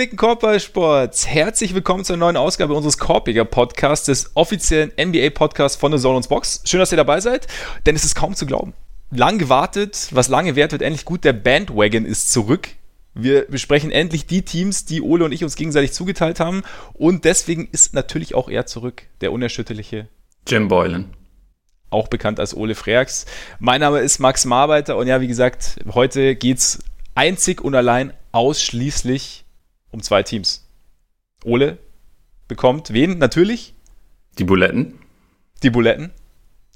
Gepflegten 0.00 0.16
Korbballsports. 0.16 1.26
Herzlich 1.26 1.74
willkommen 1.74 2.06
zur 2.06 2.16
neuen 2.16 2.38
Ausgabe 2.38 2.72
unseres 2.72 2.96
Korbiger 2.96 3.44
Podcasts, 3.44 4.06
des 4.06 4.30
offiziellen 4.34 4.92
NBA-Podcasts 4.98 5.76
von 5.76 5.92
The 5.92 5.98
Zone 5.98 6.16
und 6.16 6.26
Box. 6.26 6.62
Schön, 6.64 6.80
dass 6.80 6.90
ihr 6.90 6.96
dabei 6.96 7.20
seid, 7.20 7.46
denn 7.84 7.94
es 7.94 8.04
ist 8.04 8.14
kaum 8.14 8.34
zu 8.34 8.46
glauben. 8.46 8.72
Lang 9.10 9.36
gewartet, 9.36 10.08
was 10.12 10.28
lange 10.28 10.56
währt, 10.56 10.72
wird 10.72 10.80
endlich 10.80 11.04
gut. 11.04 11.22
Der 11.24 11.34
Bandwagon 11.34 12.06
ist 12.06 12.32
zurück. 12.32 12.70
Wir 13.12 13.46
besprechen 13.46 13.90
endlich 13.90 14.24
die 14.24 14.40
Teams, 14.40 14.86
die 14.86 15.02
Ole 15.02 15.22
und 15.26 15.32
ich 15.32 15.44
uns 15.44 15.54
gegenseitig 15.54 15.92
zugeteilt 15.92 16.40
haben. 16.40 16.62
Und 16.94 17.26
deswegen 17.26 17.68
ist 17.70 17.92
natürlich 17.92 18.34
auch 18.34 18.48
er 18.48 18.64
zurück, 18.64 19.02
der 19.20 19.32
unerschütterliche 19.32 20.08
Jim 20.46 20.68
Boylan. 20.68 21.10
Auch 21.90 22.08
bekannt 22.08 22.40
als 22.40 22.56
Ole 22.56 22.74
Freaks. 22.74 23.26
Mein 23.58 23.82
Name 23.82 23.98
ist 23.98 24.18
Max 24.18 24.46
Marbeiter 24.46 24.96
und 24.96 25.08
ja, 25.08 25.20
wie 25.20 25.28
gesagt, 25.28 25.76
heute 25.92 26.36
geht's 26.36 26.78
einzig 27.14 27.60
und 27.60 27.74
allein 27.74 28.14
ausschließlich 28.32 29.44
um 29.90 30.02
zwei 30.02 30.22
Teams. 30.22 30.66
Ole 31.44 31.78
bekommt 32.48 32.92
wen? 32.92 33.18
Natürlich. 33.18 33.74
Die 34.38 34.44
Buletten. 34.44 34.98
Die 35.62 35.70
Buletten. 35.70 36.10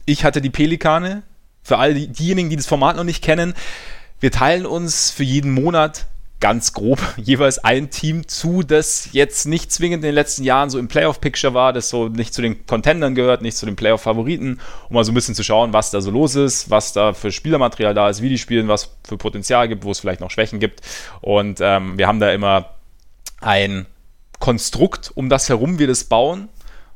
Ich 0.07 0.25
hatte 0.25 0.41
die 0.41 0.51
Pelikane. 0.51 1.23
Für 1.63 1.79
all 1.79 1.95
die, 1.95 2.09
diejenigen, 2.09 2.51
die 2.51 2.57
das 2.57 2.67
Format 2.67 2.97
noch 2.97 3.05
nicht 3.05 3.25
kennen, 3.25 3.55
wir 4.21 4.31
teilen 4.31 4.67
uns 4.67 5.11
für 5.11 5.25
jeden 5.25 5.51
Monat 5.53 6.07
ganz 6.41 6.75
grob 6.75 6.99
jeweils 7.17 7.59
ein 7.59 7.89
Team 7.89 8.29
zu, 8.29 8.63
das 8.63 9.09
jetzt 9.13 9.47
nicht 9.47 9.73
zwingend 9.73 10.05
in 10.05 10.09
den 10.09 10.15
letzten 10.15 10.45
Jahren 10.45 10.69
so 10.69 10.79
im 10.79 10.89
Playoff-Picture 10.89 11.55
war, 11.55 11.73
das 11.73 11.89
so 11.89 12.09
nicht 12.09 12.35
zu 12.35 12.43
den 12.43 12.67
Contendern 12.67 13.15
gehört, 13.15 13.41
nicht 13.41 13.57
zu 13.57 13.65
den 13.65 13.77
Playoff-Favoriten, 13.77 14.61
um 14.91 14.95
mal 14.95 15.05
so 15.05 15.13
ein 15.13 15.15
bisschen 15.15 15.35
zu 15.35 15.43
schauen, 15.43 15.73
was 15.73 15.91
da 15.91 16.03
so 16.03 16.11
los 16.11 16.35
ist, 16.35 16.71
was 16.71 16.93
da 16.93 17.15
für 17.15 17.33
Spielermaterial 17.33 17.95
da 17.95 18.11
ist, 18.11 18.21
wie 18.21 18.29
die 18.29 18.39
spielen, 18.39 18.69
was 18.69 18.91
für 19.05 19.17
Potenzial 19.17 19.69
gibt, 19.69 19.85
wo 19.85 19.91
es 19.91 20.01
vielleicht 20.01 20.21
noch 20.21 20.31
Schwächen 20.31 20.61
gibt. 20.61 20.83
Und 21.23 21.61
ähm, 21.63 21.97
wir 21.97 22.07
haben 22.07 22.21
da 22.21 22.31
immer 22.31 22.74
ein 23.45 23.87
Konstrukt, 24.41 25.13
um 25.15 25.29
das 25.29 25.49
herum 25.49 25.79
wir 25.79 25.87
das 25.87 26.05
bauen. 26.05 26.49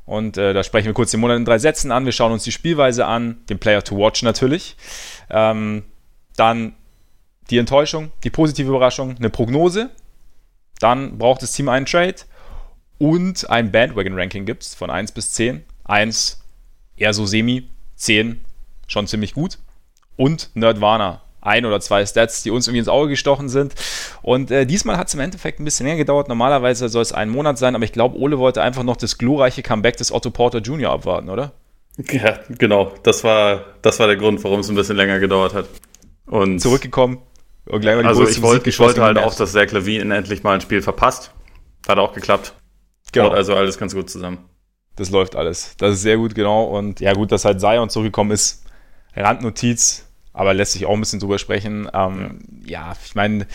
Und 0.05 0.39
äh, 0.39 0.55
da 0.55 0.65
sprechen 0.65 0.87
wir 0.87 0.95
kurz 0.95 1.11
den 1.11 1.21
Monat 1.21 1.37
in 1.37 1.45
drei 1.45 1.59
Sätzen 1.59 1.93
an. 1.93 2.05
Wir 2.07 2.13
schauen 2.13 2.33
uns 2.33 2.43
die 2.43 2.53
Spielweise 2.53 3.07
an, 3.07 3.39
den 3.49 3.59
Player 3.59 3.85
to 3.85 3.97
Watch 3.97 4.23
natürlich. 4.23 4.77
Ähm, 5.29 5.85
dann 6.37 6.75
die 7.51 7.59
Enttäuschung, 7.59 8.11
die 8.25 8.31
positive 8.31 8.69
Überraschung, 8.69 9.17
eine 9.17 9.31
Prognose. 9.31 9.91
Dann 10.81 11.19
braucht 11.19 11.43
das 11.43 11.53
Team 11.53 11.69
einen 11.69 11.87
Trade 11.87 12.17
und 12.99 13.49
ein 13.51 13.71
Bandwagon-Ranking 13.71 14.47
gibt 14.47 14.63
es 14.63 14.75
von 14.75 14.91
1 14.91 15.13
bis 15.13 15.33
10. 15.33 15.65
1 15.85 16.43
eher 16.97 17.15
so 17.15 17.27
semi, 17.27 17.69
10 17.97 18.41
schon 18.87 19.07
ziemlich 19.07 19.35
gut. 19.35 19.59
Und 20.17 20.51
Nerdwana, 20.55 21.23
ein 21.41 21.65
oder 21.65 21.81
zwei 21.81 22.05
Stats, 22.05 22.43
die 22.43 22.51
uns 22.51 22.67
irgendwie 22.67 22.81
ins 22.81 22.89
Auge 22.89 23.11
gestochen 23.11 23.49
sind. 23.49 23.75
Und 24.23 24.51
äh, 24.51 24.67
diesmal 24.67 24.97
hat 24.97 25.09
es 25.09 25.15
im 25.15 25.21
Endeffekt 25.21 25.61
ein 25.61 25.65
bisschen 25.65 25.87
länger 25.87 25.99
gedauert. 25.99 26.29
Normalerweise 26.29 26.89
soll 26.89 27.03
es 27.03 27.13
einen 27.13 27.31
Monat 27.31 27.59
sein, 27.59 27.75
aber 27.75 27.85
ich 27.85 27.93
glaube, 27.93 28.19
Ole 28.19 28.39
wollte 28.39 28.63
einfach 28.63 28.83
noch 28.83 28.97
das 28.97 29.19
glorreiche 29.19 29.63
Comeback 29.63 29.97
des 29.97 30.13
Otto 30.13 30.31
Porter 30.31 30.59
Jr. 30.59 30.91
abwarten, 30.91 31.29
oder? 31.29 31.53
Ja, 32.13 32.39
genau. 32.49 32.93
Das 33.03 33.25
war, 33.25 33.65
das 33.83 33.99
war 33.99 34.07
der 34.07 34.17
Grund, 34.17 34.45
warum 34.45 34.61
es 34.61 34.69
ein 34.69 34.77
bisschen 34.77 34.97
länger 34.97 35.19
gedauert 35.19 35.53
hat. 35.53 35.67
Und 36.27 36.61
zurückgekommen. 36.61 37.19
Und 37.67 37.81
gleich 37.81 37.97
mal 37.97 38.03
die 38.03 38.09
also 38.09 38.27
ich, 38.27 38.41
wollt, 38.41 38.67
ich 38.67 38.79
wollte 38.79 39.03
halt 39.03 39.19
auch, 39.19 39.35
dass 39.35 39.53
Zach 39.53 39.73
Levine 39.73 40.17
endlich 40.17 40.45
mal 40.45 40.55
ein 40.55 40.61
Spiel 40.61 40.81
verpasst. 40.81 41.33
Hat 41.89 41.99
auch 41.99 42.15
geklappt. 42.15 42.55
Genau. 43.13 43.31
Also 43.31 43.55
alles 43.55 43.79
ganz 43.79 43.95
gut 43.95 44.09
zusammen. 44.09 44.39
Das 44.97 45.11
läuft 45.11 45.37
alles. 45.37 45.75
Das 45.79 45.95
ist 45.95 46.03
sehr 46.03 46.17
gut, 46.17 46.35
genau. 46.35 46.65
Und 46.65 47.01
ja, 47.01 47.13
gut, 47.13 47.31
dass 47.31 47.45
halt 47.45 47.61
Zion 47.61 47.89
zurückgekommen 47.89 48.31
ist. 48.31 48.65
Randnotiz 49.15 50.08
aber 50.39 50.55
lässt 50.55 50.73
sich 50.73 50.87
auch 50.87 50.95
ein 50.95 51.01
bisschen 51.01 51.19
drüber 51.19 51.39
sprechen. 51.39 51.91
Ähm, 51.93 52.39
ja. 52.65 52.91
ja, 52.91 52.97
ich 53.05 53.17
meine, 53.17 53.47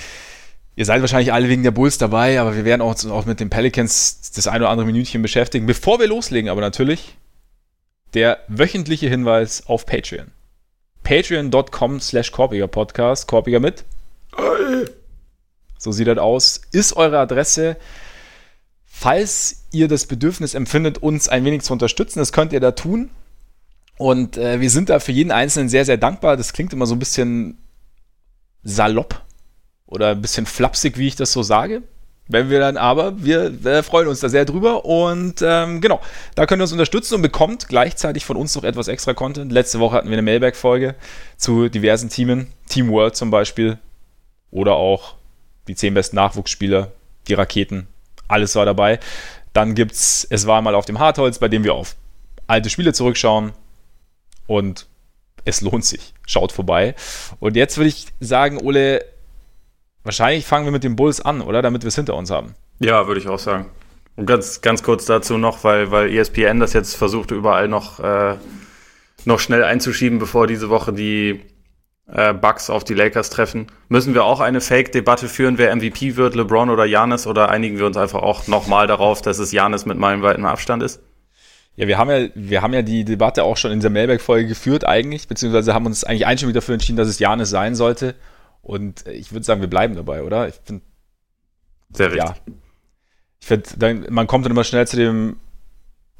ihr 0.75 0.83
seid 0.85 0.99
wahrscheinlich 0.99 1.31
alle 1.31 1.47
wegen 1.47 1.63
der 1.63 1.71
Bulls 1.71 1.97
dabei, 1.97 2.41
aber 2.41 2.57
wir 2.57 2.65
werden 2.65 2.81
auch, 2.81 3.01
auch 3.05 3.25
mit 3.25 3.39
den 3.39 3.49
Pelicans 3.49 4.31
das 4.35 4.47
ein 4.47 4.61
oder 4.61 4.69
andere 4.69 4.85
Minütchen 4.85 5.21
beschäftigen. 5.21 5.65
Bevor 5.65 5.99
wir 5.99 6.07
loslegen, 6.07 6.49
aber 6.49 6.59
natürlich 6.59 7.15
der 8.13 8.39
wöchentliche 8.49 9.07
Hinweis 9.07 9.65
auf 9.65 9.85
Patreon. 9.85 10.31
Patreon.com 11.03 12.01
slash 12.01 12.31
Korpiger 12.31 12.67
Podcast. 12.67 13.27
Korpiger 13.27 13.61
mit. 13.61 13.85
So 15.77 15.93
sieht 15.93 16.07
das 16.07 16.17
aus. 16.17 16.61
Ist 16.73 16.97
eure 16.97 17.19
Adresse. 17.19 17.77
Falls 18.85 19.63
ihr 19.71 19.87
das 19.87 20.05
Bedürfnis 20.05 20.53
empfindet, 20.53 20.97
uns 20.97 21.29
ein 21.29 21.45
wenig 21.45 21.61
zu 21.61 21.71
unterstützen, 21.71 22.19
das 22.19 22.33
könnt 22.33 22.51
ihr 22.51 22.59
da 22.59 22.71
tun. 22.71 23.09
Und 23.97 24.37
äh, 24.37 24.59
wir 24.59 24.69
sind 24.69 24.89
da 24.89 24.99
für 24.99 25.11
jeden 25.11 25.31
Einzelnen 25.31 25.69
sehr, 25.69 25.85
sehr 25.85 25.97
dankbar. 25.97 26.37
Das 26.37 26.53
klingt 26.53 26.73
immer 26.73 26.85
so 26.85 26.95
ein 26.95 26.99
bisschen 26.99 27.57
salopp 28.63 29.21
oder 29.85 30.11
ein 30.11 30.21
bisschen 30.21 30.45
flapsig, 30.45 30.97
wie 30.97 31.07
ich 31.07 31.15
das 31.15 31.31
so 31.31 31.43
sage. 31.43 31.83
Wenn 32.27 32.49
wir 32.49 32.59
dann 32.59 32.77
aber, 32.77 33.21
wir, 33.23 33.63
wir 33.63 33.83
freuen 33.83 34.07
uns 34.07 34.21
da 34.21 34.29
sehr 34.29 34.45
drüber 34.45 34.85
und 34.85 35.41
ähm, 35.41 35.81
genau, 35.81 35.99
da 36.35 36.45
könnt 36.45 36.61
ihr 36.61 36.63
uns 36.63 36.71
unterstützen 36.71 37.15
und 37.15 37.21
bekommt 37.21 37.67
gleichzeitig 37.67 38.23
von 38.23 38.37
uns 38.37 38.55
noch 38.55 38.63
etwas 38.63 38.87
extra 38.87 39.13
Content. 39.13 39.51
Letzte 39.51 39.81
Woche 39.81 39.97
hatten 39.97 40.07
wir 40.07 40.13
eine 40.13 40.21
Mailback-Folge 40.21 40.95
zu 41.35 41.67
diversen 41.67 42.09
Teamen, 42.09 42.47
Team 42.69 42.89
World 42.89 43.17
zum 43.17 43.29
Beispiel 43.29 43.77
oder 44.51 44.75
auch 44.75 45.15
die 45.67 45.75
zehn 45.75 45.93
besten 45.93 46.15
Nachwuchsspieler, 46.15 46.93
die 47.27 47.33
Raketen, 47.33 47.87
alles 48.29 48.55
war 48.55 48.65
dabei. 48.65 48.99
Dann 49.51 49.75
gibt's, 49.75 50.25
es 50.29 50.47
war 50.47 50.61
mal 50.61 50.75
auf 50.75 50.85
dem 50.85 50.99
Hartholz, 50.99 51.39
bei 51.39 51.49
dem 51.49 51.65
wir 51.65 51.73
auf 51.73 51.95
alte 52.47 52.69
Spiele 52.69 52.93
zurückschauen, 52.93 53.51
und 54.47 54.87
es 55.45 55.61
lohnt 55.61 55.85
sich. 55.85 56.13
Schaut 56.25 56.51
vorbei. 56.51 56.95
Und 57.39 57.55
jetzt 57.55 57.77
würde 57.77 57.89
ich 57.89 58.07
sagen, 58.19 58.57
Ole, 58.59 59.03
wahrscheinlich 60.03 60.45
fangen 60.45 60.65
wir 60.65 60.71
mit 60.71 60.83
den 60.83 60.95
Bulls 60.95 61.21
an, 61.21 61.41
oder? 61.41 61.61
Damit 61.61 61.83
wir 61.83 61.89
es 61.89 61.95
hinter 61.95 62.15
uns 62.15 62.31
haben. 62.31 62.55
Ja, 62.79 63.07
würde 63.07 63.19
ich 63.19 63.27
auch 63.27 63.39
sagen. 63.39 63.69
Und 64.15 64.25
ganz, 64.25 64.61
ganz 64.61 64.83
kurz 64.83 65.05
dazu 65.05 65.37
noch, 65.37 65.63
weil, 65.63 65.91
weil 65.91 66.13
ESPN 66.13 66.59
das 66.59 66.73
jetzt 66.73 66.95
versuchte, 66.95 67.35
überall 67.35 67.67
noch, 67.67 67.99
äh, 67.99 68.35
noch 69.25 69.39
schnell 69.39 69.63
einzuschieben, 69.63 70.19
bevor 70.19 70.45
diese 70.45 70.69
Woche 70.69 70.93
die 70.93 71.41
äh, 72.11 72.33
Bucks 72.33 72.69
auf 72.69 72.83
die 72.83 72.93
Lakers 72.93 73.29
treffen. 73.29 73.67
Müssen 73.89 74.13
wir 74.13 74.23
auch 74.23 74.39
eine 74.39 74.61
Fake-Debatte 74.61 75.27
führen, 75.27 75.57
wer 75.57 75.75
MVP 75.75 76.15
wird, 76.15 76.35
LeBron 76.35 76.69
oder 76.69 76.85
Janis, 76.85 77.25
oder 77.25 77.49
einigen 77.49 77.79
wir 77.79 77.85
uns 77.85 77.97
einfach 77.97 78.21
auch 78.21 78.47
nochmal 78.47 78.87
darauf, 78.87 79.21
dass 79.21 79.39
es 79.39 79.51
Janis 79.51 79.85
mit 79.85 79.97
meilenweitem 79.97 80.45
Abstand 80.45 80.83
ist? 80.83 81.01
Ja, 81.75 81.87
wir 81.87 81.97
haben 81.97 82.09
ja, 82.09 82.29
wir 82.35 82.61
haben 82.61 82.73
ja 82.73 82.83
die 82.83 83.03
Debatte 83.03 83.43
auch 83.43 83.57
schon 83.57 83.71
in 83.71 83.79
der 83.79 83.89
Mailback-Folge 83.89 84.47
geführt 84.47 84.85
eigentlich, 84.85 85.27
beziehungsweise 85.27 85.73
haben 85.73 85.85
uns 85.85 86.03
eigentlich 86.03 86.27
einstimmig 86.27 86.53
dafür 86.53 86.73
entschieden, 86.73 86.97
dass 86.97 87.07
es 87.07 87.19
Janis 87.19 87.49
sein 87.49 87.75
sollte. 87.75 88.15
Und 88.61 89.07
ich 89.07 89.31
würde 89.33 89.45
sagen, 89.45 89.61
wir 89.61 89.69
bleiben 89.69 89.95
dabei, 89.95 90.23
oder? 90.23 90.47
Ich 90.47 90.55
finde. 90.63 90.83
Sehr 91.91 92.11
richtig. 92.11 92.29
Ja. 92.29 92.53
Ich 93.39 93.47
finde, 93.47 94.11
man 94.11 94.27
kommt 94.27 94.45
dann 94.45 94.51
immer 94.51 94.63
schnell 94.63 94.87
zu 94.87 94.95
dem 94.95 95.37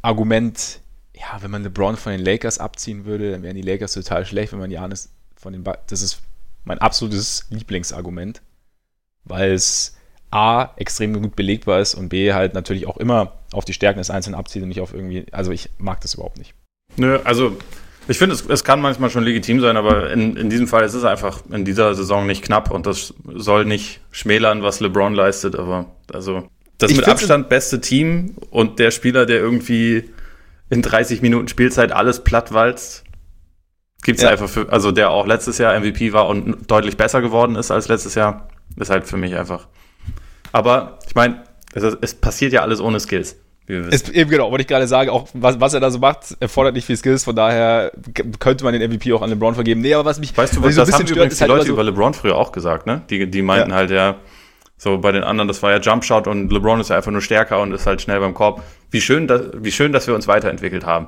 Argument, 0.01 0.81
ja, 1.15 1.41
wenn 1.41 1.51
man 1.51 1.63
LeBron 1.63 1.95
von 1.95 2.11
den 2.11 2.21
Lakers 2.21 2.59
abziehen 2.59 3.05
würde, 3.05 3.31
dann 3.31 3.43
wären 3.43 3.55
die 3.55 3.61
Lakers 3.61 3.93
total 3.93 4.25
schlecht, 4.25 4.51
wenn 4.51 4.59
man 4.59 4.71
Janis 4.71 5.13
von 5.35 5.53
den 5.53 5.63
ba 5.63 5.77
Das 5.87 6.01
ist 6.01 6.21
mein 6.65 6.79
absolutes 6.79 7.45
Lieblingsargument, 7.49 8.41
weil 9.23 9.53
es 9.53 9.95
A, 10.31 10.71
extrem 10.77 11.21
gut 11.21 11.35
belegbar 11.35 11.79
ist 11.79 11.95
und 11.95 12.09
B, 12.09 12.33
halt 12.33 12.55
natürlich 12.55 12.87
auch 12.87 12.97
immer 12.97 13.33
auf 13.53 13.65
die 13.65 13.73
Stärken 13.73 13.99
des 13.99 14.09
Einzelnen 14.09 14.35
abzieht 14.35 14.61
und 14.63 14.69
nicht 14.69 14.81
auf 14.81 14.93
irgendwie, 14.93 15.25
also 15.31 15.51
ich 15.51 15.69
mag 15.77 16.01
das 16.01 16.13
überhaupt 16.15 16.37
nicht. 16.37 16.53
Nö, 16.97 17.19
also 17.23 17.57
ich 18.07 18.17
finde, 18.17 18.35
es, 18.35 18.45
es 18.47 18.63
kann 18.63 18.81
manchmal 18.81 19.09
schon 19.09 19.23
legitim 19.23 19.61
sein, 19.61 19.77
aber 19.77 20.11
in, 20.11 20.35
in 20.35 20.49
diesem 20.49 20.67
Fall 20.67 20.83
ist 20.83 20.93
es 20.93 21.05
einfach 21.05 21.41
in 21.51 21.65
dieser 21.65 21.95
Saison 21.95 22.27
nicht 22.27 22.43
knapp 22.43 22.71
und 22.71 22.85
das 22.85 23.13
soll 23.33 23.65
nicht 23.65 24.01
schmälern, 24.11 24.61
was 24.61 24.79
LeBron 24.79 25.13
leistet, 25.13 25.55
aber 25.55 25.85
also 26.11 26.47
das 26.77 26.91
ich 26.91 26.97
mit 26.97 27.07
Abstand 27.07 27.49
beste 27.49 27.79
Team 27.79 28.35
und 28.49 28.79
der 28.79 28.91
Spieler, 28.91 29.25
der 29.25 29.37
irgendwie 29.37 30.09
in 30.69 30.81
30 30.81 31.21
Minuten 31.21 31.47
Spielzeit 31.47 31.91
alles 31.91 32.23
plattwalzt, 32.23 33.03
gibt 34.03 34.17
es 34.17 34.23
ja. 34.23 34.31
einfach 34.31 34.49
für, 34.49 34.69
also 34.71 34.91
der 34.91 35.11
auch 35.11 35.25
letztes 35.25 35.57
Jahr 35.57 35.79
MVP 35.79 36.11
war 36.11 36.27
und 36.27 36.69
deutlich 36.69 36.97
besser 36.97 37.21
geworden 37.21 37.55
ist 37.55 37.71
als 37.71 37.87
letztes 37.87 38.15
Jahr, 38.15 38.49
ist 38.75 38.89
halt 38.89 39.07
für 39.07 39.17
mich 39.17 39.35
einfach 39.35 39.67
aber 40.53 40.99
ich 41.05 41.15
meine, 41.15 41.43
es, 41.73 41.83
es, 41.83 42.13
passiert 42.13 42.53
ja 42.53 42.61
alles 42.61 42.79
ohne 42.79 42.99
Skills. 43.01 43.35
Es, 43.65 44.09
eben 44.09 44.29
genau, 44.29 44.51
wollte 44.51 44.63
ich 44.63 44.67
gerade 44.67 44.87
sagen, 44.87 45.09
auch 45.09 45.29
was, 45.33 45.59
was 45.59 45.73
er 45.73 45.79
da 45.79 45.89
so 45.89 45.99
macht, 45.99 46.35
erfordert 46.41 46.75
nicht 46.75 46.85
viel 46.85 46.97
Skills, 46.97 47.23
von 47.23 47.35
daher 47.35 47.93
könnte 48.39 48.65
man 48.65 48.77
den 48.77 48.91
MVP 48.91 49.13
auch 49.13 49.21
an 49.21 49.29
LeBron 49.29 49.55
vergeben. 49.55 49.79
Nee, 49.79 49.93
aber 49.93 50.03
was 50.03 50.19
mich. 50.19 50.35
Weißt 50.35 50.57
du, 50.57 50.63
was, 50.63 50.75
so 50.75 50.83
das 50.83 50.93
haben 50.93 51.07
übrigens 51.07 51.37
die 51.37 51.41
halt 51.41 51.49
Leute 51.49 51.67
so 51.67 51.73
über 51.73 51.83
LeBron 51.83 52.13
früher 52.13 52.35
auch 52.35 52.51
gesagt, 52.51 52.85
ne? 52.87 53.03
Die, 53.09 53.29
die 53.31 53.41
meinten 53.41 53.69
ja. 53.69 53.75
halt 53.75 53.91
ja, 53.91 54.15
so 54.77 54.97
bei 54.97 55.13
den 55.13 55.23
anderen, 55.23 55.47
das 55.47 55.63
war 55.63 55.71
ja 55.71 55.79
Jumpshot 55.79 56.27
und 56.27 56.51
LeBron 56.51 56.81
ist 56.81 56.89
ja 56.89 56.97
einfach 56.97 57.11
nur 57.11 57.21
stärker 57.21 57.61
und 57.61 57.71
ist 57.71 57.85
halt 57.85 58.01
schnell 58.01 58.19
beim 58.19 58.33
Korb. 58.33 58.61
Wie 58.91 58.99
schön, 58.99 59.27
dass, 59.27 59.43
wie 59.55 59.71
schön, 59.71 59.93
dass 59.93 60.07
wir 60.07 60.15
uns 60.15 60.27
weiterentwickelt 60.27 60.85
haben. 60.85 61.07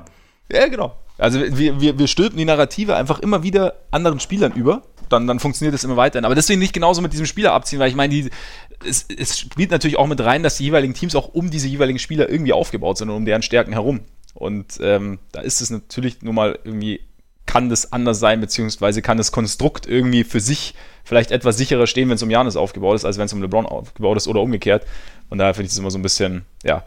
Ja, 0.50 0.66
genau. 0.68 0.96
Also 1.18 1.40
wir, 1.40 1.80
wir, 1.80 1.98
wir 1.98 2.06
stülpen 2.06 2.38
die 2.38 2.44
Narrative 2.44 2.94
einfach 2.96 3.20
immer 3.20 3.42
wieder 3.42 3.74
anderen 3.90 4.20
Spielern 4.20 4.52
über 4.52 4.82
dann, 5.08 5.26
dann 5.26 5.40
funktioniert 5.40 5.74
es 5.74 5.84
immer 5.84 5.96
weiterhin. 5.96 6.24
Aber 6.24 6.34
deswegen 6.34 6.60
nicht 6.60 6.72
genauso 6.72 7.02
mit 7.02 7.12
diesem 7.12 7.26
Spieler 7.26 7.52
abziehen, 7.52 7.78
weil 7.78 7.88
ich 7.88 7.96
meine, 7.96 8.12
die, 8.12 8.30
es, 8.84 9.06
es 9.16 9.38
spielt 9.38 9.70
natürlich 9.70 9.96
auch 9.96 10.06
mit 10.06 10.20
rein, 10.20 10.42
dass 10.42 10.56
die 10.56 10.64
jeweiligen 10.64 10.94
Teams 10.94 11.14
auch 11.14 11.28
um 11.28 11.50
diese 11.50 11.68
jeweiligen 11.68 11.98
Spieler 11.98 12.28
irgendwie 12.28 12.52
aufgebaut 12.52 12.98
sind 12.98 13.10
und 13.10 13.16
um 13.16 13.24
deren 13.24 13.42
Stärken 13.42 13.72
herum. 13.72 14.00
Und 14.34 14.78
ähm, 14.80 15.18
da 15.32 15.40
ist 15.40 15.60
es 15.60 15.70
natürlich 15.70 16.22
nur 16.22 16.34
mal 16.34 16.58
irgendwie 16.64 17.00
kann 17.46 17.70
das 17.70 17.92
anders 17.92 18.18
sein, 18.18 18.40
beziehungsweise 18.40 19.02
kann 19.02 19.16
das 19.16 19.32
Konstrukt 19.32 19.86
irgendwie 19.86 20.24
für 20.24 20.40
sich 20.40 20.74
vielleicht 21.04 21.30
etwas 21.30 21.56
sicherer 21.56 21.86
stehen, 21.86 22.08
wenn 22.08 22.16
es 22.16 22.22
um 22.22 22.30
Janis 22.30 22.56
aufgebaut 22.56 22.96
ist, 22.96 23.04
als 23.04 23.18
wenn 23.18 23.26
es 23.26 23.32
um 23.32 23.40
LeBron 23.40 23.66
aufgebaut 23.66 24.16
ist 24.16 24.26
oder 24.26 24.42
umgekehrt. 24.42 24.84
Und 25.30 25.38
daher 25.38 25.54
finde 25.54 25.66
ich 25.66 25.72
es 25.72 25.78
immer 25.78 25.92
so 25.92 25.98
ein 25.98 26.02
bisschen, 26.02 26.44
ja, 26.64 26.84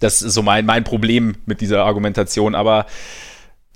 das 0.00 0.22
ist 0.22 0.34
so 0.34 0.42
mein, 0.42 0.66
mein 0.66 0.84
Problem 0.84 1.36
mit 1.46 1.60
dieser 1.60 1.84
Argumentation. 1.84 2.54
Aber 2.54 2.86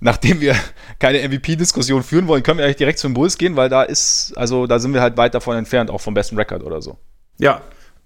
nachdem 0.03 0.41
wir 0.41 0.55
keine 0.99 1.27
MVP-Diskussion 1.27 2.03
führen 2.03 2.27
wollen, 2.27 2.43
können 2.43 2.59
wir 2.59 2.65
eigentlich 2.65 2.77
direkt 2.77 2.99
zum 2.99 3.15
Bulls 3.15 3.39
gehen, 3.39 3.57
weil 3.57 3.69
da 3.69 3.83
ist, 3.83 4.35
also 4.37 4.67
da 4.67 4.79
sind 4.79 4.93
wir 4.93 5.01
halt 5.01 5.17
weit 5.17 5.35
davon 5.35 5.57
entfernt, 5.57 5.91
auch 5.91 6.01
vom 6.01 6.13
besten 6.13 6.37
Record 6.37 6.63
oder 6.63 6.83
so. 6.83 6.99
Ja, 7.39 7.63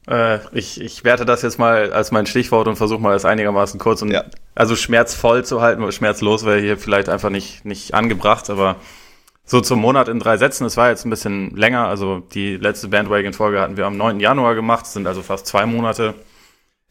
äh, 0.07 0.39
ich, 0.53 0.81
ich 0.81 1.05
werte 1.05 1.25
das 1.25 1.43
jetzt 1.43 1.59
mal 1.59 1.93
als 1.93 2.13
mein 2.13 2.27
Stichwort 2.27 2.69
und 2.69 2.77
versuche 2.77 3.01
mal 3.01 3.17
es 3.17 3.25
einigermaßen 3.25 3.81
kurz 3.81 4.03
und 4.03 4.11
ja. 4.11 4.25
also 4.55 4.77
schmerzvoll 4.77 5.45
zu 5.45 5.63
halten, 5.63 5.91
schmerzlos 5.91 6.45
wäre 6.45 6.61
hier 6.61 6.77
vielleicht 6.77 7.09
einfach 7.09 7.31
nicht, 7.31 7.65
nicht 7.65 7.95
angebracht, 7.95 8.51
aber 8.51 8.77
so 9.45 9.61
zum 9.61 9.81
Monat 9.81 10.09
in 10.09 10.19
drei 10.19 10.37
Sätzen, 10.37 10.67
es 10.67 10.77
war 10.77 10.91
jetzt 10.91 11.07
ein 11.07 11.11
bisschen 11.11 11.57
länger, 11.57 11.87
also 11.87 12.21
die 12.35 12.57
letzte 12.57 12.89
Bandwagon-Folge 12.89 13.61
hatten 13.61 13.77
wir 13.77 13.87
am 13.87 13.97
9. 13.97 14.21
Januar 14.21 14.55
gemacht, 14.55 14.87
sind 14.87 15.07
also 15.07 15.23
fast 15.23 15.47
zwei 15.47 15.65
Monate. 15.67 16.15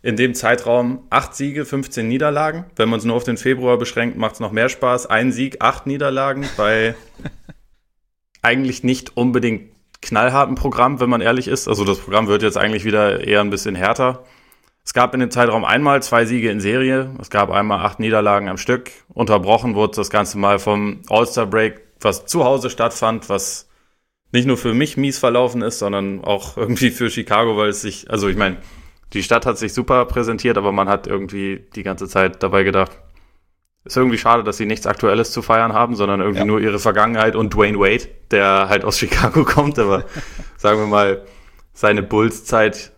In 0.06 0.18
dem 0.18 0.36
Zeitraum 0.36 1.00
acht 1.10 1.34
Siege, 1.34 1.66
15 1.66 2.08
Niederlagen. 2.08 2.66
Wenn 2.76 2.90
man 2.90 3.00
es 3.00 3.06
nur 3.06 3.16
auf 3.16 3.24
den 3.24 3.38
Februar 3.38 3.80
beschränkt, 3.80 4.18
macht 4.18 4.36
es 4.36 4.40
noch 4.40 4.52
mehr 4.52 4.70
Spaß. 4.70 5.08
Ein 5.08 5.32
Sieg, 5.32 5.58
acht 5.62 5.88
Niederlagen 5.88 6.46
bei 6.58 6.94
eigentlich 8.44 8.84
nicht 8.84 9.18
unbedingt 9.18 9.72
knallharten 10.04 10.54
Programm, 10.54 11.00
wenn 11.00 11.10
man 11.10 11.22
ehrlich 11.22 11.48
ist. 11.48 11.68
Also 11.68 11.86
das 11.86 11.98
Programm 11.98 12.28
wird 12.28 12.44
jetzt 12.44 12.56
eigentlich 12.56 12.86
wieder 12.86 13.26
eher 13.26 13.42
ein 13.42 13.50
bisschen 13.50 13.74
härter. 13.74 14.24
Es 14.86 14.94
gab 14.94 15.16
in 15.16 15.22
dem 15.22 15.32
Zeitraum 15.32 15.66
einmal 15.66 16.04
zwei 16.04 16.26
Siege 16.26 16.52
in 16.52 16.60
Serie. 16.60 17.10
Es 17.20 17.32
gab 17.32 17.50
einmal 17.50 17.84
acht 17.84 18.00
Niederlagen 18.00 18.48
am 18.48 18.60
Stück. 18.60 18.92
Unterbrochen 19.12 19.74
wurde 19.74 19.96
das 19.96 20.12
Ganze 20.12 20.38
mal 20.38 20.60
vom 20.60 21.02
All-Star-Break, 21.10 21.82
was 22.00 22.28
zu 22.28 22.46
Hause 22.46 22.70
stattfand, 22.70 23.28
was 23.28 23.70
nicht 24.32 24.46
nur 24.46 24.58
für 24.58 24.76
mich 24.76 24.98
mies 24.98 25.18
verlaufen 25.18 25.64
ist, 25.64 25.80
sondern 25.80 26.24
auch 26.24 26.58
irgendwie 26.58 26.92
für 26.92 27.10
Chicago, 27.10 27.58
weil 27.58 27.70
es 27.70 27.82
sich, 27.82 28.12
also 28.12 28.28
ich 28.28 28.38
meine, 28.38 28.58
die 29.16 29.24
Stadt 29.24 29.46
hat 29.46 29.58
sich 29.58 29.74
super 29.74 30.06
präsentiert, 30.06 30.58
aber 30.58 30.72
man 30.72 30.90
hat 30.90 31.08
irgendwie 31.08 31.66
die 31.76 31.84
ganze 31.84 32.08
Zeit 32.08 32.44
dabei 32.44 32.64
gedacht, 32.64 32.92
ist 33.86 33.96
irgendwie 33.96 34.18
schade, 34.18 34.44
dass 34.44 34.58
sie 34.58 34.66
nichts 34.66 34.88
Aktuelles 34.88 35.32
zu 35.32 35.42
feiern 35.42 35.74
haben, 35.74 35.96
sondern 35.96 36.20
irgendwie 36.20 36.40
ja. 36.40 36.46
nur 36.46 36.60
ihre 36.60 36.80
Vergangenheit 36.80 37.36
und 37.36 37.54
Dwayne 37.54 37.80
Wade, 37.80 38.10
der 38.32 38.68
halt 38.68 38.84
aus 38.84 39.00
Chicago 39.00 39.46
kommt, 39.46 39.80
aber 39.80 40.06
sagen 40.58 40.80
wir 40.80 40.88
mal, 40.88 41.26
seine 41.74 42.04
Bulls-Zeit 42.04 42.92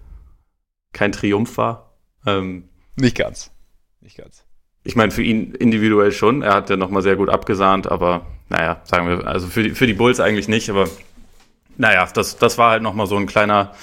kein 0.94 1.12
Triumph 1.12 1.58
war. 1.58 1.94
Ähm, 2.26 2.70
nicht 2.96 3.18
ganz. 3.18 3.52
Nicht 4.02 4.18
ganz. 4.18 4.44
Ich 4.84 4.96
meine, 4.96 5.12
für 5.12 5.22
ihn 5.22 5.52
individuell 5.54 6.12
schon. 6.12 6.42
Er 6.42 6.54
hat 6.54 6.70
ja 6.70 6.78
nochmal 6.78 7.02
sehr 7.02 7.18
gut 7.18 7.30
abgesahnt, 7.30 7.92
aber 7.92 8.26
naja, 8.50 8.82
sagen 8.86 9.08
wir, 9.08 9.28
also 9.28 9.48
für 9.48 9.64
die, 9.64 9.72
für 9.72 9.86
die 9.86 9.94
Bulls 9.94 10.20
eigentlich 10.20 10.48
nicht, 10.48 10.70
aber 10.70 10.88
naja, 11.76 12.08
das, 12.12 12.38
das 12.38 12.58
war 12.58 12.72
halt 12.72 12.82
nochmal 12.82 13.06
so 13.06 13.18
ein 13.18 13.28
kleiner 13.28 13.74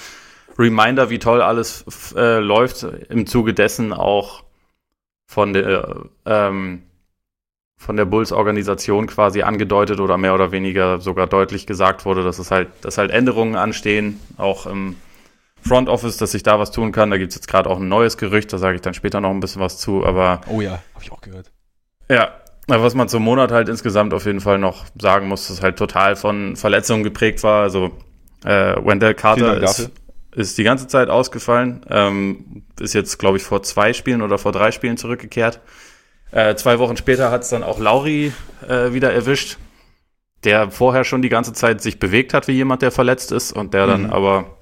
Reminder, 0.57 1.09
wie 1.09 1.19
toll 1.19 1.41
alles 1.41 1.85
äh, 2.15 2.39
läuft. 2.39 2.83
Im 2.83 3.27
Zuge 3.27 3.53
dessen 3.53 3.93
auch 3.93 4.43
von 5.27 5.53
der 5.53 6.05
ähm, 6.25 6.83
von 7.77 7.97
der 7.97 8.05
Bulls-Organisation 8.05 9.07
quasi 9.07 9.41
angedeutet 9.41 9.99
oder 9.99 10.17
mehr 10.17 10.33
oder 10.33 10.51
weniger 10.51 11.01
sogar 11.01 11.27
deutlich 11.27 11.67
gesagt 11.67 12.05
wurde, 12.05 12.23
dass 12.23 12.39
es 12.39 12.49
halt, 12.49 12.69
dass 12.81 12.97
halt 12.97 13.11
Änderungen 13.11 13.55
anstehen, 13.55 14.19
auch 14.37 14.65
im 14.65 14.95
Front 15.61 15.89
Office, 15.89 16.17
dass 16.17 16.31
sich 16.31 16.43
da 16.43 16.57
was 16.59 16.71
tun 16.71 16.91
kann. 16.91 17.11
Da 17.11 17.17
gibt 17.17 17.31
es 17.31 17.35
jetzt 17.35 17.47
gerade 17.47 17.69
auch 17.69 17.79
ein 17.79 17.87
neues 17.87 18.17
Gerücht, 18.17 18.53
da 18.53 18.57
sage 18.57 18.75
ich 18.75 18.81
dann 18.81 18.93
später 18.93 19.19
noch 19.19 19.31
ein 19.31 19.39
bisschen 19.39 19.61
was 19.61 19.77
zu, 19.77 20.05
aber. 20.05 20.41
Oh 20.47 20.61
ja, 20.61 20.79
habe 20.93 21.03
ich 21.03 21.11
auch 21.11 21.21
gehört. 21.21 21.51
Ja, 22.09 22.35
aber 22.67 22.83
was 22.83 22.95
man 22.95 23.09
zum 23.09 23.23
Monat 23.23 23.51
halt 23.51 23.67
insgesamt 23.67 24.13
auf 24.13 24.25
jeden 24.25 24.41
Fall 24.41 24.57
noch 24.57 24.85
sagen 24.99 25.27
muss, 25.27 25.47
dass 25.47 25.61
halt 25.61 25.77
total 25.77 26.15
von 26.15 26.55
Verletzungen 26.55 27.03
geprägt 27.03 27.43
war. 27.43 27.63
Also 27.63 27.91
äh, 28.43 28.75
Wendell 28.83 29.15
Carter 29.15 29.61
ist, 29.61 29.91
ist 30.35 30.57
die 30.57 30.63
ganze 30.63 30.87
Zeit 30.87 31.09
ausgefallen, 31.09 31.85
ähm, 31.89 32.63
ist 32.79 32.93
jetzt, 32.93 33.17
glaube 33.17 33.37
ich, 33.37 33.43
vor 33.43 33.63
zwei 33.63 33.93
Spielen 33.93 34.21
oder 34.21 34.37
vor 34.37 34.51
drei 34.51 34.71
Spielen 34.71 34.97
zurückgekehrt. 34.97 35.61
Äh, 36.31 36.55
zwei 36.55 36.77
Wochen 36.79 36.97
später 36.97 37.31
hat 37.31 37.43
es 37.43 37.49
dann 37.49 37.63
auch 37.63 37.79
Lauri 37.79 38.33
äh, 38.67 38.91
wieder 38.91 39.13
erwischt, 39.13 39.57
der 40.43 40.69
vorher 40.71 41.05
schon 41.05 41.21
die 41.21 41.29
ganze 41.29 41.53
Zeit 41.53 41.81
sich 41.81 41.99
bewegt 41.99 42.33
hat 42.33 42.47
wie 42.47 42.51
jemand, 42.51 42.81
der 42.81 42.91
verletzt 42.91 43.31
ist 43.31 43.53
und 43.53 43.73
der 43.73 43.87
dann 43.87 44.03
mhm. 44.03 44.09
aber 44.09 44.57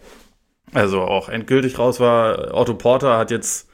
also 0.73 1.01
auch 1.01 1.29
endgültig 1.29 1.79
raus 1.79 1.99
war. 1.99 2.53
Otto 2.53 2.75
Porter 2.75 3.17
hat 3.17 3.31
jetzt 3.31 3.69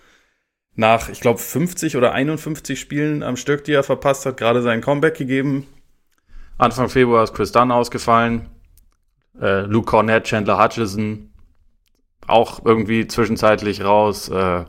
nach, 0.75 1.10
ich 1.10 1.19
glaube, 1.19 1.40
50 1.40 1.98
oder 1.98 2.13
51 2.13 2.80
Spielen 2.80 3.24
am 3.24 3.36
Stück, 3.36 3.66
die 3.66 3.74
er 3.74 3.84
verpasst 3.84 4.25
hat, 4.25 4.38
gerade 4.38 4.62
sein 4.62 4.80
Comeback 4.80 5.18
gegeben. 5.18 5.68
Anfang 6.57 6.88
Februar 6.88 7.24
ist 7.24 7.34
Chris 7.34 7.51
Dunn 7.51 7.72
ausgefallen. 7.72 8.50
Äh, 9.42 9.62
Luke 9.62 9.86
Cornett, 9.86 10.25
Chandler 10.25 10.62
Hutchison 10.62 11.29
auch 12.30 12.66
irgendwie 12.66 13.08
zwischenzeitlich 13.08 13.84
raus. 13.84 14.30
Äh, 14.30 14.66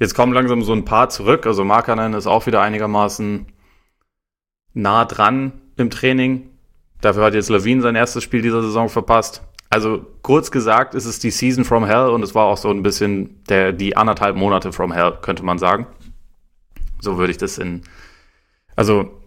Jetzt 0.00 0.14
kommen 0.14 0.32
langsam 0.32 0.62
so 0.62 0.72
ein 0.72 0.86
paar 0.86 1.10
zurück. 1.10 1.46
Also 1.46 1.62
Markanen 1.62 2.14
ist 2.14 2.26
auch 2.26 2.46
wieder 2.46 2.62
einigermaßen 2.62 3.46
nah 4.72 5.04
dran 5.04 5.52
im 5.76 5.90
Training. 5.90 6.48
Dafür 7.02 7.24
hat 7.24 7.34
jetzt 7.34 7.50
Levine 7.50 7.82
sein 7.82 7.96
erstes 7.96 8.24
Spiel 8.24 8.40
dieser 8.40 8.62
Saison 8.62 8.88
verpasst. 8.88 9.42
Also 9.68 10.06
kurz 10.22 10.50
gesagt 10.50 10.94
ist 10.94 11.04
es 11.04 11.18
die 11.18 11.30
Season 11.30 11.64
from 11.64 11.84
Hell 11.84 12.08
und 12.08 12.22
es 12.22 12.34
war 12.34 12.46
auch 12.46 12.56
so 12.56 12.70
ein 12.70 12.82
bisschen 12.82 13.44
der, 13.44 13.72
die 13.72 13.96
anderthalb 13.96 14.36
Monate 14.36 14.72
from 14.72 14.90
Hell, 14.90 15.18
könnte 15.20 15.44
man 15.44 15.58
sagen. 15.58 15.86
So 17.00 17.18
würde 17.18 17.30
ich 17.30 17.38
das 17.38 17.58
in, 17.58 17.82
also 18.74 19.22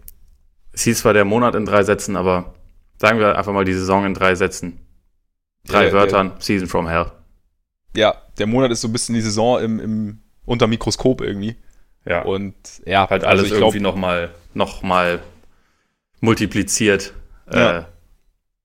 es 0.72 0.82
hieß 0.82 0.98
zwar 0.98 1.12
der 1.12 1.24
Monat 1.24 1.54
in 1.54 1.66
drei 1.66 1.84
Sätzen, 1.84 2.16
aber 2.16 2.54
sagen 2.98 3.20
wir 3.20 3.38
einfach 3.38 3.52
mal 3.52 3.64
die 3.64 3.74
Saison 3.74 4.04
in 4.04 4.14
drei 4.14 4.34
Sätzen. 4.34 4.80
Drei 5.66 5.86
ja, 5.86 5.92
Wörtern, 5.92 6.32
ja. 6.34 6.40
Season 6.40 6.68
from 6.68 6.88
Hell. 6.88 7.12
Ja, 7.96 8.22
der 8.38 8.46
Monat 8.46 8.70
ist 8.70 8.80
so 8.80 8.88
ein 8.88 8.92
bisschen 8.92 9.14
die 9.14 9.20
Saison 9.20 9.60
im, 9.60 9.80
im 9.80 10.20
unter 10.44 10.66
Mikroskop 10.66 11.20
irgendwie. 11.20 11.56
Ja. 12.04 12.22
Und 12.22 12.54
ja, 12.84 13.08
halt 13.08 13.24
alles 13.24 13.44
also 13.44 13.56
irgendwie 13.56 13.80
nochmal 13.80 14.30
noch 14.52 14.82
mal 14.82 15.20
multipliziert. 16.20 17.14
Ja. 17.52 17.78
Äh, 17.78 17.84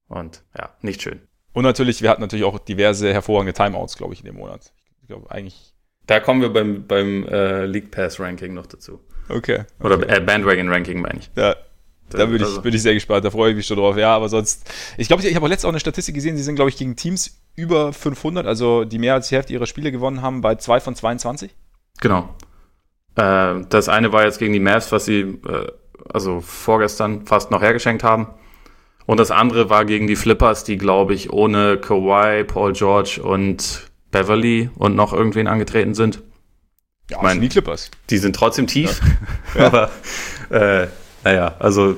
und 0.08 0.44
ja, 0.58 0.70
nicht 0.82 1.02
schön. 1.02 1.22
Und 1.54 1.64
natürlich, 1.64 2.02
wir 2.02 2.10
hatten 2.10 2.22
natürlich 2.22 2.46
auch 2.46 2.60
diverse 2.60 3.14
hervorragende 3.14 3.54
Timeouts, 3.54 3.98
glaube 3.98 4.14
ich, 4.14 4.20
in 4.20 4.26
dem 4.26 4.36
Monat. 4.36 4.72
Ich 5.02 5.08
glaube 5.08 5.30
eigentlich. 5.32 5.74
Da 6.06 6.20
kommen 6.20 6.42
wir 6.42 6.52
beim, 6.52 6.88
beim 6.88 7.28
äh, 7.28 7.66
League 7.66 7.92
Pass 7.92 8.20
Ranking 8.20 8.54
noch 8.54 8.66
dazu. 8.66 9.00
Okay. 9.30 9.66
Oder 9.80 9.98
okay. 9.98 10.18
Äh, 10.18 10.20
Bandwagon 10.22 10.70
Ranking, 10.70 11.02
meine 11.02 11.20
ich. 11.20 11.30
Ja. 11.36 11.56
Da 12.10 12.26
bin, 12.26 12.42
also. 12.42 12.58
ich, 12.58 12.62
bin 12.62 12.74
ich 12.74 12.82
sehr 12.82 12.94
gespannt, 12.94 13.26
da 13.26 13.32
freue 13.32 13.52
ich 13.52 13.56
mich 13.56 13.68
schon 13.68 13.78
drauf. 13.78 13.98
Ja, 13.98 14.16
aber 14.16 14.30
sonst, 14.30 14.70
ich 14.98 15.08
glaube, 15.08 15.24
ich, 15.24 15.30
ich 15.30 15.36
habe 15.36 15.46
auch 15.46 15.50
letztens 15.50 15.66
auch 15.66 15.74
eine 15.74 15.80
Statistik 15.80 16.16
gesehen, 16.16 16.38
sie 16.38 16.44
sind, 16.44 16.56
glaube 16.56 16.70
ich, 16.70 16.78
gegen 16.78 16.96
Teams 16.96 17.40
über 17.56 17.94
500, 17.94 18.46
also 18.46 18.86
die 18.86 19.00
mehr 19.00 19.14
als 19.14 19.30
die 19.30 19.36
Hälfte 19.36 19.54
ihrer 19.54 19.66
Spiele 19.68 19.92
gewonnen 19.92 20.22
haben, 20.22 20.42
bei 20.42 20.56
2 20.56 20.80
von 20.80 20.96
22. 20.96 21.54
Genau. 22.02 22.30
Äh, 23.16 23.66
das 23.70 23.90
eine 23.90 24.12
war 24.12 24.24
jetzt 24.24 24.40
gegen 24.40 24.54
die 24.54 24.60
Mavs, 24.60 24.92
was 24.92 25.06
sie 25.06 25.20
äh, 25.20 25.68
also 26.12 26.42
vorgestern 26.42 27.26
fast 27.26 27.52
noch 27.52 27.62
hergeschenkt 27.62 28.04
haben. 28.04 28.28
Und 29.06 29.20
das 29.20 29.32
andere 29.32 29.70
war 29.70 29.86
gegen 29.86 30.08
die 30.08 30.16
Flippers, 30.16 30.64
die, 30.64 30.78
glaube 30.78 31.14
ich, 31.16 31.32
ohne 31.34 31.78
Kawhi, 31.78 32.44
Paul 32.44 32.74
George 32.74 33.20
und 33.24 33.90
Beverly 34.12 34.70
und 34.76 34.96
noch 34.96 35.14
irgendwen 35.14 35.48
angetreten 35.48 35.96
sind. 35.96 36.22
Ja, 37.10 37.18
ich 37.18 37.24
mein, 37.24 37.42
die 37.42 37.50
Clippers. 37.50 37.90
Die 38.10 38.18
sind 38.20 38.36
trotzdem 38.36 38.68
tief. 38.68 39.02
Ja. 39.56 39.66
Aber 39.66 39.92
äh, 40.52 40.88
naja, 41.24 41.56
also 41.60 41.98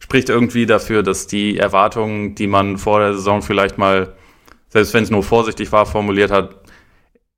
spricht 0.00 0.28
irgendwie 0.28 0.66
dafür, 0.66 1.02
dass 1.02 1.26
die 1.26 1.58
Erwartungen, 1.58 2.34
die 2.34 2.46
man 2.46 2.78
vor 2.78 3.00
der 3.00 3.14
Saison 3.14 3.42
vielleicht 3.42 3.78
mal, 3.78 4.14
selbst 4.68 4.94
wenn 4.94 5.04
es 5.04 5.10
nur 5.10 5.22
vorsichtig 5.22 5.70
war, 5.72 5.86
formuliert 5.86 6.30
hat, 6.30 6.56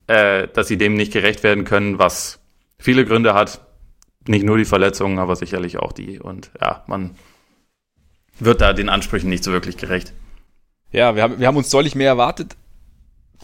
äh, 0.07 0.49
dass 0.49 0.69
sie 0.69 0.79
dem 0.79 0.95
nicht 0.95 1.13
gerecht 1.13 1.43
werden 1.43 1.65
können, 1.65 1.99
was 1.99 2.41
viele 2.79 3.05
Gründe 3.05 3.35
hat. 3.35 3.61
Nicht 4.27 4.45
nur 4.45 4.57
die 4.57 4.65
Verletzungen, 4.65 5.19
aber 5.19 5.37
sicherlich 5.37 5.79
auch 5.79 5.93
die. 5.93 6.21
Und 6.21 6.51
ja, 6.61 6.85
man 6.87 7.17
wird 8.39 8.61
da 8.61 8.73
den 8.73 8.89
Ansprüchen 8.89 9.29
nicht 9.29 9.45
so 9.45 9.53
wirklich 9.53 9.77
gerecht. 9.77 10.13
Ja, 10.93 11.17
wir 11.17 11.23
haben, 11.23 11.41
wir 11.41 11.47
haben 11.47 11.57
uns 11.57 11.71
deutlich 11.71 11.95
mehr 11.95 12.09
erwartet. 12.09 12.57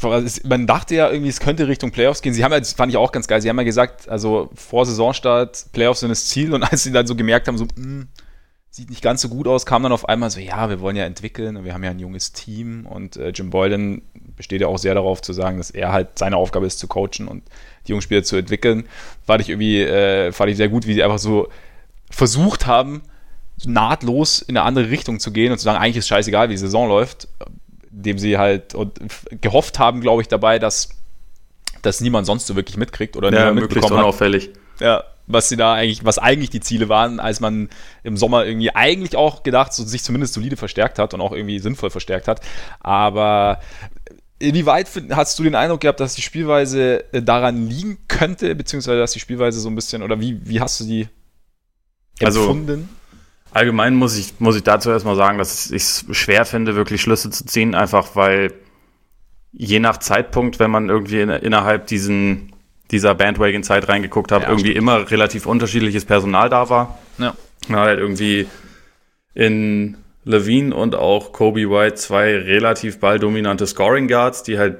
Man 0.00 0.67
dachte 0.67 0.95
ja 0.95 1.11
irgendwie, 1.11 1.31
es 1.31 1.40
könnte 1.40 1.67
Richtung 1.67 1.90
Playoffs 1.90 2.23
gehen. 2.23 2.33
Sie 2.33 2.45
haben 2.45 2.52
ja, 2.52 2.59
das 2.59 2.73
fand 2.73 2.93
ich 2.93 2.97
auch 2.97 3.12
ganz 3.12 3.26
geil, 3.26 3.43
sie 3.43 3.49
haben 3.49 3.59
ja 3.59 3.64
gesagt, 3.64 4.09
also 4.09 4.50
vor 4.55 4.87
Saisonstart, 4.87 5.67
Playoffs 5.73 6.00
sind 6.00 6.11
das 6.11 6.26
Ziel. 6.26 6.55
Und 6.55 6.62
als 6.71 6.85
sie 6.85 6.93
dann 6.93 7.07
so 7.07 7.17
gemerkt 7.17 7.49
haben, 7.49 7.59
so, 7.59 7.64
mh, 7.64 7.73
hm, 7.76 8.09
sieht 8.71 8.90
nicht 8.90 9.02
ganz 9.02 9.23
so 9.23 9.28
gut 9.28 9.49
aus, 9.49 9.67
kam 9.67 9.83
dann 9.83 9.93
auf 9.93 10.09
einmal 10.09 10.31
so, 10.31 10.40
ja, 10.40 10.69
wir 10.69 10.81
wollen 10.81 10.95
ja 10.95 11.05
entwickeln 11.05 11.57
und 11.57 11.64
wir 11.64 11.75
haben 11.75 11.83
ja 11.83 11.90
ein 11.90 11.99
junges 11.99 12.33
Team 12.33 12.87
und 12.87 13.17
äh, 13.17 13.31
Jim 13.31 13.50
Boylan 13.50 14.02
besteht 14.37 14.61
ja 14.61 14.69
auch 14.69 14.78
sehr 14.78 14.95
darauf 14.95 15.21
zu 15.21 15.33
sagen, 15.33 15.59
dass 15.59 15.71
er 15.71 15.93
halt 15.93 16.19
seine 16.19 16.37
Aufgabe 16.37 16.67
ist 16.67 16.78
zu 16.78 16.87
coachen 16.87 17.26
und 17.26 17.43
die 17.87 17.90
jungen 17.90 18.02
Spieler 18.02 18.23
zu 18.23 18.37
entwickeln. 18.37 18.85
Fand 19.26 19.40
ich 19.40 19.49
irgendwie, 19.49 19.81
äh, 19.83 20.33
fand 20.33 20.50
ich 20.50 20.57
sehr 20.57 20.69
gut, 20.69 20.87
wie 20.87 20.95
sie 20.95 21.02
einfach 21.02 21.19
so 21.19 21.49
versucht 22.11 22.67
haben, 22.67 23.02
nahtlos 23.64 24.43
in 24.43 24.57
eine 24.57 24.64
andere 24.64 24.90
Richtung 24.90 25.19
zu 25.19 25.33
gehen 25.33 25.50
und 25.50 25.59
zu 25.59 25.64
sagen, 25.64 25.78
eigentlich 25.78 25.97
ist 25.97 26.09
scheißegal, 26.09 26.49
wie 26.49 26.55
die 26.55 26.59
Saison 26.59 26.88
läuft, 26.88 27.26
indem 27.99 28.19
sie 28.19 28.38
halt 28.38 28.75
und 28.75 28.99
gehofft 29.40 29.78
haben, 29.78 30.00
glaube 30.00 30.23
ich, 30.23 30.28
dabei, 30.28 30.59
dass, 30.59 30.90
dass 31.83 32.00
niemand 32.00 32.26
sonst 32.26 32.47
so 32.47 32.57
wirklich 32.57 32.76
mitkriegt 32.76 33.17
oder 33.17 33.33
ja, 33.33 33.52
möglichst 33.52 33.90
unauffällig. 33.90 34.50
Ja, 34.81 35.05
was 35.26 35.49
sie 35.49 35.57
da 35.57 35.75
eigentlich, 35.75 36.05
was 36.05 36.19
eigentlich 36.19 36.50
die 36.50 36.61
Ziele 36.61 36.88
waren, 36.88 37.21
als 37.21 37.40
man 37.40 37.69
im 38.05 38.17
Sommer 38.17 38.47
irgendwie 38.47 38.75
eigentlich 38.75 39.17
auch 39.17 39.43
gedacht, 39.43 39.75
so, 39.75 39.85
sich 39.85 40.02
zumindest 40.02 40.35
solide 40.35 40.57
verstärkt 40.57 40.99
hat 40.99 41.12
und 41.12 41.21
auch 41.21 41.33
irgendwie 41.33 41.59
sinnvoll 41.59 41.90
verstärkt 41.90 42.28
hat. 42.28 42.40
Aber 42.81 43.61
Inwieweit 44.40 44.88
hast 45.11 45.37
du 45.38 45.43
den 45.43 45.57
Eindruck 45.57 45.81
gehabt, 45.81 45.99
dass 45.99 46.14
die 46.14 46.23
Spielweise 46.23 47.12
äh, 47.12 47.21
daran 47.21 47.67
liegen 47.67 47.99
könnte, 48.07 48.55
beziehungsweise 48.55 49.00
dass 49.00 49.11
die 49.11 49.19
Spielweise 49.19 49.59
so 49.59 49.69
ein 49.69 49.75
bisschen, 49.75 50.00
oder 50.00 50.21
wie, 50.21 50.38
wie 50.47 50.61
hast 50.61 50.78
du 50.78 50.85
die 50.85 51.09
also, 52.23 52.40
empfunden? 52.43 52.88
Also, 52.88 52.98
allgemein 53.52 53.95
muss 53.95 54.17
ich, 54.17 54.35
muss 54.38 54.57
ich 54.57 54.62
dazu 54.62 54.90
erstmal 54.90 55.17
sagen, 55.17 55.38
dass 55.38 55.71
ich 55.71 55.83
es 55.83 56.07
schwer 56.12 56.45
finde, 56.45 56.76
wirklich 56.76 57.00
Schlüsse 57.00 57.31
zu 57.31 57.45
ziehen, 57.45 57.75
einfach 57.75 58.14
weil 58.14 58.52
je 59.52 59.81
nach 59.81 59.99
Zeitpunkt, 59.99 60.59
wenn 60.59 60.71
man 60.71 60.88
irgendwie 60.88 61.21
in, 61.21 61.31
innerhalb 61.31 61.87
diesen, 61.87 62.52
dieser 62.90 63.14
Bandwagon-Zeit 63.14 63.88
reingeguckt 63.88 64.33
hat, 64.33 64.43
ja, 64.43 64.49
irgendwie 64.49 64.71
stimmt. 64.71 64.83
immer 64.83 65.11
relativ 65.11 65.47
unterschiedliches 65.47 66.05
Personal 66.05 66.49
da 66.49 66.69
war. 66.69 66.99
Ja. 67.19 67.35
Man 67.69 67.81
hat 67.81 67.87
halt 67.88 68.00
irgendwie 68.00 68.47
in 69.35 69.97
Levine 70.25 70.75
und 70.75 70.95
auch 70.95 71.33
Kobe 71.33 71.71
White 71.71 71.95
zwei 71.97 72.37
relativ 72.37 73.00
balldominante 73.00 73.67
Scoring 73.67 74.09
Guards, 74.09 74.43
die 74.43 74.59
halt 74.59 74.78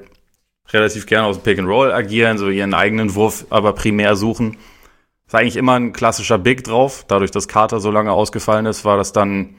relativ 0.71 1.07
gerne 1.07 1.27
aus 1.27 1.37
dem 1.37 1.43
Pick 1.43 1.59
and 1.59 1.67
Roll 1.67 1.91
agieren, 1.91 2.37
so 2.37 2.49
ihren 2.49 2.73
eigenen 2.73 3.15
Wurf 3.15 3.45
aber 3.49 3.73
primär 3.73 4.15
suchen. 4.15 4.57
Ist 5.29 5.35
eigentlich 5.35 5.57
immer 5.57 5.75
ein 5.75 5.93
klassischer 5.93 6.39
Big 6.39 6.63
drauf. 6.63 7.05
Dadurch, 7.07 7.29
dass 7.29 7.47
Carter 7.47 7.79
so 7.79 7.91
lange 7.91 8.11
ausgefallen 8.11 8.65
ist, 8.65 8.83
war 8.83 8.97
das 8.97 9.13
dann 9.13 9.53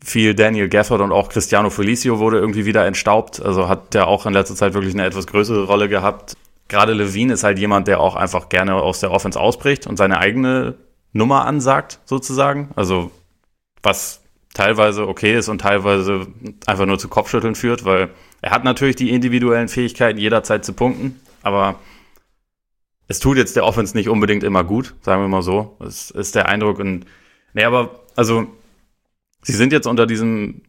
viel 0.00 0.36
Daniel 0.36 0.68
Gafford 0.68 1.00
und 1.00 1.10
auch 1.10 1.28
Cristiano 1.28 1.70
Felicio 1.70 2.20
wurde 2.20 2.38
irgendwie 2.38 2.64
wieder 2.64 2.86
entstaubt. 2.86 3.42
Also 3.42 3.68
hat 3.68 3.94
der 3.94 4.06
auch 4.06 4.26
in 4.26 4.32
letzter 4.32 4.54
Zeit 4.54 4.72
wirklich 4.72 4.94
eine 4.94 5.06
etwas 5.06 5.26
größere 5.26 5.64
Rolle 5.64 5.88
gehabt. 5.88 6.36
Gerade 6.68 6.92
Levine 6.92 7.32
ist 7.32 7.42
halt 7.42 7.58
jemand, 7.58 7.88
der 7.88 7.98
auch 7.98 8.14
einfach 8.14 8.48
gerne 8.48 8.76
aus 8.76 9.00
der 9.00 9.10
Offense 9.10 9.40
ausbricht 9.40 9.88
und 9.88 9.96
seine 9.96 10.18
eigene 10.18 10.76
Nummer 11.12 11.46
ansagt, 11.46 11.98
sozusagen. 12.04 12.68
Also 12.76 13.10
was 13.82 14.20
teilweise 14.52 15.08
okay 15.08 15.36
ist 15.36 15.48
und 15.48 15.62
teilweise 15.62 16.28
einfach 16.66 16.86
nur 16.86 17.00
zu 17.00 17.08
Kopfschütteln 17.08 17.56
führt, 17.56 17.84
weil 17.84 18.10
er 18.40 18.52
hat 18.52 18.62
natürlich 18.62 18.94
die 18.94 19.10
individuellen 19.10 19.66
Fähigkeiten, 19.66 20.20
jederzeit 20.20 20.64
zu 20.64 20.74
punkten, 20.74 21.20
aber 21.42 21.80
es 23.08 23.18
tut 23.18 23.36
jetzt 23.36 23.56
der 23.56 23.64
Offense 23.64 23.96
nicht 23.96 24.08
unbedingt 24.08 24.44
immer 24.44 24.64
gut, 24.64 24.94
sagen 25.02 25.22
wir 25.22 25.28
mal 25.28 25.42
so. 25.42 25.76
Das 25.78 26.10
ist 26.10 26.34
der 26.34 26.48
Eindruck 26.48 26.78
und 26.78 27.06
nee, 27.52 27.64
aber 27.64 28.00
also 28.16 28.46
sie 29.42 29.52
sind 29.52 29.72
jetzt 29.72 29.86
unter 29.86 30.06
diesem 30.06 30.62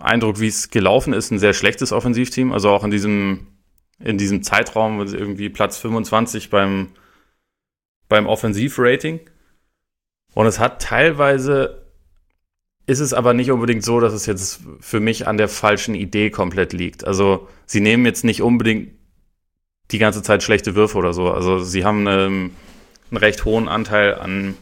Eindruck, 0.00 0.38
wie 0.40 0.46
es 0.46 0.70
gelaufen 0.70 1.12
ist, 1.12 1.30
ein 1.30 1.38
sehr 1.38 1.54
schlechtes 1.54 1.92
Offensivteam, 1.92 2.52
also 2.52 2.70
auch 2.70 2.84
in 2.84 2.90
diesem 2.90 3.46
in 4.00 4.16
diesem 4.16 4.44
Zeitraum 4.44 5.00
irgendwie 5.00 5.48
Platz 5.48 5.78
25 5.78 6.50
beim 6.50 6.88
beim 8.08 8.26
Offensivrating 8.26 9.20
und 10.34 10.46
es 10.46 10.60
hat 10.60 10.80
teilweise 10.82 11.88
ist 12.86 13.00
es 13.00 13.12
aber 13.12 13.34
nicht 13.34 13.50
unbedingt 13.50 13.84
so, 13.84 14.00
dass 14.00 14.14
es 14.14 14.24
jetzt 14.24 14.60
für 14.80 14.98
mich 14.98 15.26
an 15.26 15.36
der 15.36 15.48
falschen 15.48 15.94
Idee 15.94 16.30
komplett 16.30 16.72
liegt. 16.72 17.04
Also 17.06 17.46
sie 17.66 17.80
nehmen 17.80 18.06
jetzt 18.06 18.24
nicht 18.24 18.40
unbedingt 18.40 18.92
die 19.90 19.98
ganze 19.98 20.22
Zeit 20.22 20.42
schlechte 20.42 20.74
Würfe 20.74 20.98
oder 20.98 21.12
so. 21.12 21.30
Also 21.30 21.60
sie 21.60 21.84
haben 21.84 22.06
einen, 22.06 22.56
einen 23.10 23.16
recht 23.16 23.44
hohen 23.44 23.68
Anteil 23.68 24.14
an, 24.16 24.54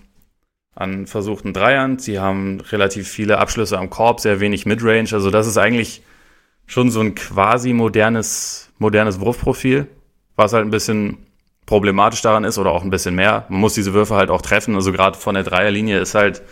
an 0.74 1.06
versuchten 1.06 1.52
Dreiern. 1.52 1.98
Sie 1.98 2.18
haben 2.20 2.60
relativ 2.60 3.08
viele 3.08 3.38
Abschlüsse 3.38 3.78
am 3.78 3.90
Korb, 3.90 4.20
sehr 4.20 4.40
wenig 4.40 4.66
Midrange. 4.66 5.12
Also 5.12 5.30
das 5.30 5.46
ist 5.46 5.58
eigentlich 5.58 6.02
schon 6.66 6.90
so 6.90 7.00
ein 7.00 7.14
quasi 7.14 7.72
modernes, 7.72 8.70
modernes 8.78 9.20
Wurfprofil, 9.20 9.88
was 10.36 10.52
halt 10.52 10.64
ein 10.64 10.70
bisschen 10.70 11.18
problematisch 11.64 12.22
daran 12.22 12.44
ist 12.44 12.58
oder 12.58 12.70
auch 12.70 12.84
ein 12.84 12.90
bisschen 12.90 13.14
mehr. 13.14 13.46
Man 13.48 13.60
muss 13.60 13.74
diese 13.74 13.94
Würfe 13.94 14.14
halt 14.14 14.30
auch 14.30 14.42
treffen. 14.42 14.74
Also 14.76 14.92
gerade 14.92 15.18
von 15.18 15.34
der 15.34 15.44
Dreierlinie 15.44 15.98
ist 15.98 16.14
halt 16.14 16.42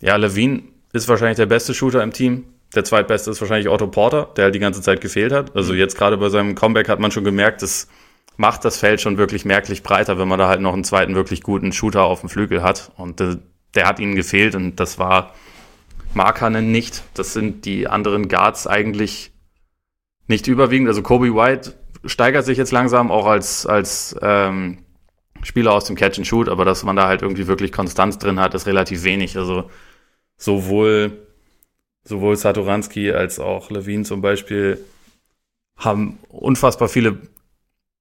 ja, 0.00 0.16
Levine 0.16 0.62
ist 0.92 1.08
wahrscheinlich 1.08 1.36
der 1.36 1.46
beste 1.46 1.74
Shooter 1.74 2.02
im 2.02 2.12
Team. 2.12 2.44
Der 2.74 2.84
zweitbeste 2.84 3.30
ist 3.30 3.40
wahrscheinlich 3.40 3.68
Otto 3.68 3.86
Porter, 3.86 4.30
der 4.36 4.44
halt 4.44 4.54
die 4.54 4.58
ganze 4.58 4.82
Zeit 4.82 5.00
gefehlt 5.00 5.32
hat. 5.32 5.56
Also 5.56 5.72
jetzt 5.74 5.96
gerade 5.96 6.18
bei 6.18 6.28
seinem 6.28 6.54
Comeback 6.54 6.88
hat 6.88 7.00
man 7.00 7.10
schon 7.10 7.24
gemerkt, 7.24 7.62
das 7.62 7.88
macht 8.36 8.64
das 8.64 8.78
Feld 8.78 9.00
schon 9.00 9.18
wirklich 9.18 9.44
merklich 9.44 9.82
breiter, 9.82 10.18
wenn 10.18 10.28
man 10.28 10.38
da 10.38 10.48
halt 10.48 10.60
noch 10.60 10.74
einen 10.74 10.84
zweiten 10.84 11.14
wirklich 11.14 11.42
guten 11.42 11.72
Shooter 11.72 12.04
auf 12.04 12.20
dem 12.20 12.28
Flügel 12.28 12.62
hat. 12.62 12.92
Und 12.96 13.20
der, 13.20 13.38
der 13.74 13.86
hat 13.86 14.00
ihnen 14.00 14.16
gefehlt 14.16 14.54
und 14.54 14.76
das 14.76 14.98
war 14.98 15.34
Markanen 16.14 16.70
nicht. 16.70 17.02
Das 17.14 17.32
sind 17.32 17.64
die 17.64 17.88
anderen 17.88 18.28
Guards 18.28 18.66
eigentlich 18.66 19.32
nicht 20.26 20.46
überwiegend. 20.46 20.88
Also 20.88 21.02
Kobe 21.02 21.34
White 21.34 21.74
steigert 22.04 22.44
sich 22.44 22.58
jetzt 22.58 22.72
langsam 22.72 23.10
auch 23.10 23.26
als, 23.26 23.66
als 23.66 24.16
ähm, 24.22 24.78
Spieler 25.42 25.72
aus 25.72 25.84
dem 25.84 25.96
Catch 25.96 26.18
and 26.18 26.26
Shoot, 26.26 26.48
aber 26.48 26.64
dass 26.64 26.84
man 26.84 26.96
da 26.96 27.06
halt 27.06 27.22
irgendwie 27.22 27.46
wirklich 27.46 27.72
Konstanz 27.72 28.18
drin 28.18 28.40
hat, 28.40 28.54
ist 28.54 28.66
relativ 28.66 29.04
wenig. 29.04 29.36
Also 29.36 29.70
sowohl, 30.36 31.27
sowohl 32.08 32.36
Satoranski 32.36 33.12
als 33.12 33.38
auch 33.38 33.70
Levine 33.70 34.04
zum 34.04 34.20
Beispiel 34.22 34.78
haben 35.76 36.18
unfassbar 36.28 36.88
viele, 36.88 37.18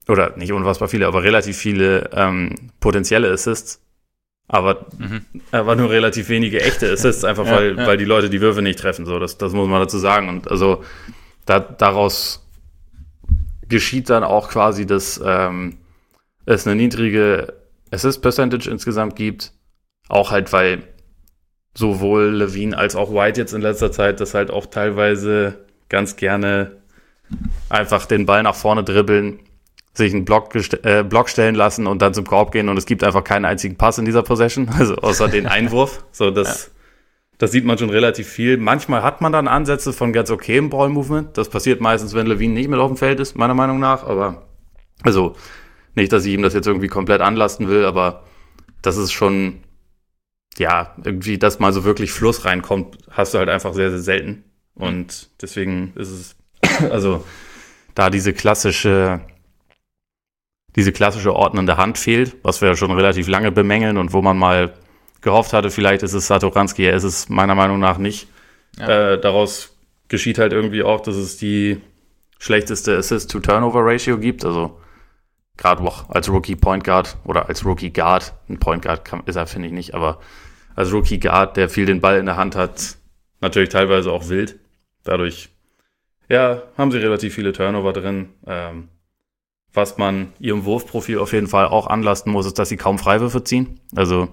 oder 0.08 0.36
nicht 0.38 0.52
unfassbar 0.52 0.88
viele, 0.88 1.08
aber 1.08 1.24
relativ 1.24 1.58
viele 1.58 2.10
ähm, 2.14 2.56
potenzielle 2.80 3.32
Assists, 3.32 3.82
aber, 4.48 4.86
mhm. 4.98 5.22
aber 5.52 5.76
nur 5.76 5.90
relativ 5.90 6.30
wenige 6.30 6.62
echte 6.62 6.92
Assists, 6.92 7.26
einfach 7.26 7.46
ja, 7.46 7.56
weil, 7.56 7.78
ja. 7.78 7.86
weil 7.86 7.98
die 7.98 8.06
Leute 8.06 8.30
die 8.30 8.42
Würfe 8.42 8.62
nicht 8.62 8.80
treffen. 8.80 9.06
So, 9.06 9.20
das, 9.20 9.38
das 9.38 9.54
muss 9.54 9.68
man 9.68 9.82
dazu 9.82 9.98
sagen. 9.98 10.30
Und 10.30 10.50
also 10.50 10.84
da, 11.46 11.60
daraus 11.60 12.48
geschieht 13.68 14.10
dann 14.10 14.24
auch 14.24 14.50
quasi 14.50 14.86
das, 14.86 15.22
ähm, 15.24 15.78
es 16.46 16.66
eine 16.66 16.78
niedrige 16.78 17.54
Assist 17.92 18.22
Percentage 18.22 18.70
insgesamt 18.70 19.18
gibt. 19.18 19.52
Auch 20.08 20.32
halt, 20.32 20.54
weil 20.54 20.84
sowohl 21.78 22.30
Levine 22.30 22.76
als 22.76 22.96
auch 22.96 23.14
White 23.14 23.40
jetzt 23.40 23.54
in 23.54 23.62
letzter 23.62 23.92
Zeit 23.92 24.20
das 24.20 24.34
halt 24.34 24.50
auch 24.50 24.66
teilweise 24.66 25.60
ganz 25.90 26.16
gerne 26.16 26.78
einfach 27.70 28.08
den 28.08 28.26
Ball 28.26 28.42
nach 28.42 28.56
vorne 28.56 28.84
dribbeln, 28.84 29.40
sich 29.94 30.12
einen 30.12 30.26
Block, 30.26 30.56
äh, 30.56 31.04
Block 31.04 31.30
stellen 31.30 31.54
lassen 31.54 31.86
und 31.86 32.02
dann 32.02 32.16
zum 32.16 32.26
Korb 32.26 32.52
gehen 32.52 32.70
und 32.70 32.78
es 32.78 32.88
gibt 32.88 33.04
einfach 33.04 33.24
keinen 33.24 33.46
einzigen 33.46 33.76
Pass 33.76 34.00
in 34.00 34.06
dieser 34.06 34.24
Possession, 34.24 34.70
also 34.78 34.96
außer 34.96 35.28
den 35.28 35.46
Einwurf. 35.46 36.04
So, 36.12 36.32
das, 36.32 36.66
ja. 36.66 36.72
das 37.38 37.52
sieht 37.52 37.64
man 37.64 37.78
schon 37.78 37.92
relativ 37.92 38.28
viel. 38.28 38.58
Manchmal 38.58 39.04
hat 39.04 39.22
man 39.22 39.32
dann 39.32 39.48
Ansätze 39.48 39.94
von 39.94 40.14
ganz 40.14 40.32
okayem 40.32 40.72
Ball-Movement. 40.72 41.38
Das 41.38 41.50
passiert 41.50 41.80
meistens, 41.80 42.16
wenn 42.16 42.26
Levine 42.26 42.56
nicht 42.56 42.70
mit 42.70 42.80
auf 42.80 42.90
dem 42.90 42.98
Feld 42.98 43.20
ist, 43.20 43.38
meiner 43.38 43.54
Meinung 43.54 43.80
nach, 43.80 44.04
aber 44.04 44.48
also 45.04 45.36
nicht, 45.94 46.12
dass 46.12 46.26
ich 46.26 46.34
ihm 46.34 46.42
das 46.42 46.56
jetzt 46.56 46.66
irgendwie 46.66 46.88
komplett 46.88 47.22
anlasten 47.22 47.68
will, 47.68 47.86
aber 47.86 48.24
das 48.82 48.98
ist 48.98 49.12
schon, 49.12 49.60
ja, 50.60 50.96
irgendwie, 51.04 51.38
dass 51.38 51.60
mal 51.60 51.74
so 51.74 51.84
wirklich 51.84 52.12
Fluss 52.12 52.46
reinkommt, 52.46 52.98
hast 53.10 53.34
du 53.34 53.38
halt 53.40 53.50
einfach 53.50 53.74
sehr, 53.74 53.90
sehr 53.90 54.00
selten. 54.00 54.44
Und 54.76 55.30
deswegen 55.42 55.94
ist 55.96 56.10
es, 56.10 56.36
also, 56.92 57.26
da 57.96 58.10
diese 58.10 58.34
klassische, 58.34 59.22
diese 60.76 60.92
klassische 60.92 61.34
ordnende 61.34 61.78
Hand 61.78 61.98
fehlt, 61.98 62.36
was 62.44 62.62
wir 62.62 62.70
ja 62.70 62.76
schon 62.76 62.92
relativ 62.92 63.28
lange 63.28 63.52
bemängeln 63.52 63.98
und 63.98 64.14
wo 64.14 64.22
man 64.22 64.38
mal 64.38 64.74
gehofft 65.22 65.54
hatte, 65.54 65.72
vielleicht 65.72 66.04
ist 66.04 66.14
es 66.14 66.28
Satoranski, 66.28 66.86
er 66.86 66.94
ist 66.94 67.04
es 67.04 67.30
meiner 67.30 67.56
Meinung 67.56 67.80
nach 67.80 67.98
nicht. 67.98 68.28
Ja. 68.78 69.14
Äh, 69.14 69.20
daraus 69.20 69.76
geschieht 70.08 70.38
halt 70.38 70.54
irgendwie 70.54 70.84
auch, 70.84 71.02
dass 71.02 71.16
es 71.16 71.38
die 71.38 71.82
schlechteste 72.38 72.98
Assist-to-Turnover-Ratio 72.98 74.20
gibt, 74.20 74.46
also 74.46 74.80
gerade 75.58 75.84
als 76.10 76.30
Rookie 76.30 76.56
Point 76.56 76.84
Guard 76.84 77.18
oder 77.26 77.50
als 77.50 77.66
Rookie 77.66 77.92
Guard, 77.92 78.34
ein 78.48 78.60
Point 78.60 78.84
Guard 78.84 79.04
kann, 79.04 79.24
ist 79.26 79.36
er, 79.36 79.48
finde 79.48 79.68
ich 79.68 79.74
nicht, 79.74 79.96
aber 79.96 80.20
als 80.78 80.94
Rookie 80.94 81.20
Guard, 81.20 81.58
der 81.58 81.70
viel 81.70 81.88
den 81.88 82.02
Ball 82.02 82.20
in 82.20 82.28
der 82.28 82.38
Hand 82.38 82.56
hat, 82.56 82.98
natürlich 83.42 83.70
teilweise 83.70 84.12
auch 84.12 84.30
wild. 84.30 84.60
Dadurch, 85.04 85.50
ja, 86.30 86.62
haben 86.78 86.92
sie 86.92 87.00
relativ 87.00 87.34
viele 87.34 87.52
Turnover 87.52 87.94
drin. 87.94 88.30
Ähm, 88.46 88.90
was 89.74 89.98
man 89.98 90.34
ihrem 90.40 90.66
Wurfprofil 90.66 91.18
auf 91.18 91.34
jeden 91.34 91.48
Fall 91.48 91.66
auch 91.66 91.88
anlasten 91.88 92.32
muss, 92.32 92.46
ist, 92.46 92.60
dass 92.60 92.70
sie 92.70 92.78
kaum 92.78 93.00
Freiwürfe 93.00 93.44
ziehen. 93.44 93.80
Also 93.96 94.30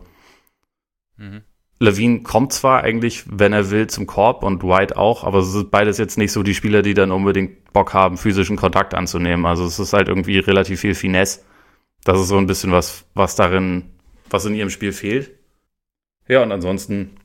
mhm. 1.16 1.42
Levine 1.80 2.22
kommt 2.22 2.52
zwar 2.52 2.82
eigentlich, 2.82 3.24
wenn 3.26 3.54
er 3.54 3.70
will, 3.70 3.86
zum 3.86 4.06
Korb 4.06 4.42
und 4.42 4.62
White 4.62 4.98
auch, 4.98 5.24
aber 5.24 5.38
es 5.38 5.50
sind 5.50 5.70
beides 5.70 5.96
jetzt 5.96 6.18
nicht 6.18 6.32
so 6.32 6.42
die 6.42 6.54
Spieler, 6.54 6.82
die 6.82 6.94
dann 6.94 7.10
unbedingt 7.10 7.72
Bock 7.72 7.94
haben, 7.94 8.18
physischen 8.18 8.56
Kontakt 8.56 8.92
anzunehmen. 8.92 9.46
Also 9.46 9.64
es 9.64 9.78
ist 9.78 9.94
halt 9.94 10.08
irgendwie 10.08 10.38
relativ 10.38 10.80
viel 10.80 10.94
Finesse. 10.94 11.40
Das 12.04 12.20
ist 12.20 12.28
so 12.28 12.36
ein 12.36 12.46
bisschen 12.46 12.70
was, 12.70 13.06
was 13.14 13.34
darin, 13.34 13.94
was 14.28 14.44
in 14.44 14.54
ihrem 14.54 14.70
Spiel 14.70 14.92
fehlt. 14.92 15.30
Ja, 16.28 16.42
und 16.42 16.52
ansonsten, 16.52 17.16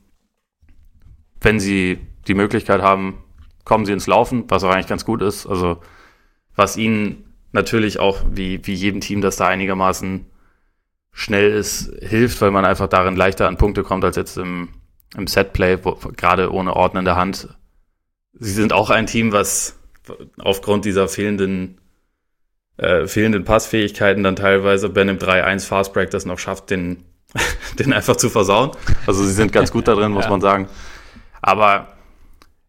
wenn 1.40 1.58
sie 1.58 1.98
die 2.26 2.34
Möglichkeit 2.34 2.82
haben, 2.82 3.24
kommen 3.64 3.86
sie 3.86 3.92
ins 3.92 4.06
Laufen, 4.06 4.44
was 4.48 4.64
auch 4.64 4.70
eigentlich 4.70 4.86
ganz 4.86 5.04
gut 5.04 5.22
ist. 5.22 5.46
Also 5.46 5.80
was 6.54 6.76
ihnen 6.76 7.34
natürlich 7.52 7.98
auch, 7.98 8.22
wie, 8.30 8.66
wie 8.66 8.74
jedem 8.74 9.00
Team, 9.00 9.20
das 9.20 9.36
da 9.36 9.46
einigermaßen 9.48 10.26
schnell 11.12 11.50
ist, 11.52 11.92
hilft, 12.00 12.40
weil 12.40 12.50
man 12.50 12.64
einfach 12.64 12.88
darin 12.88 13.16
leichter 13.16 13.48
an 13.48 13.56
Punkte 13.56 13.82
kommt 13.82 14.04
als 14.04 14.16
jetzt 14.16 14.36
im, 14.36 14.68
im 15.16 15.26
Setplay, 15.26 15.78
wo, 15.82 15.94
gerade 16.16 16.52
ohne 16.52 16.76
Orden 16.76 16.98
in 16.98 17.04
der 17.04 17.16
Hand. 17.16 17.48
Sie 18.32 18.52
sind 18.52 18.72
auch 18.72 18.90
ein 18.90 19.06
Team, 19.06 19.32
was 19.32 19.78
aufgrund 20.38 20.84
dieser 20.84 21.08
fehlenden 21.08 21.80
äh, 22.80 23.06
fehlenden 23.06 23.44
Passfähigkeiten 23.44 24.22
dann 24.22 24.36
teilweise 24.36 24.88
bei 24.88 25.02
einem 25.02 25.18
3-1 25.18 25.66
Fastbreak 25.66 26.10
das 26.10 26.24
noch 26.24 26.38
schafft, 26.38 26.70
den, 26.70 27.04
den 27.78 27.92
einfach 27.92 28.16
zu 28.16 28.28
versauen. 28.28 28.72
Also 29.06 29.24
sie 29.24 29.32
sind 29.32 29.52
ganz 29.52 29.70
gut 29.70 29.88
da 29.88 29.94
drin, 29.94 30.12
muss 30.12 30.24
ja. 30.24 30.30
man 30.30 30.40
sagen. 30.40 30.68
Aber 31.42 31.88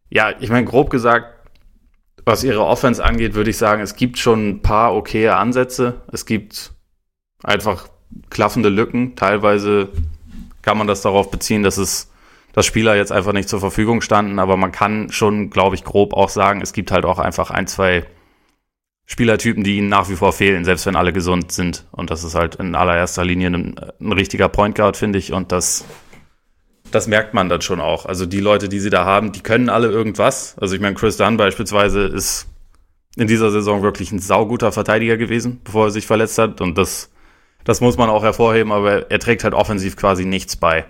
ja, 0.10 0.34
ich 0.40 0.50
meine, 0.50 0.66
grob 0.66 0.90
gesagt, 0.90 1.28
was 2.26 2.44
ihre 2.44 2.66
Offense 2.66 3.04
angeht, 3.04 3.34
würde 3.34 3.50
ich 3.50 3.58
sagen, 3.58 3.82
es 3.82 3.96
gibt 3.96 4.18
schon 4.18 4.50
ein 4.50 4.62
paar 4.62 4.94
okaye 4.94 5.36
Ansätze. 5.36 6.02
Es 6.12 6.26
gibt 6.26 6.74
einfach 7.44 7.88
klaffende 8.30 8.70
Lücken. 8.70 9.16
Teilweise 9.16 9.90
kann 10.62 10.78
man 10.78 10.88
das 10.88 11.02
darauf 11.02 11.32
beziehen, 11.32 11.64
dass 11.64 11.78
es 11.78 12.12
dass 12.54 12.66
Spieler 12.66 12.96
jetzt 12.96 13.12
einfach 13.12 13.34
nicht 13.34 13.48
zur 13.48 13.60
Verfügung 13.60 14.02
standen, 14.02 14.40
aber 14.40 14.58
man 14.58 14.72
kann 14.72 15.10
schon, 15.12 15.50
glaube 15.50 15.76
ich, 15.76 15.84
grob 15.84 16.14
auch 16.14 16.30
sagen, 16.30 16.62
es 16.62 16.74
gibt 16.74 16.92
halt 16.92 17.06
auch 17.06 17.20
einfach 17.20 17.50
ein, 17.50 17.68
zwei 17.68 18.06
Spielertypen, 19.12 19.66
die 19.66 19.76
ihnen 19.76 19.90
nach 19.90 20.08
wie 20.08 20.16
vor 20.16 20.32
fehlen, 20.32 20.64
selbst 20.64 20.86
wenn 20.86 20.96
alle 20.96 21.12
gesund 21.12 21.52
sind. 21.52 21.84
Und 21.92 22.12
das 22.12 22.24
ist 22.24 22.34
halt 22.34 22.56
in 22.56 22.76
allererster 22.76 23.26
Linie 23.26 23.50
ein, 23.50 23.76
ein 24.00 24.14
richtiger 24.14 24.48
Point 24.48 24.76
Guard, 24.76 24.96
finde 24.96 25.20
ich. 25.20 25.34
Und 25.34 25.52
das, 25.52 25.84
das 26.92 27.08
merkt 27.08 27.34
man 27.34 27.50
dann 27.50 27.60
schon 27.60 27.82
auch. 27.82 28.06
Also 28.06 28.26
die 28.26 28.40
Leute, 28.40 28.70
die 28.70 28.80
sie 28.80 28.90
da 28.90 29.04
haben, 29.04 29.34
die 29.34 29.42
können 29.42 29.68
alle 29.68 29.90
irgendwas. 29.90 30.56
Also 30.62 30.76
ich 30.76 30.82
meine, 30.82 30.96
Chris 30.96 31.18
Dunn 31.18 31.36
beispielsweise 31.36 32.04
ist 32.04 32.48
in 33.18 33.28
dieser 33.28 33.52
Saison 33.52 33.84
wirklich 33.84 34.14
ein 34.14 34.20
sauguter 34.20 34.72
Verteidiger 34.72 35.18
gewesen, 35.18 35.60
bevor 35.62 35.88
er 35.88 35.92
sich 35.92 36.08
verletzt 36.08 36.38
hat. 36.38 36.62
Und 36.62 36.78
das, 36.78 37.12
das 37.66 37.82
muss 37.82 37.98
man 37.98 38.10
auch 38.10 38.24
hervorheben, 38.24 38.72
aber 38.72 39.12
er 39.12 39.20
trägt 39.20 39.44
halt 39.44 39.54
offensiv 39.54 39.98
quasi 39.98 40.24
nichts 40.24 40.56
bei. 40.56 40.86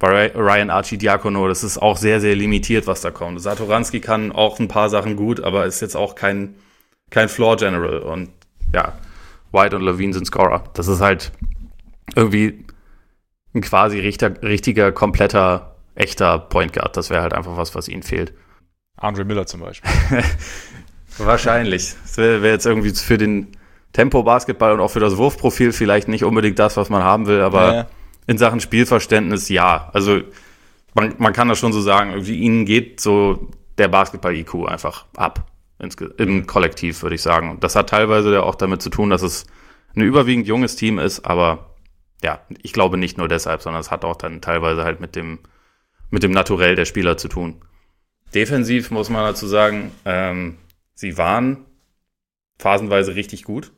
Bei 0.00 0.32
Ryan 0.34 0.70
Archie 0.70 0.98
Diakono, 0.98 1.46
das 1.46 1.62
ist 1.62 1.78
auch 1.78 1.96
sehr, 1.96 2.20
sehr 2.20 2.34
limitiert, 2.34 2.88
was 2.88 3.02
da 3.02 3.12
kommt. 3.12 3.40
Satoranski 3.40 4.00
kann 4.00 4.32
auch 4.32 4.58
ein 4.58 4.66
paar 4.66 4.90
Sachen 4.90 5.14
gut, 5.14 5.38
aber 5.38 5.64
ist 5.66 5.80
jetzt 5.80 5.94
auch 5.94 6.16
kein 6.16 6.56
kein 7.12 7.28
Floor 7.28 7.56
General. 7.56 7.98
Und 7.98 8.30
ja, 8.74 8.94
White 9.52 9.76
und 9.76 9.82
Levine 9.82 10.12
sind 10.12 10.26
Scorer. 10.26 10.64
Das 10.74 10.88
ist 10.88 11.00
halt 11.00 11.30
irgendwie 12.16 12.64
ein 13.54 13.60
quasi 13.60 14.00
richtiger, 14.00 14.42
richtiger 14.42 14.90
kompletter, 14.90 15.76
echter 15.94 16.38
Point 16.38 16.72
Guard. 16.72 16.96
Das 16.96 17.10
wäre 17.10 17.22
halt 17.22 17.34
einfach 17.34 17.56
was, 17.56 17.74
was 17.76 17.86
ihnen 17.86 18.02
fehlt. 18.02 18.32
Andre 18.96 19.24
Miller 19.24 19.46
zum 19.46 19.60
Beispiel. 19.60 19.90
Wahrscheinlich. 21.18 21.94
Das 22.02 22.16
wäre 22.16 22.42
wär 22.42 22.52
jetzt 22.52 22.66
irgendwie 22.66 22.90
für 22.90 23.18
den 23.18 23.48
Tempo-Basketball 23.92 24.72
und 24.72 24.80
auch 24.80 24.90
für 24.90 25.00
das 25.00 25.18
Wurfprofil 25.18 25.72
vielleicht 25.72 26.08
nicht 26.08 26.24
unbedingt 26.24 26.58
das, 26.58 26.78
was 26.78 26.88
man 26.88 27.02
haben 27.02 27.26
will, 27.26 27.42
aber 27.42 27.74
ja. 27.74 27.86
in 28.26 28.38
Sachen 28.38 28.60
Spielverständnis 28.60 29.50
ja. 29.50 29.90
Also 29.92 30.22
man, 30.94 31.14
man 31.18 31.34
kann 31.34 31.48
das 31.48 31.58
schon 31.58 31.74
so 31.74 31.82
sagen, 31.82 32.10
irgendwie 32.12 32.38
ihnen 32.38 32.64
geht 32.64 33.00
so 33.00 33.50
der 33.76 33.88
Basketball-IQ 33.88 34.66
einfach 34.66 35.04
ab 35.14 35.51
im 36.18 36.46
Kollektiv, 36.46 37.02
würde 37.02 37.14
ich 37.14 37.22
sagen. 37.22 37.58
Das 37.60 37.76
hat 37.76 37.90
teilweise 37.90 38.32
ja 38.32 38.42
auch 38.42 38.54
damit 38.54 38.82
zu 38.82 38.90
tun, 38.90 39.10
dass 39.10 39.22
es 39.22 39.46
ein 39.94 40.02
überwiegend 40.02 40.46
junges 40.46 40.76
Team 40.76 40.98
ist, 40.98 41.26
aber 41.26 41.76
ja, 42.22 42.40
ich 42.62 42.72
glaube 42.72 42.96
nicht 42.96 43.18
nur 43.18 43.28
deshalb, 43.28 43.62
sondern 43.62 43.80
es 43.80 43.90
hat 43.90 44.04
auch 44.04 44.16
dann 44.16 44.40
teilweise 44.40 44.84
halt 44.84 45.00
mit 45.00 45.16
dem, 45.16 45.40
mit 46.10 46.22
dem 46.22 46.30
Naturell 46.30 46.76
der 46.76 46.84
Spieler 46.84 47.16
zu 47.16 47.28
tun. 47.28 47.62
Defensiv 48.34 48.90
muss 48.90 49.10
man 49.10 49.24
dazu 49.24 49.46
sagen, 49.46 49.92
ähm, 50.04 50.58
sie 50.94 51.18
waren 51.18 51.66
phasenweise 52.58 53.14
richtig 53.14 53.44
gut, 53.44 53.72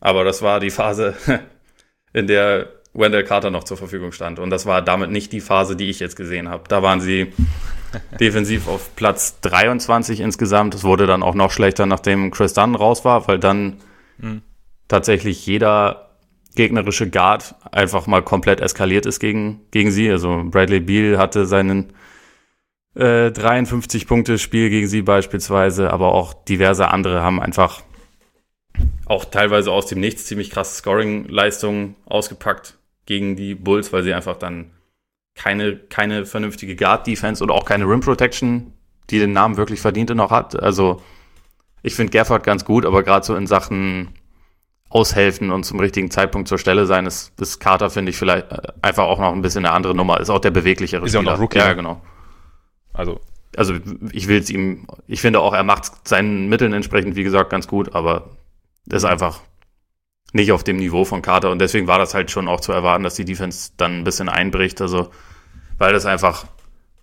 aber 0.00 0.24
das 0.24 0.40
war 0.40 0.60
die 0.60 0.70
Phase, 0.70 1.14
in 2.12 2.26
der 2.26 2.68
Wendell 2.94 3.24
Carter 3.24 3.50
noch 3.50 3.64
zur 3.64 3.76
Verfügung 3.76 4.12
stand. 4.12 4.38
Und 4.38 4.50
das 4.50 4.66
war 4.66 4.80
damit 4.80 5.10
nicht 5.10 5.32
die 5.32 5.40
Phase, 5.40 5.76
die 5.76 5.90
ich 5.90 6.00
jetzt 6.00 6.16
gesehen 6.16 6.48
habe. 6.48 6.64
Da 6.68 6.82
waren 6.82 7.00
sie 7.00 7.32
defensiv 8.20 8.68
auf 8.68 8.94
Platz 8.96 9.40
23 9.40 10.20
insgesamt. 10.20 10.74
Es 10.74 10.84
wurde 10.84 11.06
dann 11.06 11.22
auch 11.22 11.34
noch 11.34 11.50
schlechter, 11.50 11.86
nachdem 11.86 12.30
Chris 12.30 12.54
Dunn 12.54 12.74
raus 12.74 13.04
war, 13.04 13.28
weil 13.28 13.38
dann 13.38 13.76
mhm. 14.18 14.42
tatsächlich 14.88 15.46
jeder 15.46 16.10
gegnerische 16.54 17.10
Guard 17.10 17.54
einfach 17.72 18.06
mal 18.06 18.22
komplett 18.22 18.60
eskaliert 18.60 19.06
ist 19.06 19.18
gegen, 19.20 19.60
gegen 19.70 19.90
sie. 19.90 20.10
Also 20.10 20.42
Bradley 20.44 20.80
Beal 20.80 21.18
hatte 21.18 21.46
seinen 21.46 21.92
äh, 22.94 23.30
53 23.30 24.06
Punkte 24.06 24.38
Spiel 24.38 24.70
gegen 24.70 24.86
sie 24.86 25.02
beispielsweise, 25.02 25.92
aber 25.92 26.12
auch 26.12 26.32
diverse 26.32 26.88
andere 26.88 27.22
haben 27.22 27.40
einfach 27.40 27.82
auch 29.06 29.24
teilweise 29.24 29.70
aus 29.70 29.86
dem 29.86 30.00
Nichts 30.00 30.26
ziemlich 30.26 30.50
krasse 30.50 30.76
Scoring-Leistungen 30.76 31.96
ausgepackt 32.06 32.78
gegen 33.06 33.36
die 33.36 33.54
Bulls, 33.54 33.92
weil 33.92 34.02
sie 34.02 34.14
einfach 34.14 34.36
dann 34.36 34.70
keine, 35.34 35.76
keine 35.76 36.26
vernünftige 36.26 36.76
Guard-Defense 36.76 37.42
und 37.42 37.50
auch 37.50 37.64
keine 37.64 37.84
Rim-Protection, 37.84 38.72
die 39.10 39.18
den 39.18 39.32
Namen 39.32 39.56
wirklich 39.56 39.80
verdiente, 39.80 40.14
noch 40.14 40.30
hat. 40.30 40.60
Also 40.60 41.02
ich 41.82 41.94
finde 41.94 42.12
Gafford 42.12 42.44
ganz 42.44 42.64
gut, 42.64 42.86
aber 42.86 43.02
gerade 43.02 43.26
so 43.26 43.36
in 43.36 43.46
Sachen 43.46 44.08
aushelfen 44.88 45.50
und 45.50 45.64
zum 45.64 45.80
richtigen 45.80 46.10
Zeitpunkt 46.10 46.48
zur 46.48 46.58
Stelle 46.58 46.86
sein, 46.86 47.04
ist, 47.04 47.32
ist 47.40 47.58
Carter, 47.58 47.90
finde 47.90 48.10
ich, 48.10 48.16
vielleicht 48.16 48.50
äh, 48.52 48.72
einfach 48.80 49.04
auch 49.04 49.18
noch 49.18 49.32
ein 49.32 49.42
bisschen 49.42 49.66
eine 49.66 49.74
andere 49.74 49.94
Nummer. 49.94 50.20
Ist 50.20 50.30
auch 50.30 50.38
der 50.38 50.52
beweglichere 50.52 51.04
ist 51.04 51.10
Spieler. 51.10 51.22
Ist 51.22 51.28
auch 51.28 51.32
noch 51.32 51.40
Rookie. 51.40 51.58
Ja, 51.58 51.68
ne? 51.68 51.76
genau. 51.76 52.00
Also, 52.92 53.20
also 53.56 53.74
ich 54.12 54.28
will 54.28 54.38
es 54.38 54.50
ihm, 54.50 54.86
ich 55.08 55.20
finde 55.20 55.40
auch, 55.40 55.52
er 55.52 55.64
macht 55.64 56.06
seinen 56.06 56.48
Mitteln 56.48 56.72
entsprechend, 56.72 57.16
wie 57.16 57.24
gesagt, 57.24 57.50
ganz 57.50 57.66
gut, 57.66 57.94
aber 57.94 58.30
ist 58.88 59.04
einfach 59.04 59.40
nicht 60.34 60.52
auf 60.52 60.64
dem 60.64 60.76
Niveau 60.76 61.04
von 61.04 61.22
Carter 61.22 61.50
und 61.50 61.60
deswegen 61.60 61.86
war 61.86 61.98
das 61.98 62.12
halt 62.12 62.30
schon 62.30 62.48
auch 62.48 62.60
zu 62.60 62.72
erwarten, 62.72 63.04
dass 63.04 63.14
die 63.14 63.24
Defense 63.24 63.70
dann 63.76 64.00
ein 64.00 64.04
bisschen 64.04 64.28
einbricht, 64.28 64.80
also 64.80 65.10
weil 65.78 65.92
das 65.92 66.06
einfach 66.06 66.46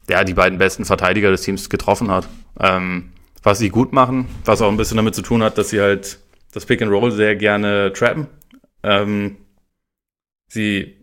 ja, 0.10 0.24
die 0.26 0.34
beiden 0.34 0.60
besten 0.60 0.84
Verteidiger 0.84 1.32
des 1.32 1.42
Teams 1.42 1.70
getroffen 1.70 2.12
hat. 2.12 2.28
Ähm, 2.60 3.14
was 3.42 3.58
sie 3.58 3.70
gut 3.70 3.94
machen, 3.94 4.28
was 4.44 4.62
auch 4.62 4.70
ein 4.70 4.78
bisschen 4.78 4.98
damit 4.98 5.16
zu 5.16 5.22
tun 5.22 5.42
hat, 5.44 5.58
dass 5.58 5.70
sie 5.70 5.80
halt 5.80 6.20
das 6.52 6.66
Pick 6.66 6.82
and 6.82 6.92
Roll 6.92 7.12
sehr 7.12 7.36
gerne 7.38 7.94
trappen. 7.94 8.28
Ähm, 8.84 9.38
sie 10.50 10.98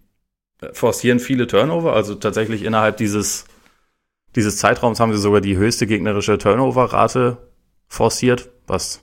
forcieren 0.73 1.21
viele 1.21 1.47
Turnover, 1.47 1.95
also 1.95 2.15
tatsächlich 2.15 2.63
innerhalb 2.63 2.99
dieses, 2.99 3.47
dieses 4.37 4.59
Zeitraums 4.59 5.01
haben 5.01 5.13
sie 5.13 5.19
sogar 5.19 5.41
die 5.41 5.57
höchste 5.57 5.87
gegnerische 5.87 6.37
Turnover-Rate 6.37 7.39
forciert, 7.89 8.51
was 8.67 9.03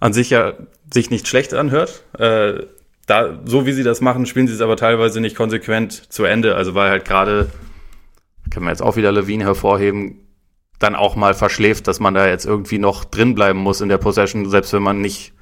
an 0.00 0.12
sich 0.12 0.30
ja 0.30 0.54
sich 0.92 1.10
nicht 1.10 1.28
schlecht 1.28 1.54
anhört. 1.54 2.04
Äh, 2.18 2.66
da, 3.06 3.38
so 3.44 3.66
wie 3.66 3.72
sie 3.72 3.82
das 3.82 4.00
machen, 4.00 4.26
spielen 4.26 4.46
sie 4.46 4.54
es 4.54 4.60
aber 4.60 4.76
teilweise 4.76 5.20
nicht 5.20 5.36
konsequent 5.36 6.12
zu 6.12 6.24
Ende. 6.24 6.54
Also 6.54 6.74
weil 6.74 6.90
halt 6.90 7.04
gerade, 7.04 7.50
können 8.50 8.66
wir 8.66 8.70
jetzt 8.70 8.82
auch 8.82 8.96
wieder 8.96 9.12
Levine 9.12 9.44
hervorheben, 9.44 10.20
dann 10.78 10.94
auch 10.94 11.16
mal 11.16 11.34
verschläft, 11.34 11.86
dass 11.88 12.00
man 12.00 12.14
da 12.14 12.26
jetzt 12.26 12.46
irgendwie 12.46 12.78
noch 12.78 13.04
drin 13.04 13.34
bleiben 13.34 13.58
muss 13.58 13.80
in 13.80 13.88
der 13.88 13.98
Possession, 13.98 14.48
selbst 14.48 14.72
wenn 14.72 14.82
man 14.82 15.00
nicht 15.00 15.32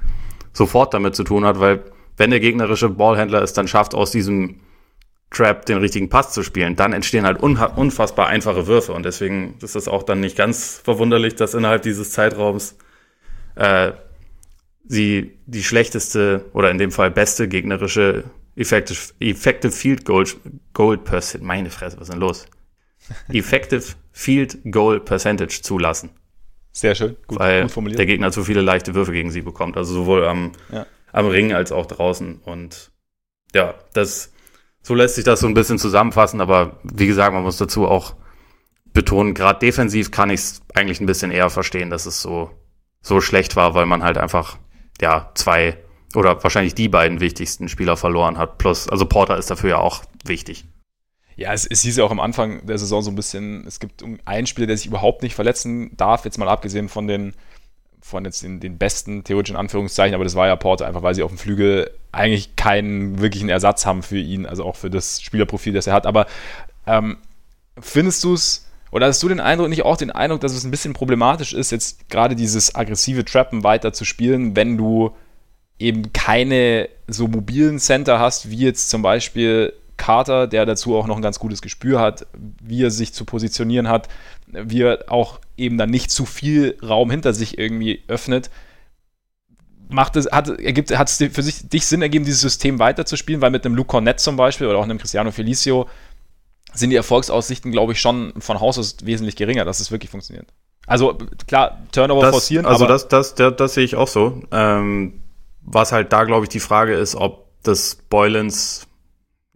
sofort 0.53 0.93
damit 0.95 1.17
zu 1.17 1.25
tun 1.25 1.45
hat, 1.45 1.59
weil 1.61 1.83
wenn 2.17 2.31
der 2.31 2.41
gegnerische 2.41 2.91
Ballhändler 2.91 3.43
es 3.43 3.53
dann 3.53 3.69
schafft, 3.69 3.95
aus 3.95 4.11
diesem 4.11 4.61
Trap 5.31 5.65
den 5.65 5.79
richtigen 5.79 6.11
Pass 6.11 6.33
zu 6.33 6.43
spielen, 6.43 6.77
dann 6.77 6.93
entstehen 6.93 7.25
halt 7.25 7.41
unfassbar 7.41 8.27
einfache 8.27 8.67
Würfe 8.67 8.93
und 8.93 9.05
deswegen 9.05 9.55
ist 9.62 9.77
es 9.77 9.88
auch 9.88 10.03
dann 10.03 10.21
nicht 10.21 10.37
ganz 10.37 10.81
verwunderlich, 10.85 11.35
dass 11.37 11.55
innerhalb 11.55 11.83
dieses 11.83 12.12
Zeitraums 12.12 12.77
äh, 13.55 13.93
sie 14.85 15.38
die 15.47 15.62
schlechteste 15.62 16.47
oder 16.53 16.71
in 16.71 16.79
dem 16.79 16.90
Fall 16.90 17.11
beste 17.11 17.49
gegnerische 17.49 18.25
Effective, 18.55 18.99
effective 19.21 19.73
Field 19.73 20.05
Goal, 20.05 20.27
Goal 20.75 20.99
Percentage, 20.99 21.45
meine 21.45 21.71
Fresse, 21.71 21.97
was 21.97 22.09
ist 22.09 22.12
denn 22.12 22.21
los? 22.21 22.47
Effective 23.29 23.95
Field 24.12 24.59
Goal 24.71 25.01
Percentage 25.01 25.62
zulassen. 25.62 26.11
Sehr 26.73 26.95
schön, 26.95 27.16
gut, 27.27 27.38
weil 27.38 27.62
gut 27.62 27.71
formuliert. 27.71 27.99
der 27.99 28.07
Gegner 28.07 28.31
zu 28.31 28.45
viele 28.45 28.61
leichte 28.61 28.95
Würfe 28.95 29.12
gegen 29.12 29.31
sie 29.31 29.42
bekommt, 29.42 29.77
also 29.77 29.92
sowohl 29.92 30.27
am, 30.27 30.53
ja. 30.71 30.87
am 31.12 31.27
Ring 31.27 31.53
als 31.53 31.73
auch 31.73 31.87
draußen. 31.87 32.40
Und 32.45 32.92
ja, 33.55 33.75
das, 33.95 34.33
so 34.83 34.95
lässt 34.95 35.14
sich 35.14 35.25
das 35.25 35.40
so 35.40 35.47
ein 35.47 35.55
bisschen 35.55 35.79
zusammenfassen, 35.79 36.40
aber 36.40 36.81
wie 36.83 37.07
gesagt, 37.07 37.33
man 37.33 37.42
muss 37.42 37.59
dazu 37.59 37.87
auch 37.87 38.14
betonen, 38.92 39.35
gerade 39.35 39.59
defensiv 39.59 40.11
kann 40.11 40.31
ich 40.31 40.40
es 40.40 40.62
eigentlich 40.75 41.01
ein 41.01 41.07
bisschen 41.07 41.31
eher 41.31 41.51
verstehen, 41.51 41.90
dass 41.90 42.07
es 42.07 42.21
so, 42.21 42.51
so 43.01 43.21
schlecht 43.21 43.57
war, 43.57 43.75
weil 43.75 43.87
man 43.87 44.03
halt 44.03 44.18
einfach 44.18 44.59
ja, 45.03 45.31
zwei 45.35 45.77
oder 46.15 46.43
wahrscheinlich 46.43 46.75
die 46.75 46.88
beiden 46.88 47.21
wichtigsten 47.21 47.69
Spieler 47.69 47.97
verloren 47.97 48.38
hat. 48.38 48.57
Plus, 48.59 48.88
also 48.88 49.05
Porter 49.05 49.37
ist 49.37 49.51
dafür 49.51 49.71
ja 49.71 49.79
auch 49.79 50.03
wichtig. 50.25 50.65
Ja, 51.37 51.53
es, 51.53 51.67
es 51.67 51.83
hieß 51.83 51.97
ja 51.97 52.05
auch 52.05 52.11
am 52.11 52.21
Anfang 52.21 52.65
der 52.67 52.79
Saison 52.79 53.03
so 53.03 53.11
ein 53.11 53.17
bisschen, 53.17 53.67
es 53.67 53.81
gibt 53.81 54.05
einen 54.25 54.47
Spieler, 54.47 54.67
der 54.67 54.77
sich 54.77 54.87
überhaupt 54.87 55.23
nicht 55.23 55.35
verletzen 55.35 55.97
darf, 55.97 56.25
jetzt 56.25 56.38
mal 56.38 56.49
abgesehen 56.49 56.88
von 56.88 57.09
den, 57.09 57.35
von 58.01 58.25
jetzt 58.25 58.43
den, 58.43 58.61
den 58.61 58.79
besten 58.79 59.25
theoretischen 59.25 59.57
Anführungszeichen, 59.57 60.15
aber 60.15 60.25
das 60.25 60.35
war 60.35 60.47
ja 60.47 60.57
Porter, 60.57 60.87
einfach 60.87 61.03
weil 61.03 61.15
sie 61.15 61.23
auf 61.23 61.31
dem 61.31 61.38
Flügel 61.38 61.91
eigentlich 62.12 62.55
keinen 62.55 63.21
wirklichen 63.21 63.49
Ersatz 63.49 63.87
haben 63.87 64.03
für 64.03 64.19
ihn, 64.19 64.47
also 64.47 64.65
auch 64.65 64.77
für 64.77 64.91
das 64.91 65.23
Spielerprofil, 65.23 65.73
das 65.73 65.87
er 65.87 65.95
hat. 65.95 66.07
Aber 66.07 66.27
ähm, 66.87 67.17
findest 67.81 68.23
du 68.25 68.35
es 68.35 68.69
oder 68.92 69.07
hast 69.07 69.22
du 69.22 69.28
den 69.28 69.40
Eindruck, 69.40 69.70
nicht 69.70 69.85
auch 69.85 69.96
den 69.96 70.11
Eindruck, 70.11 70.40
dass 70.40 70.52
es 70.52 70.64
ein 70.64 70.70
bisschen 70.70 70.92
problematisch 70.92 71.55
ist, 71.55 71.72
jetzt 71.72 72.11
gerade 72.11 72.37
dieses 72.37 72.74
aggressive 72.74 73.24
Trappen 73.24 73.64
weiter 73.64 73.94
zu 73.94 74.05
spielen, 74.05 74.55
wenn 74.55 74.76
du 74.76 75.12
eben 75.78 76.12
keine 76.12 76.90
so 77.09 77.26
mobilen 77.26 77.78
Center 77.78 78.20
hast, 78.20 78.50
wie 78.50 78.59
jetzt 78.59 78.90
zum 78.90 79.00
Beispiel 79.00 79.72
Carter, 79.96 80.46
der 80.46 80.66
dazu 80.66 80.94
auch 80.94 81.07
noch 81.07 81.16
ein 81.16 81.22
ganz 81.22 81.38
gutes 81.38 81.62
Gespür 81.62 82.00
hat, 82.00 82.26
wie 82.61 82.83
er 82.83 82.90
sich 82.90 83.14
zu 83.14 83.24
positionieren 83.24 83.88
hat, 83.88 84.09
wie 84.46 84.83
er 84.83 85.05
auch 85.09 85.40
eben 85.57 85.78
dann 85.78 85.90
nicht 85.90 86.11
zu 86.11 86.26
viel 86.26 86.76
Raum 86.83 87.11
hinter 87.11 87.33
sich 87.33 87.57
irgendwie 87.57 88.02
öffnet. 88.09 88.50
macht 89.88 90.16
es, 90.16 90.31
hat, 90.31 90.48
ergibt, 90.61 90.96
hat 90.98 91.09
es 91.09 91.16
für 91.16 91.42
sich, 91.42 91.66
dich 91.68 91.87
Sinn 91.87 92.02
ergeben, 92.02 92.26
dieses 92.26 92.42
System 92.42 92.78
weiterzuspielen, 92.78 93.40
weil 93.40 93.50
mit 93.50 93.64
einem 93.64 93.74
Luke 93.74 93.88
Cornett 93.88 94.20
zum 94.20 94.37
Beispiel 94.37 94.66
oder 94.66 94.78
auch 94.78 94.85
einem 94.85 94.98
Cristiano 94.98 95.31
Felicio 95.31 95.88
sind 96.75 96.91
die 96.91 96.97
Erfolgsaussichten, 96.97 97.73
glaube 97.73 97.93
ich, 97.93 98.01
schon 98.01 98.33
von 98.39 98.61
Haus 98.61 98.79
aus 98.79 98.97
wesentlich 99.03 99.37
geringer, 99.37 99.65
dass 99.65 99.81
es 99.81 99.91
wirklich 99.91 100.11
funktioniert. 100.11 100.47
Also 100.87 101.17
klar, 101.47 101.79
Turnover 101.93 102.23
das, 102.23 102.31
forcieren, 102.31 102.67
also 102.67 102.87
das, 102.87 103.09
das, 103.09 103.35
das, 103.35 103.57
das 103.57 103.75
sehe 103.75 103.85
ich 103.85 103.97
auch 103.97 104.09
so. 104.09 104.43
Ähm, 104.51 105.23
was 105.63 105.93
halt 105.93 106.13
da, 106.13 106.25
glaube 106.25 106.45
ich, 106.45 106.49
die 106.49 106.61
Frage 106.61 106.95
ist, 106.95 107.15
ob 107.15 107.47
das 107.63 107.95
Boylens, 107.95 108.87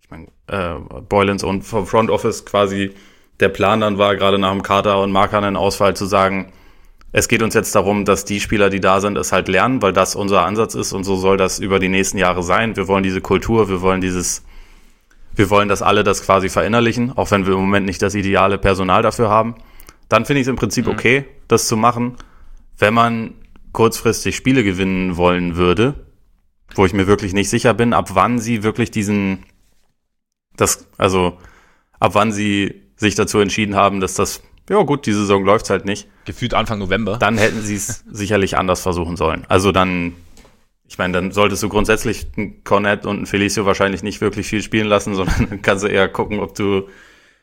ich 0.00 0.10
meine, 0.10 0.26
äh, 0.46 0.74
Boylens 1.08 1.42
und 1.42 1.62
vom 1.62 1.86
Front 1.86 2.10
Office 2.10 2.44
quasi 2.44 2.92
der 3.40 3.48
Plan 3.48 3.80
dann 3.80 3.98
war, 3.98 4.16
gerade 4.16 4.38
nach 4.38 4.52
dem 4.52 4.62
Kader 4.62 5.00
und 5.02 5.10
Markanen 5.10 5.56
Ausfall 5.56 5.96
zu 5.96 6.06
sagen, 6.06 6.52
es 7.12 7.28
geht 7.28 7.42
uns 7.42 7.54
jetzt 7.54 7.74
darum, 7.74 8.04
dass 8.04 8.24
die 8.24 8.40
Spieler, 8.40 8.70
die 8.70 8.80
da 8.80 9.00
sind, 9.00 9.16
es 9.16 9.32
halt 9.32 9.48
lernen, 9.48 9.82
weil 9.82 9.92
das 9.92 10.14
unser 10.14 10.44
Ansatz 10.44 10.74
ist 10.74 10.92
und 10.92 11.04
so 11.04 11.16
soll 11.16 11.36
das 11.36 11.58
über 11.58 11.78
die 11.78 11.88
nächsten 11.88 12.18
Jahre 12.18 12.42
sein. 12.42 12.76
Wir 12.76 12.88
wollen 12.88 13.02
diese 13.02 13.20
Kultur, 13.20 13.68
wir 13.68 13.80
wollen 13.80 14.00
dieses, 14.00 14.44
wir 15.36 15.50
wollen, 15.50 15.68
dass 15.68 15.82
alle 15.82 16.02
das 16.02 16.22
quasi 16.22 16.48
verinnerlichen, 16.48 17.16
auch 17.16 17.30
wenn 17.30 17.46
wir 17.46 17.54
im 17.54 17.60
Moment 17.60 17.86
nicht 17.86 18.02
das 18.02 18.14
ideale 18.14 18.58
Personal 18.58 19.02
dafür 19.02 19.28
haben. 19.28 19.54
Dann 20.08 20.24
finde 20.24 20.40
ich 20.40 20.46
es 20.46 20.50
im 20.50 20.56
Prinzip 20.56 20.86
mhm. 20.86 20.92
okay, 20.92 21.24
das 21.46 21.68
zu 21.68 21.76
machen. 21.76 22.16
Wenn 22.78 22.94
man 22.94 23.34
kurzfristig 23.72 24.34
Spiele 24.36 24.64
gewinnen 24.64 25.16
wollen 25.16 25.56
würde, 25.56 26.06
wo 26.74 26.86
ich 26.86 26.92
mir 26.92 27.06
wirklich 27.06 27.32
nicht 27.32 27.50
sicher 27.50 27.74
bin, 27.74 27.92
ab 27.92 28.10
wann 28.14 28.38
sie 28.38 28.62
wirklich 28.62 28.90
diesen, 28.90 29.44
das, 30.56 30.88
also 30.96 31.38
ab 32.00 32.14
wann 32.14 32.32
sie 32.32 32.82
sich 32.96 33.14
dazu 33.14 33.38
entschieden 33.38 33.76
haben, 33.76 34.00
dass 34.00 34.14
das 34.14 34.42
ja 34.68 34.82
gut, 34.82 35.06
die 35.06 35.12
Saison 35.12 35.44
läuft 35.44 35.70
halt 35.70 35.84
nicht. 35.84 36.08
Gefühlt 36.24 36.54
Anfang 36.54 36.80
November. 36.80 37.18
Dann 37.18 37.38
hätten 37.38 37.62
sie 37.62 37.76
es 37.76 38.04
sicherlich 38.10 38.56
anders 38.56 38.80
versuchen 38.80 39.16
sollen. 39.16 39.44
Also 39.48 39.70
dann, 39.70 40.14
ich 40.88 40.98
meine, 40.98 41.12
dann 41.12 41.32
solltest 41.32 41.62
du 41.62 41.68
grundsätzlich 41.68 42.28
einen 42.36 42.62
Cornet 42.64 43.06
und 43.06 43.16
einen 43.16 43.26
Felicio 43.26 43.66
wahrscheinlich 43.66 44.02
nicht 44.02 44.20
wirklich 44.20 44.46
viel 44.46 44.62
spielen 44.62 44.86
lassen, 44.86 45.14
sondern 45.16 45.48
dann 45.48 45.62
kannst 45.62 45.84
du 45.84 45.88
eher 45.88 46.08
gucken, 46.08 46.40
ob 46.40 46.54
du 46.54 46.88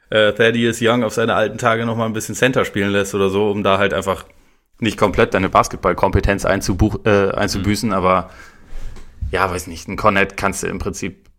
äh, 0.10 0.34
Thaddeus 0.34 0.80
Young 0.82 1.04
auf 1.04 1.14
seine 1.14 1.36
alten 1.36 1.58
Tage 1.58 1.86
noch 1.86 1.98
mal 1.98 2.06
ein 2.06 2.14
bisschen 2.14 2.36
Center 2.36 2.66
spielen 2.66 2.92
lässt 2.92 3.16
oder 3.16 3.30
so, 3.30 3.50
um 3.50 3.64
da 3.64 3.78
halt 3.78 3.94
einfach 3.94 4.26
nicht 4.80 4.98
komplett 4.98 5.34
deine 5.34 5.50
Basketballkompetenz 5.50 6.46
einzubuch, 6.46 7.06
äh, 7.06 7.32
einzubüßen, 7.32 7.90
mhm. 7.90 7.96
aber 7.96 8.30
ja, 9.32 9.50
weiß 9.50 9.68
nicht, 9.68 9.88
ein 9.88 9.98
Cornet 9.98 10.38
kannst 10.38 10.64
du 10.64 10.68
im 10.68 10.80
Prinzip, 10.80 11.30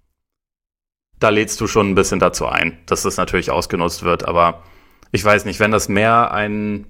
da 1.21 1.29
lädst 1.29 1.61
du 1.61 1.67
schon 1.67 1.91
ein 1.91 1.95
bisschen 1.95 2.19
dazu 2.19 2.47
ein, 2.47 2.79
dass 2.87 3.03
das 3.03 3.17
natürlich 3.17 3.51
ausgenutzt 3.51 4.03
wird, 4.03 4.27
aber 4.27 4.63
ich 5.13 5.25
weiß 5.25 5.45
nicht, 5.45 5.61
wenn 5.61 5.71
das 5.71 5.89
mehr 5.89 6.33
ein 6.33 6.87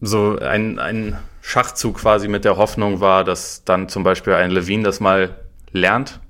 so 0.00 0.38
ein, 0.38 0.78
ein 0.78 1.18
Schachzug 1.42 1.98
quasi 1.98 2.28
mit 2.28 2.44
der 2.44 2.56
Hoffnung 2.56 3.00
war, 3.00 3.24
dass 3.24 3.64
dann 3.64 3.88
zum 3.88 4.02
Beispiel 4.02 4.34
ein 4.34 4.50
Levine 4.50 4.82
das 4.82 5.00
mal 5.00 5.36
lernt, 5.72 6.20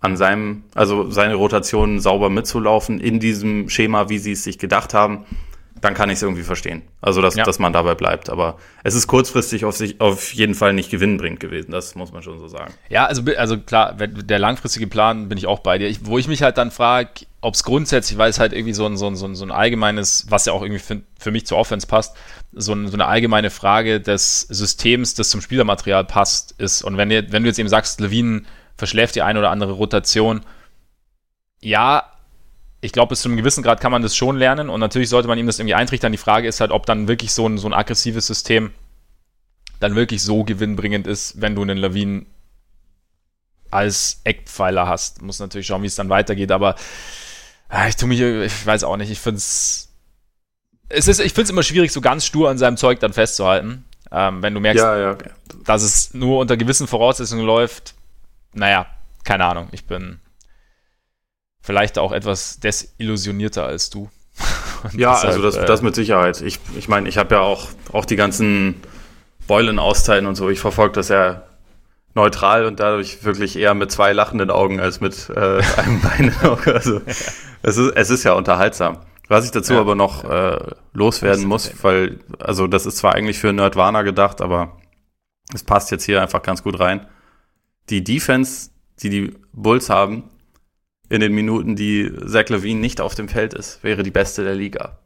an 0.00 0.16
seinem, 0.16 0.64
also 0.74 1.10
seine 1.10 1.34
Rotationen 1.34 2.00
sauber 2.00 2.28
mitzulaufen 2.30 3.00
in 3.00 3.20
diesem 3.20 3.68
Schema, 3.68 4.08
wie 4.08 4.18
sie 4.18 4.32
es 4.32 4.44
sich 4.44 4.58
gedacht 4.58 4.94
haben, 4.94 5.24
dann 5.80 5.94
kann 5.94 6.08
ich 6.08 6.16
es 6.16 6.22
irgendwie 6.22 6.44
verstehen. 6.44 6.82
Also, 7.00 7.20
dass, 7.20 7.34
ja. 7.34 7.44
dass 7.44 7.58
man 7.58 7.72
dabei 7.72 7.94
bleibt. 7.94 8.30
Aber 8.30 8.56
es 8.84 8.94
ist 8.94 9.06
kurzfristig 9.06 9.64
auf 9.64 9.76
sich 9.76 10.00
auf 10.00 10.32
jeden 10.32 10.54
Fall 10.54 10.72
nicht 10.72 10.90
gewinnbringend 10.90 11.40
gewesen. 11.40 11.72
Das 11.72 11.94
muss 11.94 12.12
man 12.12 12.22
schon 12.22 12.38
so 12.38 12.48
sagen. 12.48 12.72
Ja, 12.88 13.06
also, 13.06 13.22
also 13.36 13.58
klar, 13.58 13.94
der 13.94 14.38
langfristige 14.38 14.86
Plan 14.86 15.28
bin 15.28 15.36
ich 15.36 15.46
auch 15.46 15.58
bei 15.58 15.78
dir. 15.78 15.88
Ich, 15.88 16.06
wo 16.06 16.16
ich 16.16 16.28
mich 16.28 16.42
halt 16.42 16.58
dann 16.58 16.70
frage, 16.70 17.26
ob 17.40 17.54
es 17.54 17.64
grundsätzlich, 17.64 18.16
weil 18.18 18.30
es 18.30 18.38
halt 18.38 18.52
irgendwie 18.52 18.72
so 18.72 18.86
ein, 18.86 18.96
so 18.96 19.06
ein, 19.06 19.16
so 19.16 19.26
ein, 19.26 19.34
so 19.34 19.44
ein 19.44 19.50
allgemeines, 19.50 20.26
was 20.30 20.46
ja 20.46 20.52
auch 20.52 20.62
irgendwie 20.62 20.80
für, 20.80 21.02
für 21.18 21.30
mich 21.30 21.46
zur 21.46 21.58
Offense 21.58 21.86
passt, 21.86 22.16
so, 22.52 22.72
ein, 22.72 22.86
so, 22.88 22.94
eine 22.94 23.06
allgemeine 23.06 23.50
Frage 23.50 24.00
des 24.00 24.42
Systems, 24.42 25.14
das 25.14 25.28
zum 25.28 25.40
Spielermaterial 25.40 26.04
passt, 26.04 26.54
ist. 26.58 26.82
Und 26.82 26.96
wenn, 26.96 27.10
ihr, 27.10 27.30
wenn 27.32 27.42
du 27.42 27.48
jetzt 27.48 27.58
eben 27.58 27.68
sagst, 27.68 28.00
Levine 28.00 28.44
verschläft 28.76 29.16
die 29.16 29.22
eine 29.22 29.38
oder 29.38 29.50
andere 29.50 29.72
Rotation, 29.72 30.40
ja, 31.60 32.04
ich 32.84 32.92
glaube, 32.92 33.08
bis 33.08 33.22
zu 33.22 33.28
einem 33.28 33.38
gewissen 33.38 33.62
Grad 33.62 33.80
kann 33.80 33.90
man 33.90 34.02
das 34.02 34.14
schon 34.14 34.36
lernen 34.36 34.68
und 34.68 34.78
natürlich 34.78 35.08
sollte 35.08 35.26
man 35.26 35.38
ihm 35.38 35.46
das 35.46 35.58
irgendwie 35.58 35.74
eintrichtern. 35.74 36.12
Die 36.12 36.18
Frage 36.18 36.46
ist 36.46 36.60
halt, 36.60 36.70
ob 36.70 36.84
dann 36.84 37.08
wirklich 37.08 37.32
so 37.32 37.48
ein, 37.48 37.56
so 37.56 37.66
ein 37.66 37.72
aggressives 37.72 38.26
System 38.26 38.72
dann 39.80 39.94
wirklich 39.94 40.22
so 40.22 40.44
gewinnbringend 40.44 41.06
ist, 41.06 41.40
wenn 41.40 41.54
du 41.54 41.62
einen 41.62 41.78
Lawinen 41.78 42.26
als 43.70 44.20
Eckpfeiler 44.24 44.86
hast. 44.86 45.22
Muss 45.22 45.38
natürlich 45.38 45.66
schauen, 45.66 45.82
wie 45.82 45.86
es 45.86 45.94
dann 45.94 46.10
weitergeht, 46.10 46.52
aber 46.52 46.74
ah, 47.70 47.88
ich 47.88 47.96
tue 47.96 48.06
mich, 48.06 48.20
ich 48.20 48.66
weiß 48.66 48.84
auch 48.84 48.98
nicht, 48.98 49.10
ich 49.10 49.18
finde 49.18 49.38
es. 49.38 49.88
Es 50.90 51.08
ist, 51.08 51.20
ich 51.20 51.32
finde 51.32 51.44
es 51.44 51.50
immer 51.50 51.62
schwierig, 51.62 51.90
so 51.90 52.02
ganz 52.02 52.26
stur 52.26 52.50
an 52.50 52.58
seinem 52.58 52.76
Zeug 52.76 53.00
dann 53.00 53.14
festzuhalten. 53.14 53.86
Ähm, 54.12 54.42
wenn 54.42 54.52
du 54.52 54.60
merkst, 54.60 54.84
ja, 54.84 54.98
ja, 54.98 55.18
dass 55.64 55.82
es 55.82 56.12
nur 56.12 56.38
unter 56.38 56.58
gewissen 56.58 56.86
Voraussetzungen 56.86 57.46
läuft, 57.46 57.94
naja, 58.52 58.86
keine 59.24 59.46
Ahnung, 59.46 59.68
ich 59.72 59.86
bin 59.86 60.20
vielleicht 61.64 61.98
auch 61.98 62.12
etwas 62.12 62.60
desillusionierter 62.60 63.64
als 63.64 63.88
du. 63.88 64.10
ja, 64.92 65.14
deshalb, 65.14 65.24
also 65.24 65.42
das, 65.42 65.56
äh, 65.56 65.64
das 65.64 65.80
mit 65.80 65.94
Sicherheit. 65.94 66.42
Ich, 66.42 66.60
ich 66.76 66.88
meine, 66.88 67.08
ich 67.08 67.16
habe 67.16 67.36
ja 67.36 67.40
auch, 67.40 67.68
auch 67.92 68.04
die 68.04 68.16
ganzen 68.16 68.82
Beulen-Auszeiten 69.48 70.26
und 70.26 70.34
so. 70.34 70.50
Ich 70.50 70.60
verfolge 70.60 70.92
das 70.92 71.08
ja 71.08 71.42
neutral 72.14 72.66
und 72.66 72.80
dadurch 72.80 73.24
wirklich 73.24 73.56
eher 73.56 73.72
mit 73.74 73.90
zwei 73.90 74.12
lachenden 74.12 74.50
Augen 74.50 74.78
als 74.78 75.00
mit 75.00 75.30
äh, 75.30 75.62
einem 75.78 76.00
Bein. 76.02 76.34
Also 76.66 77.00
es 77.62 77.76
ist, 77.78 77.92
es 77.96 78.10
ist 78.10 78.24
ja 78.24 78.34
unterhaltsam. 78.34 78.98
Was 79.28 79.46
ich 79.46 79.50
dazu 79.50 79.72
ja, 79.72 79.80
aber 79.80 79.94
noch 79.94 80.22
ja. 80.22 80.56
äh, 80.56 80.70
loswerden 80.92 81.46
muss, 81.46 81.72
weil, 81.82 82.18
also 82.38 82.66
das 82.66 82.84
ist 82.84 82.98
zwar 82.98 83.14
eigentlich 83.14 83.38
für 83.38 83.54
Nerdwana 83.54 84.02
gedacht, 84.02 84.42
aber 84.42 84.76
es 85.54 85.64
passt 85.64 85.90
jetzt 85.90 86.04
hier 86.04 86.20
einfach 86.20 86.42
ganz 86.42 86.62
gut 86.62 86.78
rein. 86.78 87.06
Die 87.88 88.04
Defense, 88.04 88.68
die 89.00 89.08
die 89.08 89.34
Bulls 89.54 89.88
haben, 89.88 90.24
in 91.14 91.20
den 91.20 91.34
Minuten, 91.34 91.76
die 91.76 92.12
Zach 92.26 92.48
Levine 92.48 92.80
nicht 92.80 93.00
auf 93.00 93.14
dem 93.14 93.28
Feld 93.28 93.54
ist, 93.54 93.82
wäre 93.84 94.02
die 94.02 94.10
beste 94.10 94.44
der 94.44 94.54
Liga. 94.54 94.98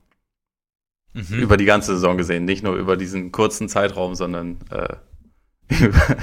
Mhm. 1.13 1.39
Über 1.39 1.57
die 1.57 1.65
ganze 1.65 1.95
Saison 1.95 2.17
gesehen, 2.17 2.45
nicht 2.45 2.63
nur 2.63 2.77
über 2.77 2.97
diesen 2.97 3.33
kurzen 3.33 3.69
Zeitraum, 3.69 4.15
sondern 4.15 4.59
äh, 4.71 4.97
über, 5.85 6.17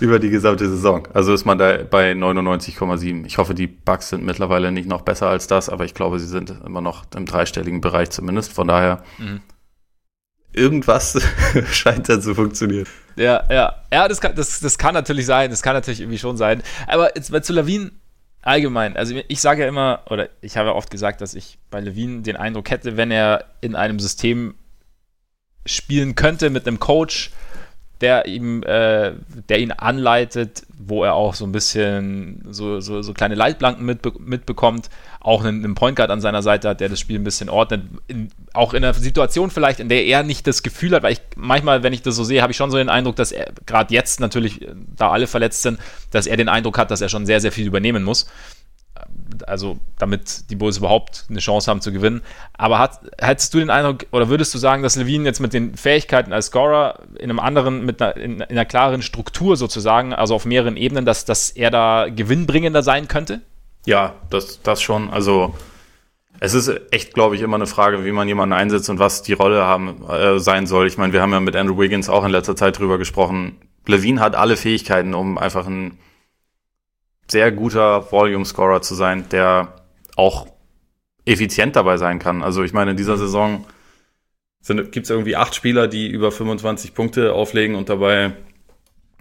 über 0.00 0.18
die 0.18 0.30
gesamte 0.30 0.68
Saison. 0.68 1.06
Also 1.14 1.32
ist 1.32 1.44
man 1.44 1.58
da 1.58 1.78
bei 1.84 2.12
99,7. 2.12 3.24
Ich 3.24 3.38
hoffe, 3.38 3.54
die 3.54 3.68
Bugs 3.68 4.08
sind 4.08 4.24
mittlerweile 4.24 4.72
nicht 4.72 4.88
noch 4.88 5.02
besser 5.02 5.28
als 5.28 5.46
das, 5.46 5.68
aber 5.68 5.84
ich 5.84 5.94
glaube, 5.94 6.18
sie 6.18 6.26
sind 6.26 6.52
immer 6.64 6.80
noch 6.80 7.04
im 7.14 7.26
dreistelligen 7.26 7.80
Bereich 7.80 8.10
zumindest. 8.10 8.52
Von 8.52 8.66
daher, 8.66 9.04
mhm. 9.18 9.42
irgendwas 10.52 11.20
scheint 11.70 12.08
da 12.08 12.20
zu 12.20 12.34
funktionieren. 12.34 12.86
Ja, 13.14 13.44
ja. 13.48 13.74
Ja, 13.92 14.08
das 14.08 14.20
kann, 14.20 14.34
das, 14.34 14.58
das 14.58 14.76
kann 14.76 14.94
natürlich 14.94 15.26
sein. 15.26 15.50
Das 15.50 15.62
kann 15.62 15.74
natürlich 15.74 16.00
irgendwie 16.00 16.18
schon 16.18 16.36
sein. 16.36 16.62
Aber 16.88 17.14
jetzt 17.16 17.32
zu 17.44 17.52
Lawine 17.52 17.92
allgemein, 18.42 18.96
also 18.96 19.14
ich 19.28 19.40
sage 19.40 19.62
ja 19.62 19.68
immer, 19.68 20.02
oder 20.08 20.28
ich 20.40 20.56
habe 20.56 20.68
ja 20.68 20.74
oft 20.74 20.90
gesagt, 20.90 21.20
dass 21.20 21.34
ich 21.34 21.58
bei 21.70 21.80
Levine 21.80 22.22
den 22.22 22.36
Eindruck 22.36 22.70
hätte, 22.70 22.96
wenn 22.96 23.10
er 23.10 23.44
in 23.60 23.74
einem 23.74 23.98
System 23.98 24.54
spielen 25.66 26.14
könnte 26.14 26.50
mit 26.50 26.66
einem 26.66 26.80
Coach, 26.80 27.32
der 28.00 28.26
ihm, 28.26 28.62
äh, 28.62 29.12
der 29.48 29.58
ihn 29.58 29.72
anleitet, 29.72 30.62
wo 30.78 31.04
er 31.04 31.14
auch 31.14 31.34
so 31.34 31.44
ein 31.44 31.52
bisschen 31.52 32.42
so, 32.50 32.80
so, 32.80 33.02
so 33.02 33.12
kleine 33.12 33.34
Leitplanken 33.34 33.84
mitbe 33.84 34.12
mitbekommt, 34.18 34.88
auch 35.20 35.44
einen, 35.44 35.62
einen 35.64 35.74
Point 35.74 35.96
Guard 35.96 36.10
an 36.10 36.20
seiner 36.20 36.42
Seite 36.42 36.70
hat, 36.70 36.80
der 36.80 36.88
das 36.88 36.98
Spiel 36.98 37.18
ein 37.18 37.24
bisschen 37.24 37.50
ordnet. 37.50 37.82
In, 38.08 38.30
auch 38.54 38.72
in 38.72 38.82
einer 38.82 38.94
Situation 38.94 39.50
vielleicht, 39.50 39.80
in 39.80 39.88
der 39.88 40.04
er 40.06 40.22
nicht 40.22 40.46
das 40.46 40.62
Gefühl 40.62 40.94
hat, 40.94 41.02
weil 41.02 41.12
ich 41.12 41.20
manchmal, 41.36 41.82
wenn 41.82 41.92
ich 41.92 42.02
das 42.02 42.16
so 42.16 42.24
sehe, 42.24 42.40
habe 42.40 42.52
ich 42.52 42.56
schon 42.56 42.70
so 42.70 42.78
den 42.78 42.88
Eindruck, 42.88 43.16
dass 43.16 43.32
er 43.32 43.52
gerade 43.66 43.92
jetzt 43.92 44.20
natürlich, 44.20 44.66
da 44.96 45.10
alle 45.10 45.26
verletzt 45.26 45.62
sind, 45.62 45.78
dass 46.10 46.26
er 46.26 46.36
den 46.36 46.48
Eindruck 46.48 46.78
hat, 46.78 46.90
dass 46.90 47.02
er 47.02 47.10
schon 47.10 47.26
sehr, 47.26 47.40
sehr 47.40 47.52
viel 47.52 47.66
übernehmen 47.66 48.02
muss 48.02 48.26
also 49.48 49.78
damit 49.98 50.50
die 50.50 50.56
Bulls 50.56 50.78
überhaupt 50.78 51.26
eine 51.28 51.40
Chance 51.40 51.70
haben 51.70 51.80
zu 51.80 51.92
gewinnen. 51.92 52.22
Aber 52.54 52.78
hat, 52.78 53.00
hättest 53.18 53.54
du 53.54 53.58
den 53.58 53.70
Eindruck, 53.70 54.06
oder 54.12 54.28
würdest 54.28 54.54
du 54.54 54.58
sagen, 54.58 54.82
dass 54.82 54.96
Levine 54.96 55.24
jetzt 55.24 55.40
mit 55.40 55.52
den 55.52 55.74
Fähigkeiten 55.74 56.32
als 56.32 56.46
Scorer 56.46 57.00
in 57.18 57.30
einem 57.30 57.40
anderen, 57.40 57.84
mit 57.84 58.00
einer, 58.00 58.16
in, 58.16 58.34
in 58.34 58.42
einer 58.42 58.64
klaren 58.64 59.02
Struktur 59.02 59.56
sozusagen, 59.56 60.12
also 60.12 60.34
auf 60.34 60.44
mehreren 60.44 60.76
Ebenen, 60.76 61.04
dass, 61.04 61.24
dass 61.24 61.50
er 61.50 61.70
da 61.70 62.08
gewinnbringender 62.08 62.82
sein 62.82 63.08
könnte? 63.08 63.40
Ja, 63.86 64.14
das, 64.30 64.62
das 64.62 64.82
schon. 64.82 65.10
Also 65.10 65.54
es 66.40 66.54
ist 66.54 66.70
echt, 66.90 67.12
glaube 67.14 67.36
ich, 67.36 67.42
immer 67.42 67.56
eine 67.56 67.66
Frage, 67.66 68.04
wie 68.04 68.12
man 68.12 68.26
jemanden 68.26 68.54
einsetzt 68.54 68.88
und 68.88 68.98
was 68.98 69.22
die 69.22 69.34
Rolle 69.34 69.64
haben, 69.64 70.04
äh, 70.08 70.38
sein 70.38 70.66
soll. 70.66 70.86
Ich 70.86 70.96
meine, 70.96 71.12
wir 71.12 71.20
haben 71.20 71.32
ja 71.32 71.40
mit 71.40 71.54
Andrew 71.54 71.78
Wiggins 71.78 72.08
auch 72.08 72.24
in 72.24 72.30
letzter 72.30 72.56
Zeit 72.56 72.78
drüber 72.78 72.98
gesprochen. 72.98 73.58
Levine 73.86 74.20
hat 74.20 74.34
alle 74.34 74.56
Fähigkeiten, 74.56 75.14
um 75.14 75.36
einfach 75.36 75.66
ein 75.66 75.98
sehr 77.30 77.52
guter 77.52 78.10
Volume-Scorer 78.10 78.82
zu 78.82 78.94
sein, 78.94 79.28
der 79.30 79.74
auch 80.16 80.48
effizient 81.24 81.76
dabei 81.76 81.96
sein 81.96 82.18
kann. 82.18 82.42
Also 82.42 82.62
ich 82.62 82.72
meine, 82.72 82.92
in 82.92 82.96
dieser 82.96 83.16
Saison 83.16 83.64
gibt 84.62 85.04
es 85.04 85.10
irgendwie 85.10 85.36
acht 85.36 85.54
Spieler, 85.54 85.88
die 85.88 86.08
über 86.08 86.32
25 86.32 86.94
Punkte 86.94 87.32
auflegen 87.32 87.76
und 87.76 87.88
dabei 87.88 88.32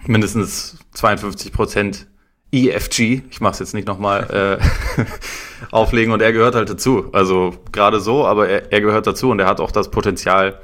mindestens 0.05 0.77
52 0.93 1.51
Prozent 1.51 2.07
EFG, 2.51 3.21
ich 3.29 3.41
mache 3.41 3.53
es 3.53 3.59
jetzt 3.59 3.73
nicht 3.73 3.87
nochmal, 3.87 4.59
äh, 4.97 5.03
auflegen 5.71 6.11
und 6.11 6.21
er 6.21 6.33
gehört 6.33 6.55
halt 6.55 6.69
dazu. 6.69 7.09
Also 7.13 7.55
gerade 7.71 7.99
so, 7.99 8.25
aber 8.25 8.49
er, 8.49 8.71
er, 8.71 8.81
gehört 8.81 9.07
dazu 9.07 9.29
und 9.29 9.39
er 9.39 9.47
hat 9.47 9.59
auch 9.59 9.71
das 9.71 9.91
Potenzial, 9.91 10.59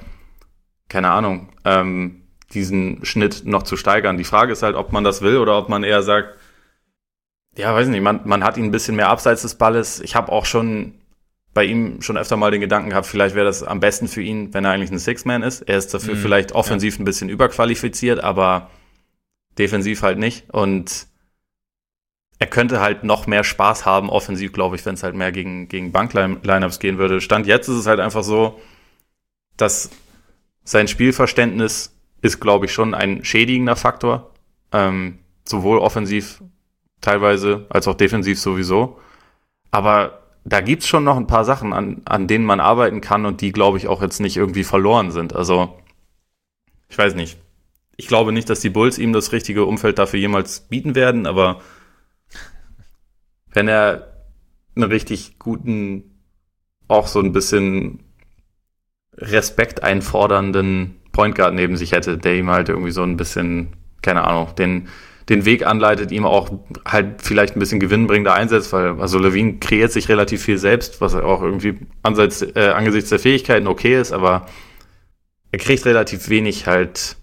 keine 0.89 1.11
Ahnung, 1.11 1.49
ähm, 1.63 2.23
diesen 2.53 3.05
Schnitt 3.05 3.45
noch 3.45 3.63
zu 3.63 3.77
steigern. 3.77 4.17
Die 4.17 4.23
Frage 4.23 4.53
ist 4.53 4.63
halt, 4.63 4.75
ob 4.75 4.91
man 4.91 5.03
das 5.03 5.21
will 5.21 5.37
oder 5.37 5.57
ob 5.57 5.69
man 5.69 5.83
eher 5.83 6.01
sagt, 6.01 6.35
ja, 7.57 7.73
weiß 7.73 7.87
nicht, 7.87 8.01
man, 8.01 8.21
man 8.25 8.43
hat 8.43 8.57
ihn 8.57 8.65
ein 8.65 8.71
bisschen 8.71 8.95
mehr 8.95 9.09
abseits 9.09 9.43
des 9.43 9.55
Balles. 9.55 9.99
Ich 10.01 10.15
habe 10.15 10.31
auch 10.31 10.45
schon 10.45 10.95
bei 11.53 11.63
ihm 11.63 12.01
schon 12.01 12.17
öfter 12.17 12.35
mal 12.35 12.51
den 12.51 12.59
Gedanken 12.59 12.89
gehabt, 12.89 13.07
vielleicht 13.07 13.33
wäre 13.33 13.45
das 13.45 13.63
am 13.63 13.79
besten 13.79 14.09
für 14.09 14.21
ihn, 14.21 14.53
wenn 14.53 14.65
er 14.65 14.71
eigentlich 14.71 14.91
ein 14.91 14.99
Six-Man 14.99 15.41
ist. 15.41 15.61
Er 15.61 15.77
ist 15.77 15.93
dafür 15.93 16.15
mhm, 16.15 16.19
vielleicht 16.19 16.51
offensiv 16.51 16.95
ja. 16.95 17.01
ein 17.01 17.05
bisschen 17.05 17.29
überqualifiziert, 17.29 18.19
aber 18.21 18.69
defensiv 19.57 20.03
halt 20.03 20.19
nicht. 20.19 20.49
Und 20.49 21.07
er 22.39 22.47
könnte 22.47 22.81
halt 22.81 23.05
noch 23.05 23.25
mehr 23.25 23.45
Spaß 23.45 23.85
haben, 23.85 24.09
offensiv, 24.09 24.51
glaube 24.51 24.75
ich, 24.75 24.85
wenn 24.85 24.95
es 24.95 25.03
halt 25.03 25.15
mehr 25.15 25.31
gegen, 25.31 25.69
gegen 25.69 25.93
Bank-Lineups 25.93 26.79
gehen 26.79 26.97
würde. 26.97 27.21
Stand 27.21 27.47
jetzt 27.47 27.69
ist 27.69 27.77
es 27.77 27.87
halt 27.87 28.01
einfach 28.01 28.23
so, 28.23 28.59
dass 29.55 29.89
sein 30.65 30.89
Spielverständnis 30.89 31.95
ist, 32.21 32.41
glaube 32.41 32.65
ich, 32.65 32.73
schon 32.73 32.93
ein 32.93 33.23
schädigender 33.23 33.77
Faktor. 33.77 34.31
Ähm, 34.73 35.19
sowohl 35.45 35.77
offensiv 35.77 36.41
teilweise 37.01 37.65
als 37.69 37.87
auch 37.87 37.95
defensiv 37.95 38.39
sowieso. 38.39 38.99
Aber 39.71 40.21
da 40.45 40.61
gibt's 40.61 40.87
schon 40.87 41.03
noch 41.03 41.17
ein 41.17 41.27
paar 41.27 41.43
Sachen, 41.43 41.73
an, 41.73 42.01
an 42.05 42.27
denen 42.27 42.45
man 42.45 42.59
arbeiten 42.59 43.01
kann 43.01 43.25
und 43.25 43.41
die, 43.41 43.51
glaube 43.51 43.77
ich, 43.77 43.87
auch 43.87 44.01
jetzt 44.01 44.19
nicht 44.19 44.37
irgendwie 44.37 44.63
verloren 44.63 45.11
sind. 45.11 45.35
Also, 45.35 45.77
ich 46.87 46.97
weiß 46.97 47.15
nicht. 47.15 47.37
Ich 47.97 48.07
glaube 48.07 48.31
nicht, 48.31 48.49
dass 48.49 48.59
die 48.59 48.69
Bulls 48.69 48.97
ihm 48.99 49.13
das 49.13 49.31
richtige 49.31 49.65
Umfeld 49.65 49.97
dafür 49.97 50.19
jemals 50.19 50.61
bieten 50.61 50.95
werden, 50.95 51.25
aber 51.25 51.61
wenn 53.53 53.67
er 53.67 54.15
einen 54.75 54.91
richtig 54.91 55.39
guten, 55.39 56.21
auch 56.87 57.07
so 57.07 57.19
ein 57.21 57.31
bisschen 57.31 58.03
Respekt 59.17 59.81
einfordernden 59.81 60.99
Point 61.13 61.35
Guard 61.35 61.53
neben 61.53 61.77
sich 61.77 61.93
hätte, 61.93 62.17
der 62.17 62.35
ihm 62.35 62.49
halt 62.49 62.67
irgendwie 62.69 62.91
so 62.91 63.01
ein 63.01 63.15
bisschen, 63.15 63.73
keine 64.01 64.25
Ahnung, 64.25 64.53
den, 64.55 64.89
den 65.29 65.45
Weg 65.45 65.65
anleitet, 65.65 66.11
ihm 66.11 66.25
auch 66.25 66.51
halt 66.85 67.21
vielleicht 67.21 67.55
ein 67.55 67.59
bisschen 67.59 67.79
gewinnbringender 67.79 68.33
einsetzt, 68.33 68.71
weil 68.73 68.99
also 69.01 69.17
Levine 69.17 69.57
kreiert 69.57 69.91
sich 69.91 70.07
relativ 70.07 70.43
viel 70.43 70.57
selbst, 70.57 71.01
was 71.01 71.15
auch 71.15 71.41
irgendwie 71.41 71.79
anseits, 72.03 72.43
äh, 72.43 72.71
angesichts 72.75 73.09
der 73.09 73.19
Fähigkeiten 73.19 73.67
okay 73.67 73.99
ist, 73.99 74.11
aber 74.11 74.45
er 75.51 75.59
kriegt 75.59 75.85
relativ 75.85 76.29
wenig 76.29 76.67
halt 76.67 77.17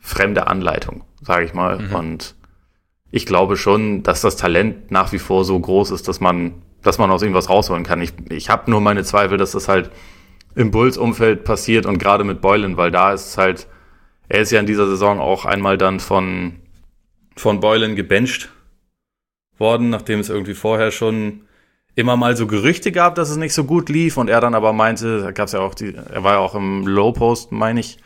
fremde 0.00 0.48
Anleitung, 0.48 1.04
sage 1.20 1.44
ich 1.44 1.54
mal. 1.54 1.78
Mhm. 1.78 1.94
Und 1.94 2.34
ich 3.10 3.26
glaube 3.26 3.56
schon, 3.56 4.02
dass 4.02 4.20
das 4.20 4.36
Talent 4.36 4.90
nach 4.90 5.12
wie 5.12 5.18
vor 5.18 5.44
so 5.44 5.58
groß 5.58 5.92
ist, 5.92 6.08
dass 6.08 6.20
man, 6.20 6.62
dass 6.82 6.98
man 6.98 7.10
aus 7.12 7.22
ihm 7.22 7.32
was 7.32 7.48
rausholen 7.48 7.84
kann. 7.84 8.02
Ich, 8.02 8.12
ich 8.28 8.50
habe 8.50 8.70
nur 8.70 8.80
meine 8.80 9.04
Zweifel, 9.04 9.38
dass 9.38 9.52
das 9.52 9.68
halt 9.68 9.90
im 10.56 10.72
Bulls-Umfeld 10.72 11.44
passiert 11.44 11.86
und 11.86 11.98
gerade 11.98 12.24
mit 12.24 12.40
Boylan, 12.40 12.76
weil 12.76 12.90
da 12.90 13.12
ist 13.12 13.28
es 13.28 13.38
halt, 13.38 13.68
er 14.28 14.40
ist 14.40 14.50
ja 14.50 14.58
in 14.58 14.66
dieser 14.66 14.86
Saison 14.86 15.20
auch 15.20 15.44
einmal 15.44 15.78
dann 15.78 16.00
von 16.00 16.56
von 17.36 17.60
Boylan 17.60 17.96
gebencht 17.96 18.50
worden, 19.58 19.90
nachdem 19.90 20.20
es 20.20 20.28
irgendwie 20.28 20.54
vorher 20.54 20.90
schon 20.90 21.42
immer 21.94 22.16
mal 22.16 22.36
so 22.36 22.46
Gerüchte 22.46 22.92
gab, 22.92 23.14
dass 23.14 23.30
es 23.30 23.36
nicht 23.36 23.54
so 23.54 23.64
gut 23.64 23.88
lief 23.88 24.16
und 24.16 24.28
er 24.28 24.40
dann 24.40 24.54
aber 24.54 24.72
meinte, 24.72 25.20
da 25.20 25.30
gab 25.30 25.46
es 25.46 25.52
ja 25.52 25.60
auch 25.60 25.74
die, 25.74 25.94
er 25.94 26.24
war 26.24 26.34
ja 26.34 26.38
auch 26.38 26.54
im 26.54 26.86
Low 26.86 27.12
Post, 27.12 27.52
meine 27.52 27.80
ich, 27.80 27.98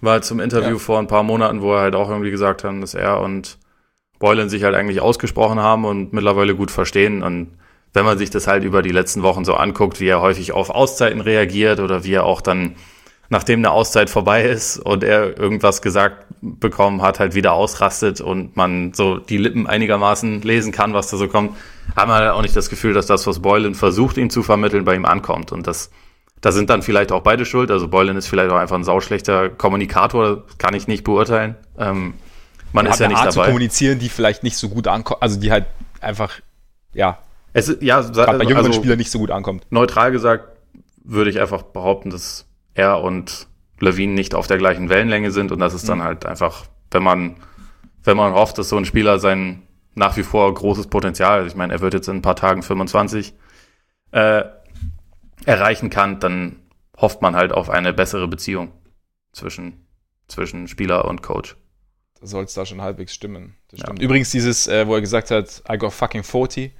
war 0.00 0.22
zum 0.22 0.40
Interview 0.40 0.72
ja. 0.72 0.78
vor 0.78 0.98
ein 0.98 1.06
paar 1.06 1.22
Monaten, 1.22 1.62
wo 1.62 1.74
er 1.74 1.82
halt 1.82 1.94
auch 1.94 2.08
irgendwie 2.08 2.30
gesagt 2.30 2.64
hat, 2.64 2.82
dass 2.82 2.94
er 2.94 3.20
und 3.20 3.58
Boylan 4.18 4.48
sich 4.48 4.64
halt 4.64 4.74
eigentlich 4.74 5.00
ausgesprochen 5.00 5.60
haben 5.60 5.84
und 5.84 6.12
mittlerweile 6.12 6.54
gut 6.54 6.70
verstehen 6.70 7.22
und 7.22 7.56
wenn 7.92 8.04
man 8.04 8.18
sich 8.18 8.30
das 8.30 8.46
halt 8.46 8.62
über 8.64 8.82
die 8.82 8.92
letzten 8.92 9.22
Wochen 9.22 9.44
so 9.44 9.54
anguckt, 9.54 10.00
wie 10.00 10.06
er 10.06 10.20
häufig 10.20 10.52
auf 10.52 10.70
Auszeiten 10.70 11.20
reagiert 11.20 11.80
oder 11.80 12.04
wie 12.04 12.14
er 12.14 12.24
auch 12.24 12.40
dann 12.40 12.76
nachdem 13.30 13.60
eine 13.60 13.70
Auszeit 13.70 14.10
vorbei 14.10 14.42
ist 14.42 14.76
und 14.78 15.04
er 15.04 15.38
irgendwas 15.38 15.82
gesagt 15.82 16.26
bekommen 16.42 17.00
hat, 17.00 17.20
halt 17.20 17.34
wieder 17.34 17.52
ausrastet 17.52 18.20
und 18.20 18.56
man 18.56 18.92
so 18.92 19.18
die 19.18 19.36
Lippen 19.36 19.66
einigermaßen 19.66 20.42
lesen 20.42 20.72
kann, 20.72 20.94
was 20.94 21.10
da 21.10 21.16
so 21.16 21.28
kommt, 21.28 21.56
haben 21.96 22.10
wir 22.10 22.34
auch 22.34 22.42
nicht 22.42 22.56
das 22.56 22.68
Gefühl, 22.68 22.92
dass 22.92 23.06
das, 23.06 23.26
was 23.26 23.40
Boylan 23.40 23.74
versucht, 23.76 24.16
ihm 24.16 24.30
zu 24.30 24.42
vermitteln, 24.42 24.84
bei 24.84 24.96
ihm 24.96 25.04
ankommt. 25.04 25.52
Und 25.52 25.68
das, 25.68 25.90
da 26.40 26.50
sind 26.50 26.70
dann 26.70 26.82
vielleicht 26.82 27.12
auch 27.12 27.22
beide 27.22 27.46
schuld. 27.46 27.70
Also 27.70 27.86
Boylan 27.86 28.16
ist 28.16 28.26
vielleicht 28.26 28.50
auch 28.50 28.56
einfach 28.56 28.76
ein 28.76 28.84
sauschlechter 28.84 29.48
Kommunikator, 29.48 30.42
kann 30.58 30.74
ich 30.74 30.88
nicht 30.88 31.04
beurteilen. 31.04 31.54
Ähm, 31.78 32.14
man 32.72 32.86
ist 32.86 32.98
ja 32.98 33.06
nicht 33.06 33.16
Art 33.16 33.28
dabei. 33.28 33.44
zu 33.44 33.48
kommunizieren, 33.48 34.00
die 34.00 34.08
vielleicht 34.08 34.42
nicht 34.42 34.56
so 34.56 34.68
gut 34.68 34.88
ankommt, 34.88 35.22
also 35.22 35.38
die 35.38 35.52
halt 35.52 35.66
einfach, 36.00 36.32
ja, 36.92 37.18
es, 37.52 37.76
ja, 37.80 38.00
bei 38.00 38.44
jüngeren 38.44 38.66
also, 38.66 38.72
Spielern 38.72 38.98
nicht 38.98 39.10
so 39.10 39.18
gut 39.18 39.30
ankommt. 39.30 39.66
Neutral 39.70 40.10
gesagt 40.10 40.56
würde 41.04 41.30
ich 41.30 41.40
einfach 41.40 41.62
behaupten, 41.62 42.10
dass 42.10 42.46
er 42.80 43.02
und 43.02 43.46
Levine 43.78 44.12
nicht 44.12 44.34
auf 44.34 44.46
der 44.46 44.58
gleichen 44.58 44.88
Wellenlänge 44.88 45.30
sind 45.30 45.52
und 45.52 45.58
das 45.58 45.74
ist 45.74 45.88
dann 45.88 45.98
mhm. 45.98 46.04
halt 46.04 46.26
einfach, 46.26 46.66
wenn 46.90 47.02
man, 47.02 47.36
wenn 48.04 48.16
man 48.16 48.34
hofft, 48.34 48.58
dass 48.58 48.68
so 48.68 48.76
ein 48.76 48.84
Spieler 48.84 49.18
sein 49.18 49.62
nach 49.94 50.16
wie 50.16 50.22
vor 50.22 50.52
großes 50.52 50.88
Potenzial, 50.88 51.46
ich 51.46 51.54
meine, 51.54 51.72
er 51.72 51.80
wird 51.80 51.94
jetzt 51.94 52.08
in 52.08 52.16
ein 52.16 52.22
paar 52.22 52.36
Tagen 52.36 52.62
25, 52.62 53.34
äh, 54.12 54.44
erreichen 55.44 55.90
kann, 55.90 56.20
dann 56.20 56.56
hofft 56.96 57.22
man 57.22 57.34
halt 57.34 57.52
auf 57.52 57.70
eine 57.70 57.92
bessere 57.92 58.28
Beziehung 58.28 58.72
zwischen, 59.32 59.86
zwischen 60.28 60.68
Spieler 60.68 61.06
und 61.06 61.22
Coach. 61.22 61.56
Da 62.20 62.26
soll 62.26 62.44
es 62.44 62.54
da 62.54 62.66
schon 62.66 62.82
halbwegs 62.82 63.14
stimmen. 63.14 63.56
Ja. 63.72 63.92
Übrigens 63.98 64.30
dieses, 64.30 64.68
äh, 64.68 64.86
wo 64.86 64.94
er 64.94 65.00
gesagt 65.00 65.30
hat, 65.30 65.62
I 65.70 65.78
got 65.78 65.92
fucking 65.92 66.22
40, 66.22 66.72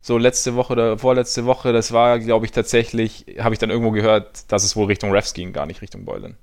so 0.00 0.16
letzte 0.16 0.54
Woche 0.54 0.72
oder 0.72 0.98
vorletzte 0.98 1.44
Woche, 1.44 1.72
das 1.72 1.92
war, 1.92 2.18
glaube 2.18 2.46
ich, 2.46 2.52
tatsächlich, 2.52 3.26
habe 3.38 3.54
ich 3.54 3.58
dann 3.58 3.70
irgendwo 3.70 3.90
gehört, 3.90 4.50
dass 4.50 4.64
es 4.64 4.74
wohl 4.74 4.86
Richtung 4.86 5.12
Refs 5.12 5.34
ging, 5.34 5.52
gar 5.52 5.66
nicht 5.66 5.82
Richtung 5.82 6.04
Boylan. 6.04 6.36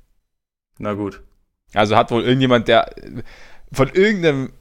Na 0.78 0.94
gut. 0.94 1.22
Also 1.74 1.96
hat 1.96 2.12
wohl 2.12 2.24
irgendjemand, 2.24 2.68
der 2.68 2.94
von 3.72 3.90
irgendeinem 3.90 4.54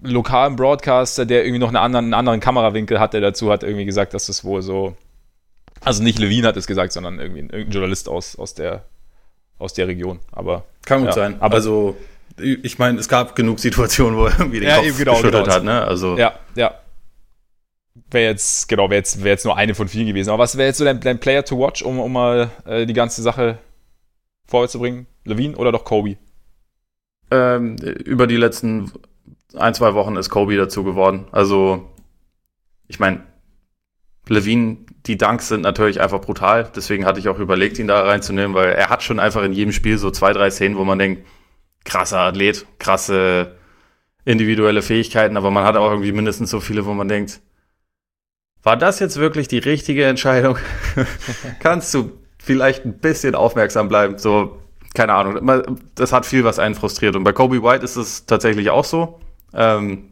lokalen 0.00 0.56
Broadcaster, 0.56 1.26
der 1.26 1.44
irgendwie 1.44 1.58
noch 1.58 1.68
einen 1.68 1.76
anderen, 1.76 2.06
einen 2.06 2.14
anderen 2.14 2.40
Kamerawinkel 2.40 2.98
hatte 2.98 3.20
dazu, 3.20 3.50
hat 3.50 3.62
irgendwie 3.62 3.84
gesagt, 3.84 4.14
dass 4.14 4.28
es 4.28 4.42
wohl 4.42 4.62
so, 4.62 4.96
also 5.80 6.02
nicht 6.02 6.18
Levine 6.18 6.48
hat 6.48 6.56
es 6.56 6.66
gesagt, 6.66 6.92
sondern 6.92 7.18
irgendwie 7.20 7.40
irgendein 7.40 7.70
Journalist 7.70 8.08
aus, 8.08 8.36
aus 8.36 8.54
der 8.54 8.84
aus 9.58 9.74
der 9.74 9.88
Region. 9.88 10.20
Aber 10.30 10.64
kann 10.84 11.00
gut 11.00 11.08
ja, 11.08 11.12
sein. 11.12 11.36
Aber 11.40 11.56
also 11.56 11.96
ich 12.40 12.78
meine, 12.78 13.00
es 13.00 13.08
gab 13.08 13.34
genug 13.34 13.58
Situationen, 13.58 14.16
wo 14.16 14.26
er 14.26 14.38
irgendwie 14.38 14.60
den 14.60 14.68
ja, 14.68 14.76
Kopf 14.76 14.96
genau, 14.96 15.12
geschüttelt 15.14 15.44
genau. 15.44 15.56
hat, 15.56 15.64
ne? 15.64 15.82
Also 15.82 16.16
ja, 16.16 16.38
ja 16.54 16.74
wäre 18.10 18.30
jetzt, 18.30 18.68
genau, 18.68 18.90
wäre 18.90 18.98
jetzt, 18.98 19.22
wär 19.22 19.32
jetzt 19.32 19.44
nur 19.44 19.56
eine 19.56 19.74
von 19.74 19.88
vielen 19.88 20.06
gewesen. 20.06 20.30
Aber 20.30 20.42
was 20.42 20.56
wäre 20.56 20.68
jetzt 20.68 20.78
so 20.78 20.84
dein, 20.84 21.00
dein, 21.00 21.20
Player 21.20 21.44
to 21.44 21.58
watch, 21.58 21.82
um, 21.82 21.98
um 21.98 22.12
mal 22.12 22.50
äh, 22.64 22.86
die 22.86 22.94
ganze 22.94 23.22
Sache 23.22 23.58
vorwärts 24.46 24.72
zu 24.72 24.78
bringen? 24.78 25.06
Levine 25.24 25.56
oder 25.56 25.72
doch 25.72 25.84
Kobe? 25.84 26.16
Ähm, 27.30 27.76
über 27.76 28.26
die 28.26 28.36
letzten 28.36 28.92
ein, 29.54 29.74
zwei 29.74 29.94
Wochen 29.94 30.16
ist 30.16 30.30
Kobe 30.30 30.56
dazu 30.56 30.84
geworden. 30.84 31.26
Also, 31.32 31.88
ich 32.86 32.98
meine, 32.98 33.22
Levine, 34.28 34.78
die 35.06 35.16
Dunks 35.16 35.48
sind 35.48 35.62
natürlich 35.62 36.00
einfach 36.00 36.20
brutal. 36.20 36.70
Deswegen 36.74 37.04
hatte 37.04 37.20
ich 37.20 37.28
auch 37.28 37.38
überlegt, 37.38 37.78
ihn 37.78 37.88
da 37.88 38.02
reinzunehmen, 38.02 38.54
weil 38.54 38.72
er 38.72 38.90
hat 38.90 39.02
schon 39.02 39.18
einfach 39.18 39.42
in 39.42 39.52
jedem 39.52 39.72
Spiel 39.72 39.98
so 39.98 40.10
zwei, 40.10 40.32
drei 40.32 40.50
Szenen, 40.50 40.76
wo 40.76 40.84
man 40.84 40.98
denkt, 40.98 41.26
krasser 41.84 42.20
Athlet, 42.20 42.66
krasse 42.78 43.56
individuelle 44.24 44.82
Fähigkeiten, 44.82 45.38
aber 45.38 45.50
man 45.50 45.64
hat 45.64 45.76
auch 45.76 45.90
irgendwie 45.90 46.12
mindestens 46.12 46.50
so 46.50 46.60
viele, 46.60 46.84
wo 46.84 46.92
man 46.92 47.08
denkt, 47.08 47.40
war 48.62 48.76
das 48.76 48.98
jetzt 48.98 49.16
wirklich 49.18 49.48
die 49.48 49.58
richtige 49.58 50.04
Entscheidung? 50.04 50.58
Kannst 51.60 51.92
du 51.94 52.12
vielleicht 52.38 52.84
ein 52.84 52.98
bisschen 52.98 53.34
aufmerksam 53.34 53.88
bleiben? 53.88 54.18
So, 54.18 54.58
keine 54.94 55.14
Ahnung. 55.14 55.78
Das 55.94 56.12
hat 56.12 56.26
viel, 56.26 56.44
was 56.44 56.58
einen 56.58 56.74
frustriert. 56.74 57.16
Und 57.16 57.24
bei 57.24 57.32
Kobe 57.32 57.62
White 57.62 57.84
ist 57.84 57.96
es 57.96 58.26
tatsächlich 58.26 58.70
auch 58.70 58.84
so. 58.84 59.20
Ähm, 59.52 60.10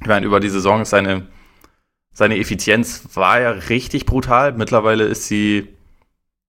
ich 0.00 0.06
meine, 0.06 0.26
über 0.26 0.40
die 0.40 0.48
Saison 0.48 0.82
ist 0.82 0.90
seine, 0.90 1.26
seine 2.12 2.38
Effizienz 2.38 3.02
war 3.14 3.40
ja 3.40 3.50
richtig 3.50 4.06
brutal. 4.06 4.52
Mittlerweile 4.52 5.04
ist 5.04 5.26
sie, 5.26 5.68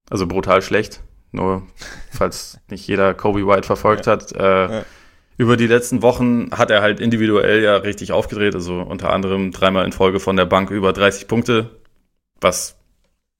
also 0.09 0.27
brutal 0.27 0.61
schlecht. 0.61 1.01
Nur, 1.33 1.63
falls 2.11 2.59
nicht 2.69 2.87
jeder 2.87 3.13
Kobe 3.13 3.47
White 3.47 3.63
verfolgt 3.63 4.05
ja. 4.05 4.13
hat. 4.13 4.31
Äh, 4.33 4.71
ja 4.71 4.85
über 5.37 5.57
die 5.57 5.67
letzten 5.67 6.01
Wochen 6.01 6.51
hat 6.51 6.71
er 6.71 6.81
halt 6.81 6.99
individuell 6.99 7.63
ja 7.63 7.77
richtig 7.77 8.11
aufgedreht, 8.11 8.55
also 8.55 8.81
unter 8.81 9.11
anderem 9.11 9.51
dreimal 9.51 9.85
in 9.85 9.91
Folge 9.91 10.19
von 10.19 10.35
der 10.35 10.45
Bank 10.45 10.69
über 10.69 10.93
30 10.93 11.27
Punkte, 11.27 11.69
was 12.39 12.77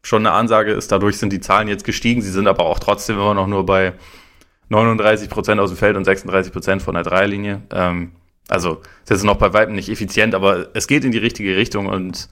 schon 0.04 0.26
eine 0.26 0.36
Ansage 0.36 0.72
ist. 0.72 0.92
Dadurch 0.92 1.18
sind 1.18 1.32
die 1.32 1.42
Zahlen 1.42 1.68
jetzt 1.68 1.84
gestiegen. 1.84 2.22
Sie 2.22 2.32
sind 2.32 2.48
aber 2.48 2.66
auch 2.66 2.80
trotzdem 2.80 3.18
immer 3.18 3.34
noch 3.34 3.48
nur 3.48 3.66
bei 3.66 3.94
39 4.70 5.30
Prozent 5.30 5.60
aus 5.60 5.70
dem 5.70 5.78
Feld 5.78 5.96
und 5.96 6.06
36 6.06 6.52
Prozent 6.52 6.82
von 6.82 6.96
der 6.96 7.04
Dreierlinie. 7.04 7.62
Ähm, 7.72 8.14
also, 8.48 8.82
das 9.06 9.20
ist 9.20 9.24
noch 9.24 9.38
bei 9.38 9.54
weitem 9.54 9.76
nicht 9.76 9.90
effizient, 9.90 10.34
aber 10.34 10.70
es 10.74 10.88
geht 10.88 11.06
in 11.06 11.12
die 11.12 11.18
richtige 11.18 11.56
Richtung 11.56 11.86
und 11.88 12.30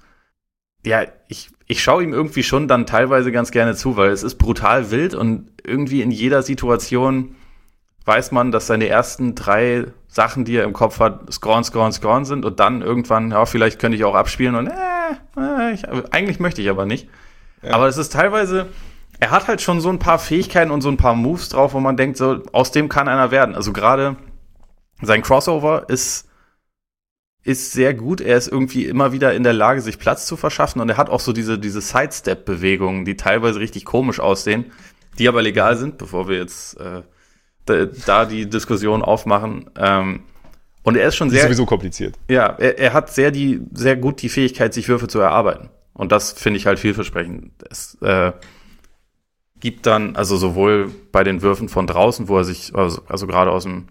ja, 0.85 1.03
ich, 1.27 1.49
ich 1.67 1.83
schaue 1.83 2.03
ihm 2.03 2.13
irgendwie 2.13 2.43
schon 2.43 2.67
dann 2.67 2.85
teilweise 2.85 3.31
ganz 3.31 3.51
gerne 3.51 3.75
zu, 3.75 3.97
weil 3.97 4.11
es 4.11 4.23
ist 4.23 4.35
brutal 4.35 4.91
wild 4.91 5.13
und 5.13 5.51
irgendwie 5.63 6.01
in 6.01 6.11
jeder 6.11 6.41
Situation 6.41 7.35
weiß 8.09 8.31
man, 8.31 8.51
dass 8.51 8.65
seine 8.65 8.87
ersten 8.87 9.35
drei 9.35 9.85
Sachen, 10.07 10.43
die 10.43 10.55
er 10.55 10.63
im 10.63 10.73
Kopf 10.73 10.99
hat, 10.99 11.31
Scorn, 11.31 11.63
Scorn, 11.63 11.93
Scorn 11.93 12.25
sind 12.25 12.43
und 12.43 12.59
dann 12.59 12.81
irgendwann, 12.81 13.29
ja, 13.29 13.45
vielleicht 13.45 13.77
könnte 13.77 13.95
ich 13.95 14.03
auch 14.03 14.15
abspielen 14.15 14.55
und 14.55 14.67
äh, 14.67 15.37
äh 15.37 15.73
ich, 15.73 15.87
eigentlich 16.11 16.39
möchte 16.39 16.59
ich 16.63 16.71
aber 16.71 16.87
nicht. 16.87 17.07
Ja. 17.61 17.75
Aber 17.75 17.87
es 17.87 17.97
ist 17.97 18.11
teilweise, 18.11 18.65
er 19.19 19.29
hat 19.29 19.47
halt 19.47 19.61
schon 19.61 19.79
so 19.79 19.89
ein 19.89 19.99
paar 19.99 20.17
Fähigkeiten 20.17 20.71
und 20.71 20.81
so 20.81 20.89
ein 20.89 20.97
paar 20.97 21.13
Moves 21.13 21.49
drauf, 21.49 21.75
wo 21.75 21.79
man 21.79 21.97
denkt, 21.97 22.17
so, 22.17 22.41
aus 22.51 22.71
dem 22.71 22.89
kann 22.89 23.07
einer 23.07 23.29
werden. 23.29 23.53
Also 23.53 23.73
gerade 23.73 24.15
sein 25.03 25.21
Crossover 25.21 25.87
ist, 25.87 26.27
ist 27.43 27.73
sehr 27.73 27.93
gut. 27.93 28.21
Er 28.21 28.37
ist 28.37 28.47
irgendwie 28.47 28.85
immer 28.85 29.11
wieder 29.11 29.35
in 29.35 29.43
der 29.43 29.53
Lage, 29.53 29.81
sich 29.81 29.99
Platz 29.99 30.25
zu 30.25 30.35
verschaffen 30.35 30.81
und 30.81 30.89
er 30.89 30.97
hat 30.97 31.11
auch 31.11 31.19
so 31.19 31.31
diese, 31.31 31.59
diese 31.59 31.81
Sidestep-Bewegungen, 31.81 33.05
die 33.05 33.17
teilweise 33.17 33.59
richtig 33.59 33.85
komisch 33.85 34.19
aussehen, 34.19 34.71
die 35.19 35.27
aber 35.27 35.43
legal 35.43 35.77
sind, 35.77 35.99
bevor 35.99 36.27
wir 36.27 36.37
jetzt 36.37 36.79
äh, 36.79 37.03
da, 38.05 38.25
die 38.25 38.49
Diskussion 38.49 39.01
aufmachen. 39.01 39.69
Ähm, 39.77 40.21
und 40.83 40.95
er 40.95 41.07
ist 41.07 41.15
schon 41.15 41.29
sehr. 41.29 41.39
Ist 41.39 41.45
sowieso 41.45 41.65
kompliziert. 41.65 42.15
Ja, 42.29 42.47
er, 42.57 42.79
er 42.79 42.93
hat 42.93 43.13
sehr 43.13 43.31
die, 43.31 43.61
sehr 43.73 43.95
gut 43.95 44.21
die 44.21 44.29
Fähigkeit, 44.29 44.73
sich 44.73 44.87
Würfe 44.87 45.07
zu 45.07 45.19
erarbeiten. 45.19 45.69
Und 45.93 46.11
das 46.11 46.31
finde 46.31 46.57
ich 46.57 46.65
halt 46.65 46.79
vielversprechend. 46.79 47.51
Es 47.69 47.97
äh, 48.01 48.31
gibt 49.59 49.85
dann, 49.85 50.15
also 50.15 50.37
sowohl 50.37 50.91
bei 51.11 51.23
den 51.23 51.41
Würfen 51.41 51.69
von 51.69 51.87
draußen, 51.87 52.27
wo 52.27 52.37
er 52.37 52.43
sich, 52.43 52.73
also, 52.73 53.01
also 53.07 53.27
gerade 53.27 53.51
aus 53.51 53.63
dem 53.63 53.87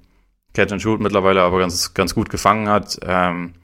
Catch 0.55 0.73
and 0.73 0.83
Shoot 0.83 1.01
mittlerweile 1.01 1.43
aber 1.43 1.59
ganz, 1.59 1.95
ganz 1.95 2.15
gut 2.15 2.31
gefangen 2.31 2.69
hat, 2.69 2.99
ähm, 3.03 3.55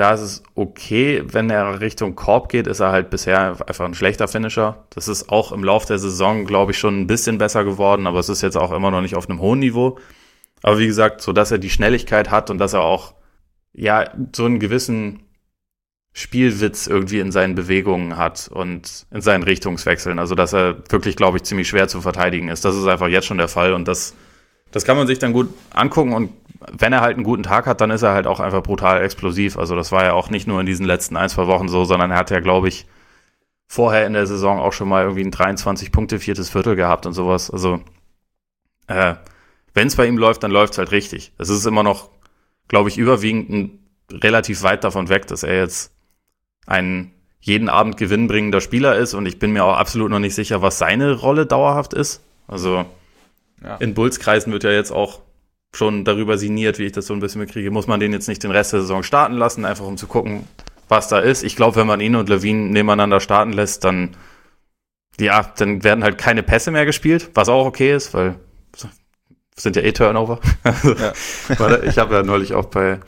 da 0.00 0.14
ist 0.14 0.20
es 0.22 0.42
okay, 0.54 1.22
wenn 1.26 1.50
er 1.50 1.82
Richtung 1.82 2.14
Korb 2.14 2.48
geht, 2.48 2.66
ist 2.66 2.80
er 2.80 2.90
halt 2.90 3.10
bisher 3.10 3.58
einfach 3.66 3.84
ein 3.84 3.92
schlechter 3.92 4.28
Finisher. 4.28 4.86
Das 4.88 5.08
ist 5.08 5.28
auch 5.28 5.52
im 5.52 5.62
Lauf 5.62 5.84
der 5.84 5.98
Saison, 5.98 6.46
glaube 6.46 6.72
ich, 6.72 6.78
schon 6.78 7.02
ein 7.02 7.06
bisschen 7.06 7.36
besser 7.36 7.64
geworden, 7.64 8.06
aber 8.06 8.18
es 8.18 8.30
ist 8.30 8.40
jetzt 8.40 8.56
auch 8.56 8.72
immer 8.72 8.90
noch 8.90 9.02
nicht 9.02 9.14
auf 9.14 9.28
einem 9.28 9.40
hohen 9.40 9.58
Niveau. 9.58 9.98
Aber 10.62 10.78
wie 10.78 10.86
gesagt, 10.86 11.20
so 11.20 11.34
dass 11.34 11.50
er 11.50 11.58
die 11.58 11.68
Schnelligkeit 11.68 12.30
hat 12.30 12.48
und 12.48 12.56
dass 12.56 12.72
er 12.72 12.80
auch 12.80 13.12
ja 13.74 14.10
so 14.34 14.46
einen 14.46 14.58
gewissen 14.58 15.20
Spielwitz 16.14 16.86
irgendwie 16.86 17.20
in 17.20 17.30
seinen 17.30 17.54
Bewegungen 17.54 18.16
hat 18.16 18.48
und 18.50 19.04
in 19.10 19.20
seinen 19.20 19.42
Richtungswechseln. 19.42 20.18
Also, 20.18 20.34
dass 20.34 20.54
er 20.54 20.78
wirklich, 20.88 21.14
glaube 21.14 21.36
ich, 21.36 21.42
ziemlich 21.42 21.68
schwer 21.68 21.88
zu 21.88 22.00
verteidigen 22.00 22.48
ist. 22.48 22.64
Das 22.64 22.74
ist 22.74 22.86
einfach 22.86 23.08
jetzt 23.08 23.26
schon 23.26 23.36
der 23.36 23.48
Fall 23.48 23.74
und 23.74 23.86
das, 23.86 24.14
das 24.70 24.86
kann 24.86 24.96
man 24.96 25.06
sich 25.06 25.18
dann 25.18 25.34
gut 25.34 25.50
angucken 25.74 26.14
und 26.14 26.30
wenn 26.70 26.92
er 26.92 27.00
halt 27.00 27.16
einen 27.16 27.24
guten 27.24 27.42
Tag 27.42 27.66
hat, 27.66 27.80
dann 27.80 27.90
ist 27.90 28.02
er 28.02 28.12
halt 28.12 28.26
auch 28.26 28.40
einfach 28.40 28.62
brutal 28.62 29.02
explosiv. 29.02 29.58
Also, 29.58 29.76
das 29.76 29.92
war 29.92 30.04
ja 30.04 30.12
auch 30.12 30.30
nicht 30.30 30.46
nur 30.46 30.60
in 30.60 30.66
diesen 30.66 30.86
letzten 30.86 31.16
ein, 31.16 31.28
zwei 31.28 31.46
Wochen 31.46 31.68
so, 31.68 31.84
sondern 31.84 32.10
er 32.10 32.18
hat 32.18 32.30
ja, 32.30 32.40
glaube 32.40 32.68
ich, 32.68 32.86
vorher 33.66 34.06
in 34.06 34.12
der 34.12 34.26
Saison 34.26 34.58
auch 34.58 34.72
schon 34.72 34.88
mal 34.88 35.02
irgendwie 35.02 35.24
ein 35.24 35.30
23 35.30 35.92
Punkte 35.92 36.18
viertes 36.18 36.50
Viertel 36.50 36.76
gehabt 36.76 37.06
und 37.06 37.12
sowas. 37.12 37.50
Also, 37.50 37.80
äh, 38.88 39.14
wenn 39.72 39.86
es 39.86 39.96
bei 39.96 40.06
ihm 40.06 40.18
läuft, 40.18 40.42
dann 40.42 40.50
läuft 40.50 40.72
es 40.74 40.78
halt 40.78 40.90
richtig. 40.90 41.32
Es 41.38 41.48
ist 41.48 41.66
immer 41.66 41.82
noch, 41.82 42.10
glaube 42.68 42.88
ich, 42.88 42.98
überwiegend 42.98 43.50
ein 43.50 43.78
relativ 44.12 44.62
weit 44.62 44.84
davon 44.84 45.08
weg, 45.08 45.26
dass 45.28 45.42
er 45.42 45.56
jetzt 45.56 45.94
ein 46.66 47.12
jeden 47.40 47.68
Abend 47.68 47.96
gewinnbringender 47.96 48.60
Spieler 48.60 48.96
ist 48.96 49.14
und 49.14 49.26
ich 49.26 49.38
bin 49.38 49.52
mir 49.52 49.64
auch 49.64 49.76
absolut 49.76 50.10
noch 50.10 50.18
nicht 50.18 50.34
sicher, 50.34 50.60
was 50.60 50.78
seine 50.78 51.14
Rolle 51.14 51.46
dauerhaft 51.46 51.94
ist. 51.94 52.22
Also 52.46 52.84
ja. 53.62 53.76
in 53.76 53.94
Bullskreisen 53.94 54.52
wird 54.52 54.64
ja 54.64 54.70
jetzt 54.70 54.90
auch 54.92 55.20
schon 55.72 56.04
darüber 56.04 56.36
sinniert, 56.38 56.78
wie 56.78 56.86
ich 56.86 56.92
das 56.92 57.06
so 57.06 57.14
ein 57.14 57.20
bisschen 57.20 57.40
mitkriege. 57.40 57.70
Muss 57.70 57.86
man 57.86 58.00
den 58.00 58.12
jetzt 58.12 58.28
nicht 58.28 58.42
den 58.42 58.50
Rest 58.50 58.72
der 58.72 58.80
Saison 58.80 59.02
starten 59.02 59.34
lassen, 59.34 59.64
einfach 59.64 59.86
um 59.86 59.96
zu 59.96 60.06
gucken, 60.06 60.46
was 60.88 61.08
da 61.08 61.20
ist. 61.20 61.42
Ich 61.42 61.56
glaube, 61.56 61.76
wenn 61.76 61.86
man 61.86 62.00
ihn 62.00 62.16
und 62.16 62.28
Levine 62.28 62.70
nebeneinander 62.70 63.20
starten 63.20 63.52
lässt, 63.52 63.84
dann 63.84 64.16
ja, 65.18 65.52
dann 65.56 65.84
werden 65.84 66.02
halt 66.02 66.18
keine 66.18 66.42
Pässe 66.42 66.70
mehr 66.70 66.86
gespielt, 66.86 67.30
was 67.34 67.48
auch 67.48 67.66
okay 67.66 67.94
ist, 67.94 68.14
weil 68.14 68.36
sind 69.56 69.76
ja 69.76 69.82
eh 69.82 69.92
Turnover. 69.92 70.40
ja. 70.64 71.82
ich 71.82 71.98
habe 71.98 72.14
ja 72.14 72.22
neulich 72.22 72.54
auch 72.54 72.66
bei 72.66 73.00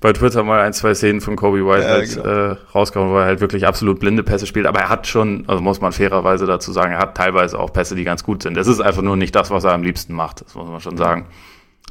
bei 0.00 0.12
Twitter 0.12 0.42
mal 0.42 0.60
ein, 0.60 0.72
zwei 0.74 0.94
Szenen 0.94 1.20
von 1.20 1.36
Kobe 1.36 1.66
White 1.66 1.82
ja, 1.82 1.88
halt, 1.88 2.14
genau. 2.14 2.28
äh, 2.28 2.56
rausgekommen, 2.74 3.12
wo 3.12 3.18
er 3.18 3.24
halt 3.24 3.40
wirklich 3.40 3.66
absolut 3.66 3.98
blinde 3.98 4.22
Pässe 4.22 4.46
spielt. 4.46 4.66
Aber 4.66 4.80
er 4.80 4.88
hat 4.90 5.06
schon, 5.06 5.44
also 5.48 5.62
muss 5.62 5.80
man 5.80 5.92
fairerweise 5.92 6.46
dazu 6.46 6.70
sagen, 6.70 6.92
er 6.92 6.98
hat 6.98 7.16
teilweise 7.16 7.58
auch 7.58 7.72
Pässe, 7.72 7.94
die 7.94 8.04
ganz 8.04 8.22
gut 8.22 8.42
sind. 8.42 8.56
Es 8.58 8.66
ist 8.66 8.80
einfach 8.80 9.02
nur 9.02 9.16
nicht 9.16 9.34
das, 9.34 9.50
was 9.50 9.64
er 9.64 9.72
am 9.72 9.82
liebsten 9.82 10.12
macht. 10.12 10.42
Das 10.42 10.54
muss 10.54 10.68
man 10.68 10.80
schon 10.80 10.96
sagen. 10.98 11.26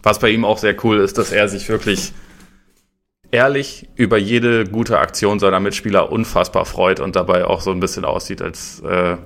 Was 0.05 0.19
bei 0.19 0.29
ihm 0.29 0.45
auch 0.45 0.59
sehr 0.59 0.75
cool 0.83 0.99
ist, 0.99 1.17
dass 1.17 1.31
er 1.31 1.47
sich 1.47 1.67
wirklich 1.67 2.13
ehrlich 3.31 3.89
über 3.95 4.19
jede 4.19 4.65
gute 4.65 4.99
Aktion 4.99 5.39
seiner 5.39 5.59
Mitspieler 5.59 6.11
unfassbar 6.11 6.65
freut 6.65 6.99
und 6.99 7.15
dabei 7.15 7.45
auch 7.45 7.59
so 7.59 7.71
ein 7.71 7.79
bisschen 7.79 8.05
aussieht, 8.05 8.39
als, 8.39 8.81
äh, 8.81 9.17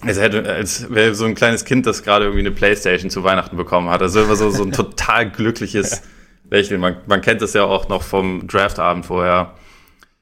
als, 0.00 0.18
hätte, 0.18 0.50
als 0.50 0.88
wäre 0.88 1.14
so 1.14 1.26
ein 1.26 1.34
kleines 1.34 1.66
Kind, 1.66 1.84
das 1.84 2.02
gerade 2.02 2.24
irgendwie 2.24 2.40
eine 2.40 2.50
Playstation 2.50 3.10
zu 3.10 3.24
Weihnachten 3.24 3.58
bekommen 3.58 3.90
hat. 3.90 4.00
Also 4.00 4.22
immer 4.22 4.36
so, 4.36 4.48
so 4.48 4.62
ein 4.62 4.72
total 4.72 5.30
glückliches 5.30 6.00
lächeln. 6.50 6.80
Man, 6.80 6.96
man 7.06 7.20
kennt 7.20 7.42
es 7.42 7.52
ja 7.52 7.64
auch 7.64 7.90
noch 7.90 8.02
vom 8.02 8.48
Draftabend 8.48 9.04
vorher. 9.04 9.52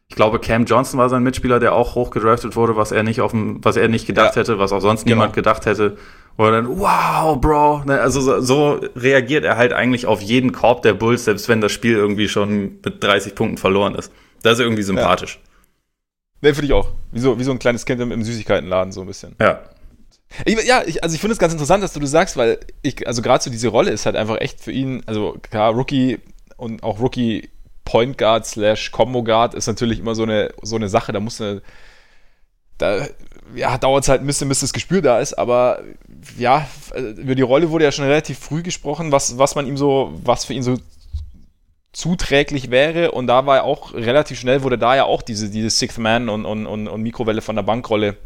Ich 0.09 0.17
glaube, 0.17 0.41
Cam 0.41 0.65
Johnson 0.65 0.99
war 0.99 1.09
sein 1.09 1.23
Mitspieler, 1.23 1.61
der 1.61 1.73
auch 1.73 1.95
hoch 1.95 2.11
gedraftet 2.11 2.57
wurde, 2.57 2.75
was 2.75 2.91
er 2.91 3.05
nicht 3.05 3.21
auf 3.21 3.31
dem, 3.31 3.65
was 3.65 3.77
er 3.77 3.87
nicht 3.87 4.09
gedacht 4.09 4.35
ja. 4.35 4.41
hätte, 4.41 4.59
was 4.59 4.73
auch 4.73 4.81
sonst 4.81 5.05
genau. 5.05 5.19
niemand 5.19 5.35
gedacht 5.35 5.67
hätte. 5.67 5.99
Oder 6.39 6.53
dann, 6.53 6.79
wow, 6.79 7.39
Bro. 7.39 7.83
Ne, 7.85 8.01
also 8.01 8.21
so, 8.21 8.41
so 8.41 8.81
reagiert 8.95 9.45
er 9.45 9.57
halt 9.57 9.73
eigentlich 9.73 10.07
auf 10.07 10.23
jeden 10.23 10.53
Korb 10.53 10.83
der 10.83 10.95
Bulls, 10.95 11.25
selbst 11.25 11.49
wenn 11.49 11.61
das 11.61 11.73
Spiel 11.73 11.97
irgendwie 11.97 12.29
schon 12.29 12.79
mit 12.85 13.03
30 13.03 13.35
Punkten 13.35 13.59
verloren 13.59 13.97
ist. 13.97 14.13
Das 14.43 14.55
ist 14.55 14.61
irgendwie 14.61 14.85
sympathisch. 14.85 15.41
Ja. 15.43 16.49
Ne, 16.49 16.55
finde 16.55 16.67
ich 16.67 16.73
auch. 16.73 16.93
Wie 17.11 17.19
so, 17.19 17.39
wie 17.41 17.45
so 17.45 17.51
ein 17.51 17.59
kleines 17.59 17.85
Kind 17.85 18.01
im, 18.01 18.13
im 18.13 18.23
Süßigkeitenladen, 18.23 18.93
so 18.93 19.01
ein 19.01 19.09
bisschen. 19.09 19.35
Ja. 19.41 19.65
Ich, 20.45 20.63
ja, 20.65 20.83
ich, 20.87 21.03
also 21.03 21.15
ich 21.15 21.21
finde 21.21 21.33
es 21.33 21.41
ganz 21.41 21.53
interessant, 21.53 21.83
dass 21.83 21.93
du 21.93 22.01
das 22.01 22.11
sagst, 22.11 22.37
weil 22.37 22.61
ich, 22.83 23.07
also 23.09 23.21
gerade 23.21 23.43
so 23.43 23.51
diese 23.51 23.69
Rolle 23.69 23.91
ist 23.91 24.07
halt 24.07 24.15
einfach 24.15 24.41
echt 24.41 24.61
für 24.61 24.71
ihn, 24.71 25.03
also 25.07 25.37
klar, 25.43 25.73
Rookie 25.73 26.21
und 26.57 26.85
auch 26.85 27.01
Rookie 27.01 27.49
Point 27.85 28.17
Guard 28.17 28.47
slash 28.47 28.93
Combo 28.93 29.25
Guard 29.25 29.55
ist 29.55 29.67
natürlich 29.67 29.99
immer 29.99 30.15
so 30.15 30.23
eine, 30.23 30.53
so 30.63 30.77
eine 30.77 30.89
Sache, 30.89 31.13
da 31.13 31.19
muss 31.19 31.41
eine, 31.41 31.63
da 32.77 33.09
ja, 33.55 33.79
dauert 33.79 34.05
es 34.05 34.09
halt 34.09 34.21
ein 34.21 34.27
bisschen, 34.27 34.49
bis 34.49 34.61
das 34.61 34.73
Gespür 34.73 35.03
da 35.03 35.19
ist, 35.19 35.35
aber 35.35 35.83
ja, 36.39 36.67
über 37.17 37.35
die 37.35 37.43
Rolle 37.43 37.71
wurde 37.71 37.85
ja 37.85 37.93
schon 37.93 38.05
relativ 38.05 38.39
früh 38.39 38.63
gesprochen, 38.63 39.13
was, 39.13 39.39
was 39.39 39.55
man 39.55 39.67
ihm 39.67 39.77
so, 39.77 40.13
was 40.25 40.45
für 40.45 40.55
ihn 40.55 40.63
so 40.63 40.77
zuträglich 41.93 42.71
wäre 42.71 43.13
und 43.13 43.27
da 43.27 43.47
war 43.47 43.57
ja 43.57 43.63
auch 43.63 43.95
relativ 43.95 44.39
schnell, 44.39 44.63
wurde 44.63 44.79
da 44.79 44.95
ja 44.95 45.05
auch 45.05 45.23
diese, 45.23 45.51
diese 45.51 45.71
Sixth 45.71 45.99
Man 45.99 46.29
und, 46.29 46.45
und, 46.45 46.67
und, 46.67 46.89
und 46.89 47.03
Mikrowelle 47.03 47.41
von 47.41 47.57
der 47.57 47.63
Bankrolle 47.63 48.17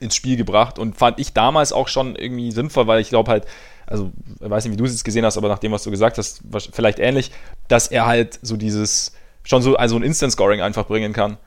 ins 0.00 0.14
Spiel 0.14 0.36
gebracht 0.36 0.78
und 0.78 0.96
fand 0.96 1.18
ich 1.18 1.32
damals 1.32 1.72
auch 1.72 1.88
schon 1.88 2.16
irgendwie 2.16 2.52
sinnvoll, 2.52 2.86
weil 2.86 3.00
ich 3.00 3.08
glaube 3.08 3.30
halt, 3.30 3.46
also 3.86 4.12
ich 4.40 4.50
weiß 4.50 4.64
nicht, 4.64 4.74
wie 4.74 4.76
du 4.76 4.84
es 4.84 4.92
jetzt 4.92 5.04
gesehen 5.04 5.24
hast, 5.24 5.38
aber 5.38 5.48
nach 5.48 5.58
dem, 5.58 5.72
was 5.72 5.84
du 5.84 5.90
gesagt 5.90 6.18
hast, 6.18 6.42
vielleicht 6.72 6.98
ähnlich, 6.98 7.30
dass 7.68 7.88
er 7.88 8.06
halt 8.06 8.38
so 8.42 8.56
dieses, 8.56 9.12
schon 9.42 9.62
so 9.62 9.76
also 9.76 9.96
ein 9.96 10.02
Instant-Scoring 10.02 10.60
einfach 10.60 10.86
bringen 10.86 11.12
kann. 11.12 11.38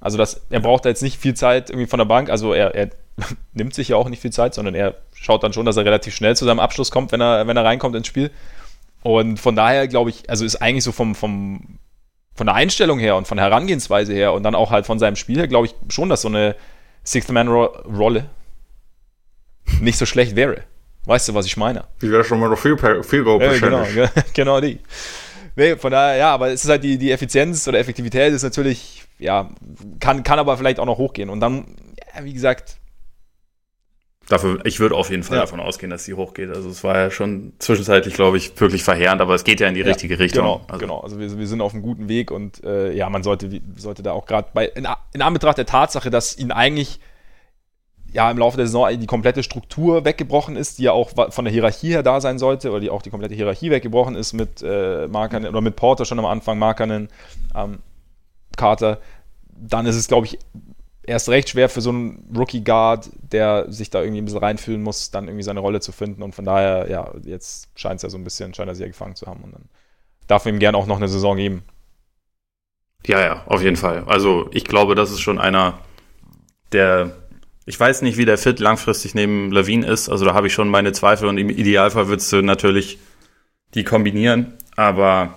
Also 0.00 0.16
dass 0.18 0.42
er 0.50 0.60
braucht 0.60 0.84
da 0.84 0.88
jetzt 0.88 1.02
nicht 1.02 1.18
viel 1.18 1.34
Zeit 1.34 1.70
irgendwie 1.70 1.88
von 1.88 1.98
der 1.98 2.04
Bank, 2.04 2.30
also 2.30 2.52
er, 2.52 2.74
er 2.74 2.90
nimmt 3.52 3.74
sich 3.74 3.88
ja 3.88 3.96
auch 3.96 4.08
nicht 4.08 4.22
viel 4.22 4.32
Zeit, 4.32 4.54
sondern 4.54 4.74
er 4.74 4.94
schaut 5.14 5.42
dann 5.42 5.52
schon, 5.52 5.66
dass 5.66 5.76
er 5.76 5.84
relativ 5.84 6.14
schnell 6.14 6.36
zu 6.36 6.44
seinem 6.44 6.60
Abschluss 6.60 6.90
kommt, 6.90 7.12
wenn 7.12 7.20
er, 7.20 7.46
wenn 7.46 7.56
er 7.56 7.64
reinkommt 7.64 7.96
ins 7.96 8.06
Spiel. 8.06 8.30
Und 9.02 9.38
von 9.38 9.56
daher 9.56 9.88
glaube 9.88 10.10
ich, 10.10 10.28
also 10.28 10.44
ist 10.44 10.56
eigentlich 10.56 10.84
so 10.84 10.92
vom, 10.92 11.14
vom, 11.14 11.78
von 12.34 12.46
der 12.46 12.54
Einstellung 12.54 12.98
her 12.98 13.16
und 13.16 13.26
von 13.26 13.36
der 13.36 13.46
Herangehensweise 13.46 14.12
her 14.12 14.32
und 14.32 14.42
dann 14.42 14.54
auch 14.54 14.70
halt 14.70 14.86
von 14.86 14.98
seinem 14.98 15.16
Spiel 15.16 15.38
her, 15.38 15.48
glaube 15.48 15.66
ich 15.66 15.74
schon, 15.92 16.08
dass 16.08 16.22
so 16.22 16.28
eine 16.28 16.54
Sixth-Man-Rolle 17.04 18.26
nicht 19.80 19.98
so 19.98 20.06
schlecht 20.06 20.36
wäre. 20.36 20.62
Weißt 21.04 21.28
du, 21.28 21.34
was 21.34 21.46
ich 21.46 21.56
meine? 21.56 21.84
Die 22.02 22.10
wäre 22.10 22.22
schon 22.22 22.38
mal 22.38 22.50
noch 22.50 22.58
viel, 22.58 22.76
viel 22.76 23.24
ja, 23.26 23.58
genau, 23.58 23.84
genau 24.34 24.60
die. 24.60 24.78
Nee, 25.58 25.74
von 25.74 25.90
daher, 25.90 26.16
ja, 26.16 26.32
aber 26.32 26.50
es 26.50 26.62
ist 26.62 26.70
halt 26.70 26.84
die, 26.84 26.98
die 26.98 27.10
Effizienz 27.10 27.66
oder 27.66 27.80
Effektivität 27.80 28.32
ist 28.32 28.44
natürlich, 28.44 29.02
ja, 29.18 29.50
kann, 29.98 30.22
kann 30.22 30.38
aber 30.38 30.56
vielleicht 30.56 30.78
auch 30.78 30.86
noch 30.86 30.98
hochgehen. 30.98 31.30
Und 31.30 31.40
dann, 31.40 31.74
ja, 32.14 32.24
wie 32.24 32.32
gesagt, 32.32 32.76
Dafür, 34.28 34.60
ich 34.64 34.78
würde 34.78 34.94
auf 34.94 35.10
jeden 35.10 35.22
Fall 35.22 35.38
ja. 35.38 35.42
davon 35.42 35.58
ausgehen, 35.58 35.90
dass 35.90 36.04
sie 36.04 36.12
hochgeht. 36.14 36.50
Also 36.50 36.68
es 36.68 36.84
war 36.84 36.96
ja 36.96 37.10
schon 37.10 37.54
zwischenzeitlich, 37.58 38.14
glaube 38.14 38.36
ich, 38.36 38.60
wirklich 38.60 38.84
verheerend, 38.84 39.20
aber 39.20 39.34
es 39.34 39.42
geht 39.42 39.58
ja 39.58 39.66
in 39.66 39.74
die 39.74 39.80
ja, 39.80 39.86
richtige 39.86 40.18
Richtung. 40.18 40.44
Genau, 40.44 40.60
also. 40.68 40.78
genau. 40.78 41.00
Also 41.00 41.18
wir, 41.18 41.38
wir, 41.38 41.46
sind 41.46 41.62
auf 41.62 41.72
einem 41.72 41.82
guten 41.82 42.08
Weg 42.08 42.30
und 42.30 42.62
äh, 42.62 42.92
ja, 42.92 43.08
man 43.08 43.22
sollte, 43.22 43.60
sollte 43.76 44.02
da 44.02 44.12
auch 44.12 44.26
gerade 44.26 44.50
bei 44.52 44.66
in, 44.66 44.86
in, 45.14 45.22
Anbetracht 45.22 45.56
der 45.56 45.64
Tatsache, 45.66 46.10
dass 46.10 46.36
ihn 46.36 46.52
eigentlich 46.52 47.00
ja 48.12 48.30
im 48.30 48.38
Laufe 48.38 48.56
der 48.56 48.66
Saison 48.66 48.88
die 48.98 49.06
komplette 49.06 49.42
Struktur 49.42 50.04
weggebrochen 50.04 50.56
ist, 50.56 50.78
die 50.78 50.84
ja 50.84 50.92
auch 50.92 51.10
von 51.30 51.44
der 51.44 51.52
Hierarchie 51.52 51.90
her 51.90 52.02
da 52.02 52.20
sein 52.20 52.38
sollte, 52.38 52.70
oder 52.70 52.80
die 52.80 52.90
auch 52.90 53.02
die 53.02 53.10
komplette 53.10 53.34
Hierarchie 53.34 53.70
weggebrochen 53.70 54.14
ist 54.14 54.32
mit 54.32 54.62
äh, 54.62 55.06
Markanen 55.08 55.48
oder 55.48 55.60
mit 55.60 55.76
Porter 55.76 56.04
schon 56.04 56.18
am 56.18 56.24
Anfang, 56.24 56.58
Markanen, 56.58 57.08
ähm, 57.54 57.78
Carter, 58.56 58.98
dann 59.50 59.86
ist 59.86 59.96
es, 59.96 60.08
glaube 60.08 60.26
ich, 60.26 60.38
erst 61.08 61.28
recht 61.28 61.48
schwer 61.48 61.68
für 61.68 61.80
so 61.80 61.90
einen 61.90 62.30
Rookie-Guard, 62.36 63.10
der 63.32 63.70
sich 63.72 63.90
da 63.90 64.02
irgendwie 64.02 64.20
ein 64.20 64.24
bisschen 64.24 64.40
reinfühlen 64.40 64.82
muss, 64.82 65.10
dann 65.10 65.26
irgendwie 65.26 65.42
seine 65.42 65.60
Rolle 65.60 65.80
zu 65.80 65.92
finden. 65.92 66.22
Und 66.22 66.34
von 66.34 66.44
daher, 66.44 66.90
ja, 66.90 67.12
jetzt 67.24 67.68
scheint 67.74 67.96
es 67.96 68.02
ja 68.02 68.10
so 68.10 68.18
ein 68.18 68.24
bisschen, 68.24 68.54
scheint 68.54 68.68
er 68.68 68.74
sich 68.74 68.82
ja 68.82 68.88
gefangen 68.88 69.16
zu 69.16 69.26
haben. 69.26 69.42
Und 69.42 69.52
dann 69.52 69.68
darf 70.26 70.44
man 70.44 70.54
ihm 70.54 70.60
gerne 70.60 70.76
auch 70.76 70.86
noch 70.86 70.98
eine 70.98 71.08
Saison 71.08 71.36
geben. 71.36 71.64
Ja, 73.06 73.20
ja, 73.20 73.42
auf 73.46 73.62
jeden 73.62 73.76
Fall. 73.76 74.04
Also 74.06 74.48
ich 74.52 74.64
glaube, 74.64 74.94
das 74.94 75.10
ist 75.10 75.20
schon 75.20 75.38
einer, 75.38 75.78
der, 76.72 77.12
ich 77.68 77.78
weiß 77.78 78.00
nicht, 78.00 78.16
wie 78.16 78.24
der 78.24 78.38
Fit 78.38 78.60
langfristig 78.60 79.14
neben 79.14 79.52
Lawine 79.52 79.86
ist. 79.86 80.08
Also 80.08 80.24
da 80.24 80.32
habe 80.32 80.46
ich 80.46 80.54
schon 80.54 80.70
meine 80.70 80.92
Zweifel 80.92 81.28
und 81.28 81.36
im 81.36 81.50
Idealfall 81.50 82.08
würdest 82.08 82.32
du 82.32 82.40
natürlich 82.40 82.98
die 83.74 83.84
kombinieren. 83.84 84.54
Aber 84.74 85.34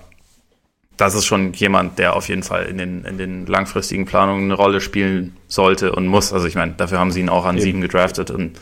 das 0.96 1.14
ist 1.14 1.26
schon 1.26 1.52
jemand, 1.52 2.00
der 2.00 2.16
auf 2.16 2.30
jeden 2.30 2.44
Fall 2.44 2.68
in 2.68 2.78
den, 2.78 3.04
in 3.04 3.18
den 3.18 3.48
langfristigen 3.48 4.06
Planungen 4.06 4.46
eine 4.46 4.54
Rolle 4.54 4.80
spielen 4.80 5.36
sollte 5.50 5.92
und 5.92 6.08
muss. 6.08 6.32
Also 6.32 6.48
ich 6.48 6.56
meine, 6.56 6.72
dafür 6.78 7.00
haben 7.00 7.12
sie 7.12 7.20
ihn 7.20 7.28
auch 7.28 7.44
an 7.44 7.58
Eben. 7.58 7.64
sieben 7.64 7.82
gedraftet 7.82 8.32
und 8.32 8.58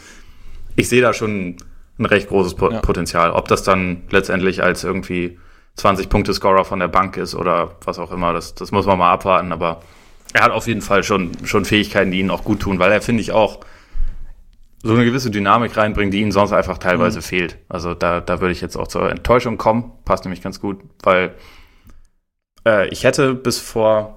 ich 0.76 0.89
sehe 0.89 1.03
da 1.03 1.13
schon 1.13 1.57
ein 1.99 2.05
recht 2.05 2.30
großes 2.30 2.55
ja. 2.59 2.80
Potenzial. 2.80 3.30
Ob 3.30 3.49
das 3.49 3.61
dann 3.61 4.01
letztendlich 4.09 4.63
als 4.63 4.84
irgendwie 4.84 5.38
20-Punkte-Scorer 5.78 6.65
von 6.65 6.80
der 6.80 6.88
Bank 6.88 7.17
ist 7.17 7.36
oder 7.36 7.76
was 7.86 7.99
auch 7.99 8.11
immer, 8.11 8.34
das, 8.34 8.55
das 8.55 8.72
muss 8.72 8.88
man 8.88 8.97
mal 8.97 9.11
abwarten, 9.11 9.51
aber 9.51 9.84
er 10.34 10.44
hat 10.44 10.52
auf 10.52 10.68
jeden 10.68 10.82
Fall 10.82 11.04
schon, 11.04 11.32
schon 11.46 11.66
Fähigkeiten, 11.66 12.12
die 12.12 12.20
ihn 12.20 12.30
auch 12.30 12.44
gut 12.44 12.60
tun, 12.60 12.80
weil 12.80 12.92
er, 12.92 13.02
finde 13.02 13.22
ich, 13.22 13.32
auch 13.32 13.60
so 14.82 14.94
eine 14.94 15.06
gewisse 15.06 15.32
Dynamik 15.32 15.76
reinbringt, 15.76 16.14
die 16.14 16.22
ihnen 16.22 16.32
sonst 16.32 16.54
einfach 16.54 16.78
teilweise 16.78 17.20
mhm. 17.20 17.24
fehlt. 17.24 17.58
Also 17.68 17.94
da, 17.94 18.22
da 18.22 18.40
würde 18.40 18.54
ich 18.54 18.62
jetzt 18.62 18.78
auch 18.78 18.88
zur 18.88 19.10
Enttäuschung 19.10 19.58
kommen. 19.58 19.92
Passt 20.06 20.24
nämlich 20.24 20.42
ganz 20.42 20.62
gut, 20.62 20.80
weil 21.04 21.36
äh, 22.66 22.88
ich 22.90 23.04
hätte 23.04 23.34
bis 23.34 23.60
vor 23.60 24.16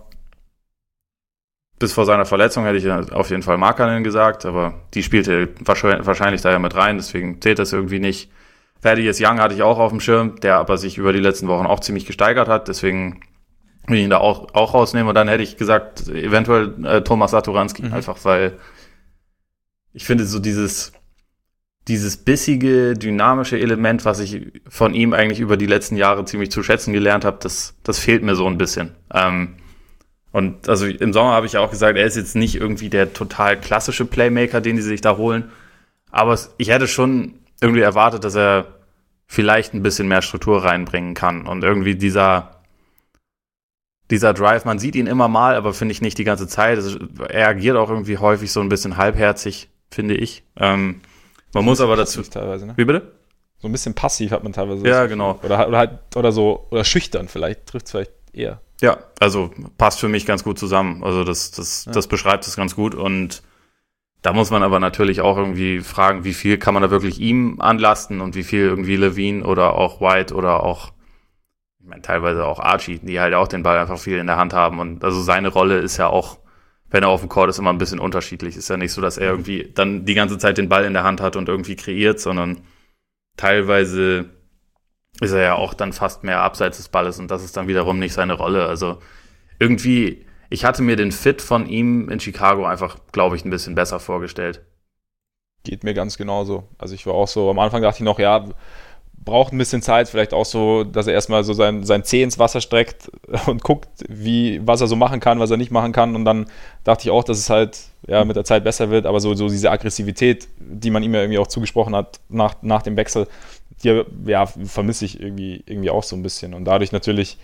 bis 1.79 1.93
vor 1.93 2.07
seiner 2.07 2.25
Verletzung 2.25 2.65
hätte 2.65 2.79
ich 2.79 3.13
auf 3.13 3.31
jeden 3.31 3.43
Fall 3.43 3.59
Markanen 3.59 4.05
gesagt, 4.05 4.47
aber 4.47 4.75
die 4.95 5.03
spielte 5.03 5.49
wahrscheinlich 5.65 6.41
da 6.41 6.53
ja 6.53 6.61
mit 6.61 6.77
rein, 6.77 6.97
deswegen 6.97 7.43
zählt 7.43 7.59
das 7.59 7.73
irgendwie 7.73 7.99
nicht. 7.99 8.31
Thaddeus 8.83 9.21
Young 9.21 9.41
hatte 9.41 9.57
ich 9.57 9.65
auch 9.65 9.81
auf 9.81 9.91
dem 9.91 9.99
Schirm, 9.99 10.39
der 10.41 10.59
aber 10.59 10.79
sich 10.79 10.97
über 10.97 11.13
die 11.13 11.19
letzten 11.19 11.49
Wochen 11.49 11.67
auch 11.67 11.81
ziemlich 11.81 12.07
gesteigert 12.07 12.47
hat, 12.47 12.69
deswegen 12.69 13.21
will 13.87 13.99
ich 13.99 14.05
ihn 14.05 14.11
da 14.11 14.19
auch, 14.19 14.55
auch 14.55 14.75
rausnehmen 14.75 15.09
und 15.09 15.15
dann 15.15 15.29
hätte 15.29 15.43
ich 15.43 15.57
gesagt, 15.57 16.09
eventuell 16.09 16.75
äh, 16.85 17.03
Thomas 17.03 17.33
Saturanski, 17.33 17.83
mhm. 17.83 17.93
einfach 17.93 18.19
weil 18.25 18.59
ich 19.93 20.05
finde 20.05 20.25
so 20.25 20.39
dieses, 20.39 20.93
dieses 21.89 22.17
bissige, 22.17 22.95
dynamische 22.95 23.59
Element, 23.59 24.05
was 24.05 24.21
ich 24.21 24.63
von 24.69 24.95
ihm 24.95 25.13
eigentlich 25.13 25.41
über 25.41 25.57
die 25.57 25.67
letzten 25.67 25.97
Jahre 25.97 26.25
ziemlich 26.25 26.51
zu 26.51 26.63
schätzen 26.63 26.93
gelernt 26.93 27.25
habe, 27.25 27.39
das, 27.41 27.75
das 27.83 27.99
fehlt 27.99 28.23
mir 28.23 28.37
so 28.37 28.47
ein 28.47 28.59
bisschen. 28.59 28.95
Ähm, 29.13 29.57
und 30.31 30.69
also 30.69 30.87
im 30.87 31.13
Sommer 31.13 31.33
habe 31.33 31.47
ich 31.47 31.53
ja 31.53 31.61
auch 31.61 31.71
gesagt, 31.71 31.99
er 31.99 32.07
ist 32.07 32.17
jetzt 32.17 32.37
nicht 32.37 32.55
irgendwie 32.55 32.89
der 32.89 33.13
total 33.13 33.61
klassische 33.61 34.07
Playmaker, 34.07 34.61
den 34.61 34.77
die 34.77 34.83
sich 34.83 35.03
da 35.03 35.19
holen. 35.19 35.51
Aber 36.11 36.39
ich 36.57 36.71
hätte 36.71 36.89
schon 36.89 37.35
irgendwie 37.61 37.83
erwartet, 37.83 38.25
dass 38.25 38.35
er 38.35 38.79
vielleicht 39.27 39.75
ein 39.75 39.83
bisschen 39.83 40.09
mehr 40.09 40.23
Struktur 40.23 40.65
reinbringen 40.65 41.15
kann. 41.15 41.47
Und 41.47 41.65
irgendwie 41.65 41.97
dieser, 41.97 42.62
dieser 44.13 44.35
Drive, 44.35 44.65
man 44.65 44.79
sieht 44.79 44.95
ihn 44.95 45.07
immer 45.07 45.27
mal, 45.27 45.57
aber 45.57 45.75
finde 45.75 45.93
ich 45.93 46.03
nicht 46.03 46.19
die 46.19 46.25
ganze 46.25 46.47
Zeit. 46.47 46.79
er 47.29 47.49
agiert 47.49 47.77
auch 47.77 47.91
irgendwie 47.91 48.19
häufig 48.19 48.53
so 48.53 48.61
ein 48.61 48.69
bisschen 48.69 48.97
halbherzig, 48.97 49.71
finde 49.91 50.15
ich. 50.15 50.45
Ähm, 50.57 51.01
man 51.53 51.65
muss 51.65 51.81
aber 51.81 51.97
dazu. 51.97 52.23
Teilweise, 52.23 52.67
ne? 52.67 52.75
Wie 52.77 52.85
bitte? 52.85 53.13
So 53.59 53.69
ein 53.69 53.73
bisschen 53.73 53.95
passiv 53.95 54.31
hat 54.31 54.43
man 54.43 54.53
teilweise. 54.53 54.87
Ja, 54.87 55.07
genau. 55.07 55.41
Oder, 55.43 55.67
oder 55.67 55.79
halt, 55.79 55.91
oder 56.15 56.31
so, 56.31 56.67
oder 56.71 56.85
schüchtern 56.85 57.29
vielleicht, 57.29 57.67
trifft 57.67 57.87
es 57.87 57.93
vielleicht 57.93 58.13
eher. 58.33 58.61
Ja, 58.81 58.99
also 59.21 59.51
passt 59.79 60.01
für 60.01 60.09
mich 60.09 60.27
ganz 60.27 60.45
gut 60.45 60.59
zusammen. 60.59 61.05
Also 61.05 61.25
das, 61.25 61.53
das, 61.53 61.85
ja. 61.87 61.93
das 61.93 62.07
beschreibt 62.07 62.47
es 62.47 62.57
ganz 62.57 62.75
gut. 62.75 62.95
Und 62.95 63.43
da 64.21 64.33
muss 64.33 64.51
man 64.51 64.63
aber 64.63 64.81
natürlich 64.81 65.21
auch 65.21 65.39
irgendwie 65.39 65.81
fragen, 65.81 66.25
wie 66.25 66.35
viel 66.35 66.59
kann 66.59 66.75
man 66.75 66.83
da 66.83 66.91
wirklich 66.91 67.21
ihm 67.21 67.61
anlasten 67.61 68.21
und 68.21 68.35
wie 68.35 68.43
viel 68.43 68.63
irgendwie 68.63 68.97
Levine 68.97 69.45
oder 69.45 69.75
auch 69.75 70.01
White 70.01 70.35
oder 70.35 70.65
auch, 70.65 70.93
ich 71.83 71.89
meine, 71.89 72.03
teilweise 72.03 72.45
auch 72.45 72.61
Archie, 72.61 73.01
die 73.01 73.21
halt 73.21 73.35
auch 73.35 73.49
den 73.49 73.63
Ball 73.63 73.79
einfach 73.79 73.99
viel 73.99 74.19
in 74.19 74.29
der 74.29 74.37
Hand 74.37 74.55
haben. 74.55 74.79
Und 74.79 75.05
also 75.05 75.21
seine 75.21 75.49
Rolle 75.49 75.79
ist 75.79 75.97
ja 75.97 76.07
auch 76.07 76.39
wenn 76.93 77.03
er 77.03 77.09
auf 77.09 77.21
dem 77.21 77.31
Court 77.31 77.49
ist, 77.49 77.59
immer 77.59 77.73
ein 77.73 77.79
bisschen 77.79 77.99
unterschiedlich. 77.99 78.57
Ist 78.57 78.69
ja 78.69 78.77
nicht 78.77 78.93
so, 78.93 79.01
dass 79.01 79.17
er 79.17 79.31
irgendwie 79.31 79.73
dann 79.75 80.05
die 80.05 80.15
ganze 80.15 80.39
Zeit 80.39 80.59
den 80.59 80.69
Ball 80.69 80.85
in 80.85 80.93
der 80.93 81.05
Hand 81.05 81.21
hat 81.21 81.37
und 81.37 81.49
irgendwie 81.49 81.75
kreiert, 81.75 82.21
sondern 82.21 82.65
teilweise 83.37 84.27
ist 85.21 85.33
er 85.33 85.43
ja 85.43 85.55
auch 85.55 85.73
dann 85.75 85.93
fast 85.93 86.23
mehr 86.23 86.43
abseits 86.43 86.77
des 86.77 86.89
Balles 86.89 87.19
und 87.19 87.31
das 87.31 87.43
ist 87.43 87.57
dann 87.57 87.67
wiederum 87.67 87.99
nicht 87.99 88.13
seine 88.13 88.35
Rolle. 88.35 88.67
Also 88.67 88.99
irgendwie, 89.59 90.27
ich 90.51 90.67
hatte 90.67 90.83
mir 90.83 90.97
den 90.97 91.13
Fit 91.13 91.41
von 91.41 91.67
ihm 91.67 92.11
in 92.11 92.21
Chicago 92.21 92.67
einfach, 92.67 92.99
glaube 93.11 93.37
ich, 93.37 93.45
ein 93.45 93.51
bisschen 93.51 93.75
besser 93.75 93.99
vorgestellt. 93.99 94.63
Geht 95.65 95.85
mir 95.85 95.95
ganz 95.95 96.19
genauso. 96.19 96.69
Also 96.77 96.95
ich 96.95 97.07
war 97.07 97.15
auch 97.15 97.29
so, 97.29 97.49
am 97.49 97.59
Anfang 97.59 97.81
dachte 97.81 97.99
ich 97.99 98.05
noch, 98.05 98.19
ja, 98.19 98.45
braucht 99.25 99.53
ein 99.53 99.59
bisschen 99.59 99.83
Zeit, 99.83 100.09
vielleicht 100.09 100.35
auch 100.35 100.45
so, 100.45 100.85
dass 100.85 101.07
er 101.07 101.15
erstmal 101.15 101.45
so 101.45 101.53
sein, 101.53 101.85
sein 101.85 102.05
Zeh 102.05 102.23
ins 102.23 102.39
Wasser 102.39 102.61
streckt 102.61 103.11
und 103.47 103.63
guckt, 103.63 103.89
wie, 104.09 104.61
was 104.67 104.81
er 104.81 104.89
so 104.89 104.97
machen 104.97 105.21
kann, 105.21 105.39
was 105.39 105.51
er 105.51 105.57
nicht 105.57 105.71
machen 105.71 105.93
kann. 105.93 106.17
Und 106.17 106.25
dann 106.25 106.47
dachte 106.85 107.05
ich 107.05 107.11
auch, 107.11 107.25
dass 107.25 107.39
es 107.39 107.49
halt 107.49 107.79
ja, 108.07 108.25
mit 108.25 108.37
der 108.37 108.45
Zeit 108.45 108.65
besser 108.65 108.91
wird, 108.91 109.07
aber 109.07 109.21
so, 109.21 109.35
so 109.35 109.49
diese 109.49 109.71
Aggressivität, 109.71 110.49
die 110.59 110.91
man 110.91 111.03
ihm 111.03 111.15
ja 111.15 111.21
irgendwie 111.21 111.39
auch 111.39 111.47
zugesprochen 111.47 111.95
hat 111.95 112.21
nach, 112.29 112.57
nach 112.63 112.83
dem 112.83 112.97
Wechsel, 112.97 113.29
die 113.83 114.03
ja, 114.27 114.47
vermisse 114.47 115.05
ich 115.05 115.21
irgendwie, 115.21 115.63
irgendwie 115.67 115.91
auch 115.91 116.03
so 116.03 116.17
ein 116.17 116.23
bisschen. 116.23 116.53
Und 116.53 116.65
dadurch 116.65 116.91
natürlich, 116.91 117.39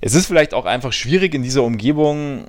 es 0.00 0.14
ist 0.14 0.26
vielleicht 0.26 0.54
auch 0.54 0.64
einfach 0.64 0.92
schwierig 0.92 1.34
in 1.34 1.42
dieser 1.42 1.62
Umgebung, 1.62 2.46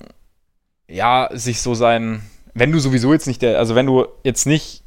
ja, 0.87 1.29
sich 1.33 1.61
so 1.61 1.73
sein, 1.73 2.21
wenn 2.53 2.71
du 2.71 2.79
sowieso 2.79 3.11
jetzt 3.11 3.27
nicht 3.27 3.41
der, 3.41 3.57
also 3.57 3.75
wenn 3.75 3.85
du 3.85 4.05
jetzt 4.23 4.45
nicht 4.45 4.83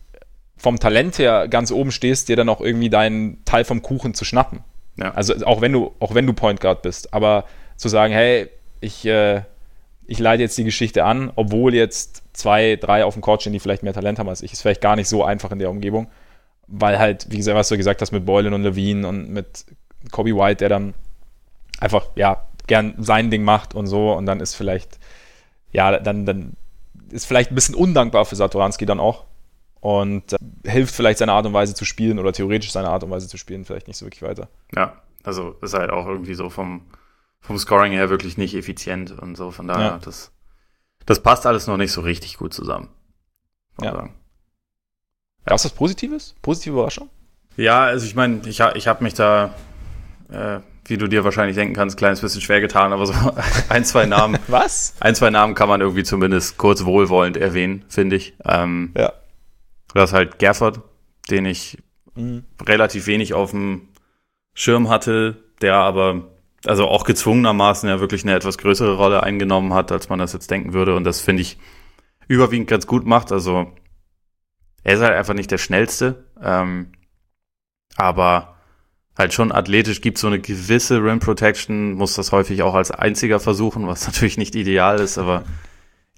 vom 0.61 0.79
Talent 0.79 1.19
her 1.19 1.49
ganz 1.49 1.73
oben 1.73 1.91
stehst, 1.91 2.29
dir 2.29 2.37
dann 2.37 2.51
auch 2.51 2.61
irgendwie 2.61 2.91
deinen 2.91 3.43
Teil 3.47 3.65
vom 3.65 3.81
Kuchen 3.81 4.13
zu 4.13 4.27
schnappen. 4.27 4.61
Ja. 4.99 5.13
Also 5.13 5.35
auch 5.47 5.63
wenn 5.63 5.73
du, 5.73 5.93
auch 6.01 6.15
wenn 6.15 6.27
du 6.27 6.35
Point 6.35 6.61
Guard 6.61 6.83
bist, 6.83 7.15
aber 7.15 7.47
zu 7.77 7.89
sagen, 7.89 8.13
hey, 8.13 8.51
ich, 8.83 9.07
äh, 9.07 9.43
ich 10.07 10.19
leite 10.19 10.43
jetzt 10.43 10.59
die 10.59 10.65
Geschichte 10.65 11.05
an, 11.05 11.33
obwohl 11.35 11.75
jetzt 11.75 12.25
zwei, 12.35 12.77
drei 12.77 13.07
auf 13.07 13.15
dem 13.15 13.23
Court 13.23 13.41
stehen, 13.41 13.55
die 13.55 13.61
vielleicht 13.61 13.83
mehr 13.83 13.95
Talent 13.95 14.19
haben 14.19 14.29
als 14.29 14.43
ich, 14.43 14.53
ist 14.53 14.61
vielleicht 14.61 14.83
gar 14.83 14.97
nicht 14.97 15.09
so 15.09 15.25
einfach 15.25 15.51
in 15.51 15.61
der 15.61 15.71
Umgebung, 15.71 16.09
weil 16.67 16.99
halt, 16.99 17.29
wie 17.31 17.39
gesagt, 17.39 17.57
was 17.57 17.69
du 17.69 17.79
gesagt 17.79 18.03
hast 18.03 18.13
mit 18.13 18.27
Boylan 18.27 18.53
und 18.53 18.63
Levine 18.63 19.09
und 19.09 19.31
mit 19.31 19.65
Kobe 20.11 20.37
White, 20.37 20.57
der 20.57 20.69
dann 20.69 20.93
einfach, 21.79 22.09
ja, 22.17 22.45
gern 22.67 22.97
sein 22.99 23.31
Ding 23.31 23.45
macht 23.45 23.75
und 23.75 23.87
so 23.87 24.13
und 24.13 24.27
dann 24.27 24.41
ist 24.41 24.55
vielleicht, 24.55 24.99
ja, 25.73 25.99
dann, 25.99 26.27
dann 26.27 26.53
ist 27.11 27.25
vielleicht 27.25 27.51
ein 27.51 27.55
bisschen 27.55 27.75
undankbar 27.75 28.27
für 28.27 28.37
Satoranski 28.37 28.85
dann 28.85 29.01
auch, 29.01 29.25
und 29.81 30.33
äh, 30.33 30.37
hilft 30.67 30.95
vielleicht 30.95 31.19
seine 31.19 31.33
Art 31.33 31.47
und 31.47 31.53
Weise 31.53 31.75
zu 31.75 31.85
spielen 31.85 32.19
oder 32.19 32.33
theoretisch 32.33 32.73
seine 32.73 32.89
Art 32.89 33.03
und 33.03 33.11
Weise 33.11 33.29
zu 33.29 33.37
spielen 33.37 33.65
vielleicht 33.65 33.89
nicht 33.89 33.97
so 33.97 34.07
wirklich 34.07 34.23
weiter. 34.23 34.49
Ja, 34.75 35.01
also 35.25 35.57
ist 35.63 35.75
halt 35.75 35.91
auch 35.91 36.07
irgendwie 36.07 36.35
so 36.35 36.51
vom, 36.51 36.83
vom 37.41 37.59
Scoring 37.59 37.93
her 37.93 38.11
wirklich 38.11 38.37
nicht 38.37 38.55
effizient 38.55 39.19
und 39.19 39.37
so. 39.37 39.51
Von 39.51 39.69
daher, 39.69 39.85
ja. 39.85 40.01
das, 40.05 40.33
das 41.07 41.23
passt 41.23 41.47
alles 41.47 41.67
noch 41.67 41.77
nicht 41.77 41.93
so 41.93 42.03
richtig 42.03 42.37
gut 42.37 42.55
zusammen. 42.55 42.89
Ja. 43.81 43.93
Sagen. 43.93 44.15
Gab 45.47 45.57
es 45.57 45.65
was 45.65 45.73
Positives? 45.73 46.35
Positive 46.43 46.75
Überraschung? 46.75 47.09
Ja, 47.57 47.85
also 47.85 48.07
ich 48.07 48.15
meine, 48.15 48.43
ich, 48.47 48.61
ich 48.61 48.87
habe 48.87 49.03
mich 49.03 49.15
da, 49.15 49.55
äh, 50.31 50.61
wie 50.85 50.97
du 50.97 51.09
dir 51.09 51.25
wahrscheinlich 51.25 51.57
denken 51.57 51.75
kannst, 51.75 51.97
ein 51.97 51.99
kleines 51.99 52.21
bisschen 52.21 52.41
schwer 52.41 52.61
getan, 52.61 52.93
aber 52.93 53.07
so 53.07 53.15
ein, 53.69 53.85
zwei 53.85 54.07
Namen. 54.07 54.39
was? 54.49 54.95
Ein, 55.01 55.15
zwei 55.15 55.31
Namen 55.31 55.55
kann 55.55 55.69
man 55.69 55.81
irgendwie 55.81 56.05
zumindest 56.05 56.59
kurz 56.59 56.85
wohlwollend 56.85 57.37
erwähnen, 57.37 57.85
finde 57.89 58.17
ich. 58.17 58.35
Ähm, 58.45 58.93
ja. 58.97 59.13
Das 59.95 60.11
ist 60.11 60.15
halt 60.15 60.39
Gerford, 60.39 60.81
den 61.31 61.47
ich 61.47 61.79
mhm. 62.15 62.45
relativ 62.63 63.07
wenig 63.07 63.35
auf 63.35 63.51
dem 63.51 63.89
Schirm 64.55 64.89
hatte, 64.89 65.43
der 65.61 65.75
aber 65.77 66.31
also 66.67 66.87
auch 66.87 67.05
gezwungenermaßen 67.05 67.89
ja 67.89 68.01
wirklich 68.01 68.23
eine 68.23 68.35
etwas 68.35 68.59
größere 68.59 68.97
Rolle 68.97 69.23
eingenommen 69.23 69.73
hat, 69.73 69.93
als 69.93 70.09
man 70.09 70.19
das 70.19 70.33
jetzt 70.33 70.51
denken 70.51 70.73
würde. 70.73 70.95
Und 70.95 71.05
das 71.05 71.21
finde 71.21 71.43
ich 71.43 71.59
überwiegend 72.29 72.69
ganz 72.69 72.87
gut 72.87 73.07
macht. 73.07 73.33
Also 73.33 73.73
er 74.83 74.95
ist 74.95 75.01
halt 75.01 75.15
einfach 75.15 75.35
nicht 75.35 75.51
der 75.51 75.59
schnellste, 75.59 76.27
ähm, 76.43 76.93
aber 77.97 78.57
halt 79.17 79.35
schon 79.35 79.53
athletisch 79.53 80.01
gibt 80.01 80.19
so 80.19 80.27
eine 80.27 80.41
gewisse 80.41 81.03
Rim 81.03 81.21
Protection, 81.21 81.95
muss 81.95 82.15
das 82.15 82.33
häufig 82.33 82.63
auch 82.63 82.75
als 82.75 82.91
einziger 82.91 83.41
versuchen, 83.41 83.87
was 83.87 84.07
natürlich 84.07 84.39
nicht 84.39 84.55
ideal 84.55 85.01
ist, 85.01 85.19
aber 85.19 85.45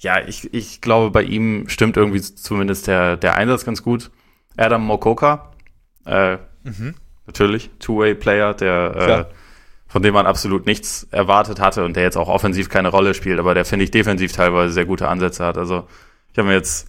ja, 0.02 0.20
ich, 0.26 0.52
ich 0.52 0.80
glaube, 0.80 1.10
bei 1.10 1.22
ihm 1.22 1.68
stimmt 1.68 1.96
irgendwie 1.96 2.20
zumindest 2.20 2.88
der, 2.88 3.16
der 3.16 3.36
Einsatz 3.36 3.64
ganz 3.64 3.82
gut. 3.82 4.10
Adam 4.56 4.84
Mokoka, 4.84 5.52
äh, 6.04 6.38
mhm. 6.64 6.94
natürlich, 7.26 7.70
Two-Way-Player, 7.78 8.54
der 8.54 9.28
äh, 9.28 9.34
von 9.86 10.02
dem 10.02 10.14
man 10.14 10.26
absolut 10.26 10.66
nichts 10.66 11.06
erwartet 11.10 11.60
hatte 11.60 11.84
und 11.84 11.96
der 11.96 12.02
jetzt 12.02 12.16
auch 12.16 12.28
offensiv 12.28 12.68
keine 12.68 12.88
Rolle 12.88 13.12
spielt, 13.14 13.38
aber 13.38 13.54
der 13.54 13.64
finde 13.64 13.84
ich 13.84 13.90
defensiv 13.90 14.32
teilweise 14.32 14.72
sehr 14.72 14.86
gute 14.86 15.06
Ansätze 15.06 15.44
hat. 15.44 15.58
Also 15.58 15.86
ich 16.32 16.38
habe 16.38 16.48
mir 16.48 16.54
jetzt 16.54 16.88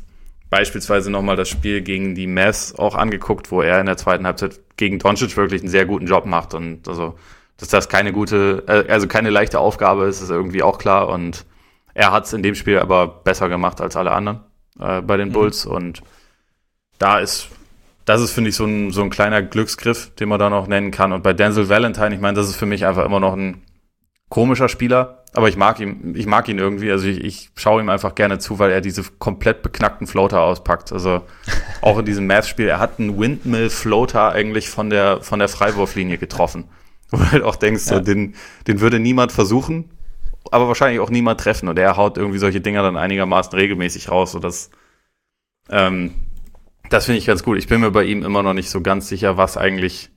beispielsweise 0.49 1.11
nochmal 1.11 1.35
das 1.35 1.49
Spiel 1.49 1.81
gegen 1.81 2.15
die 2.15 2.27
Mavs 2.27 2.73
auch 2.75 2.95
angeguckt, 2.95 3.51
wo 3.51 3.61
er 3.61 3.79
in 3.79 3.87
der 3.87 3.97
zweiten 3.97 4.25
Halbzeit 4.25 4.59
gegen 4.77 4.99
Doncic 4.99 5.35
wirklich 5.35 5.61
einen 5.61 5.69
sehr 5.69 5.85
guten 5.85 6.07
Job 6.07 6.25
macht 6.25 6.53
und 6.53 6.87
also 6.87 7.15
dass 7.57 7.67
das 7.67 7.89
keine 7.89 8.13
gute, 8.13 8.63
äh, 8.67 8.91
also 8.91 9.07
keine 9.07 9.29
leichte 9.29 9.59
Aufgabe 9.59 10.05
ist, 10.05 10.21
ist 10.21 10.31
irgendwie 10.31 10.63
auch 10.63 10.79
klar 10.79 11.09
und 11.09 11.45
er 11.93 12.11
hat 12.11 12.25
es 12.25 12.33
in 12.33 12.43
dem 12.43 12.55
Spiel 12.55 12.79
aber 12.79 13.07
besser 13.07 13.49
gemacht 13.49 13.81
als 13.81 13.95
alle 13.95 14.11
anderen 14.11 14.41
äh, 14.79 15.01
bei 15.01 15.17
den 15.17 15.29
mhm. 15.29 15.33
Bulls. 15.33 15.65
Und 15.65 16.01
da 16.99 17.19
ist, 17.19 17.49
das 18.05 18.21
ist, 18.21 18.31
finde 18.31 18.49
ich, 18.49 18.55
so 18.55 18.65
ein, 18.65 18.91
so 18.91 19.03
ein 19.03 19.09
kleiner 19.09 19.41
Glücksgriff, 19.41 20.13
den 20.15 20.29
man 20.29 20.39
da 20.39 20.49
noch 20.49 20.67
nennen 20.67 20.91
kann. 20.91 21.13
Und 21.13 21.23
bei 21.23 21.33
Denzel 21.33 21.69
Valentine, 21.69 22.15
ich 22.15 22.21
meine, 22.21 22.35
das 22.35 22.49
ist 22.49 22.55
für 22.55 22.65
mich 22.65 22.85
einfach 22.85 23.05
immer 23.05 23.19
noch 23.19 23.33
ein 23.33 23.63
komischer 24.29 24.69
Spieler, 24.69 25.23
aber 25.33 25.47
ich 25.47 25.57
mag 25.57 25.79
ihn, 25.79 26.15
ich 26.15 26.25
mag 26.25 26.47
ihn 26.47 26.57
irgendwie. 26.57 26.91
Also 26.91 27.07
ich, 27.07 27.23
ich 27.23 27.49
schaue 27.55 27.81
ihm 27.81 27.89
einfach 27.89 28.15
gerne 28.15 28.39
zu, 28.39 28.59
weil 28.59 28.71
er 28.71 28.81
diese 28.81 29.03
komplett 29.19 29.61
beknackten 29.61 30.07
Floater 30.07 30.41
auspackt. 30.41 30.91
Also 30.91 31.21
auch 31.81 31.99
in 31.99 32.05
diesem 32.05 32.27
Math-Spiel, 32.27 32.67
er 32.67 32.79
hat 32.79 32.99
einen 32.99 33.19
Windmill-Floater 33.19 34.31
eigentlich 34.31 34.69
von 34.69 34.89
der, 34.89 35.21
von 35.21 35.39
der 35.39 35.49
Freiwurflinie 35.49 36.17
getroffen. 36.17 36.65
Wo 37.11 37.17
du 37.17 37.31
halt 37.31 37.43
auch 37.43 37.55
denkst, 37.55 37.85
ja. 37.87 37.97
so, 37.97 37.99
den, 37.99 38.33
den 38.65 38.79
würde 38.79 38.99
niemand 38.99 39.31
versuchen, 39.31 39.91
aber 40.51 40.67
wahrscheinlich 40.67 40.99
auch 40.99 41.09
niemand 41.09 41.39
treffen. 41.39 41.67
Und 41.69 41.79
er 41.79 41.97
haut 41.97 42.17
irgendwie 42.17 42.39
solche 42.39 42.61
Dinger 42.61 42.83
dann 42.83 42.97
einigermaßen 42.97 43.53
regelmäßig 43.53 44.09
raus, 44.09 44.31
sodass 44.31 44.69
ähm, 45.69 46.13
das 46.89 47.05
finde 47.05 47.19
ich 47.19 47.25
ganz 47.25 47.43
gut. 47.43 47.57
Ich 47.57 47.67
bin 47.67 47.81
mir 47.81 47.91
bei 47.91 48.03
ihm 48.03 48.23
immer 48.23 48.43
noch 48.43 48.53
nicht 48.53 48.69
so 48.69 48.81
ganz 48.81 49.07
sicher, 49.07 49.37
was 49.37 49.57
eigentlich, 49.57 50.09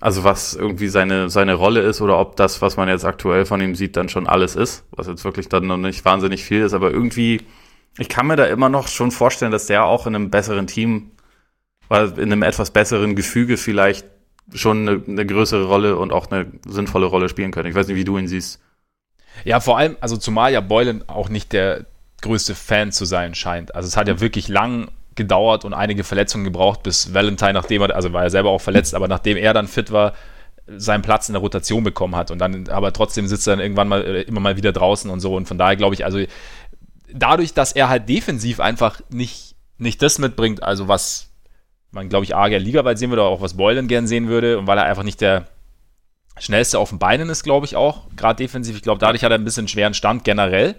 also 0.00 0.24
was 0.24 0.54
irgendwie 0.54 0.88
seine, 0.88 1.30
seine 1.30 1.54
Rolle 1.54 1.80
ist 1.82 2.00
oder 2.00 2.18
ob 2.18 2.36
das, 2.36 2.62
was 2.62 2.76
man 2.76 2.88
jetzt 2.88 3.04
aktuell 3.04 3.44
von 3.46 3.60
ihm 3.60 3.74
sieht, 3.74 3.96
dann 3.96 4.08
schon 4.08 4.26
alles 4.26 4.56
ist, 4.56 4.84
was 4.90 5.06
jetzt 5.06 5.24
wirklich 5.24 5.48
dann 5.48 5.66
noch 5.66 5.76
nicht 5.76 6.04
wahnsinnig 6.04 6.44
viel 6.44 6.62
ist, 6.62 6.72
aber 6.72 6.90
irgendwie, 6.90 7.42
ich 7.98 8.08
kann 8.08 8.26
mir 8.26 8.36
da 8.36 8.46
immer 8.46 8.68
noch 8.68 8.88
schon 8.88 9.10
vorstellen, 9.10 9.52
dass 9.52 9.66
der 9.66 9.84
auch 9.84 10.06
in 10.06 10.14
einem 10.14 10.30
besseren 10.30 10.66
Team, 10.66 11.12
weil 11.88 12.18
in 12.18 12.32
einem 12.32 12.42
etwas 12.42 12.70
besseren 12.70 13.14
Gefüge 13.14 13.56
vielleicht 13.56 14.06
schon 14.54 14.88
eine, 14.88 15.02
eine 15.06 15.26
größere 15.26 15.64
Rolle 15.64 15.96
und 15.96 16.12
auch 16.12 16.30
eine 16.30 16.46
sinnvolle 16.66 17.06
Rolle 17.06 17.28
spielen 17.28 17.50
könnte. 17.50 17.68
Ich 17.68 17.74
weiß 17.74 17.88
nicht, 17.88 17.96
wie 17.96 18.04
du 18.04 18.18
ihn 18.18 18.28
siehst. 18.28 18.60
Ja, 19.44 19.60
vor 19.60 19.78
allem, 19.78 19.96
also 20.00 20.16
zumal 20.16 20.52
ja 20.52 20.60
Boylan 20.60 21.04
auch 21.06 21.28
nicht 21.28 21.52
der 21.52 21.86
größte 22.22 22.54
Fan 22.54 22.92
zu 22.92 23.04
sein 23.04 23.34
scheint. 23.34 23.74
Also 23.74 23.86
es 23.86 23.96
hat 23.96 24.08
ja 24.08 24.20
wirklich 24.20 24.48
lang 24.48 24.90
gedauert 25.14 25.64
und 25.64 25.74
einige 25.74 26.04
Verletzungen 26.04 26.44
gebraucht, 26.44 26.82
bis 26.82 27.12
Valentine, 27.14 27.52
nachdem 27.52 27.82
er, 27.82 27.94
also 27.94 28.12
war 28.12 28.22
er 28.22 28.30
selber 28.30 28.50
auch 28.50 28.60
verletzt, 28.60 28.94
aber 28.94 29.08
nachdem 29.08 29.36
er 29.36 29.52
dann 29.52 29.68
fit 29.68 29.92
war, 29.92 30.14
seinen 30.66 31.02
Platz 31.02 31.28
in 31.28 31.32
der 31.32 31.40
Rotation 31.40 31.82
bekommen 31.82 32.14
hat. 32.14 32.30
Und 32.30 32.38
dann, 32.38 32.68
aber 32.68 32.92
trotzdem 32.92 33.26
sitzt 33.26 33.46
er 33.46 33.56
dann 33.56 33.60
irgendwann 33.60 33.88
mal 33.88 34.04
äh, 34.04 34.22
immer 34.22 34.40
mal 34.40 34.56
wieder 34.56 34.72
draußen 34.72 35.10
und 35.10 35.20
so. 35.20 35.34
Und 35.34 35.48
von 35.48 35.58
daher 35.58 35.76
glaube 35.76 35.94
ich, 35.94 36.04
also 36.04 36.20
dadurch, 37.12 37.54
dass 37.54 37.72
er 37.72 37.88
halt 37.88 38.08
defensiv 38.08 38.60
einfach 38.60 39.00
nicht, 39.10 39.56
nicht 39.78 40.02
das 40.02 40.18
mitbringt, 40.18 40.62
also 40.62 40.88
was 40.88 41.30
man 41.90 42.08
glaube 42.08 42.24
ich 42.24 42.36
A, 42.36 42.48
gerne 42.48 42.64
ligaweit 42.64 42.98
sehen 42.98 43.10
würde, 43.10 43.22
aber 43.22 43.30
auch 43.30 43.40
was 43.40 43.56
Boylan 43.56 43.88
gern 43.88 44.06
sehen 44.06 44.28
würde 44.28 44.58
und 44.58 44.66
weil 44.66 44.78
er 44.78 44.84
einfach 44.84 45.04
nicht 45.04 45.20
der 45.20 45.46
schnellste 46.40 46.78
auf 46.78 46.90
den 46.90 46.98
Beinen 46.98 47.28
ist, 47.28 47.42
glaube 47.42 47.66
ich 47.66 47.76
auch, 47.76 48.02
gerade 48.16 48.36
defensiv. 48.36 48.76
Ich 48.76 48.82
glaube, 48.82 48.98
dadurch 48.98 49.24
hat 49.24 49.30
er 49.30 49.38
ein 49.38 49.44
bisschen 49.44 49.68
schweren 49.68 49.94
Stand 49.94 50.24
generell. 50.24 50.76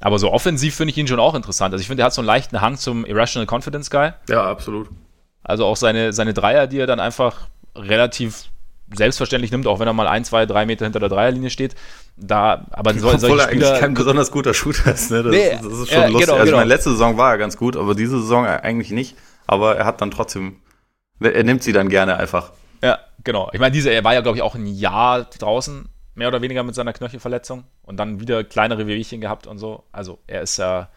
Aber 0.00 0.18
so 0.18 0.32
offensiv 0.32 0.74
finde 0.74 0.92
ich 0.92 0.98
ihn 0.98 1.06
schon 1.06 1.20
auch 1.20 1.34
interessant. 1.34 1.74
Also 1.74 1.82
ich 1.82 1.88
finde, 1.88 2.02
er 2.02 2.06
hat 2.06 2.14
so 2.14 2.22
einen 2.22 2.26
leichten 2.26 2.60
Hang 2.60 2.76
zum 2.76 3.04
Irrational 3.04 3.46
Confidence 3.46 3.90
Guy. 3.90 4.12
Ja, 4.28 4.44
absolut. 4.44 4.88
Also 5.42 5.66
auch 5.66 5.76
seine, 5.76 6.12
seine 6.12 6.32
Dreier, 6.32 6.66
die 6.66 6.78
er 6.78 6.86
dann 6.86 7.00
einfach 7.00 7.48
relativ 7.76 8.50
selbstverständlich 8.94 9.52
nimmt, 9.52 9.66
auch 9.66 9.78
wenn 9.78 9.86
er 9.86 9.92
mal 9.92 10.08
ein, 10.08 10.24
zwei, 10.24 10.46
drei 10.46 10.66
Meter 10.66 10.84
hinter 10.84 11.00
der 11.00 11.08
Dreierlinie 11.08 11.50
steht. 11.50 11.74
Da, 12.16 12.66
aber 12.70 12.92
so, 12.94 13.08
Obwohl 13.08 13.40
er 13.40 13.48
eigentlich 13.48 13.78
kein 13.78 13.94
besonders 13.94 14.30
guter 14.30 14.52
Shooter 14.52 14.92
ist. 14.92 15.10
Ne? 15.10 15.22
Das, 15.22 15.32
nee, 15.32 15.50
das 15.50 15.72
ist 15.72 15.90
schon 15.90 16.00
ja, 16.00 16.06
lustig. 16.08 16.26
Genau, 16.26 16.34
also 16.34 16.44
genau. 16.46 16.56
meine 16.58 16.68
letzte 16.68 16.90
Saison 16.90 17.16
war 17.16 17.32
er 17.32 17.38
ganz 17.38 17.56
gut, 17.56 17.76
aber 17.76 17.94
diese 17.94 18.20
Saison 18.20 18.46
eigentlich 18.46 18.90
nicht. 18.90 19.16
Aber 19.46 19.76
er 19.76 19.84
hat 19.84 20.00
dann 20.00 20.10
trotzdem, 20.10 20.56
er 21.20 21.44
nimmt 21.44 21.62
sie 21.62 21.72
dann 21.72 21.88
gerne 21.88 22.16
einfach. 22.16 22.52
Ja, 22.82 22.98
genau. 23.24 23.50
Ich 23.52 23.60
meine, 23.60 23.72
diese, 23.72 23.90
er 23.90 24.04
war 24.04 24.14
ja, 24.14 24.20
glaube 24.20 24.38
ich, 24.38 24.42
auch 24.42 24.54
ein 24.54 24.66
Jahr 24.66 25.24
draußen 25.24 25.88
mehr 26.14 26.28
oder 26.28 26.42
weniger 26.42 26.62
mit 26.62 26.74
seiner 26.74 26.92
Knöchelverletzung 26.92 27.64
und 27.82 27.96
dann 27.96 28.20
wieder 28.20 28.44
kleinere 28.44 28.86
Wehwehchen 28.86 29.20
gehabt 29.20 29.46
und 29.46 29.58
so. 29.58 29.84
Also 29.92 30.18
er 30.26 30.42
ist 30.42 30.56
ja 30.58 30.88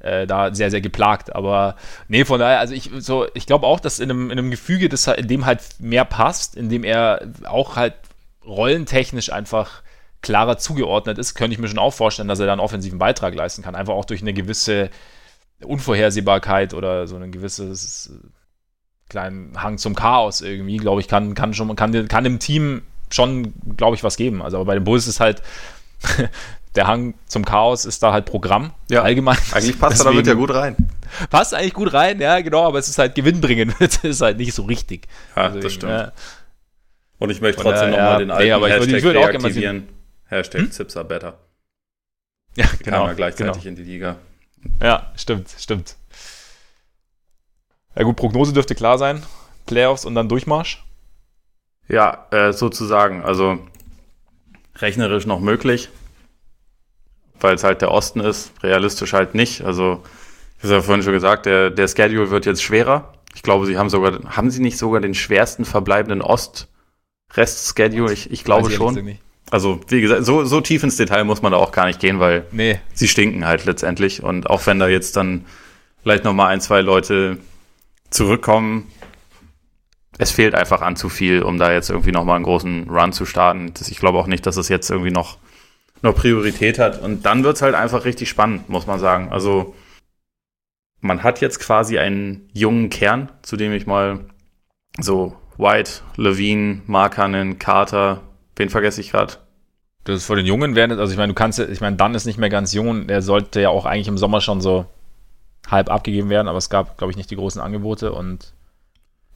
äh, 0.00 0.26
da 0.26 0.54
sehr, 0.54 0.70
sehr 0.70 0.80
geplagt. 0.80 1.34
Aber 1.34 1.76
nee, 2.08 2.24
von 2.24 2.38
daher, 2.38 2.60
also 2.60 2.74
ich, 2.74 2.90
so, 2.98 3.26
ich 3.34 3.46
glaube 3.46 3.66
auch, 3.66 3.80
dass 3.80 3.98
in 3.98 4.10
einem, 4.10 4.30
in 4.30 4.38
einem 4.38 4.50
Gefüge, 4.50 4.88
das 4.88 5.06
in 5.06 5.28
dem 5.28 5.46
halt 5.46 5.62
mehr 5.80 6.04
passt, 6.04 6.56
in 6.56 6.68
dem 6.68 6.84
er 6.84 7.32
auch 7.44 7.76
halt 7.76 7.94
rollentechnisch 8.44 9.32
einfach 9.32 9.82
klarer 10.22 10.58
zugeordnet 10.58 11.18
ist, 11.18 11.34
könnte 11.34 11.54
ich 11.54 11.60
mir 11.60 11.68
schon 11.68 11.78
auch 11.78 11.92
vorstellen, 11.92 12.28
dass 12.28 12.40
er 12.40 12.46
da 12.46 12.52
einen 12.52 12.60
offensiven 12.60 12.98
Beitrag 12.98 13.34
leisten 13.34 13.62
kann. 13.62 13.74
Einfach 13.74 13.94
auch 13.94 14.04
durch 14.04 14.20
eine 14.20 14.32
gewisse 14.32 14.90
Unvorhersehbarkeit 15.62 16.74
oder 16.74 17.06
so 17.06 17.16
ein 17.16 17.32
gewisses 17.32 18.12
kleinen 19.08 19.62
Hang 19.62 19.78
zum 19.78 19.94
Chaos 19.94 20.40
irgendwie, 20.40 20.76
glaube 20.76 21.00
ich, 21.00 21.08
kann, 21.08 21.34
kann 21.34 21.54
schon, 21.54 21.74
kann, 21.76 22.08
kann 22.08 22.24
dem 22.24 22.38
Team 22.38 22.82
schon, 23.10 23.54
glaube 23.76 23.96
ich, 23.96 24.04
was 24.04 24.16
geben. 24.16 24.42
Also 24.42 24.64
bei 24.64 24.74
den 24.74 24.84
Bulls 24.84 25.06
ist 25.06 25.20
halt 25.20 25.42
der 26.74 26.86
Hang 26.86 27.14
zum 27.26 27.44
Chaos 27.44 27.84
ist 27.84 28.02
da 28.02 28.12
halt 28.12 28.26
Programm. 28.26 28.72
Ja, 28.90 29.02
allgemein. 29.02 29.38
Eigentlich 29.52 29.78
passt 29.78 30.00
Deswegen, 30.00 30.10
er 30.10 30.22
damit 30.22 30.26
ja 30.26 30.34
gut 30.34 30.54
rein. 30.54 30.76
Passt 31.30 31.54
eigentlich 31.54 31.74
gut 31.74 31.92
rein, 31.92 32.20
ja, 32.20 32.40
genau, 32.40 32.66
aber 32.66 32.78
es 32.78 32.88
ist 32.88 32.98
halt 32.98 33.14
gewinnbringend. 33.14 33.74
es 33.80 34.04
ist 34.04 34.20
halt 34.20 34.38
nicht 34.38 34.52
so 34.52 34.62
richtig. 34.62 35.08
Ja, 35.34 35.44
Deswegen, 35.44 35.62
das 35.62 35.72
stimmt. 35.72 35.92
Ja. 35.92 36.12
Und 37.18 37.30
ich 37.30 37.40
möchte 37.40 37.62
trotzdem 37.62 37.90
nochmal 37.90 38.12
ja, 38.12 38.18
den 38.18 38.30
alten 38.30 38.44
nee, 38.44 38.52
aber 38.52 38.68
Hashtag 38.68 38.82
ich 38.82 38.90
würde, 38.92 38.98
ich 38.98 39.04
würde 39.04 39.18
reaktivieren. 39.18 39.88
Hashtag 40.26 40.60
hm? 40.60 40.70
Zips 40.70 40.96
are 40.96 41.06
better. 41.06 41.38
Ja, 42.54 42.66
genau. 42.82 42.98
Kam 42.98 43.06
ja 43.08 43.12
gleichzeitig 43.14 43.62
genau. 43.62 43.68
in 43.68 43.76
die 43.76 43.90
Liga. 43.90 44.16
Ja, 44.82 45.12
stimmt, 45.16 45.48
stimmt. 45.58 45.96
Ja 47.98 48.04
gut, 48.04 48.14
Prognose 48.14 48.52
dürfte 48.52 48.76
klar 48.76 48.96
sein. 48.96 49.24
Playoffs 49.66 50.04
und 50.04 50.14
dann 50.14 50.28
Durchmarsch. 50.28 50.84
Ja, 51.88 52.26
äh, 52.30 52.52
sozusagen. 52.52 53.24
Also 53.24 53.58
rechnerisch 54.76 55.26
noch 55.26 55.40
möglich, 55.40 55.88
weil 57.40 57.56
es 57.56 57.64
halt 57.64 57.82
der 57.82 57.90
Osten 57.90 58.20
ist, 58.20 58.52
realistisch 58.62 59.14
halt 59.14 59.34
nicht. 59.34 59.62
Also, 59.62 60.04
ich 60.58 60.64
habe 60.64 60.74
ja 60.74 60.80
vorhin 60.80 61.02
schon 61.02 61.12
gesagt, 61.12 61.46
der, 61.46 61.70
der 61.70 61.88
Schedule 61.88 62.30
wird 62.30 62.46
jetzt 62.46 62.62
schwerer. 62.62 63.14
Ich 63.34 63.42
glaube, 63.42 63.66
sie 63.66 63.76
haben 63.76 63.90
sogar, 63.90 64.36
haben 64.36 64.52
sie 64.52 64.62
nicht 64.62 64.78
sogar 64.78 65.00
den 65.00 65.14
schwersten 65.14 65.64
verbleibenden 65.64 66.22
Ost-Rest-Schedule? 66.22 68.12
Ich, 68.12 68.30
ich 68.30 68.44
glaube 68.44 68.70
schon. 68.70 69.18
Also, 69.50 69.80
wie 69.88 70.00
gesagt, 70.00 70.24
so, 70.24 70.44
so 70.44 70.60
tief 70.60 70.84
ins 70.84 70.96
Detail 70.96 71.24
muss 71.24 71.42
man 71.42 71.50
da 71.50 71.58
auch 71.58 71.72
gar 71.72 71.86
nicht 71.86 71.98
gehen, 71.98 72.20
weil 72.20 72.44
nee. 72.52 72.78
sie 72.94 73.08
stinken 73.08 73.44
halt 73.44 73.64
letztendlich. 73.64 74.22
Und 74.22 74.48
auch 74.48 74.66
wenn 74.66 74.78
da 74.78 74.86
jetzt 74.86 75.16
dann 75.16 75.46
vielleicht 76.02 76.22
nochmal 76.22 76.48
ein, 76.48 76.60
zwei 76.60 76.80
Leute 76.80 77.38
zurückkommen, 78.10 78.90
es 80.18 80.32
fehlt 80.32 80.54
einfach 80.54 80.82
an 80.82 80.96
zu 80.96 81.08
viel, 81.08 81.42
um 81.42 81.58
da 81.58 81.72
jetzt 81.72 81.90
irgendwie 81.90 82.10
nochmal 82.10 82.36
einen 82.36 82.44
großen 82.44 82.90
Run 82.90 83.12
zu 83.12 83.24
starten. 83.24 83.72
Ich 83.88 84.00
glaube 84.00 84.18
auch 84.18 84.26
nicht, 84.26 84.44
dass 84.46 84.56
es 84.56 84.68
jetzt 84.68 84.90
irgendwie 84.90 85.12
noch, 85.12 85.38
noch 86.02 86.14
Priorität 86.14 86.78
hat. 86.78 87.00
Und 87.00 87.24
dann 87.24 87.44
wird 87.44 87.56
es 87.56 87.62
halt 87.62 87.76
einfach 87.76 88.04
richtig 88.04 88.28
spannend, 88.28 88.68
muss 88.68 88.86
man 88.86 88.98
sagen. 88.98 89.30
Also 89.30 89.76
man 91.00 91.22
hat 91.22 91.40
jetzt 91.40 91.60
quasi 91.60 91.98
einen 91.98 92.50
jungen 92.52 92.90
Kern, 92.90 93.30
zu 93.42 93.56
dem 93.56 93.72
ich 93.72 93.86
mal 93.86 94.24
so 95.00 95.36
White, 95.56 96.02
Levine, 96.16 96.82
Markanen, 96.86 97.60
Carter, 97.60 98.22
wen 98.56 98.70
vergesse 98.70 99.00
ich 99.00 99.12
gerade? 99.12 99.34
Das 100.02 100.16
ist 100.16 100.26
vor 100.26 100.36
den 100.36 100.46
Jungen 100.46 100.74
werden, 100.74 100.98
also 100.98 101.12
ich 101.12 101.18
meine, 101.18 101.32
du 101.32 101.34
kannst, 101.34 101.58
ich 101.58 101.80
meine, 101.80 101.96
dann 101.96 102.14
ist 102.14 102.24
nicht 102.24 102.38
mehr 102.38 102.48
ganz 102.48 102.72
jung, 102.72 103.06
der 103.06 103.22
sollte 103.22 103.60
ja 103.60 103.68
auch 103.68 103.84
eigentlich 103.84 104.08
im 104.08 104.18
Sommer 104.18 104.40
schon 104.40 104.60
so 104.60 104.86
halb 105.70 105.90
abgegeben 105.90 106.30
werden, 106.30 106.48
aber 106.48 106.58
es 106.58 106.70
gab, 106.70 106.98
glaube 106.98 107.10
ich, 107.10 107.16
nicht 107.16 107.30
die 107.30 107.36
großen 107.36 107.60
Angebote 107.60 108.12
und 108.12 108.52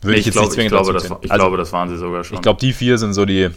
würde 0.00 0.18
ich, 0.18 0.26
ich, 0.26 0.32
glaub, 0.32 0.56
ich, 0.56 0.68
glaube, 0.68 0.92
das, 0.92 1.04
ich 1.04 1.10
also, 1.12 1.34
glaube, 1.34 1.56
das 1.56 1.72
waren 1.72 1.88
sie 1.88 1.96
sogar 1.96 2.24
schon. 2.24 2.36
Ich 2.36 2.42
glaube, 2.42 2.58
die 2.60 2.72
vier 2.72 2.98
sind 2.98 3.14
so 3.14 3.24
die. 3.24 3.50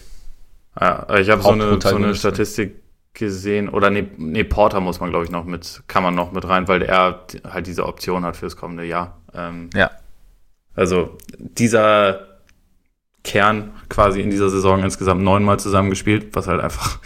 Ja, 0.80 1.16
ich 1.18 1.30
habe 1.30 1.42
so 1.42 1.50
eine, 1.50 1.82
so 1.82 1.96
eine 1.96 2.14
Statistik 2.14 2.84
gesehen, 3.14 3.70
oder 3.70 3.90
nee, 3.90 4.08
nee, 4.18 4.44
Porter 4.44 4.82
muss 4.82 5.00
man, 5.00 5.10
glaube 5.10 5.26
ich, 5.26 5.32
noch 5.32 5.46
mit, 5.46 5.84
kann 5.88 6.04
man 6.04 6.14
noch 6.14 6.34
mit 6.34 6.48
rein, 6.48 6.68
weil 6.68 6.82
er 6.82 7.26
halt 7.50 7.66
diese 7.66 7.86
Option 7.86 8.26
hat 8.26 8.36
fürs 8.36 8.58
kommende 8.58 8.84
Jahr. 8.84 9.18
Ähm, 9.34 9.70
ja. 9.74 9.90
Also 10.76 11.18
dieser 11.38 12.20
Kern 13.24 13.72
quasi 13.90 14.22
in 14.22 14.30
dieser 14.30 14.50
Saison 14.50 14.84
insgesamt 14.84 15.24
neunmal 15.24 15.60
zusammengespielt, 15.60 16.36
was 16.36 16.48
halt 16.48 16.62
einfach 16.62 17.00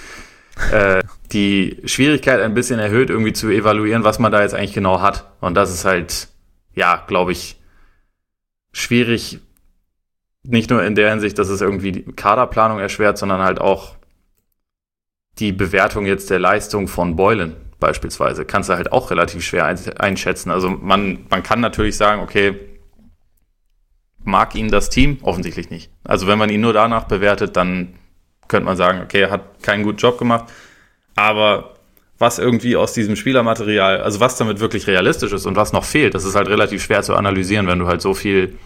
äh, 0.72 1.04
die 1.32 1.82
Schwierigkeit 1.86 2.42
ein 2.42 2.54
bisschen 2.54 2.80
erhöht, 2.80 3.10
irgendwie 3.10 3.34
zu 3.34 3.50
evaluieren, 3.50 4.04
was 4.04 4.20
man 4.20 4.32
da 4.32 4.42
jetzt 4.42 4.54
eigentlich 4.54 4.74
genau 4.74 5.02
hat. 5.02 5.32
Und 5.42 5.56
das 5.56 5.74
ist 5.74 5.86
halt, 5.86 6.30
ja, 6.74 7.04
glaube 7.08 7.32
ich, 7.32 7.60
schwierig, 8.72 9.40
nicht 10.44 10.70
nur 10.70 10.84
in 10.84 10.96
der 10.96 11.10
Hinsicht, 11.10 11.38
dass 11.38 11.50
es 11.50 11.62
irgendwie 11.62 11.92
die 11.92 12.04
Kaderplanung 12.04 12.80
erschwert, 12.80 13.18
sondern 13.18 13.42
halt 13.42 13.60
auch 13.60 13.96
die 15.40 15.52
Bewertung 15.52 16.06
jetzt 16.06 16.30
der 16.30 16.40
Leistung 16.40 16.88
von 16.88 17.16
Boylan 17.16 17.56
beispielsweise 17.80 18.46
kannst 18.46 18.70
du 18.70 18.74
halt 18.74 18.92
auch 18.92 19.10
relativ 19.10 19.44
schwer 19.44 19.66
einschätzen. 19.66 20.52
Also 20.52 20.70
man, 20.70 21.26
man 21.30 21.44
kann 21.44 21.62
natürlich 21.62 21.98
sagen, 21.98 22.22
okay, 22.22 22.60
mag 24.24 24.56
ihn 24.56 24.70
das 24.70 24.90
Team? 24.90 25.20
Offensichtlich 25.22 25.70
nicht. 25.70 25.92
Also 26.04 26.28
wenn 26.28 26.38
man 26.38 26.50
ihn 26.50 26.62
nur 26.62 26.74
danach 26.74 27.06
bewertet, 27.06 27.56
dann 27.56 27.96
könnte 28.50 28.66
man 28.66 28.76
sagen, 28.76 29.02
okay, 29.02 29.22
er 29.22 29.32
hat 29.32 29.64
keinen 29.64 29.84
guten 29.84 29.98
Job 29.98 30.18
gemacht. 30.18 30.52
Aber 31.16 31.76
was 32.18 32.38
irgendwie 32.38 32.76
aus 32.76 32.92
diesem 32.92 33.16
Spielermaterial, 33.16 34.02
also 34.02 34.20
was 34.20 34.36
damit 34.36 34.60
wirklich 34.60 34.88
realistisch 34.88 35.32
ist 35.32 35.46
und 35.46 35.56
was 35.56 35.72
noch 35.72 35.86
fehlt, 35.86 36.14
das 36.14 36.26
ist 36.26 36.36
halt 36.36 36.50
relativ 36.50 36.84
schwer 36.84 37.02
zu 37.02 37.16
analysieren, 37.16 37.68
wenn 37.68 37.80
du 37.80 37.88
halt 37.88 38.02
so 38.02 38.14
viel 38.14 38.58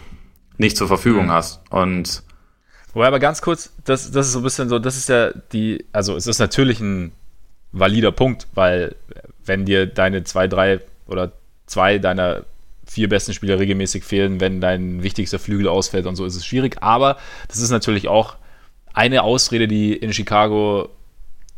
nicht 0.58 0.76
zur 0.76 0.88
Verfügung 0.88 1.26
mhm. 1.26 1.32
hast. 1.32 1.60
Und 1.70 2.24
Wobei 2.92 3.06
aber 3.06 3.18
ganz 3.18 3.42
kurz, 3.42 3.72
das, 3.84 4.10
das 4.10 4.26
ist 4.26 4.32
so 4.32 4.40
ein 4.40 4.44
bisschen 4.44 4.68
so, 4.68 4.78
das 4.78 4.96
ist 4.96 5.08
ja 5.08 5.30
die, 5.52 5.84
also 5.92 6.16
es 6.16 6.26
ist 6.26 6.38
natürlich 6.38 6.80
ein 6.80 7.12
valider 7.72 8.12
Punkt, 8.12 8.46
weil 8.54 8.94
wenn 9.44 9.64
dir 9.64 9.86
deine 9.86 10.22
zwei, 10.24 10.46
drei 10.46 10.80
oder 11.06 11.32
zwei 11.66 11.98
deiner 11.98 12.44
vier 12.86 13.08
besten 13.08 13.32
Spieler 13.32 13.58
regelmäßig 13.58 14.04
fehlen, 14.04 14.40
wenn 14.40 14.60
dein 14.60 15.02
wichtigster 15.02 15.38
Flügel 15.38 15.68
ausfällt 15.68 16.06
und 16.06 16.16
so, 16.16 16.24
ist 16.24 16.36
es 16.36 16.46
schwierig. 16.46 16.76
Aber 16.82 17.18
das 17.48 17.58
ist 17.58 17.70
natürlich 17.70 18.08
auch 18.08 18.36
eine 18.94 19.22
Ausrede, 19.22 19.68
die 19.68 19.92
in 19.92 20.12
Chicago 20.12 20.88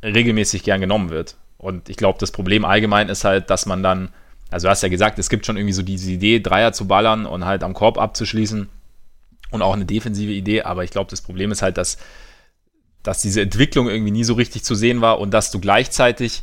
regelmäßig 0.03 0.65
gern 0.65 0.81
genommen 0.81 1.11
wird. 1.11 1.37
Und 1.59 1.89
ich 1.89 1.97
glaube, 1.97 2.19
das 2.19 2.33
Problem 2.33 2.65
allgemein 2.65 3.09
ist 3.09 3.25
halt, 3.25 3.51
dass 3.51 3.67
man 3.67 3.83
dann, 3.83 4.11
also 4.51 4.67
du 4.67 4.71
hast 4.71 4.83
ja 4.83 4.89
gesagt, 4.89 5.19
es 5.19 5.29
gibt 5.29 5.47
schon 5.47 5.57
irgendwie 5.57 5.73
so 5.73 5.83
diese 5.83 6.11
Idee, 6.11 6.41
Dreier 6.41 6.73
zu 6.73 6.87
ballern 6.87 7.27
und 7.27 7.45
halt 7.45 7.63
am 7.63 7.75
Korb 7.75 7.99
abzuschließen 7.99 8.69
und 9.51 9.63
auch 9.63 9.75
eine 9.75 9.85
defensive 9.85 10.33
Idee, 10.33 10.63
aber 10.63 10.85
ich 10.85 10.91
glaube, 10.91 11.11
das 11.11 11.23
Problem 11.23 11.53
ist 11.53 11.63
halt, 11.63 11.79
dass 11.79 11.99
dass 13.07 13.23
diese 13.23 13.41
Entwicklung 13.41 13.89
irgendwie 13.89 14.11
nie 14.11 14.25
so 14.25 14.35
richtig 14.35 14.65
zu 14.65 14.75
sehen 14.75 15.01
war 15.01 15.21
und 15.21 15.33
dass 15.33 15.51
du 15.51 15.61
gleichzeitig 15.61 16.43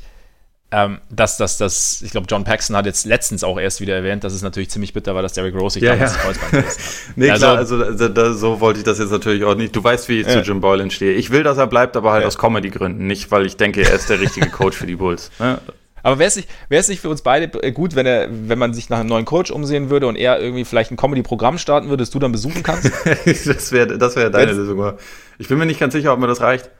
ähm, 0.74 0.98
dass 1.12 1.38
das, 1.38 1.60
das, 1.60 2.02
ich 2.02 2.10
glaube, 2.10 2.26
John 2.28 2.44
Paxson 2.44 2.76
hat 2.76 2.88
jetzt 2.88 3.06
letztens 3.06 3.44
auch 3.44 3.60
erst 3.60 3.80
wieder 3.80 3.96
erwähnt, 3.96 4.24
dass 4.24 4.34
es 4.34 4.42
natürlich 4.42 4.72
ziemlich 4.72 4.92
bitter 4.92 5.14
war, 5.14 5.22
dass 5.22 5.34
Derrick 5.34 5.54
Rose 5.54 5.76
sich 5.76 5.84
ja, 5.84 5.94
damals 5.94 6.16
ja. 6.16 6.22
Kreuzband 6.22 6.54
hat. 6.54 6.78
nee, 7.16 7.30
also, 7.30 7.46
klar, 7.46 7.58
also 7.58 7.92
da, 7.92 8.08
da, 8.10 8.34
so 8.34 8.60
wollte 8.60 8.80
ich 8.80 8.84
das 8.84 8.98
jetzt 8.98 9.12
natürlich 9.12 9.44
auch 9.44 9.54
nicht. 9.54 9.76
Du 9.76 9.84
weißt, 9.84 10.10
wie 10.10 10.22
ich 10.22 10.28
ja. 10.28 10.34
zu 10.34 10.40
Jim 10.40 10.62
Boylan 10.62 10.90
stehe. 10.90 11.14
Ich 11.14 11.30
will, 11.30 11.44
dass 11.44 11.60
er 11.60 11.68
bleibt, 11.68 11.96
aber 11.96 12.12
halt 12.12 12.24
ja. 12.24 12.28
aus 12.28 12.40
Comedy-Gründen, 12.40 13.06
nicht, 13.06 13.30
weil 13.30 13.46
ich 13.46 13.56
denke, 13.56 13.84
er 13.84 13.94
ist 13.94 14.10
der 14.10 14.20
richtige 14.20 14.50
Coach 14.52 14.76
für 14.76 14.88
die 14.88 14.96
Bulls. 14.96 15.30
Ne? 15.38 15.60
Aber 16.02 16.18
wäre 16.18 16.28
es 16.28 16.36
nicht, 16.36 16.50
nicht 16.90 17.02
für 17.02 17.10
uns 17.10 17.22
beide 17.22 17.46
äh, 17.62 17.72
gut, 17.72 17.96
wenn, 17.96 18.08
er, 18.08 18.28
wenn 18.32 18.58
man 18.58 18.74
sich 18.74 18.90
nach 18.90 19.00
einem 19.00 19.10
neuen 19.10 19.26
Coach 19.26 19.52
umsehen 19.52 19.92
würde 19.92 20.08
und 20.08 20.16
er 20.16 20.42
irgendwie 20.42 20.66
vielleicht 20.66 20.90
ein 20.90 20.98
Comedy-Programm 20.98 21.60
starten 21.60 21.90
würde, 21.90 22.02
das 22.02 22.10
du 22.10 22.18
dann 22.18 22.32
besuchen 22.32 22.64
kannst? 22.64 22.86
das 23.26 23.72
wäre 23.72 23.96
das 24.00 24.16
wär 24.16 24.32
deine 24.32 24.54
Lösung. 24.54 24.94
Ich 25.38 25.48
bin 25.48 25.60
mir 25.60 25.68
nicht 25.68 25.80
ganz 25.80 25.94
sicher, 25.94 26.14
ob 26.14 26.20
mir 26.20 26.28
das 26.28 26.42
reicht. 26.42 26.72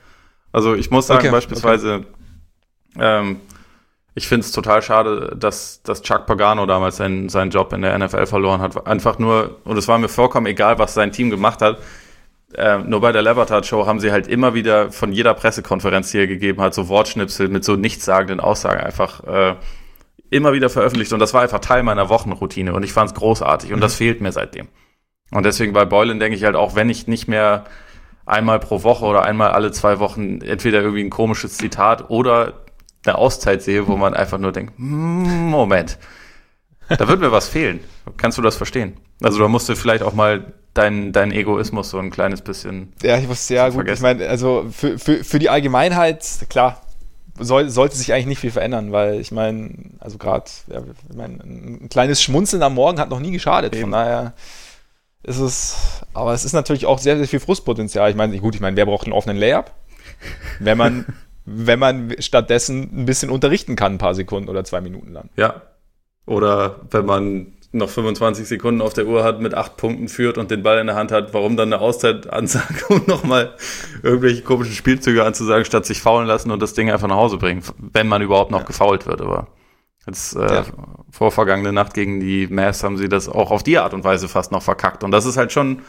Also 0.52 0.74
ich 0.74 0.90
muss 0.90 1.06
sagen, 1.06 1.20
okay, 1.20 1.32
beispielsweise, 1.32 1.96
okay. 1.96 2.06
Ähm, 3.00 3.38
ich 4.16 4.28
finde 4.28 4.46
es 4.46 4.52
total 4.52 4.82
schade, 4.82 5.36
dass, 5.38 5.82
dass 5.82 6.02
Chuck 6.02 6.26
Pagano 6.26 6.66
damals 6.66 6.98
seinen, 6.98 7.30
seinen 7.30 7.50
Job 7.50 7.74
in 7.74 7.82
der 7.82 7.98
NFL 7.98 8.28
verloren 8.28 8.62
hat. 8.62 8.86
Einfach 8.86 9.18
nur, 9.18 9.60
und 9.64 9.78
es 9.78 9.88
war 9.88 9.98
mir 9.98 10.10
vollkommen 10.10 10.46
egal, 10.46 10.78
was 10.78 10.94
sein 10.94 11.12
Team 11.12 11.32
gemacht 11.32 11.62
hat. 11.62 11.80
Äh, 12.56 12.80
nur 12.80 13.02
bei 13.02 13.12
der 13.12 13.24
Levertard 13.24 13.66
Show 13.66 13.88
haben 13.88 14.00
sie 14.00 14.12
halt 14.12 14.28
immer 14.28 14.54
wieder 14.54 14.92
von 14.92 15.12
jeder 15.12 15.34
Pressekonferenz, 15.34 16.12
die 16.12 16.20
er 16.20 16.28
gegeben 16.28 16.62
hat, 16.62 16.76
so 16.76 16.88
Wortschnipsel 16.88 17.48
mit 17.48 17.64
so 17.64 17.76
nichtssagenden 17.76 18.40
Aussagen 18.40 18.82
einfach 18.82 19.24
äh, 19.24 19.56
immer 20.30 20.54
wieder 20.54 20.70
veröffentlicht. 20.70 21.12
Und 21.14 21.20
das 21.20 21.34
war 21.34 21.42
einfach 21.42 21.60
Teil 21.60 21.82
meiner 21.82 22.10
Wochenroutine 22.10 22.74
und 22.74 22.84
ich 22.84 22.94
fand 22.94 23.10
es 23.10 23.16
großartig 23.16 23.72
und 23.72 23.78
mhm. 23.78 23.82
das 23.82 23.96
fehlt 23.96 24.22
mir 24.22 24.32
seitdem. 24.32 24.68
Und 25.32 25.48
deswegen 25.48 25.74
bei 25.74 25.86
Boylan 25.86 26.20
denke 26.20 26.38
ich 26.38 26.44
halt 26.44 26.56
auch, 26.56 26.76
wenn 26.76 26.90
ich 26.90 27.08
nicht 27.08 27.28
mehr 27.28 27.64
einmal 28.28 28.60
pro 28.60 28.84
Woche 28.84 29.06
oder 29.06 29.24
einmal 29.24 29.52
alle 29.52 29.72
zwei 29.72 29.98
Wochen 29.98 30.42
entweder 30.42 30.82
irgendwie 30.82 31.04
ein 31.04 31.10
komisches 31.10 31.58
Zitat 31.58 32.10
oder 32.12 32.63
eine 33.06 33.18
Auszeit 33.18 33.62
sehe, 33.62 33.88
wo 33.88 33.98
man 33.98 34.14
einfach 34.14 34.38
nur 34.38 34.52
denkt, 34.52 34.78
hm, 34.78 35.50
Moment, 35.50 35.98
da 36.90 37.08
wird 37.08 37.20
mir 37.20 37.32
was 37.32 37.48
fehlen. 37.48 37.80
Kannst 38.18 38.38
du 38.38 38.42
das 38.42 38.56
verstehen? 38.56 38.98
Also 39.22 39.40
da 39.40 39.48
musst 39.48 39.70
du 39.70 39.76
vielleicht 39.76 40.04
auch 40.04 40.14
mal 40.14 40.54
deinen 40.74 41.12
dein 41.12 41.32
Egoismus 41.32 41.90
so 41.90 42.00
ein 42.00 42.12
kleines 42.12 42.42
bisschen. 42.42 42.94
Ja, 43.02 43.18
ich 43.18 43.28
wusste 43.28 43.56
ja 43.56 43.68
gut. 43.68 43.76
Vergessen. 43.76 43.98
Ich 43.98 44.02
meine, 44.02 44.30
also 44.30 44.66
für, 44.72 44.98
für, 44.98 45.24
für 45.24 45.40
die 45.40 45.50
Allgemeinheit, 45.50 46.26
klar, 46.50 46.82
soll, 47.40 47.70
sollte 47.70 47.96
sich 47.96 48.14
eigentlich 48.14 48.26
nicht 48.28 48.40
viel 48.40 48.52
verändern, 48.52 48.92
weil 48.92 49.20
ich 49.20 49.32
meine, 49.32 49.72
also 50.00 50.18
gerade, 50.18 50.50
ja, 50.68 50.82
ich 50.82 51.16
mein, 51.16 51.40
ein 51.84 51.90
kleines 51.90 52.22
Schmunzeln 52.22 52.64
am 52.64 52.76
Morgen 52.76 53.00
hat 53.00 53.10
noch 53.10 53.20
nie 53.20 53.32
geschadet. 53.32 53.74
Eben. 53.74 53.84
Von 53.84 53.92
daher 53.92 54.34
ist 55.24 55.40
es, 55.40 56.04
aber 56.14 56.34
es 56.34 56.46
ist 56.46 56.54
natürlich 56.54 56.86
auch 56.86 57.00
sehr, 57.00 57.18
sehr 57.18 57.28
viel 57.28 57.40
Frustpotenzial. 57.40 58.10
Ich 58.10 58.16
meine, 58.16 58.38
gut, 58.40 58.56
ich 58.56 58.62
meine, 58.62 58.76
wer 58.76 58.86
braucht 58.86 59.06
einen 59.06 59.14
offenen 59.14 59.38
Layup? 59.38 59.72
Wenn 60.60 60.78
man 60.78 61.06
wenn 61.46 61.80
man 61.80 62.16
stattdessen 62.20 62.90
ein 62.94 63.06
bisschen 63.06 63.30
unterrichten 63.30 63.76
kann, 63.76 63.94
ein 63.94 63.98
paar 63.98 64.16
Sekunden 64.16 64.50
oder 64.50 64.64
zwei 64.64 64.82
Minuten 64.82 65.12
lang. 65.12 65.30
Ja. 65.36 65.62
Oder 66.26 66.82
wenn 66.90 67.06
man 67.06 67.54
noch 67.74 67.90
25 67.90 68.48
Sekunden 68.48 68.82
auf 68.82 68.94
der 68.94 69.08
Uhr 69.08 69.24
hat, 69.24 69.42
mit 69.42 69.56
acht 69.56 69.78
Punkten 69.78 70.08
führt 70.08 70.38
und 70.38 70.52
den 70.52 70.62
Ball 70.62 70.78
in 70.78 70.88
der 70.88 70.96
Hand 70.96 71.12
hat, 71.12 71.34
warum 71.34 71.58
dann 71.58 71.74
eine 71.74 71.82
Auszeit-Ansage 71.82 72.86
und 72.90 73.08
nochmal 73.10 73.56
irgendwelche 74.04 74.44
komischen 74.44 74.76
Spielzüge 74.76 75.26
anzusagen, 75.26 75.66
statt 75.66 75.86
sich 75.86 76.02
faulen 76.02 76.28
lassen 76.28 76.52
und 76.52 76.62
das 76.62 76.76
Ding 76.76 76.92
einfach 76.92 77.08
nach 77.08 77.16
Hause 77.16 77.38
bringen, 77.38 77.64
wenn 77.78 78.08
man 78.08 78.22
überhaupt 78.22 78.52
noch 78.52 78.60
ja. 78.60 78.66
gefault 78.66 79.08
wird. 79.08 79.22
Aber 79.22 79.48
jetzt 80.06 80.36
äh, 80.36 80.54
ja. 80.54 80.66
vor 81.10 81.32
vergangene 81.32 81.74
Nacht 81.74 81.96
gegen 81.96 82.20
die 82.20 82.48
Mavs 82.48 82.84
haben 82.84 82.98
sie 82.98 83.10
das 83.10 83.28
auch 83.28 83.50
auf 83.50 83.64
die 83.64 83.80
Art 83.80 83.96
und 83.96 84.04
Weise 84.04 84.28
fast 84.28 84.52
noch 84.52 84.62
verkackt. 84.62 85.04
Und 85.04 85.10
das 85.10 85.26
ist 85.26 85.38
halt 85.38 85.52
schon, 85.52 85.82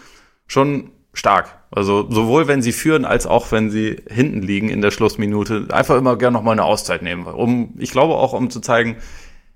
schon 0.46 0.90
stark. 1.14 1.58
Also 1.70 2.08
sowohl 2.10 2.46
wenn 2.46 2.62
sie 2.62 2.72
führen, 2.72 3.04
als 3.04 3.26
auch 3.26 3.50
wenn 3.50 3.70
sie 3.70 3.96
hinten 4.08 4.42
liegen 4.42 4.68
in 4.68 4.80
der 4.80 4.90
Schlussminute, 4.90 5.66
einfach 5.70 5.96
immer 5.96 6.16
gerne 6.16 6.36
noch 6.36 6.44
mal 6.44 6.52
eine 6.52 6.64
Auszeit 6.64 7.02
nehmen. 7.02 7.26
Um, 7.26 7.74
ich 7.78 7.90
glaube 7.90 8.14
auch, 8.14 8.32
um 8.32 8.50
zu 8.50 8.60
zeigen, 8.60 8.96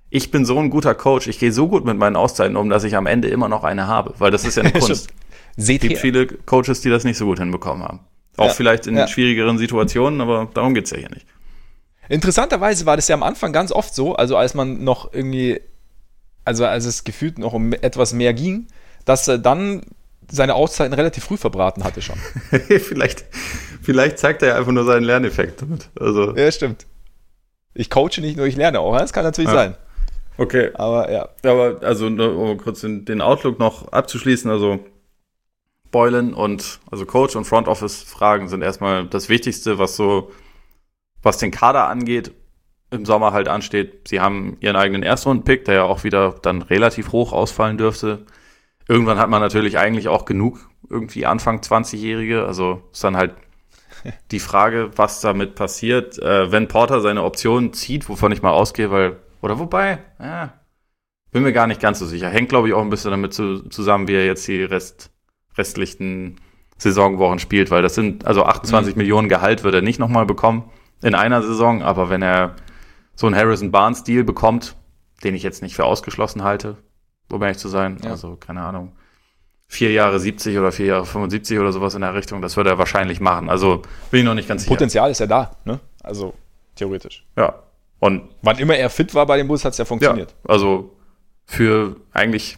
ich 0.09 0.31
bin 0.31 0.43
so 0.45 0.57
ein 0.57 0.69
guter 0.69 0.95
Coach, 0.95 1.27
ich 1.27 1.39
gehe 1.39 1.51
so 1.51 1.67
gut 1.67 1.85
mit 1.85 1.97
meinen 1.97 2.15
Auszeiten 2.15 2.57
um, 2.57 2.69
dass 2.69 2.83
ich 2.83 2.95
am 2.95 3.05
Ende 3.05 3.29
immer 3.29 3.47
noch 3.47 3.63
eine 3.63 3.87
habe. 3.87 4.15
Weil 4.17 4.31
das 4.31 4.43
ist 4.43 4.57
ja 4.57 4.63
eine 4.63 4.71
Kunst. 4.79 5.09
Seht 5.55 5.83
es 5.83 5.89
gibt 5.89 6.01
viele 6.01 6.27
Coaches, 6.27 6.81
die 6.81 6.89
das 6.89 7.03
nicht 7.03 7.17
so 7.17 7.25
gut 7.25 7.39
hinbekommen 7.39 7.83
haben. 7.83 7.99
Auch 8.37 8.47
ja, 8.47 8.53
vielleicht 8.53 8.87
in 8.87 8.95
ja. 8.95 9.07
schwierigeren 9.07 9.57
Situationen, 9.57 10.21
aber 10.21 10.49
darum 10.53 10.73
geht's 10.73 10.91
ja 10.91 10.97
hier 10.97 11.09
nicht. 11.09 11.25
Interessanterweise 12.07 12.85
war 12.85 12.95
das 12.95 13.07
ja 13.07 13.15
am 13.15 13.23
Anfang 13.23 13.53
ganz 13.53 13.71
oft 13.71 13.93
so, 13.93 14.15
also 14.15 14.35
als 14.35 14.55
man 14.55 14.83
noch 14.83 15.13
irgendwie, 15.13 15.61
also 16.43 16.65
als 16.65 16.85
es 16.85 17.03
gefühlt 17.03 17.37
noch 17.37 17.53
um 17.53 17.73
etwas 17.73 18.13
mehr 18.13 18.33
ging, 18.33 18.67
dass 19.05 19.25
dann 19.25 19.81
seine 20.31 20.55
Auszeiten 20.55 20.93
relativ 20.93 21.23
früh 21.23 21.37
verbraten 21.37 21.83
hatte 21.83 22.01
schon. 22.01 22.17
vielleicht, 22.51 23.25
vielleicht 23.81 24.19
zeigt 24.19 24.41
er 24.41 24.49
ja 24.49 24.55
einfach 24.55 24.71
nur 24.71 24.85
seinen 24.85 25.03
Lerneffekt 25.03 25.61
damit. 25.61 25.89
Also. 25.99 26.35
Ja, 26.35 26.51
stimmt. 26.51 26.85
Ich 27.73 27.89
coache 27.89 28.21
nicht 28.21 28.37
nur, 28.37 28.45
ich 28.45 28.55
lerne 28.55 28.79
auch. 28.79 28.97
Das 28.97 29.13
kann 29.13 29.23
natürlich 29.23 29.51
ja. 29.51 29.55
sein. 29.55 29.75
Okay. 30.37 30.71
Aber 30.73 31.11
ja. 31.11 31.29
Aber 31.43 31.79
also, 31.81 32.07
um 32.07 32.57
kurz 32.57 32.81
den 32.81 33.21
Outlook 33.21 33.59
noch 33.59 33.91
abzuschließen, 33.91 34.49
also 34.49 34.79
Boylan 35.91 36.33
und 36.33 36.79
also 36.91 37.05
Coach 37.05 37.35
und 37.35 37.45
Front 37.45 37.67
Office 37.67 38.03
Fragen 38.03 38.47
sind 38.47 38.61
erstmal 38.61 39.05
das 39.05 39.29
Wichtigste, 39.29 39.79
was 39.79 39.95
so, 39.95 40.31
was 41.21 41.37
den 41.37 41.51
Kader 41.51 41.87
angeht, 41.87 42.31
im 42.91 43.05
Sommer 43.05 43.33
halt 43.33 43.47
ansteht. 43.47 44.07
Sie 44.07 44.19
haben 44.19 44.57
ihren 44.61 44.75
eigenen 44.75 45.03
Erstrunden-Pick, 45.03 45.65
der 45.65 45.75
ja 45.75 45.83
auch 45.83 46.03
wieder 46.03 46.35
dann 46.41 46.61
relativ 46.61 47.11
hoch 47.11 47.33
ausfallen 47.33 47.77
dürfte 47.77 48.25
irgendwann 48.89 49.19
hat 49.19 49.29
man 49.29 49.41
natürlich 49.41 49.77
eigentlich 49.77 50.09
auch 50.09 50.25
genug 50.25 50.69
irgendwie 50.89 51.25
Anfang 51.25 51.59
20-Jährige. 51.59 52.45
Also 52.45 52.81
ist 52.91 53.03
dann 53.03 53.15
halt 53.15 53.35
die 54.31 54.39
Frage, 54.39 54.91
was 54.95 55.21
damit 55.21 55.55
passiert, 55.55 56.19
äh, 56.19 56.51
wenn 56.51 56.67
Porter 56.67 56.99
seine 56.99 57.23
Option 57.23 57.71
zieht, 57.71 58.09
wovon 58.09 58.31
ich 58.31 58.41
mal 58.41 58.51
ausgehe, 58.51 58.91
weil, 58.91 59.17
oder 59.41 59.59
wobei, 59.59 59.99
ja, 60.19 60.53
bin 61.31 61.43
mir 61.43 61.53
gar 61.53 61.67
nicht 61.67 61.79
ganz 61.79 61.99
so 61.99 62.07
sicher. 62.07 62.29
Hängt, 62.29 62.49
glaube 62.49 62.67
ich, 62.67 62.73
auch 62.73 62.81
ein 62.81 62.89
bisschen 62.89 63.11
damit 63.11 63.33
zu, 63.33 63.69
zusammen, 63.69 64.07
wie 64.07 64.15
er 64.15 64.25
jetzt 64.25 64.47
die 64.47 64.63
Rest, 64.63 65.11
restlichen 65.57 66.41
Saisonwochen 66.77 67.37
spielt, 67.37 67.69
weil 67.69 67.83
das 67.83 67.93
sind, 67.93 68.25
also 68.25 68.43
28 68.43 68.95
mhm. 68.95 68.99
Millionen 68.99 69.29
Gehalt 69.29 69.63
wird 69.63 69.75
er 69.75 69.81
nicht 69.81 69.99
nochmal 69.99 70.25
bekommen 70.25 70.71
in 71.03 71.13
einer 71.13 71.43
Saison, 71.43 71.83
aber 71.83 72.09
wenn 72.09 72.23
er 72.23 72.55
so 73.15 73.27
einen 73.27 73.35
Harrison 73.35 73.69
Barnes 73.69 74.03
Deal 74.03 74.23
bekommt, 74.23 74.75
den 75.23 75.35
ich 75.35 75.43
jetzt 75.43 75.61
nicht 75.61 75.75
für 75.75 75.85
ausgeschlossen 75.85 76.43
halte, 76.43 76.77
um 77.31 77.41
ehrlich 77.41 77.57
zu 77.57 77.69
sein. 77.69 77.97
Ja. 78.03 78.11
Also, 78.11 78.35
keine 78.35 78.61
Ahnung. 78.61 78.93
Vier 79.67 79.91
Jahre 79.91 80.19
70 80.19 80.57
oder 80.57 80.71
vier 80.71 80.87
Jahre 80.87 81.05
75 81.05 81.59
oder 81.59 81.71
sowas 81.71 81.93
in 81.93 82.01
der 82.01 82.15
Richtung, 82.15 82.41
das 82.41 82.57
würde 82.57 82.71
er 82.71 82.79
wahrscheinlich 82.79 83.19
machen. 83.19 83.51
Also 83.51 83.83
bin 84.09 84.21
ich 84.21 84.25
noch 84.25 84.33
nicht 84.33 84.47
ganz 84.47 84.63
sicher. 84.63 84.73
Potenzial 84.73 85.11
ist 85.11 85.19
ja 85.19 85.27
da, 85.27 85.51
ne? 85.63 85.79
Also 86.01 86.33
theoretisch. 86.73 87.23
Ja. 87.37 87.53
Und 87.99 88.23
wann 88.41 88.57
immer 88.57 88.75
er 88.75 88.89
fit 88.89 89.13
war 89.13 89.27
bei 89.27 89.37
dem 89.37 89.47
Bus, 89.47 89.63
hat 89.65 89.73
es 89.73 89.77
ja 89.77 89.85
funktioniert. 89.85 90.31
Ja, 90.31 90.49
also 90.49 90.95
für 91.45 91.97
eigentlich 92.13 92.57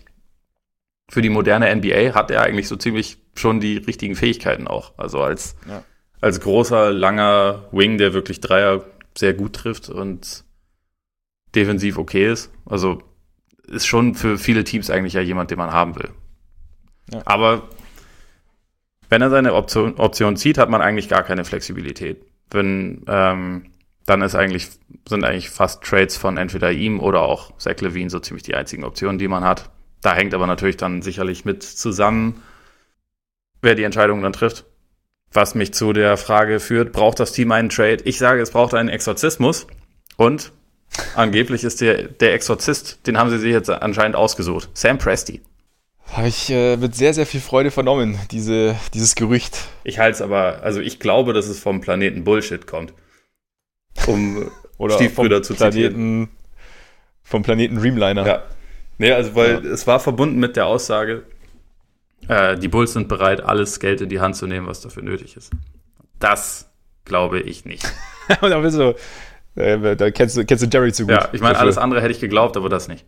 für 1.12 1.22
die 1.22 1.30
moderne 1.30 1.76
NBA 1.76 2.14
hat 2.14 2.32
er 2.32 2.42
eigentlich 2.42 2.70
so 2.70 2.78
ziemlich 2.78 3.18
schon 3.36 3.60
die 3.60 3.76
richtigen 3.78 4.16
Fähigkeiten 4.16 4.66
auch. 4.68 4.94
Also 4.98 5.22
als, 5.22 5.58
ja. 5.68 5.84
als 6.22 6.40
großer, 6.40 6.92
langer 6.92 7.66
Wing, 7.74 7.98
der 7.98 8.14
wirklich 8.14 8.40
Dreier 8.40 8.86
sehr 9.18 9.34
gut 9.34 9.54
trifft 9.54 9.90
und 9.90 10.46
defensiv 11.54 11.98
okay 11.98 12.32
ist. 12.32 12.50
Also 12.66 13.00
ist 13.72 13.88
schon 13.88 14.16
für 14.16 14.38
viele 14.38 14.64
Teams 14.64 14.90
eigentlich 14.90 15.14
ja 15.14 15.22
jemand, 15.22 15.52
den 15.52 15.58
man 15.58 15.72
haben 15.72 15.96
will. 15.96 16.10
Ja. 17.12 17.22
Aber 17.26 17.64
wenn 19.10 19.22
er 19.22 19.30
seine 19.30 19.54
Option, 19.54 19.96
Option 19.96 20.38
zieht, 20.38 20.58
hat 20.58 20.70
man 20.70 20.82
eigentlich 20.82 21.10
gar 21.10 21.24
keine 21.24 21.44
Flexibilität. 21.44 22.26
Wenn, 22.50 23.04
ähm, 23.08 23.72
dann 24.06 24.22
ist 24.22 24.36
eigentlich, 24.36 24.70
sind 25.08 25.24
eigentlich 25.24 25.50
fast 25.50 25.84
Trades 25.84 26.18
von 26.18 26.38
entweder 26.38 26.72
ihm 26.72 27.00
oder 27.00 27.22
auch 27.22 27.58
Zach 27.58 27.80
Levine 27.82 28.10
so 28.10 28.20
ziemlich 28.20 28.44
die 28.44 28.56
einzigen 28.56 28.84
Optionen, 28.84 29.20
die 29.20 29.28
man 29.28 29.44
hat. 29.44 29.70
Da 30.02 30.16
hängt 30.16 30.34
aber 30.34 30.48
natürlich 30.48 30.78
dann 30.78 31.02
sicherlich 31.02 31.46
mit 31.46 31.64
zusammen, 31.64 32.42
wer 33.62 33.76
die 33.76 33.84
Entscheidung 33.84 34.22
dann 34.22 34.34
trifft. 34.34 34.66
Was 35.34 35.56
mich 35.56 35.74
zu 35.74 35.94
der 35.94 36.18
Frage 36.18 36.60
führt, 36.60 36.92
braucht 36.92 37.20
das 37.20 37.32
Team 37.32 37.52
einen 37.52 37.70
Trade? 37.70 38.00
Ich 38.04 38.18
sage, 38.18 38.42
es 38.42 38.52
braucht 38.52 38.74
einen 38.74 38.90
Exorzismus. 38.90 39.68
Und 40.18 40.52
Angeblich 41.16 41.64
ist 41.64 41.82
der, 41.82 42.04
der 42.04 42.34
Exorzist, 42.34 43.06
den 43.08 43.18
haben 43.18 43.30
sie 43.30 43.38
sich 43.38 43.52
jetzt 43.52 43.70
anscheinend 43.70 44.16
ausgesucht. 44.16 44.70
Sam 44.74 44.98
Presti. 44.98 45.42
Habe 46.14 46.28
ich 46.28 46.50
äh, 46.50 46.76
mit 46.76 46.96
sehr, 46.96 47.14
sehr 47.14 47.26
viel 47.26 47.40
Freude 47.40 47.72
vernommen, 47.72 48.20
diese, 48.32 48.76
dieses 48.94 49.16
Gerücht. 49.16 49.58
Ich 49.86 50.00
halte 50.00 50.16
es 50.16 50.22
aber, 50.22 50.62
also 50.62 50.82
ich 50.82 51.00
glaube, 51.00 51.32
dass 51.32 51.48
es 51.48 51.60
vom 51.60 51.80
Planeten 51.80 52.26
Bullshit 52.26 52.68
kommt. 52.68 52.94
Um 54.08 54.52
Oder 54.78 54.96
Stiefbrüder 54.96 55.42
zu 55.44 55.54
Planeten, 55.54 56.28
zitieren. 56.28 56.30
Vom 57.24 57.44
Planeten 57.44 57.78
Dreamliner. 57.78 58.26
Ja. 58.26 58.44
Nee, 58.98 59.12
also 59.12 59.36
weil 59.36 59.64
ja. 59.64 59.72
es 59.72 59.88
war 59.88 60.00
verbunden 60.00 60.40
mit 60.40 60.56
der 60.56 60.66
Aussage, 60.66 61.24
äh, 62.28 62.58
die 62.58 62.68
Bulls 62.68 62.94
sind 62.94 63.08
bereit, 63.08 63.42
alles 63.42 63.80
Geld 63.80 64.02
in 64.02 64.10
die 64.10 64.20
Hand 64.20 64.36
zu 64.36 64.48
nehmen, 64.48 64.68
was 64.68 64.82
dafür 64.82 65.04
nötig 65.04 65.38
ist. 65.38 65.52
Das 66.20 66.70
glaube 67.06 67.40
ich 67.40 67.64
nicht. 67.64 67.86
Und 68.42 68.50
dann 68.50 68.62
bist 68.62 68.78
du, 68.78 68.96
da 69.56 70.12
kennst 70.12 70.38
du, 70.38 70.46
kennst 70.46 70.64
du 70.64 70.70
Jerry 70.72 70.94
zu 70.94 71.04
gut. 71.04 71.12
Ja, 71.12 71.30
ich 71.32 71.42
meine, 71.42 71.58
alles 71.58 71.78
andere 71.78 72.02
hätte 72.02 72.12
ich 72.12 72.20
geglaubt, 72.20 72.58
aber 72.58 72.70
das 72.70 72.88
nicht. 72.88 73.06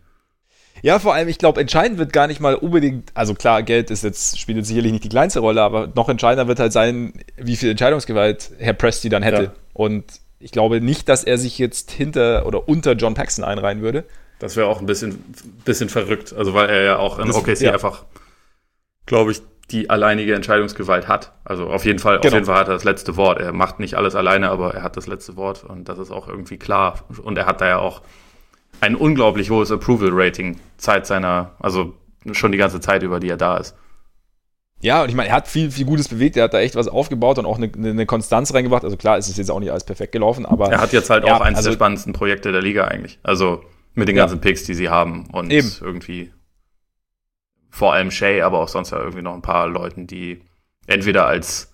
Ja, 0.81 0.99
vor 0.99 1.13
allem, 1.13 1.29
ich 1.29 1.37
glaube, 1.37 1.61
entscheidend 1.61 1.97
wird 1.97 2.11
gar 2.11 2.27
nicht 2.27 2.41
mal 2.41 2.55
unbedingt, 2.55 3.11
also 3.13 3.33
klar, 3.33 3.63
Geld 3.63 3.89
ist 3.89 4.03
jetzt, 4.03 4.37
spielt 4.37 4.57
jetzt 4.57 4.67
sicherlich 4.67 4.91
nicht 4.91 5.05
die 5.05 5.09
kleinste 5.09 5.39
Rolle, 5.39 5.61
aber 5.61 5.87
noch 5.95 6.09
entscheidender 6.09 6.49
wird 6.49 6.59
halt 6.59 6.73
sein, 6.73 7.13
wie 7.37 7.55
viel 7.55 7.71
Entscheidungsgewalt 7.71 8.51
Herr 8.57 8.73
Presti 8.73 9.07
dann 9.07 9.23
hätte. 9.23 9.43
Ja. 9.43 9.53
Und 9.71 10.03
ich 10.39 10.51
glaube 10.51 10.81
nicht, 10.81 11.07
dass 11.07 11.23
er 11.23 11.37
sich 11.37 11.57
jetzt 11.57 11.89
hinter 11.91 12.45
oder 12.45 12.67
unter 12.67 12.93
John 12.93 13.13
Paxson 13.13 13.45
einreihen 13.45 13.81
würde. 13.81 14.03
Das 14.39 14.57
wäre 14.57 14.67
auch 14.67 14.81
ein 14.81 14.85
bisschen, 14.85 15.23
bisschen 15.63 15.87
verrückt, 15.87 16.33
also 16.33 16.53
weil 16.53 16.69
er 16.69 16.83
ja 16.83 16.97
auch 16.97 17.17
in 17.17 17.27
das, 17.27 17.37
OKC 17.37 17.61
ja. 17.61 17.71
einfach, 17.71 18.03
glaube 19.05 19.31
ich, 19.31 19.41
die 19.71 19.89
alleinige 19.89 20.35
Entscheidungsgewalt 20.35 21.07
hat. 21.07 21.31
Also 21.45 21.67
auf 21.67 21.85
jeden 21.85 21.99
Fall, 21.99 22.19
genau. 22.19 22.27
auf 22.27 22.33
jeden 22.33 22.45
Fall 22.45 22.57
hat 22.57 22.67
er 22.67 22.73
das 22.73 22.83
letzte 22.83 23.15
Wort. 23.15 23.39
Er 23.39 23.53
macht 23.53 23.79
nicht 23.79 23.95
alles 23.95 24.15
alleine, 24.15 24.49
aber 24.49 24.73
er 24.75 24.83
hat 24.83 24.97
das 24.97 25.07
letzte 25.07 25.35
Wort 25.35 25.63
und 25.63 25.89
das 25.89 25.99
ist 25.99 26.11
auch 26.11 26.27
irgendwie 26.27 26.57
klar. 26.57 26.99
Und 27.23 27.37
er 27.37 27.45
hat 27.45 27.61
da 27.61 27.67
ja 27.67 27.79
auch 27.79 28.01
ein 28.81 28.95
unglaublich 28.95 29.49
hohes 29.49 29.71
Approval-Rating 29.71 30.59
Zeit 30.77 31.07
seiner, 31.07 31.51
also 31.59 31.93
schon 32.31 32.51
die 32.51 32.57
ganze 32.57 32.81
Zeit 32.81 33.03
über, 33.03 33.19
die 33.19 33.29
er 33.29 33.37
da 33.37 33.57
ist. 33.57 33.75
Ja, 34.81 35.03
und 35.03 35.09
ich 35.09 35.15
meine, 35.15 35.29
er 35.29 35.35
hat 35.35 35.47
viel, 35.47 35.71
viel 35.71 35.85
Gutes 35.85 36.09
bewegt, 36.09 36.35
er 36.35 36.43
hat 36.43 36.53
da 36.53 36.59
echt 36.59 36.75
was 36.75 36.89
aufgebaut 36.89 37.39
und 37.39 37.45
auch 37.45 37.57
eine, 37.57 37.71
eine 37.73 38.05
Konstanz 38.05 38.53
reingebracht. 38.53 38.83
Also 38.83 38.97
klar, 38.97 39.17
ist 39.17 39.29
es 39.29 39.37
jetzt 39.37 39.49
auch 39.49 39.61
nicht 39.61 39.71
alles 39.71 39.85
perfekt 39.85 40.11
gelaufen, 40.11 40.45
aber. 40.45 40.69
Er 40.69 40.81
hat 40.81 40.91
jetzt 40.91 41.09
halt 41.09 41.25
ja, 41.25 41.37
auch 41.37 41.41
eins 41.41 41.57
also, 41.57 41.69
der 41.69 41.75
spannendsten 41.75 42.11
Projekte 42.11 42.51
der 42.51 42.61
Liga 42.61 42.85
eigentlich. 42.85 43.17
Also 43.23 43.63
mit 43.93 44.09
den 44.09 44.17
ganzen 44.17 44.35
ja. 44.35 44.41
Picks, 44.41 44.65
die 44.65 44.73
sie 44.73 44.89
haben 44.89 45.27
und 45.31 45.51
Eben. 45.51 45.71
irgendwie 45.79 46.33
vor 47.73 47.93
allem 47.93 48.11
Shay, 48.11 48.43
aber 48.43 48.59
auch 48.59 48.67
sonst 48.67 48.91
ja 48.91 48.99
irgendwie 48.99 49.23
noch 49.23 49.33
ein 49.33 49.41
paar 49.41 49.67
Leuten, 49.67 50.05
die 50.05 50.41
entweder 50.85 51.25
als, 51.25 51.73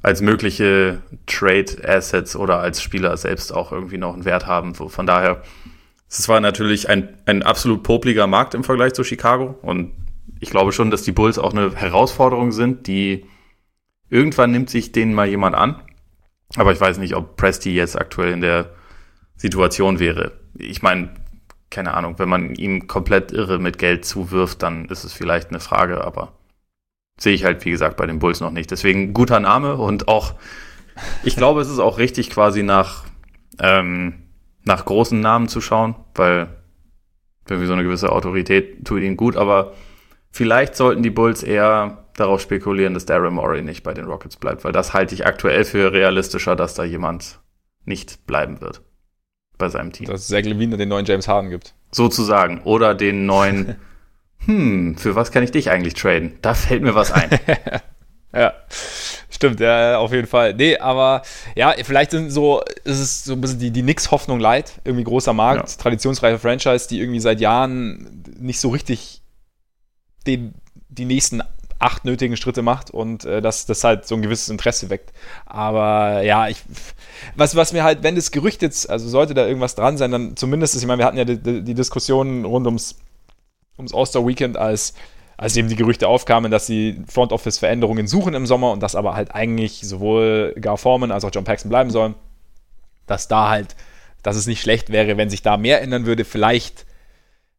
als 0.00 0.22
mögliche 0.22 1.02
Trade 1.26 1.76
Assets 1.86 2.34
oder 2.34 2.60
als 2.60 2.80
Spieler 2.80 3.14
selbst 3.18 3.52
auch 3.52 3.70
irgendwie 3.70 3.98
noch 3.98 4.14
einen 4.14 4.24
Wert 4.24 4.46
haben. 4.46 4.74
Von 4.74 5.06
daher 5.06 5.42
es 6.08 6.28
war 6.28 6.40
natürlich 6.40 6.88
ein, 6.88 7.10
ein 7.26 7.42
absolut 7.42 7.82
popliger 7.82 8.26
Markt 8.26 8.54
im 8.54 8.64
Vergleich 8.64 8.94
zu 8.94 9.04
Chicago. 9.04 9.58
Und 9.60 9.92
ich 10.40 10.48
glaube 10.48 10.72
schon, 10.72 10.90
dass 10.90 11.02
die 11.02 11.12
Bulls 11.12 11.38
auch 11.38 11.52
eine 11.52 11.74
Herausforderung 11.76 12.50
sind, 12.50 12.86
die 12.86 13.26
irgendwann 14.08 14.50
nimmt 14.50 14.70
sich 14.70 14.92
denen 14.92 15.12
mal 15.12 15.28
jemand 15.28 15.54
an. 15.54 15.82
Aber 16.56 16.72
ich 16.72 16.80
weiß 16.80 16.96
nicht, 16.96 17.14
ob 17.14 17.36
Presti 17.36 17.74
jetzt 17.74 18.00
aktuell 18.00 18.32
in 18.32 18.40
der 18.40 18.70
Situation 19.36 19.98
wäre. 19.98 20.32
Ich 20.56 20.80
meine, 20.80 21.10
keine 21.70 21.94
Ahnung, 21.94 22.18
wenn 22.18 22.28
man 22.28 22.54
ihm 22.54 22.86
komplett 22.86 23.32
irre 23.32 23.58
mit 23.58 23.78
Geld 23.78 24.04
zuwirft, 24.04 24.62
dann 24.62 24.86
ist 24.86 25.04
es 25.04 25.12
vielleicht 25.12 25.50
eine 25.50 25.60
Frage, 25.60 26.02
aber 26.04 26.32
sehe 27.18 27.34
ich 27.34 27.44
halt, 27.44 27.64
wie 27.64 27.70
gesagt, 27.70 27.96
bei 27.96 28.06
den 28.06 28.18
Bulls 28.18 28.40
noch 28.40 28.50
nicht. 28.50 28.70
Deswegen 28.70 29.12
guter 29.12 29.40
Name 29.40 29.76
und 29.76 30.08
auch, 30.08 30.34
ich 31.24 31.36
glaube, 31.36 31.60
es 31.60 31.68
ist 31.68 31.78
auch 31.78 31.98
richtig 31.98 32.30
quasi 32.30 32.62
nach, 32.62 33.04
ähm, 33.60 34.14
nach 34.64 34.84
großen 34.84 35.20
Namen 35.20 35.48
zu 35.48 35.60
schauen, 35.60 35.94
weil 36.14 36.48
irgendwie 37.48 37.66
so 37.66 37.72
eine 37.72 37.84
gewisse 37.84 38.12
Autorität 38.12 38.86
tut 38.86 39.02
ihnen 39.02 39.16
gut, 39.16 39.36
aber 39.36 39.74
vielleicht 40.30 40.76
sollten 40.76 41.02
die 41.02 41.10
Bulls 41.10 41.42
eher 41.42 42.04
darauf 42.14 42.40
spekulieren, 42.40 42.94
dass 42.94 43.06
Daryl 43.06 43.30
Morey 43.30 43.62
nicht 43.62 43.82
bei 43.82 43.94
den 43.94 44.06
Rockets 44.06 44.36
bleibt, 44.36 44.64
weil 44.64 44.72
das 44.72 44.92
halte 44.92 45.14
ich 45.14 45.26
aktuell 45.26 45.64
für 45.64 45.92
realistischer, 45.92 46.56
dass 46.56 46.74
da 46.74 46.84
jemand 46.84 47.40
nicht 47.84 48.26
bleiben 48.26 48.60
wird 48.60 48.82
bei 49.58 49.68
seinem 49.68 49.92
Team. 49.92 50.06
Dass 50.06 50.28
Zach 50.28 50.42
Levine 50.42 50.76
den 50.76 50.88
neuen 50.88 51.04
James 51.04 51.28
Harden 51.28 51.50
gibt. 51.50 51.74
Sozusagen. 51.90 52.62
Oder 52.62 52.94
den 52.94 53.26
neuen, 53.26 53.76
hm, 54.46 54.96
für 54.96 55.14
was 55.14 55.32
kann 55.32 55.42
ich 55.42 55.50
dich 55.50 55.70
eigentlich 55.70 55.94
traden? 55.94 56.38
Da 56.42 56.54
fällt 56.54 56.82
mir 56.82 56.94
was 56.94 57.12
ein. 57.12 57.30
ja. 58.32 58.54
Stimmt, 59.30 59.60
ja, 59.60 59.98
auf 59.98 60.12
jeden 60.12 60.26
Fall. 60.26 60.54
Nee, 60.54 60.78
aber 60.78 61.22
ja, 61.54 61.72
vielleicht 61.84 62.10
sind 62.10 62.30
so, 62.30 62.62
ist 62.82 62.98
es 62.98 63.24
so 63.24 63.34
ein 63.34 63.40
bisschen 63.40 63.60
die, 63.60 63.70
die 63.70 63.82
Nix-Hoffnung 63.82 64.40
leid. 64.40 64.72
Irgendwie 64.84 65.04
großer 65.04 65.32
Markt, 65.32 65.70
ja. 65.70 65.76
traditionsreiche 65.76 66.38
Franchise, 66.38 66.88
die 66.88 66.98
irgendwie 66.98 67.20
seit 67.20 67.40
Jahren 67.40 68.24
nicht 68.38 68.58
so 68.58 68.70
richtig 68.70 69.22
den, 70.26 70.54
die 70.88 71.04
nächsten 71.04 71.42
acht 71.78 72.04
nötigen 72.04 72.36
Schritte 72.36 72.62
macht 72.62 72.90
und 72.90 73.24
äh, 73.24 73.40
dass 73.40 73.66
das 73.66 73.84
halt 73.84 74.06
so 74.06 74.14
ein 74.14 74.22
gewisses 74.22 74.48
Interesse 74.48 74.90
weckt. 74.90 75.12
Aber 75.46 76.22
ja, 76.22 76.48
ich, 76.48 76.62
was, 77.36 77.54
was 77.54 77.72
mir 77.72 77.84
halt, 77.84 78.02
wenn 78.02 78.16
das 78.16 78.30
Gerücht 78.30 78.62
jetzt, 78.62 78.90
also 78.90 79.08
sollte 79.08 79.34
da 79.34 79.46
irgendwas 79.46 79.74
dran 79.74 79.96
sein, 79.96 80.10
dann 80.10 80.36
zumindest, 80.36 80.76
ich 80.76 80.86
meine, 80.86 80.98
wir 80.98 81.06
hatten 81.06 81.18
ja 81.18 81.24
die, 81.24 81.62
die 81.62 81.74
Diskussion 81.74 82.44
rund 82.44 82.66
ums, 82.66 82.96
ums 83.78 83.94
All-Star-Weekend 83.94 84.56
als 84.56 84.94
als 85.38 85.56
eben 85.56 85.68
die 85.68 85.76
Gerüchte 85.76 86.08
aufkamen, 86.08 86.50
dass 86.50 86.66
sie 86.66 87.00
Front 87.06 87.32
Office 87.32 87.58
Veränderungen 87.58 88.08
suchen 88.08 88.34
im 88.34 88.44
Sommer 88.44 88.72
und 88.72 88.82
dass 88.82 88.96
aber 88.96 89.14
halt 89.14 89.34
eigentlich 89.36 89.80
sowohl 89.82 90.52
Gar 90.60 90.76
Forman 90.76 91.12
als 91.12 91.24
auch 91.24 91.30
John 91.32 91.44
Paxson 91.44 91.68
bleiben 91.68 91.90
sollen, 91.90 92.16
dass 93.06 93.28
da 93.28 93.48
halt, 93.48 93.76
dass 94.24 94.34
es 94.34 94.48
nicht 94.48 94.60
schlecht 94.60 94.90
wäre, 94.90 95.16
wenn 95.16 95.30
sich 95.30 95.42
da 95.42 95.56
mehr 95.56 95.80
ändern 95.80 96.06
würde. 96.06 96.24
Vielleicht 96.24 96.86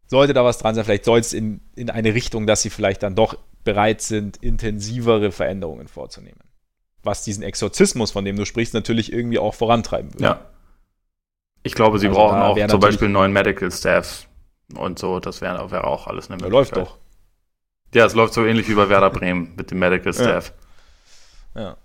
sollte 0.07 0.33
da 0.33 0.43
was 0.43 0.57
dran 0.57 0.75
sein, 0.75 0.83
vielleicht 0.83 1.05
soll 1.05 1.19
es 1.19 1.31
in, 1.31 1.61
in 1.73 1.89
eine 1.89 2.13
Richtung, 2.13 2.47
dass 2.47 2.61
sie 2.61 2.69
vielleicht 2.69 3.01
dann 3.01 3.15
doch 3.15 3.37
bereit 3.63 4.01
sind, 4.01 4.37
intensivere 4.37 5.31
Veränderungen 5.31 5.87
vorzunehmen. 5.87 6.39
Was 7.03 7.23
diesen 7.23 7.43
Exorzismus, 7.43 8.11
von 8.11 8.25
dem 8.25 8.35
du 8.35 8.45
sprichst, 8.45 8.73
natürlich 8.73 9.13
irgendwie 9.13 9.39
auch 9.39 9.53
vorantreiben 9.53 10.13
würde. 10.13 10.23
Ja. 10.23 10.49
Ich 11.63 11.75
glaube, 11.75 11.99
sie 11.99 12.07
also 12.07 12.19
brauchen 12.19 12.37
auch 12.39 12.67
zum 12.67 12.79
Beispiel 12.79 13.05
einen 13.05 13.13
neuen 13.13 13.33
Medical 13.33 13.71
Staff 13.71 14.27
und 14.75 14.99
so. 14.99 15.19
Das 15.19 15.41
wäre 15.41 15.71
wär 15.71 15.85
auch 15.85 16.07
alles 16.07 16.29
eine 16.29 16.41
Möglichkeit. 16.41 16.51
Läuft 16.51 16.77
doch. 16.77 16.97
Ja, 17.93 18.05
es 18.05 18.13
läuft 18.13 18.33
so 18.33 18.45
ähnlich 18.45 18.69
wie 18.69 18.75
bei 18.75 18.87
Werder 18.89 19.09
Bremen 19.09 19.55
mit 19.55 19.71
dem 19.71 19.79
Medical 19.79 20.13
Staff. 20.13 20.53
Ja. 21.55 21.61
ja. 21.61 21.77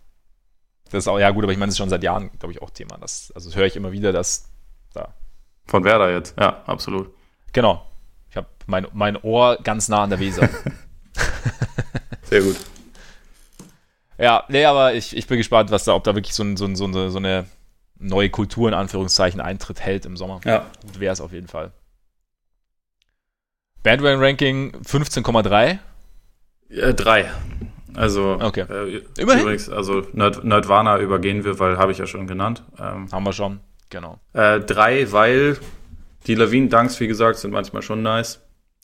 Das 0.91 1.05
ist 1.05 1.09
auch, 1.09 1.19
ja 1.19 1.31
gut, 1.31 1.43
aber 1.43 1.53
ich 1.53 1.59
meine, 1.59 1.71
das 1.71 1.75
ist 1.75 1.79
schon 1.79 1.89
seit 1.89 2.03
Jahren, 2.03 2.31
glaube 2.39 2.53
ich, 2.53 2.63
auch 2.63 2.71
Thema. 2.71 2.99
Das, 2.99 3.33
also 3.35 3.49
das 3.49 3.57
höre 3.57 3.67
ich 3.67 3.75
immer 3.75 3.91
wieder, 3.91 4.13
dass 4.13 4.51
da. 4.93 5.15
Von 5.67 5.83
Werder 5.83 6.13
jetzt, 6.13 6.39
ja, 6.39 6.63
absolut. 6.67 7.11
Genau. 7.53 7.87
Ich 8.29 8.37
habe 8.37 8.47
mein, 8.67 8.87
mein 8.93 9.17
Ohr 9.17 9.59
ganz 9.63 9.89
nah 9.89 10.03
an 10.03 10.11
der 10.11 10.21
Weser. 10.21 10.49
Sehr 12.25 12.43
gut. 12.43 12.57
Ja, 14.19 14.45
nee, 14.49 14.65
aber 14.65 14.95
ich, 14.95 15.17
ich 15.17 15.27
bin 15.27 15.39
gespannt, 15.39 15.71
was 15.71 15.85
da, 15.85 15.95
ob 15.95 16.05
da 16.05 16.15
wirklich 16.15 16.35
so, 16.35 16.45
ein, 16.45 16.57
so, 16.57 16.67
ein, 16.67 16.77
so, 16.77 16.85
eine, 16.85 17.11
so 17.11 17.19
eine 17.19 17.47
neue 17.99 18.31
Kultur 18.31 18.69
in 18.69 18.75
Anführungszeichen 18.75 19.41
Eintritt 19.41 19.81
hält 19.81 20.07
im 20.07 20.17
Sommer. 20.17 20.41
Ja. 20.45 20.67
Wäre 20.99 21.13
es 21.13 21.21
auf 21.21 21.33
jeden 21.33 21.49
Fall. 21.49 21.73
Bandwagon 23.83 24.21
Ranking 24.21 24.73
15,3. 24.77 25.79
Äh, 26.71 26.95
drei. 26.95 27.31
Also, 27.95 28.39
okay. 28.41 28.63
Äh, 28.63 29.03
Immerhin. 29.19 29.43
Übrigens, 29.43 29.69
also 29.69 30.07
Nerd, 30.13 30.43
Nerdwana 30.45 30.99
übergehen 30.99 31.45
wir, 31.45 31.59
weil 31.59 31.79
habe 31.79 31.93
ich 31.93 31.99
ja 31.99 32.07
schon 32.07 32.27
genannt. 32.27 32.63
Ähm, 32.79 33.11
Haben 33.13 33.25
wir 33.25 33.33
schon, 33.33 33.61
genau. 33.91 34.19
Äh, 34.33 34.61
drei, 34.61 35.11
weil 35.13 35.59
die 36.27 36.35
Lawinen-Dunks, 36.35 36.99
wie 37.01 37.07
gesagt, 37.07 37.39
sind 37.39 37.53
manchmal 37.53 37.83
schon 37.83 38.03
nice. 38.03 38.41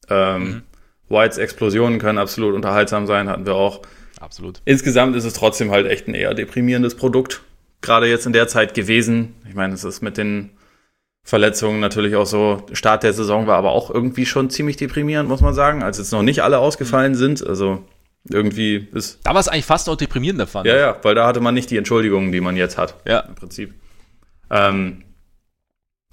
Ähm, 0.09 0.43
mhm. 0.43 0.63
Whites 1.11 1.39
Explosionen 1.39 1.99
können 1.99 2.19
absolut 2.19 2.55
unterhaltsam 2.55 3.07
sein, 3.07 3.29
hatten 3.29 3.45
wir 3.45 3.55
auch. 3.55 3.83
Absolut. 4.21 4.61
Insgesamt 4.65 5.17
ist 5.17 5.25
es 5.25 5.35
trotzdem 5.35 5.71
halt 5.71 5.87
echt 5.87 6.09
ein 6.09 6.15
eher 6.15 6.35
deprimierendes 6.35 6.95
Produkt. 6.95 7.43
Gerade 7.83 8.07
jetzt 8.07 8.27
in 8.27 8.33
der 8.33 8.49
Zeit 8.49 8.75
gewesen. 8.75 9.35
Ich 9.49 9.55
meine, 9.55 9.75
es 9.75 9.85
ist 9.85 10.03
mit 10.03 10.17
den 10.17 10.51
Verletzungen 11.25 11.81
natürlich 11.81 12.17
auch 12.17 12.27
so. 12.27 12.63
Start 12.73 13.03
der 13.03 13.13
Saison 13.13 13.47
war 13.47 13.57
aber 13.57 13.73
auch 13.73 13.91
irgendwie 13.91 14.27
schon 14.27 14.51
ziemlich 14.51 14.77
deprimierend, 14.77 15.29
muss 15.29 15.41
man 15.41 15.55
sagen, 15.55 15.83
als 15.83 15.99
jetzt 15.99 16.13
noch 16.13 16.23
nicht 16.23 16.43
alle 16.43 16.59
ausgefallen 16.59 17.15
sind. 17.15 17.45
Also 17.47 17.85
irgendwie 18.29 18.89
ist. 18.93 19.21
Da 19.25 19.33
war 19.33 19.41
es 19.41 19.49
eigentlich 19.49 19.65
fast 19.65 19.89
auch 19.89 19.97
deprimierender 19.97 20.47
fand. 20.47 20.67
Ja, 20.67 20.77
ja, 20.77 20.97
weil 21.03 21.15
da 21.15 21.27
hatte 21.27 21.41
man 21.41 21.55
nicht 21.55 21.71
die 21.71 21.79
Entschuldigungen, 21.79 22.33
die 22.33 22.41
man 22.41 22.57
jetzt 22.57 22.77
hat. 22.79 22.97
Ja. 23.07 23.21
Im 23.21 23.35
Prinzip. 23.35 23.75
Ähm, 24.51 25.05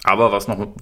aber 0.03 0.31
was 0.31 0.47
noch, 0.47 0.75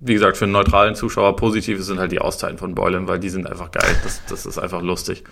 wie 0.00 0.14
gesagt, 0.14 0.36
für 0.36 0.44
einen 0.44 0.52
neutralen 0.52 0.94
Zuschauer 0.94 1.36
positiv 1.36 1.78
ist, 1.78 1.86
sind 1.86 1.98
halt 1.98 2.10
die 2.10 2.20
Auszeiten 2.20 2.58
von 2.58 2.74
Boylan, 2.74 3.06
weil 3.06 3.18
die 3.18 3.28
sind 3.28 3.46
einfach 3.46 3.70
geil. 3.70 3.96
Das, 4.02 4.22
das 4.28 4.46
ist 4.46 4.58
einfach 4.58 4.82
lustig. 4.82 5.24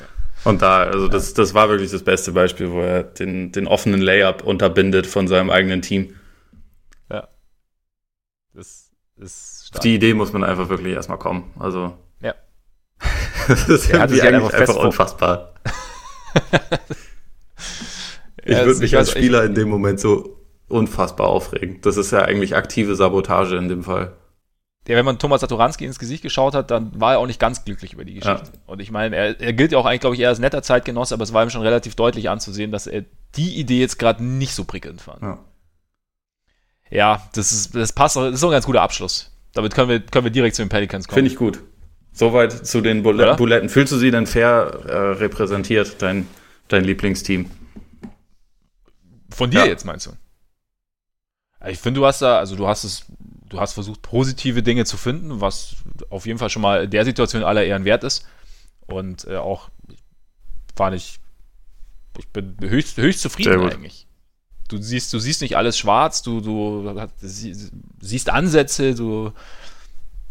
Und 0.44 0.62
da, 0.62 0.84
also 0.84 1.08
das, 1.08 1.34
das 1.34 1.54
war 1.54 1.68
wirklich 1.68 1.90
das 1.90 2.02
beste 2.02 2.32
Beispiel, 2.32 2.70
wo 2.70 2.80
er 2.80 3.02
den, 3.02 3.52
den 3.52 3.66
offenen 3.66 4.00
Layup 4.00 4.42
unterbindet 4.44 5.06
von 5.06 5.26
seinem 5.26 5.50
eigenen 5.50 5.82
Team. 5.82 6.14
Das 8.54 8.90
ist 9.16 9.66
stark. 9.66 9.78
Auf 9.78 9.82
die 9.82 9.94
Idee 9.94 10.14
muss 10.14 10.32
man 10.32 10.44
einfach 10.44 10.68
wirklich 10.68 10.94
erstmal 10.94 11.18
kommen. 11.18 11.52
Also. 11.58 11.96
Ja. 12.20 12.34
das 13.48 13.68
ist 13.68 13.88
ja, 13.88 14.00
irgendwie 14.00 14.22
einfach, 14.22 14.52
einfach 14.52 14.76
unfassbar. 14.76 15.54
ich 18.44 18.56
ja, 18.56 18.64
würde 18.64 18.80
mich 18.80 18.96
als 18.96 19.10
Spieler 19.10 19.44
in 19.44 19.54
dem 19.54 19.68
Moment 19.68 20.00
so 20.00 20.39
unfassbar 20.70 21.28
aufregen. 21.28 21.80
Das 21.82 21.96
ist 21.96 22.10
ja 22.10 22.22
eigentlich 22.22 22.56
aktive 22.56 22.94
Sabotage 22.96 23.56
in 23.56 23.68
dem 23.68 23.82
Fall. 23.82 24.12
Ja, 24.88 24.96
wenn 24.96 25.04
man 25.04 25.18
Thomas 25.18 25.42
Satoranski 25.42 25.84
ins 25.84 25.98
Gesicht 25.98 26.22
geschaut 26.22 26.54
hat, 26.54 26.70
dann 26.70 26.98
war 26.98 27.12
er 27.12 27.18
auch 27.18 27.26
nicht 27.26 27.38
ganz 27.38 27.64
glücklich 27.64 27.92
über 27.92 28.04
die 28.04 28.14
Geschichte. 28.14 28.50
Ja. 28.52 28.60
Und 28.66 28.80
ich 28.80 28.90
meine, 28.90 29.14
er, 29.14 29.40
er, 29.40 29.52
gilt 29.52 29.72
ja 29.72 29.78
auch 29.78 29.84
eigentlich, 29.84 30.00
glaube 30.00 30.16
ich, 30.16 30.22
eher 30.22 30.30
als 30.30 30.38
netter 30.38 30.62
Zeitgenosse, 30.62 31.14
aber 31.14 31.22
es 31.22 31.32
war 31.32 31.44
ihm 31.44 31.50
schon 31.50 31.62
relativ 31.62 31.94
deutlich 31.94 32.30
anzusehen, 32.30 32.72
dass 32.72 32.86
er 32.86 33.04
die 33.36 33.60
Idee 33.60 33.78
jetzt 33.78 33.98
gerade 33.98 34.24
nicht 34.24 34.54
so 34.54 34.64
prickelnd 34.64 35.00
fand. 35.00 35.22
Ja 35.22 35.38
ja, 36.90 37.22
das, 37.34 37.52
ist, 37.52 37.74
das 37.74 37.92
passt, 37.92 38.16
das 38.16 38.34
ist 38.34 38.40
so 38.40 38.48
ein 38.48 38.52
ganz 38.52 38.66
guter 38.66 38.82
Abschluss. 38.82 39.30
Damit 39.54 39.74
können 39.74 39.88
wir, 39.88 40.00
können 40.00 40.24
wir 40.24 40.32
direkt 40.32 40.56
zu 40.56 40.62
den 40.62 40.68
Pelicans 40.68 41.06
kommen. 41.06 41.14
Finde 41.14 41.30
ich 41.30 41.36
gut. 41.36 41.60
Soweit 42.12 42.66
zu 42.66 42.80
den 42.80 43.02
Bulle 43.02 43.36
Buletten. 43.36 43.68
Fühlst 43.68 43.92
du 43.92 43.96
sie 43.96 44.10
denn 44.10 44.26
fair 44.26 44.80
äh, 44.86 44.96
repräsentiert, 45.18 46.02
dein, 46.02 46.26
dein 46.68 46.84
Lieblingsteam? 46.84 47.48
Von 49.30 49.50
dir 49.50 49.60
ja. 49.60 49.66
jetzt 49.66 49.84
meinst 49.84 50.06
du? 50.06 50.10
Ich 51.68 51.78
finde, 51.78 52.00
du 52.00 52.06
hast 52.06 52.22
da, 52.22 52.38
also 52.38 52.56
du 52.56 52.66
hast 52.66 52.84
es 52.84 53.06
du 53.50 53.60
hast 53.60 53.74
versucht, 53.74 54.00
positive 54.00 54.62
Dinge 54.62 54.86
zu 54.86 54.96
finden, 54.96 55.40
was 55.40 55.76
auf 56.08 56.24
jeden 56.24 56.38
Fall 56.38 56.50
schon 56.50 56.62
mal 56.62 56.88
der 56.88 57.04
Situation 57.04 57.42
aller 57.42 57.64
Ehren 57.64 57.84
wert 57.84 58.04
ist. 58.04 58.26
Und 58.86 59.26
äh, 59.26 59.36
auch 59.36 59.68
war 60.76 60.90
nicht, 60.90 61.20
ich 62.18 62.28
bin 62.28 62.56
höchst, 62.60 62.96
höchst 62.96 63.20
zufrieden 63.20 63.60
eigentlich. 63.68 64.06
Du 64.68 64.78
siehst, 64.80 65.12
du 65.12 65.18
siehst 65.18 65.42
nicht 65.42 65.56
alles 65.56 65.76
schwarz, 65.76 66.22
du, 66.22 66.40
du 66.40 67.04
siehst 68.00 68.30
Ansätze, 68.30 68.94
du, 68.94 69.32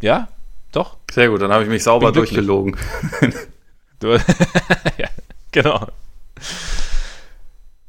ja, 0.02 0.30
doch. 0.72 0.98
Sehr 1.12 1.30
gut, 1.30 1.42
dann 1.42 1.52
habe 1.52 1.64
ich 1.64 1.70
mich 1.70 1.84
sauber 1.84 2.12
durchgelogen. 2.12 2.78
du, 4.00 4.14
ja, 4.98 5.10
genau. 5.52 5.88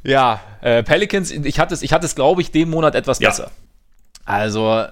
Ja, 0.02 0.40
äh, 0.62 0.82
Pelicans, 0.82 1.30
ich 1.30 1.58
hatte 1.58 1.74
es, 1.74 1.82
ich 1.82 1.92
hatte 1.92 2.06
es, 2.06 2.14
glaube 2.14 2.40
ich, 2.40 2.50
den 2.50 2.70
Monat 2.70 2.94
etwas 2.94 3.18
besser. 3.18 3.44
Ja. 3.44 3.50
Also, 4.24 4.86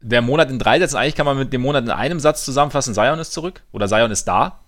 der 0.00 0.22
Monat 0.22 0.50
in 0.50 0.58
drei 0.58 0.78
Sätzen, 0.78 0.96
eigentlich 0.96 1.14
kann 1.14 1.26
man 1.26 1.36
mit 1.36 1.52
dem 1.52 1.62
Monat 1.62 1.84
in 1.84 1.90
einem 1.90 2.20
Satz 2.20 2.44
zusammenfassen, 2.44 2.94
Zion 2.94 3.18
ist 3.18 3.32
zurück 3.32 3.62
oder 3.72 3.88
Zion 3.88 4.10
ist 4.10 4.24
da. 4.26 4.60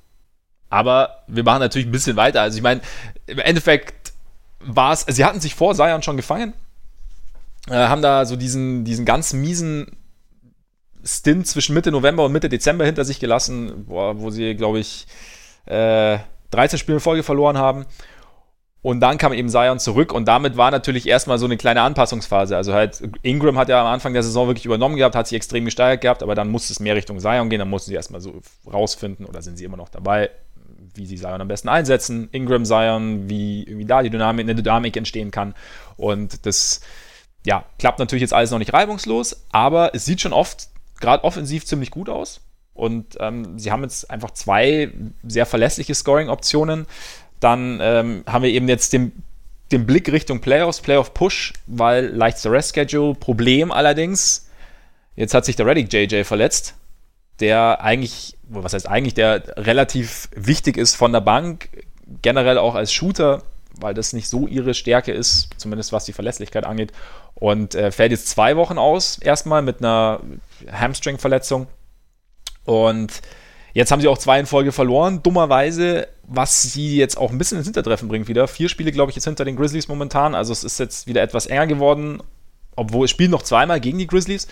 Aber 0.70 1.22
wir 1.26 1.44
machen 1.44 1.60
natürlich 1.60 1.86
ein 1.86 1.92
bisschen 1.92 2.16
weiter. 2.16 2.42
Also 2.42 2.56
ich 2.56 2.62
meine, 2.62 2.80
im 3.26 3.38
Endeffekt 3.38 4.12
war 4.60 4.92
es, 4.92 5.02
sie 5.08 5.24
hatten 5.24 5.40
sich 5.40 5.54
vor 5.54 5.74
Zion 5.74 6.02
schon 6.02 6.16
gefangen, 6.16 6.52
äh, 7.68 7.74
haben 7.74 8.02
da 8.02 8.26
so 8.26 8.36
diesen, 8.36 8.84
diesen 8.84 9.04
ganz 9.04 9.32
miesen 9.32 9.96
Stint 11.04 11.46
zwischen 11.46 11.74
Mitte 11.74 11.90
November 11.90 12.24
und 12.24 12.32
Mitte 12.32 12.48
Dezember 12.48 12.84
hinter 12.84 13.04
sich 13.04 13.20
gelassen, 13.20 13.84
wo, 13.86 14.14
wo 14.18 14.30
sie, 14.30 14.54
glaube 14.56 14.80
ich, 14.80 15.06
äh, 15.66 16.18
13 16.50 16.78
Spiele 16.78 16.96
in 16.96 17.00
Folge 17.00 17.22
verloren 17.22 17.56
haben. 17.56 17.86
Und 18.88 19.00
dann 19.00 19.18
kam 19.18 19.34
eben 19.34 19.50
Zion 19.50 19.78
zurück 19.78 20.14
und 20.14 20.26
damit 20.26 20.56
war 20.56 20.70
natürlich 20.70 21.06
erstmal 21.06 21.36
so 21.36 21.44
eine 21.44 21.58
kleine 21.58 21.82
Anpassungsphase. 21.82 22.56
Also 22.56 22.72
halt, 22.72 23.02
Ingram 23.20 23.58
hat 23.58 23.68
ja 23.68 23.82
am 23.82 23.86
Anfang 23.86 24.14
der 24.14 24.22
Saison 24.22 24.48
wirklich 24.48 24.64
übernommen 24.64 24.96
gehabt, 24.96 25.14
hat 25.14 25.26
sich 25.26 25.36
extrem 25.36 25.66
gesteigert 25.66 26.00
gehabt, 26.00 26.22
aber 26.22 26.34
dann 26.34 26.48
musste 26.48 26.72
es 26.72 26.80
mehr 26.80 26.96
Richtung 26.96 27.20
Zion 27.20 27.50
gehen, 27.50 27.58
dann 27.58 27.68
mussten 27.68 27.90
sie 27.90 27.96
erstmal 27.96 28.22
so 28.22 28.40
rausfinden 28.66 29.26
oder 29.26 29.42
sind 29.42 29.58
sie 29.58 29.64
immer 29.64 29.76
noch 29.76 29.90
dabei, 29.90 30.30
wie 30.94 31.04
sie 31.04 31.16
Zion 31.16 31.38
am 31.38 31.48
besten 31.48 31.68
einsetzen. 31.68 32.30
Ingram, 32.32 32.64
Zion, 32.64 33.28
wie 33.28 33.64
irgendwie 33.64 33.84
da 33.84 34.02
die 34.02 34.08
Dynamik, 34.08 34.46
eine 34.46 34.54
Dynamik 34.54 34.96
entstehen 34.96 35.30
kann. 35.30 35.54
Und 35.98 36.46
das, 36.46 36.80
ja, 37.44 37.66
klappt 37.78 37.98
natürlich 37.98 38.22
jetzt 38.22 38.32
alles 38.32 38.52
noch 38.52 38.58
nicht 38.58 38.72
reibungslos, 38.72 39.44
aber 39.52 39.94
es 39.94 40.06
sieht 40.06 40.22
schon 40.22 40.32
oft, 40.32 40.68
gerade 40.98 41.24
offensiv, 41.24 41.66
ziemlich 41.66 41.90
gut 41.90 42.08
aus. 42.08 42.40
Und 42.72 43.18
ähm, 43.20 43.58
sie 43.58 43.70
haben 43.70 43.82
jetzt 43.82 44.10
einfach 44.10 44.30
zwei 44.30 44.92
sehr 45.24 45.44
verlässliche 45.44 45.94
Scoring-Optionen. 45.94 46.86
Dann 47.40 47.78
ähm, 47.80 48.24
haben 48.26 48.42
wir 48.42 48.50
eben 48.50 48.68
jetzt 48.68 48.92
den, 48.92 49.12
den 49.70 49.86
Blick 49.86 50.10
Richtung 50.10 50.40
Playoffs, 50.40 50.80
Playoff-Push, 50.80 51.52
weil 51.66 52.06
leichtes 52.06 52.46
Rest-Schedule. 52.46 53.14
Problem 53.14 53.70
allerdings, 53.70 54.48
jetzt 55.16 55.34
hat 55.34 55.44
sich 55.44 55.56
der 55.56 55.66
Reddick 55.66 55.92
JJ 55.92 56.24
verletzt, 56.24 56.74
der 57.40 57.82
eigentlich, 57.82 58.36
was 58.48 58.72
heißt 58.72 58.88
eigentlich, 58.88 59.14
der 59.14 59.56
relativ 59.56 60.28
wichtig 60.34 60.76
ist 60.76 60.96
von 60.96 61.12
der 61.12 61.20
Bank, 61.20 61.68
generell 62.22 62.58
auch 62.58 62.74
als 62.74 62.92
Shooter, 62.92 63.42
weil 63.80 63.94
das 63.94 64.12
nicht 64.12 64.28
so 64.28 64.48
ihre 64.48 64.74
Stärke 64.74 65.12
ist, 65.12 65.50
zumindest 65.56 65.92
was 65.92 66.04
die 66.04 66.12
Verlässlichkeit 66.12 66.64
angeht. 66.64 66.92
Und 67.34 67.76
äh, 67.76 67.92
fällt 67.92 68.10
jetzt 68.10 68.28
zwei 68.28 68.56
Wochen 68.56 68.78
aus, 68.78 69.18
erstmal 69.18 69.62
mit 69.62 69.78
einer 69.78 70.20
Hamstring-Verletzung. 70.72 71.68
Und 72.64 73.22
Jetzt 73.78 73.92
haben 73.92 74.00
sie 74.00 74.08
auch 74.08 74.18
zwei 74.18 74.40
in 74.40 74.46
Folge 74.46 74.72
verloren, 74.72 75.22
dummerweise, 75.22 76.08
was 76.28 76.62
sie 76.62 76.96
jetzt 76.96 77.16
auch 77.16 77.30
ein 77.30 77.38
bisschen 77.38 77.58
ins 77.58 77.66
Hintertreffen 77.66 78.08
bringt 78.08 78.28
wieder. 78.28 78.46
Vier 78.48 78.68
Spiele, 78.68 78.92
glaube 78.92 79.10
ich, 79.10 79.16
jetzt 79.16 79.24
hinter 79.24 79.46
den 79.46 79.56
Grizzlies 79.56 79.88
momentan. 79.88 80.34
Also 80.34 80.52
es 80.52 80.62
ist 80.62 80.78
jetzt 80.78 81.06
wieder 81.06 81.22
etwas 81.22 81.46
enger 81.46 81.66
geworden, 81.66 82.22
obwohl 82.76 83.06
es 83.06 83.10
spielen 83.10 83.30
noch 83.30 83.42
zweimal 83.42 83.80
gegen 83.80 83.98
die 83.98 84.06
Grizzlies. 84.06 84.46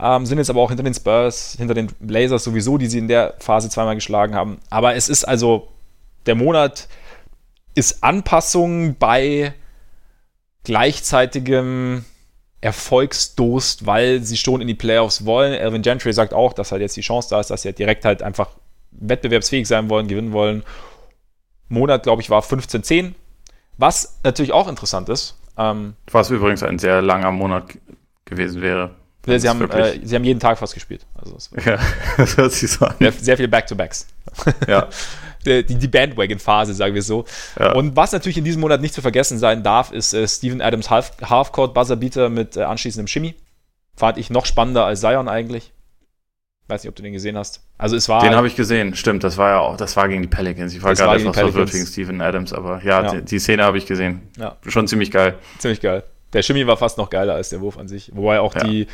Ähm, 0.00 0.26
sind 0.26 0.38
jetzt 0.38 0.50
aber 0.50 0.60
auch 0.60 0.70
hinter 0.70 0.82
den 0.82 0.92
Spurs, 0.92 1.54
hinter 1.56 1.74
den 1.74 1.86
Blazers 2.00 2.42
sowieso, 2.42 2.78
die 2.78 2.88
sie 2.88 2.98
in 2.98 3.06
der 3.06 3.34
Phase 3.38 3.70
zweimal 3.70 3.94
geschlagen 3.94 4.34
haben. 4.34 4.58
Aber 4.70 4.96
es 4.96 5.08
ist 5.08 5.24
also, 5.24 5.68
der 6.26 6.34
Monat 6.34 6.88
ist 7.76 8.02
Anpassung 8.02 8.96
bei 8.96 9.54
gleichzeitigem 10.64 12.04
Erfolgsdurst, 12.60 13.86
weil 13.86 14.22
sie 14.22 14.36
schon 14.36 14.60
in 14.60 14.66
die 14.66 14.74
Playoffs 14.74 15.24
wollen. 15.24 15.52
Elvin 15.52 15.82
Gentry 15.82 16.12
sagt 16.12 16.34
auch, 16.34 16.54
dass 16.54 16.72
halt 16.72 16.82
jetzt 16.82 16.96
die 16.96 17.02
Chance 17.02 17.28
da 17.30 17.38
ist, 17.38 17.50
dass 17.50 17.62
sie 17.62 17.68
halt 17.68 17.78
direkt 17.78 18.04
halt 18.04 18.22
einfach 18.22 18.48
wettbewerbsfähig 18.90 19.68
sein 19.68 19.88
wollen, 19.90 20.08
gewinnen 20.08 20.32
wollen. 20.32 20.64
Monat, 21.74 22.04
glaube 22.04 22.22
ich, 22.22 22.30
war 22.30 22.42
15-10. 22.42 23.12
Was 23.76 24.20
natürlich 24.22 24.52
auch 24.52 24.68
interessant 24.68 25.08
ist. 25.08 25.36
Ähm, 25.58 25.94
Was 26.10 26.30
übrigens 26.30 26.62
ein 26.62 26.78
sehr 26.78 27.02
langer 27.02 27.32
Monat 27.32 27.76
gewesen 28.24 28.62
wäre. 28.62 28.90
Sie 29.26 29.48
haben, 29.48 29.70
äh, 29.70 30.00
sie 30.02 30.14
haben 30.14 30.24
jeden 30.24 30.40
Tag 30.40 30.58
fast 30.58 30.74
gespielt. 30.74 31.06
Also 31.14 31.36
ja, 31.64 31.78
das 32.16 32.36
hört 32.36 32.52
sich 32.52 32.70
so 32.70 32.84
an. 32.84 32.94
Sehr, 32.98 33.12
sehr 33.12 33.36
viele 33.36 33.48
Back-to-Backs. 33.48 34.06
Ja. 34.68 34.88
die, 35.44 35.64
die 35.64 35.88
Bandwagon-Phase, 35.88 36.74
sagen 36.74 36.94
wir 36.94 37.02
so. 37.02 37.24
Ja. 37.58 37.72
Und 37.72 37.96
was 37.96 38.12
natürlich 38.12 38.38
in 38.38 38.44
diesem 38.44 38.60
Monat 38.60 38.80
nicht 38.80 38.94
zu 38.94 39.02
vergessen 39.02 39.38
sein 39.38 39.62
darf, 39.62 39.92
ist 39.92 40.14
äh, 40.14 40.26
Steven 40.26 40.60
Adams 40.60 40.90
Half 40.90 41.12
Halfcourt 41.22 41.74
Buzzerbeater 41.74 42.28
mit 42.30 42.56
äh, 42.56 42.62
anschließendem 42.62 43.06
Shimmy. 43.06 43.34
Fand 43.96 44.18
ich 44.18 44.30
noch 44.30 44.46
spannender 44.46 44.86
als 44.86 45.00
Zion 45.00 45.28
eigentlich. 45.28 45.72
Weiß 46.66 46.82
nicht, 46.82 46.88
ob 46.88 46.96
du 46.96 47.02
den 47.02 47.12
gesehen 47.12 47.36
hast. 47.36 47.62
Also 47.76 47.94
es 47.94 48.08
war. 48.08 48.22
Den 48.22 48.34
habe 48.34 48.46
ich 48.46 48.56
gesehen, 48.56 48.94
stimmt. 48.94 49.22
Das 49.22 49.36
war 49.36 49.50
ja 49.50 49.58
auch, 49.58 49.76
das 49.76 49.96
war 49.96 50.08
gegen 50.08 50.22
die 50.22 50.28
Pelicans. 50.28 50.74
Ich 50.74 50.82
war 50.82 50.94
gerade 50.94 51.20
etwas 51.20 51.36
verwirrt 51.36 51.70
gegen 51.70 51.86
Steven 51.86 52.20
Adams, 52.22 52.54
aber 52.54 52.82
ja, 52.82 53.02
ja. 53.02 53.12
Die, 53.12 53.22
die, 53.22 53.38
Szene 53.38 53.64
habe 53.64 53.76
ich 53.76 53.84
gesehen. 53.84 54.22
Ja. 54.38 54.56
Schon 54.66 54.88
ziemlich 54.88 55.10
geil. 55.10 55.34
Ziemlich 55.58 55.82
geil. 55.82 56.04
Der 56.32 56.42
Shimmy 56.42 56.66
war 56.66 56.78
fast 56.78 56.96
noch 56.96 57.10
geiler 57.10 57.34
als 57.34 57.50
der 57.50 57.60
Wurf 57.60 57.76
an 57.76 57.86
sich. 57.86 58.10
Wobei 58.14 58.40
auch 58.40 58.54
ja. 58.54 58.64
die, 58.64 58.86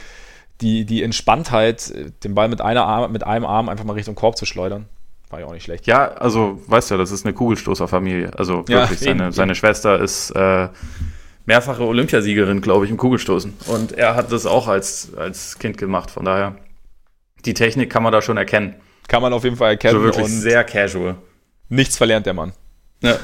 die, 0.61 0.85
die 0.85 1.03
Entspanntheit, 1.03 1.93
den 2.25 2.35
Ball 2.35 2.49
mit, 2.49 2.61
einer 2.61 2.85
Arm, 2.85 3.13
mit 3.13 3.25
einem 3.25 3.47
Arm 3.47 3.69
einfach 3.69 3.85
mal 3.85 3.93
Richtung 3.93 4.17
Korb 4.17 4.37
zu 4.37 4.47
schleudern. 4.47 4.87
War 5.31 5.39
ja 5.39 5.47
auch 5.47 5.53
nicht 5.53 5.63
schlecht. 5.63 5.87
Ja, 5.87 6.09
also, 6.09 6.61
weißt 6.67 6.91
du, 6.91 6.97
das 6.97 7.13
ist 7.13 7.25
eine 7.25 7.33
Kugelstoßerfamilie. 7.33 8.33
Also 8.37 8.67
wirklich, 8.67 8.99
seine, 8.99 9.23
eben. 9.25 9.33
seine 9.33 9.55
Schwester 9.55 10.01
ist 10.01 10.31
äh, 10.33 10.69
mehrfache 11.47 11.85
Olympiasiegerin, 11.85 12.61
glaube 12.61 12.85
ich, 12.85 12.91
im 12.91 12.97
Kugelstoßen. 12.97 13.55
Und 13.69 13.93
er 13.93 14.17
hat 14.17 14.33
das 14.33 14.45
auch 14.45 14.67
als, 14.67 15.15
als 15.17 15.59
Kind 15.61 15.79
gemacht. 15.79 16.11
Von 16.11 16.25
daher, 16.25 16.57
die 17.43 17.55
Technik 17.55 17.91
kann 17.91 18.03
man 18.03 18.13
da 18.13 18.23
schon 18.23 18.37
erkennen. 18.37 18.75
Kann 19.09 19.23
man 19.23 19.33
auf 19.33 19.45
jeden 19.45 19.57
Fall 19.57 19.71
erkennen. 19.71 19.99
So 19.99 20.03
wirklich 20.03 20.29
sehr 20.29 20.65
casual. 20.65 21.17
Nichts 21.69 21.97
verlernt 21.97 22.27
der 22.27 22.35
Mann. 22.35 22.53
Ja. 23.03 23.17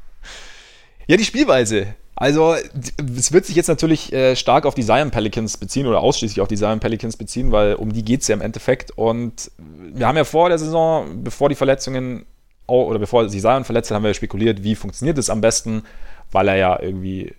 ja, 1.06 1.16
die 1.16 1.24
Spielweise. 1.24 1.94
Also, 2.20 2.54
es 3.16 3.32
wird 3.32 3.46
sich 3.46 3.56
jetzt 3.56 3.68
natürlich 3.68 4.12
äh, 4.12 4.36
stark 4.36 4.66
auf 4.66 4.74
die 4.74 4.84
Zion 4.84 5.10
Pelicans 5.10 5.56
beziehen 5.56 5.86
oder 5.86 6.00
ausschließlich 6.00 6.42
auf 6.42 6.48
die 6.48 6.56
Zion 6.56 6.78
Pelicans 6.78 7.16
beziehen, 7.16 7.50
weil 7.50 7.76
um 7.76 7.94
die 7.94 8.04
geht 8.04 8.20
es 8.20 8.28
ja 8.28 8.34
im 8.34 8.42
Endeffekt. 8.42 8.90
Und 8.90 9.50
wir 9.56 10.06
haben 10.06 10.18
ja 10.18 10.24
vor 10.24 10.50
der 10.50 10.58
Saison, 10.58 11.24
bevor 11.24 11.48
die 11.48 11.54
Verletzungen 11.54 12.26
oder 12.66 12.98
bevor 12.98 13.26
sich 13.28 13.40
Zion 13.40 13.64
verletzt 13.64 13.90
hat, 13.90 13.96
haben 13.96 14.04
wir 14.04 14.12
spekuliert, 14.12 14.62
wie 14.62 14.74
funktioniert 14.74 15.16
es 15.16 15.30
am 15.30 15.40
besten, 15.40 15.82
weil 16.30 16.48
er 16.48 16.56
ja 16.56 16.78
irgendwie 16.80 17.34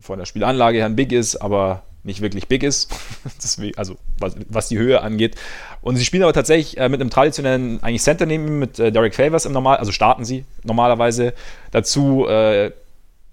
von 0.00 0.18
der 0.18 0.26
Spielanlage 0.26 0.78
her 0.78 0.86
ein 0.86 0.96
Big 0.96 1.12
ist, 1.12 1.36
aber 1.36 1.85
nicht 2.06 2.20
wirklich 2.20 2.48
big 2.48 2.62
ist, 2.62 2.94
also 3.76 3.96
was, 4.18 4.36
was, 4.48 4.68
die 4.68 4.78
Höhe 4.78 5.02
angeht. 5.02 5.36
Und 5.82 5.96
sie 5.96 6.04
spielen 6.04 6.22
aber 6.22 6.32
tatsächlich 6.32 6.78
äh, 6.78 6.88
mit 6.88 7.00
einem 7.00 7.10
traditionellen 7.10 7.82
eigentlich 7.82 8.02
Center 8.02 8.26
neben 8.26 8.58
mit 8.58 8.78
äh, 8.78 8.90
Derek 8.90 9.14
Favors 9.14 9.44
im 9.44 9.52
Normal, 9.52 9.76
also 9.76 9.92
starten 9.92 10.24
sie 10.24 10.44
normalerweise. 10.64 11.34
Dazu 11.72 12.26
äh, 12.26 12.70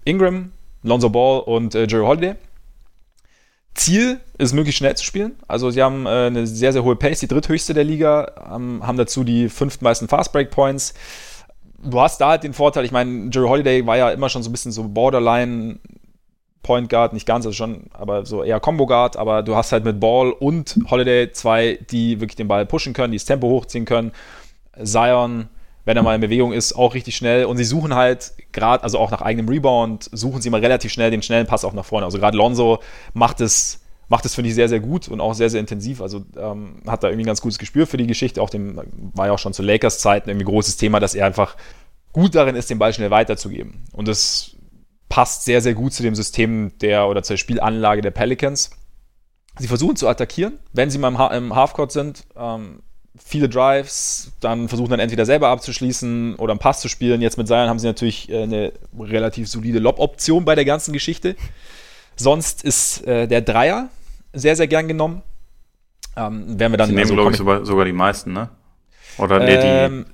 Ingram, 0.04 0.52
Lonzo 0.82 1.08
Ball 1.08 1.40
und 1.40 1.74
äh, 1.74 1.86
Jerry 1.88 2.04
Holiday. 2.04 2.34
Ziel 3.74 4.20
ist 4.38 4.52
möglichst 4.52 4.78
schnell 4.78 4.96
zu 4.96 5.04
spielen. 5.04 5.32
Also 5.48 5.70
sie 5.70 5.82
haben 5.82 6.06
äh, 6.06 6.26
eine 6.26 6.46
sehr, 6.46 6.72
sehr 6.72 6.84
hohe 6.84 6.96
Pace, 6.96 7.20
die 7.20 7.28
dritthöchste 7.28 7.74
der 7.74 7.84
Liga, 7.84 8.32
ähm, 8.54 8.86
haben 8.86 8.96
dazu 8.96 9.24
die 9.24 9.48
fünftmeisten 9.48 10.08
Fast 10.08 10.32
Break 10.32 10.50
Points. 10.50 10.94
Du 11.82 12.00
hast 12.00 12.20
da 12.20 12.30
halt 12.30 12.44
den 12.44 12.54
Vorteil, 12.54 12.84
ich 12.84 12.92
meine, 12.92 13.30
Jerry 13.32 13.48
Holiday 13.48 13.86
war 13.86 13.96
ja 13.96 14.10
immer 14.10 14.28
schon 14.28 14.42
so 14.42 14.48
ein 14.48 14.52
bisschen 14.52 14.72
so 14.72 14.84
Borderline 14.84 15.78
Point 16.64 16.88
Guard, 16.88 17.12
nicht 17.12 17.26
ganz, 17.26 17.46
also 17.46 17.54
schon, 17.54 17.84
aber 17.92 18.26
so 18.26 18.42
eher 18.42 18.58
Combo 18.58 18.86
Guard, 18.86 19.16
aber 19.16 19.44
du 19.44 19.54
hast 19.54 19.70
halt 19.70 19.84
mit 19.84 20.00
Ball 20.00 20.32
und 20.32 20.76
Holiday 20.90 21.30
zwei, 21.30 21.78
die 21.90 22.20
wirklich 22.20 22.36
den 22.36 22.48
Ball 22.48 22.66
pushen 22.66 22.92
können, 22.92 23.12
die 23.12 23.18
das 23.18 23.24
Tempo 23.24 23.46
hochziehen 23.48 23.84
können. 23.84 24.10
Zion 24.82 25.48
wenn 25.84 25.96
er 25.96 26.02
mal 26.02 26.14
in 26.14 26.20
Bewegung 26.20 26.52
ist, 26.52 26.72
auch 26.74 26.94
richtig 26.94 27.16
schnell. 27.16 27.44
Und 27.44 27.56
sie 27.56 27.64
suchen 27.64 27.94
halt 27.94 28.32
gerade, 28.52 28.82
also 28.82 28.98
auch 28.98 29.10
nach 29.10 29.20
eigenem 29.20 29.48
Rebound, 29.48 30.08
suchen 30.12 30.40
sie 30.40 30.50
mal 30.50 30.60
relativ 30.60 30.92
schnell 30.92 31.10
den 31.10 31.22
schnellen 31.22 31.46
Pass 31.46 31.64
auch 31.64 31.74
nach 31.74 31.84
vorne. 31.84 32.06
Also 32.06 32.18
gerade 32.18 32.36
Lonzo 32.36 32.80
macht 33.12 33.40
es, 33.40 33.80
macht 34.08 34.24
es, 34.24 34.34
finde 34.34 34.48
ich, 34.48 34.54
sehr, 34.54 34.68
sehr 34.68 34.80
gut 34.80 35.08
und 35.08 35.20
auch 35.20 35.34
sehr, 35.34 35.50
sehr 35.50 35.60
intensiv. 35.60 36.00
Also 36.00 36.24
ähm, 36.38 36.76
hat 36.86 37.02
da 37.02 37.08
irgendwie 37.08 37.24
ein 37.24 37.26
ganz 37.26 37.42
gutes 37.42 37.58
Gespür 37.58 37.86
für 37.86 37.98
die 37.98 38.06
Geschichte. 38.06 38.40
Auch 38.40 38.50
dem 38.50 38.80
war 39.14 39.26
ja 39.26 39.32
auch 39.32 39.38
schon 39.38 39.52
zu 39.52 39.62
Lakers 39.62 39.98
Zeiten 39.98 40.30
irgendwie 40.30 40.46
großes 40.46 40.78
Thema, 40.78 41.00
dass 41.00 41.14
er 41.14 41.26
einfach 41.26 41.56
gut 42.12 42.34
darin 42.34 42.56
ist, 42.56 42.70
den 42.70 42.78
Ball 42.78 42.94
schnell 42.94 43.10
weiterzugeben. 43.10 43.84
Und 43.92 44.08
das 44.08 44.53
passt 45.14 45.44
sehr, 45.44 45.60
sehr 45.60 45.74
gut 45.74 45.92
zu 45.92 46.02
dem 46.02 46.16
System 46.16 46.72
der 46.80 47.06
oder 47.06 47.22
zur 47.22 47.36
Spielanlage 47.36 48.02
der 48.02 48.10
Pelicans. 48.10 48.70
Sie 49.60 49.68
versuchen 49.68 49.94
zu 49.94 50.08
attackieren, 50.08 50.58
wenn 50.72 50.90
sie 50.90 50.98
mal 50.98 51.06
im, 51.06 51.18
ha 51.18 51.28
im 51.28 51.54
Halfcourt 51.54 51.92
sind. 51.92 52.24
Ähm, 52.36 52.80
viele 53.16 53.48
Drives, 53.48 54.32
dann 54.40 54.68
versuchen 54.68 54.90
dann 54.90 54.98
entweder 54.98 55.24
selber 55.24 55.50
abzuschließen 55.50 56.34
oder 56.34 56.50
einen 56.50 56.58
Pass 56.58 56.80
zu 56.80 56.88
spielen. 56.88 57.22
Jetzt 57.22 57.38
mit 57.38 57.46
Zion 57.46 57.68
haben 57.68 57.78
sie 57.78 57.86
natürlich 57.86 58.28
äh, 58.28 58.42
eine 58.42 58.72
relativ 58.98 59.48
solide 59.48 59.78
Lob-Option 59.78 60.44
bei 60.44 60.56
der 60.56 60.64
ganzen 60.64 60.92
Geschichte. 60.92 61.36
Sonst 62.16 62.64
ist 62.64 63.06
äh, 63.06 63.28
der 63.28 63.42
Dreier 63.42 63.90
sehr, 64.32 64.56
sehr 64.56 64.66
gern 64.66 64.88
genommen. 64.88 65.22
Ähm, 66.16 66.58
werden 66.58 66.72
wir 66.72 66.76
dann. 66.76 66.88
Die 66.88 66.94
nehmen, 66.96 67.02
also, 67.04 67.14
glaube 67.14 67.30
ich, 67.30 67.36
sogar, 67.36 67.64
sogar 67.64 67.84
die 67.84 67.92
meisten, 67.92 68.32
ne? 68.32 68.48
Oder 69.18 69.38
nee, 69.38 69.54
ähm, 69.54 70.06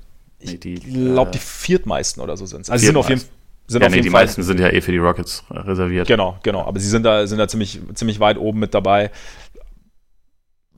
die. 0.42 0.74
Ich 0.74 0.84
glaube, 0.84 1.30
die 1.30 1.38
äh, 1.38 1.40
viertmeisten 1.40 2.22
oder 2.22 2.36
so 2.36 2.44
sind 2.44 2.60
es. 2.60 2.70
Also, 2.70 2.80
sie 2.82 2.86
sind 2.88 2.96
auf 2.98 3.08
jeden 3.08 3.22
Fall 3.22 3.30
sind 3.70 3.82
ja, 3.82 3.86
auf 3.86 3.90
nee, 3.90 3.98
jeden 3.98 4.06
die 4.06 4.10
Fall, 4.10 4.24
meisten 4.24 4.42
sind 4.42 4.58
ja 4.58 4.68
eh 4.68 4.80
für 4.80 4.90
die 4.90 4.98
Rockets 4.98 5.44
reserviert. 5.50 6.08
Genau, 6.08 6.38
genau. 6.42 6.64
Aber 6.64 6.80
sie 6.80 6.88
sind 6.88 7.04
da, 7.04 7.26
sind 7.26 7.38
da 7.38 7.46
ziemlich, 7.46 7.80
ziemlich 7.94 8.18
weit 8.18 8.36
oben 8.36 8.58
mit 8.58 8.74
dabei. 8.74 9.10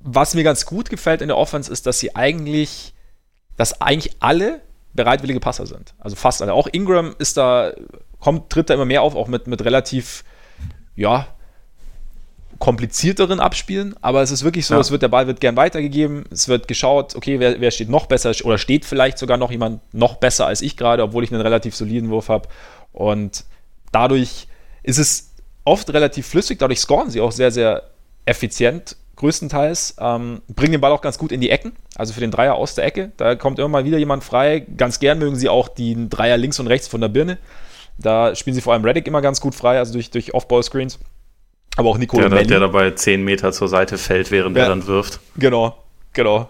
Was 0.01 0.35
mir 0.35 0.45
ganz 0.45 0.67
gut 0.67 0.91
gefällt 0.91 1.23
in 1.23 1.29
der 1.29 1.39
Offense 1.39 1.73
ist, 1.73 1.87
dass 1.87 2.01
sie 2.01 2.15
eigentlich, 2.15 2.93
dass 3.57 3.81
eigentlich 3.81 4.17
alle 4.21 4.61
bereitwillige 4.93 5.41
Passer 5.41 5.67
sind. 5.67 5.95
Also 5.99 6.17
fast 6.17 6.43
alle. 6.43 6.53
Auch 6.53 6.69
Ingram 6.71 7.15
ist 7.19 7.39
da, 7.39 7.73
kommt, 8.21 8.51
tritt 8.51 8.69
da 8.69 8.75
immer 8.75 8.85
mehr 8.85 9.03
auf, 9.03 9.15
auch 9.15 9.29
mit, 9.29 9.47
mit 9.47 9.65
relativ, 9.65 10.23
ja, 10.95 11.29
komplizierteren 12.59 13.41
Abspielen, 13.41 13.95
aber 14.01 14.23
es 14.23 14.31
ist 14.31 14.45
wirklich 14.45 14.67
so, 14.67 14.75
ja. 14.75 14.81
es 14.81 14.91
wird, 14.91 15.03
der 15.03 15.09
Ball 15.09 15.27
wird 15.27 15.41
gern 15.41 15.57
weitergegeben, 15.57 16.25
es 16.31 16.49
wird 16.49 16.69
geschaut, 16.69 17.17
okay, 17.17 17.41
wer, 17.41 17.61
wer 17.61 17.71
steht 17.71 17.89
noch 17.89 18.07
besser 18.07 18.33
oder 18.45 18.59
steht 18.59 18.85
vielleicht 18.85 19.19
sogar 19.19 19.37
noch 19.37 19.51
jemand 19.51 19.81
noch 19.93 20.17
besser 20.17 20.47
als 20.47 20.63
ich 20.63 20.77
gerade, 20.77 21.03
obwohl 21.03 21.25
ich 21.25 21.33
einen 21.33 21.43
relativ 21.43 21.75
soliden 21.75 22.11
Wurf 22.11 22.29
habe. 22.29 22.49
Und 22.93 23.45
dadurch 23.91 24.47
ist 24.83 24.99
es 24.99 25.33
oft 25.65 25.93
relativ 25.93 26.27
flüssig, 26.27 26.59
dadurch 26.59 26.81
scoren 26.81 27.11
sie 27.11 27.21
auch 27.21 27.33
sehr, 27.33 27.51
sehr 27.51 27.85
effizient 28.25 28.97
größtenteils, 29.17 29.97
ähm, 30.01 30.43
bringen 30.49 30.73
den 30.73 30.81
Ball 30.81 30.93
auch 30.93 31.01
ganz 31.01 31.19
gut 31.19 31.33
in 31.33 31.41
die 31.41 31.51
Ecken, 31.51 31.73
also 31.97 32.13
für 32.13 32.21
den 32.21 32.31
Dreier 32.31 32.55
aus 32.55 32.75
der 32.75 32.85
Ecke. 32.85 33.13
Da 33.17 33.35
kommt 33.35 33.59
immer 33.59 33.69
mal 33.69 33.85
wieder 33.85 33.99
jemand 33.99 34.25
frei. 34.25 34.61
Ganz 34.61 34.99
gern 34.99 35.19
mögen 35.19 35.37
sie 35.37 35.49
auch 35.49 35.69
den 35.69 36.11
Dreier 36.11 36.37
links 36.37 36.59
und 36.59 36.67
rechts 36.67 36.89
von 36.89 37.01
der 37.01 37.09
Birne. 37.09 37.39
Da 37.99 38.35
spielen 38.35 38.55
sie 38.55 38.63
vor 38.63 38.73
allem 38.73 38.85
Reddick 38.85 39.07
immer 39.07 39.21
ganz 39.21 39.41
gut 39.41 39.55
frei, 39.55 39.79
also 39.79 39.93
durch, 39.93 40.11
durch 40.11 40.35
Off-Ball-Screens. 40.35 40.99
Aber 41.77 41.89
auch 41.89 41.99
Nicolo 41.99 42.29
der, 42.29 42.45
der 42.45 42.61
dabei 42.61 42.91
10 42.91 43.23
Meter 43.25 43.53
zur 43.53 43.69
Seite 43.69 43.99
fällt, 43.99 44.31
während 44.31 44.57
ja, 44.57 44.65
er 44.65 44.69
dann 44.69 44.87
wirft. 44.87 45.21
Genau, 45.37 45.77
genau. 46.13 46.49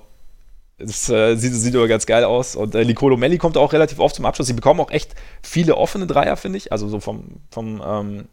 Das 0.78 1.08
äh, 1.08 1.36
sieht, 1.36 1.54
sieht 1.54 1.76
aber 1.76 1.86
ganz 1.86 2.06
geil 2.06 2.24
aus. 2.24 2.56
Und 2.56 2.74
äh, 2.74 2.84
Nicolo 2.84 3.16
Melli 3.16 3.38
kommt 3.38 3.56
auch 3.56 3.72
relativ 3.72 4.00
oft 4.00 4.16
zum 4.16 4.24
Abschluss. 4.24 4.48
Sie 4.48 4.52
bekommen 4.52 4.80
auch 4.80 4.90
echt 4.90 5.14
viele 5.42 5.76
offene 5.76 6.06
Dreier, 6.06 6.36
finde 6.36 6.58
ich. 6.58 6.72
Also 6.72 6.88
so 6.88 6.98
vom, 6.98 7.24
vom 7.50 7.80
ähm, 7.86 8.24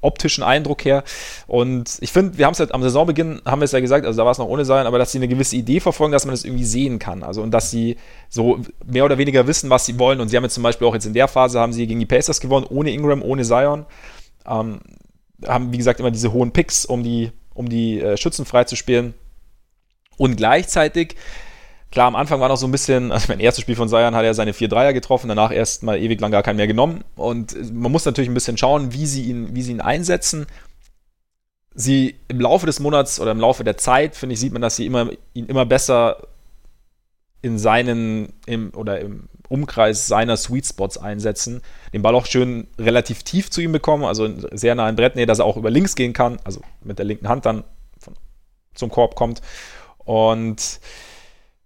optischen 0.00 0.44
Eindruck 0.44 0.84
her. 0.84 1.02
Und 1.46 1.98
ich 2.00 2.12
finde, 2.12 2.38
wir 2.38 2.46
haben 2.46 2.52
es 2.52 2.60
halt 2.60 2.74
am 2.74 2.82
Saisonbeginn, 2.82 3.42
haben 3.44 3.60
wir 3.60 3.64
es 3.64 3.72
ja 3.72 3.80
gesagt, 3.80 4.04
also 4.04 4.16
da 4.16 4.24
war 4.24 4.32
es 4.32 4.38
noch 4.38 4.46
ohne 4.46 4.64
sein, 4.64 4.86
aber 4.86 4.98
dass 4.98 5.12
sie 5.12 5.18
eine 5.18 5.28
gewisse 5.28 5.56
Idee 5.56 5.80
verfolgen, 5.80 6.12
dass 6.12 6.26
man 6.26 6.34
das 6.34 6.44
irgendwie 6.44 6.64
sehen 6.64 6.98
kann. 6.98 7.22
Also 7.22 7.42
und 7.42 7.52
dass 7.52 7.70
sie 7.70 7.96
so 8.28 8.60
mehr 8.84 9.04
oder 9.04 9.18
weniger 9.18 9.46
wissen, 9.46 9.70
was 9.70 9.86
sie 9.86 9.98
wollen. 9.98 10.20
Und 10.20 10.28
sie 10.28 10.36
haben 10.36 10.44
jetzt 10.44 10.54
zum 10.54 10.62
Beispiel 10.62 10.86
auch 10.86 10.94
jetzt 10.94 11.06
in 11.06 11.14
der 11.14 11.28
Phase, 11.28 11.58
haben 11.58 11.72
sie 11.72 11.86
gegen 11.86 12.00
die 12.00 12.06
Pacers 12.06 12.40
gewonnen, 12.40 12.66
ohne 12.68 12.92
Ingram, 12.92 13.22
ohne 13.22 13.44
Zion. 13.44 13.86
Ähm, 14.46 14.80
haben, 15.46 15.72
wie 15.72 15.78
gesagt, 15.78 16.00
immer 16.00 16.10
diese 16.10 16.32
hohen 16.32 16.52
Picks, 16.52 16.84
um 16.84 17.02
die, 17.02 17.32
um 17.54 17.68
die 17.68 18.00
äh, 18.00 18.16
Schützen 18.16 18.44
freizuspielen. 18.44 19.14
Und 20.16 20.36
gleichzeitig 20.36 21.16
Klar, 21.92 22.06
am 22.06 22.16
Anfang 22.16 22.40
war 22.40 22.48
noch 22.48 22.56
so 22.56 22.66
ein 22.66 22.72
bisschen, 22.72 23.12
also 23.12 23.26
mein 23.28 23.38
erstes 23.38 23.60
Spiel 23.60 23.76
von 23.76 23.86
Sayan 23.86 24.14
hat 24.14 24.24
er 24.24 24.32
seine 24.32 24.54
vier 24.54 24.68
Dreier 24.68 24.94
getroffen, 24.94 25.28
danach 25.28 25.52
erst 25.52 25.82
mal 25.82 25.98
ewig 25.98 26.18
lang 26.22 26.32
gar 26.32 26.42
keinen 26.42 26.56
mehr 26.56 26.66
genommen. 26.66 27.04
Und 27.16 27.54
man 27.70 27.92
muss 27.92 28.06
natürlich 28.06 28.30
ein 28.30 28.34
bisschen 28.34 28.56
schauen, 28.56 28.94
wie 28.94 29.04
sie 29.04 29.24
ihn, 29.24 29.54
wie 29.54 29.60
sie 29.60 29.72
ihn 29.72 29.82
einsetzen. 29.82 30.46
Sie 31.74 32.16
im 32.28 32.40
Laufe 32.40 32.64
des 32.64 32.80
Monats 32.80 33.20
oder 33.20 33.32
im 33.32 33.40
Laufe 33.40 33.62
der 33.62 33.76
Zeit, 33.76 34.16
finde 34.16 34.32
ich, 34.32 34.40
sieht 34.40 34.54
man, 34.54 34.62
dass 34.62 34.76
sie 34.76 34.86
immer, 34.86 35.10
ihn 35.34 35.46
immer 35.46 35.66
besser 35.66 36.16
in 37.42 37.58
seinen 37.58 38.32
im, 38.46 38.72
oder 38.74 39.00
im 39.00 39.28
Umkreis 39.52 40.06
seiner 40.06 40.36
Sweet 40.36 40.66
Spots 40.66 40.98
einsetzen. 40.98 41.62
Den 41.92 42.02
Ball 42.02 42.14
auch 42.14 42.26
schön 42.26 42.68
relativ 42.78 43.22
tief 43.22 43.50
zu 43.50 43.60
ihm 43.60 43.72
bekommen, 43.72 44.04
also 44.04 44.28
sehr 44.52 44.74
nah 44.74 44.88
im 44.88 44.96
Brett, 44.96 45.16
dass 45.28 45.38
er 45.38 45.44
auch 45.44 45.56
über 45.56 45.70
links 45.70 45.94
gehen 45.94 46.12
kann, 46.12 46.38
also 46.44 46.60
mit 46.82 46.98
der 46.98 47.06
linken 47.06 47.28
Hand 47.28 47.46
dann 47.46 47.64
von, 47.98 48.14
zum 48.74 48.90
Korb 48.90 49.14
kommt. 49.14 49.42
Und 49.98 50.80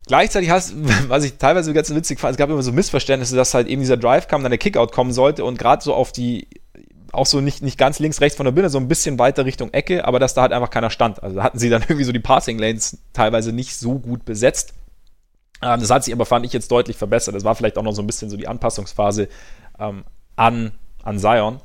Gleichzeitig 0.06 0.50
hast, 0.50 0.74
was 1.08 1.24
ich 1.24 1.36
teilweise 1.36 1.72
ganz 1.74 1.92
witzig 1.92 2.20
fand, 2.20 2.32
es 2.32 2.38
gab 2.38 2.48
immer 2.48 2.62
so 2.62 2.72
Missverständnisse, 2.72 3.36
dass 3.36 3.54
halt 3.54 3.66
eben 3.66 3.82
dieser 3.82 3.96
Drive 3.96 4.28
kam, 4.28 4.42
dann 4.42 4.50
der 4.50 4.58
Kickout 4.58 4.92
kommen 4.92 5.12
sollte 5.12 5.44
und 5.44 5.58
gerade 5.58 5.82
so 5.82 5.94
auf 5.94 6.12
die, 6.12 6.48
auch 7.12 7.26
so 7.26 7.40
nicht, 7.40 7.62
nicht 7.62 7.76
ganz 7.76 7.98
links, 7.98 8.20
rechts 8.20 8.36
von 8.36 8.44
der 8.44 8.52
Bühne, 8.52 8.70
so 8.70 8.78
ein 8.78 8.88
bisschen 8.88 9.18
weiter 9.18 9.44
Richtung 9.44 9.72
Ecke, 9.72 10.04
aber 10.04 10.18
dass 10.18 10.34
da 10.34 10.42
halt 10.42 10.52
einfach 10.52 10.70
keiner 10.70 10.90
stand. 10.90 11.22
Also 11.22 11.42
hatten 11.42 11.58
sie 11.58 11.70
dann 11.70 11.82
irgendwie 11.88 12.04
so 12.04 12.12
die 12.12 12.20
Passing 12.20 12.58
Lanes 12.58 12.98
teilweise 13.12 13.52
nicht 13.52 13.76
so 13.76 13.98
gut 13.98 14.24
besetzt. 14.24 14.74
Ähm, 15.66 15.80
das 15.80 15.90
hat 15.90 16.04
sich 16.04 16.14
aber, 16.14 16.26
fand 16.26 16.46
ich, 16.46 16.52
jetzt 16.52 16.70
deutlich 16.70 16.96
verbessert. 16.96 17.34
Das 17.34 17.44
war 17.44 17.54
vielleicht 17.54 17.78
auch 17.78 17.82
noch 17.82 17.92
so 17.92 18.02
ein 18.02 18.06
bisschen 18.06 18.30
so 18.30 18.36
die 18.36 18.48
Anpassungsphase 18.48 19.28
ähm, 19.78 20.04
an, 20.36 20.72
an 21.02 21.18
Zion. 21.18 21.60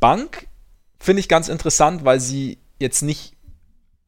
Bank 0.00 0.48
finde 0.98 1.20
ich 1.20 1.28
ganz 1.28 1.48
interessant, 1.48 2.04
weil 2.04 2.20
sie 2.20 2.58
jetzt 2.78 3.02
nicht 3.02 3.34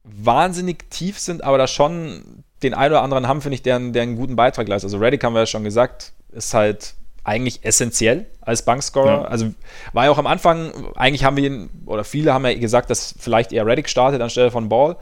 wahnsinnig 0.03 0.89
tief 0.89 1.19
sind, 1.19 1.43
aber 1.43 1.57
da 1.57 1.67
schon 1.67 2.43
den 2.63 2.73
einen 2.73 2.93
oder 2.93 3.01
anderen 3.01 3.27
haben, 3.27 3.41
finde 3.41 3.55
ich, 3.55 3.61
der, 3.61 3.79
der 3.79 4.03
einen 4.03 4.15
guten 4.15 4.35
Beitrag 4.35 4.67
leistet. 4.67 4.87
Also 4.87 4.97
Reddick 4.97 5.23
haben 5.23 5.33
wir 5.33 5.41
ja 5.41 5.45
schon 5.45 5.63
gesagt, 5.63 6.13
ist 6.31 6.53
halt 6.53 6.95
eigentlich 7.23 7.65
essentiell 7.65 8.27
als 8.41 8.63
Bankscorer. 8.63 9.23
Ja. 9.23 9.25
Also 9.25 9.53
war 9.93 10.05
ja 10.05 10.11
auch 10.11 10.17
am 10.17 10.27
Anfang, 10.27 10.71
eigentlich 10.95 11.23
haben 11.23 11.37
wir 11.37 11.43
ihn, 11.43 11.69
oder 11.85 12.03
viele 12.03 12.33
haben 12.33 12.45
ja 12.45 12.53
gesagt, 12.53 12.89
dass 12.89 13.15
vielleicht 13.17 13.51
eher 13.51 13.65
Reddick 13.65 13.89
startet 13.89 14.21
anstelle 14.21 14.51
von 14.51 14.69
Ball, 14.69 14.95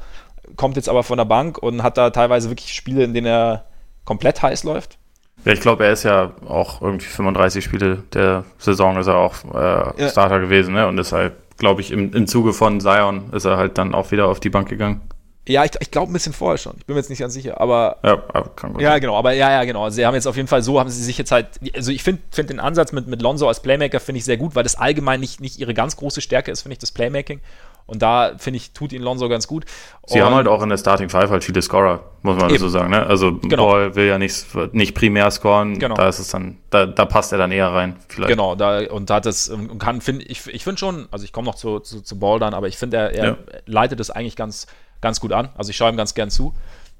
kommt 0.55 0.77
jetzt 0.77 0.89
aber 0.89 1.03
von 1.03 1.17
der 1.17 1.25
Bank 1.25 1.57
und 1.57 1.83
hat 1.83 1.97
da 1.97 2.09
teilweise 2.09 2.49
wirklich 2.49 2.73
Spiele, 2.73 3.03
in 3.03 3.13
denen 3.13 3.27
er 3.27 3.65
komplett 4.05 4.41
heiß 4.41 4.63
läuft. 4.63 4.97
Ja, 5.45 5.51
ich 5.51 5.61
glaube, 5.61 5.85
er 5.85 5.91
ist 5.91 6.03
ja 6.03 6.31
auch 6.47 6.81
irgendwie 6.81 7.05
35 7.05 7.63
Spiele 7.63 8.03
der 8.13 8.45
Saison 8.57 8.97
ist 8.97 9.07
er 9.07 9.17
auch 9.17 9.35
äh, 9.53 10.01
ja. 10.01 10.09
Starter 10.09 10.39
gewesen, 10.39 10.73
ne? 10.73 10.87
Und 10.87 10.97
deshalb, 10.97 11.57
glaube 11.57 11.81
ich, 11.81 11.91
im, 11.91 12.13
im 12.13 12.27
Zuge 12.27 12.53
von 12.53 12.79
Zion 12.79 13.31
ist 13.33 13.45
er 13.45 13.57
halt 13.57 13.77
dann 13.77 13.93
auch 13.93 14.11
wieder 14.11 14.27
auf 14.27 14.39
die 14.39 14.49
Bank 14.49 14.69
gegangen. 14.69 15.01
Ja, 15.45 15.65
ich, 15.65 15.71
ich 15.81 15.91
glaube 15.91 16.09
ein 16.09 16.13
bisschen 16.13 16.31
vorher 16.31 16.57
schon. 16.57 16.75
Ich 16.77 16.85
bin 16.85 16.93
mir 16.93 17.01
jetzt 17.01 17.09
nicht 17.09 17.19
ganz 17.19 17.33
sicher, 17.33 17.59
aber. 17.59 17.97
Ja, 18.03 18.15
kann 18.55 18.71
gut 18.71 18.81
Ja, 18.81 18.97
genau, 18.99 19.17
aber 19.17 19.33
ja, 19.33 19.51
ja, 19.51 19.65
genau. 19.65 19.89
Sie 19.89 20.05
haben 20.05 20.13
jetzt 20.13 20.25
auf 20.25 20.37
jeden 20.37 20.47
Fall 20.47 20.61
so, 20.61 20.79
haben 20.79 20.89
sie 20.89 21.03
sich 21.03 21.17
jetzt 21.17 21.31
halt. 21.31 21.47
Also 21.75 21.91
ich 21.91 22.01
finde 22.01 22.21
find 22.31 22.49
den 22.49 22.61
Ansatz 22.61 22.93
mit, 22.93 23.07
mit 23.07 23.21
Lonzo 23.21 23.49
als 23.49 23.61
Playmaker 23.61 23.99
finde 23.99 24.19
ich 24.19 24.25
sehr 24.25 24.37
gut, 24.37 24.55
weil 24.55 24.63
das 24.63 24.75
allgemein 24.75 25.19
nicht, 25.19 25.41
nicht 25.41 25.59
ihre 25.59 25.73
ganz 25.73 25.97
große 25.97 26.21
Stärke 26.21 26.49
ist, 26.51 26.61
finde 26.61 26.73
ich, 26.73 26.79
das 26.79 26.93
Playmaking. 26.93 27.41
Und 27.85 28.01
da, 28.01 28.33
finde 28.37 28.57
ich, 28.57 28.71
tut 28.71 28.93
ihn 28.93 29.01
Lonzo 29.01 29.27
ganz 29.27 29.47
gut. 29.47 29.65
Sie 30.05 30.19
und 30.19 30.25
haben 30.25 30.35
halt 30.35 30.47
auch 30.47 30.61
in 30.63 30.69
der 30.69 30.77
Starting 30.77 31.09
Five 31.09 31.29
halt 31.29 31.43
viele 31.43 31.61
Scorer, 31.61 32.03
muss 32.21 32.37
man 32.37 32.49
eben. 32.49 32.59
so 32.59 32.69
sagen. 32.69 32.91
Ne? 32.91 33.05
Also 33.05 33.33
genau. 33.33 33.67
Paul 33.67 33.95
will 33.95 34.07
ja 34.07 34.17
nicht, 34.17 34.45
nicht 34.73 34.95
primär 34.95 35.29
scoren, 35.31 35.79
genau. 35.79 35.95
da 35.95 36.07
ist 36.07 36.19
es 36.19 36.29
dann, 36.29 36.57
da, 36.69 36.85
da 36.85 37.05
passt 37.05 37.31
er 37.33 37.37
dann 37.37 37.51
eher 37.51 37.67
rein, 37.67 37.97
vielleicht. 38.07 38.29
Genau, 38.29 38.55
da 38.55 38.89
und 38.89 39.09
da 39.09 39.15
hat 39.15 39.25
es 39.25 39.49
und 39.49 39.79
kann, 39.79 40.01
finde 40.01 40.25
ich, 40.25 40.47
ich 40.47 40.63
finde 40.63 40.79
schon, 40.79 41.07
also 41.11 41.25
ich 41.25 41.33
komme 41.33 41.45
noch 41.45 41.55
zu, 41.55 41.79
zu, 41.79 42.01
zu 42.01 42.19
Ball 42.19 42.39
dann, 42.39 42.53
aber 42.53 42.67
ich 42.67 42.77
finde, 42.77 42.97
er, 42.97 43.11
er 43.11 43.25
ja. 43.25 43.37
leitet 43.65 43.99
es 43.99 44.09
eigentlich 44.09 44.35
ganz 44.35 44.67
ganz 45.03 45.19
gut 45.19 45.33
an. 45.33 45.49
Also 45.55 45.69
ich 45.69 45.77
schaue 45.77 45.91
ihm 45.91 45.97
ganz 45.97 46.15
gern 46.15 46.31
zu. 46.31 46.55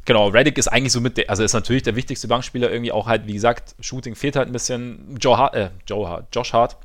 Genau, 0.05 0.27
Reddick 0.27 0.57
ist 0.57 0.67
eigentlich 0.67 0.91
so 0.91 0.99
mit, 0.99 1.17
der, 1.17 1.29
also 1.29 1.43
ist 1.43 1.53
natürlich 1.53 1.83
der 1.83 1.95
wichtigste 1.95 2.27
Bankspieler 2.27 2.69
irgendwie 2.69 2.91
auch 2.91 3.07
halt, 3.07 3.25
wie 3.25 3.33
gesagt, 3.33 3.73
Shooting 3.79 4.15
fehlt 4.15 4.35
halt 4.35 4.49
ein 4.49 4.51
bisschen. 4.51 5.15
Joe 5.19 5.37
Hart, 5.37 5.55
äh, 5.55 5.69
Joe 5.87 6.07
Hart, 6.07 6.27
Josh 6.35 6.53
Hart 6.53 6.77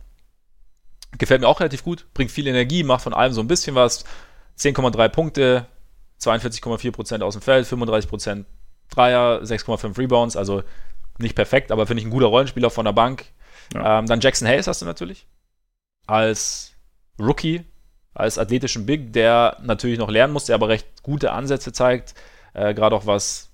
gefällt 1.16 1.40
mir 1.40 1.48
auch 1.48 1.60
relativ 1.60 1.84
gut, 1.84 2.06
bringt 2.14 2.30
viel 2.30 2.46
Energie, 2.46 2.82
macht 2.82 3.02
von 3.02 3.14
allem 3.14 3.32
so 3.32 3.40
ein 3.40 3.48
bisschen 3.48 3.74
was. 3.74 4.04
10,3 4.58 5.08
Punkte, 5.08 5.66
42,4% 6.20 7.22
aus 7.22 7.34
dem 7.34 7.42
Feld, 7.42 7.66
35% 7.66 8.44
Dreier, 8.90 9.40
6,5 9.42 9.96
Rebounds, 9.96 10.36
also 10.36 10.64
nicht 11.18 11.36
perfekt, 11.36 11.70
aber 11.70 11.86
finde 11.86 12.00
ich 12.00 12.06
ein 12.06 12.10
guter 12.10 12.26
Rollenspieler 12.26 12.70
von 12.70 12.84
der 12.84 12.92
Bank. 12.92 13.26
Ja. 13.72 14.00
Ähm, 14.00 14.06
dann 14.06 14.20
Jackson 14.20 14.48
Hayes 14.48 14.66
hast 14.66 14.82
du 14.82 14.86
natürlich 14.86 15.26
als 16.06 16.72
Rookie 17.20 17.64
als 18.18 18.36
athletischen 18.36 18.84
Big, 18.84 19.12
der 19.12 19.58
natürlich 19.62 19.98
noch 19.98 20.10
lernen 20.10 20.32
muss, 20.32 20.46
der 20.46 20.56
aber 20.56 20.68
recht 20.68 21.02
gute 21.04 21.30
Ansätze 21.30 21.72
zeigt, 21.72 22.14
äh, 22.52 22.74
gerade 22.74 22.96
auch 22.96 23.06
was 23.06 23.50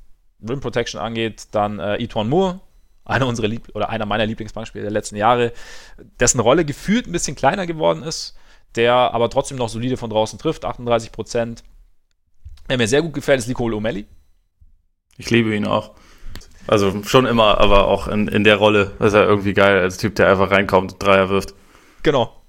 Rim 0.46 0.60
Protection 0.60 1.00
angeht. 1.00 1.48
Dann 1.50 1.78
äh, 1.78 2.02
Etwan 2.02 2.30
Moore, 2.30 2.60
einer 3.04 3.26
unserer 3.26 3.48
Lieb 3.48 3.70
oder 3.74 3.88
einer 3.90 4.06
meiner 4.06 4.26
Lieblingsbankspieler 4.26 4.84
der 4.84 4.92
letzten 4.92 5.16
Jahre, 5.16 5.52
dessen 6.20 6.40
Rolle 6.40 6.64
gefühlt 6.64 7.06
ein 7.06 7.12
bisschen 7.12 7.36
kleiner 7.36 7.66
geworden 7.66 8.02
ist, 8.02 8.36
der 8.76 8.94
aber 8.94 9.30
trotzdem 9.30 9.58
noch 9.58 9.68
solide 9.68 9.96
von 9.96 10.10
draußen 10.10 10.38
trifft, 10.38 10.64
38 10.64 11.12
Prozent. 11.12 11.62
Wer 12.66 12.78
mir 12.78 12.88
sehr 12.88 13.02
gut 13.02 13.12
gefällt, 13.12 13.38
ist 13.38 13.48
Nicole 13.48 13.76
O'Malley. 13.76 14.06
Ich 15.18 15.30
liebe 15.30 15.54
ihn 15.54 15.66
auch. 15.66 15.92
Also 16.66 17.02
schon 17.04 17.26
immer, 17.26 17.58
aber 17.58 17.86
auch 17.88 18.08
in, 18.08 18.26
in 18.26 18.42
der 18.42 18.56
Rolle 18.56 18.92
ist 18.98 19.12
er 19.12 19.26
irgendwie 19.26 19.52
geil 19.52 19.78
als 19.78 19.98
Typ, 19.98 20.14
der 20.14 20.30
einfach 20.30 20.50
reinkommt 20.50 20.94
und 20.94 21.02
Dreier 21.02 21.28
wirft. 21.28 21.54
Genau, 22.02 22.42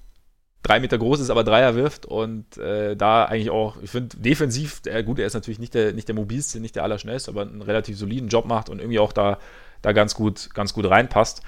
drei 0.62 0.80
Meter 0.80 0.98
groß 0.98 1.20
ist, 1.20 1.30
aber 1.30 1.44
Dreier 1.44 1.74
wirft 1.74 2.06
und 2.06 2.56
äh, 2.56 2.96
da 2.96 3.24
eigentlich 3.26 3.50
auch, 3.50 3.76
ich 3.82 3.90
finde, 3.90 4.16
defensiv, 4.16 4.80
der, 4.80 5.02
gut, 5.02 5.18
er 5.18 5.26
ist 5.26 5.34
natürlich 5.34 5.58
nicht 5.58 5.74
der, 5.74 5.92
nicht 5.92 6.08
der 6.08 6.14
mobilste, 6.14 6.60
nicht 6.60 6.76
der 6.76 6.82
allerschnellste, 6.82 7.30
aber 7.30 7.42
einen 7.42 7.62
relativ 7.62 7.96
soliden 7.96 8.28
Job 8.28 8.46
macht 8.46 8.68
und 8.68 8.80
irgendwie 8.80 8.98
auch 8.98 9.12
da, 9.12 9.38
da 9.86 9.92
ganz 9.92 10.14
gut, 10.14 10.50
ganz 10.52 10.74
gut 10.74 10.88
reinpasst. 10.90 11.42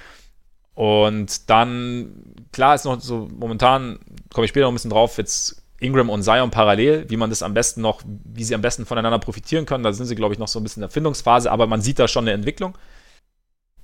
Und 0.73 1.49
dann, 1.49 2.35
klar 2.53 2.73
ist 2.73 2.85
noch 2.85 3.01
so, 3.01 3.27
momentan 3.33 3.99
komme 4.33 4.45
ich 4.45 4.49
später 4.49 4.65
noch 4.65 4.71
ein 4.71 4.75
bisschen 4.75 4.91
drauf, 4.91 5.17
jetzt 5.17 5.61
Ingram 5.81 6.09
und 6.09 6.23
Zion 6.23 6.51
parallel, 6.51 7.09
wie 7.09 7.17
man 7.17 7.29
das 7.29 7.43
am 7.43 7.53
besten 7.53 7.81
noch, 7.81 8.01
wie 8.05 8.43
sie 8.45 8.55
am 8.55 8.61
besten 8.61 8.85
voneinander 8.85 9.19
profitieren 9.19 9.65
können. 9.65 9.83
Da 9.83 9.91
sind 9.91 10.05
sie, 10.05 10.15
glaube 10.15 10.33
ich, 10.33 10.39
noch 10.39 10.47
so 10.47 10.59
ein 10.59 10.63
bisschen 10.63 10.81
in 10.81 10.87
der 10.87 10.93
Findungsphase, 10.93 11.51
aber 11.51 11.67
man 11.67 11.81
sieht 11.81 11.99
da 11.99 12.07
schon 12.07 12.23
eine 12.23 12.31
Entwicklung. 12.31 12.77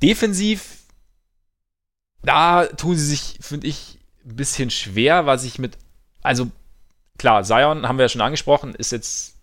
Defensiv, 0.01 0.83
da 2.23 2.65
tun 2.65 2.95
sie 2.95 3.05
sich, 3.05 3.39
finde 3.41 3.67
ich, 3.67 3.99
ein 4.25 4.35
bisschen 4.37 4.69
schwer, 4.69 5.25
was 5.25 5.43
ich 5.43 5.59
mit. 5.59 5.77
Also, 6.21 6.49
klar, 7.17 7.43
Zion 7.43 7.87
haben 7.87 7.97
wir 7.97 8.05
ja 8.05 8.09
schon 8.09 8.21
angesprochen, 8.21 8.73
ist 8.73 8.91
jetzt 8.91 9.35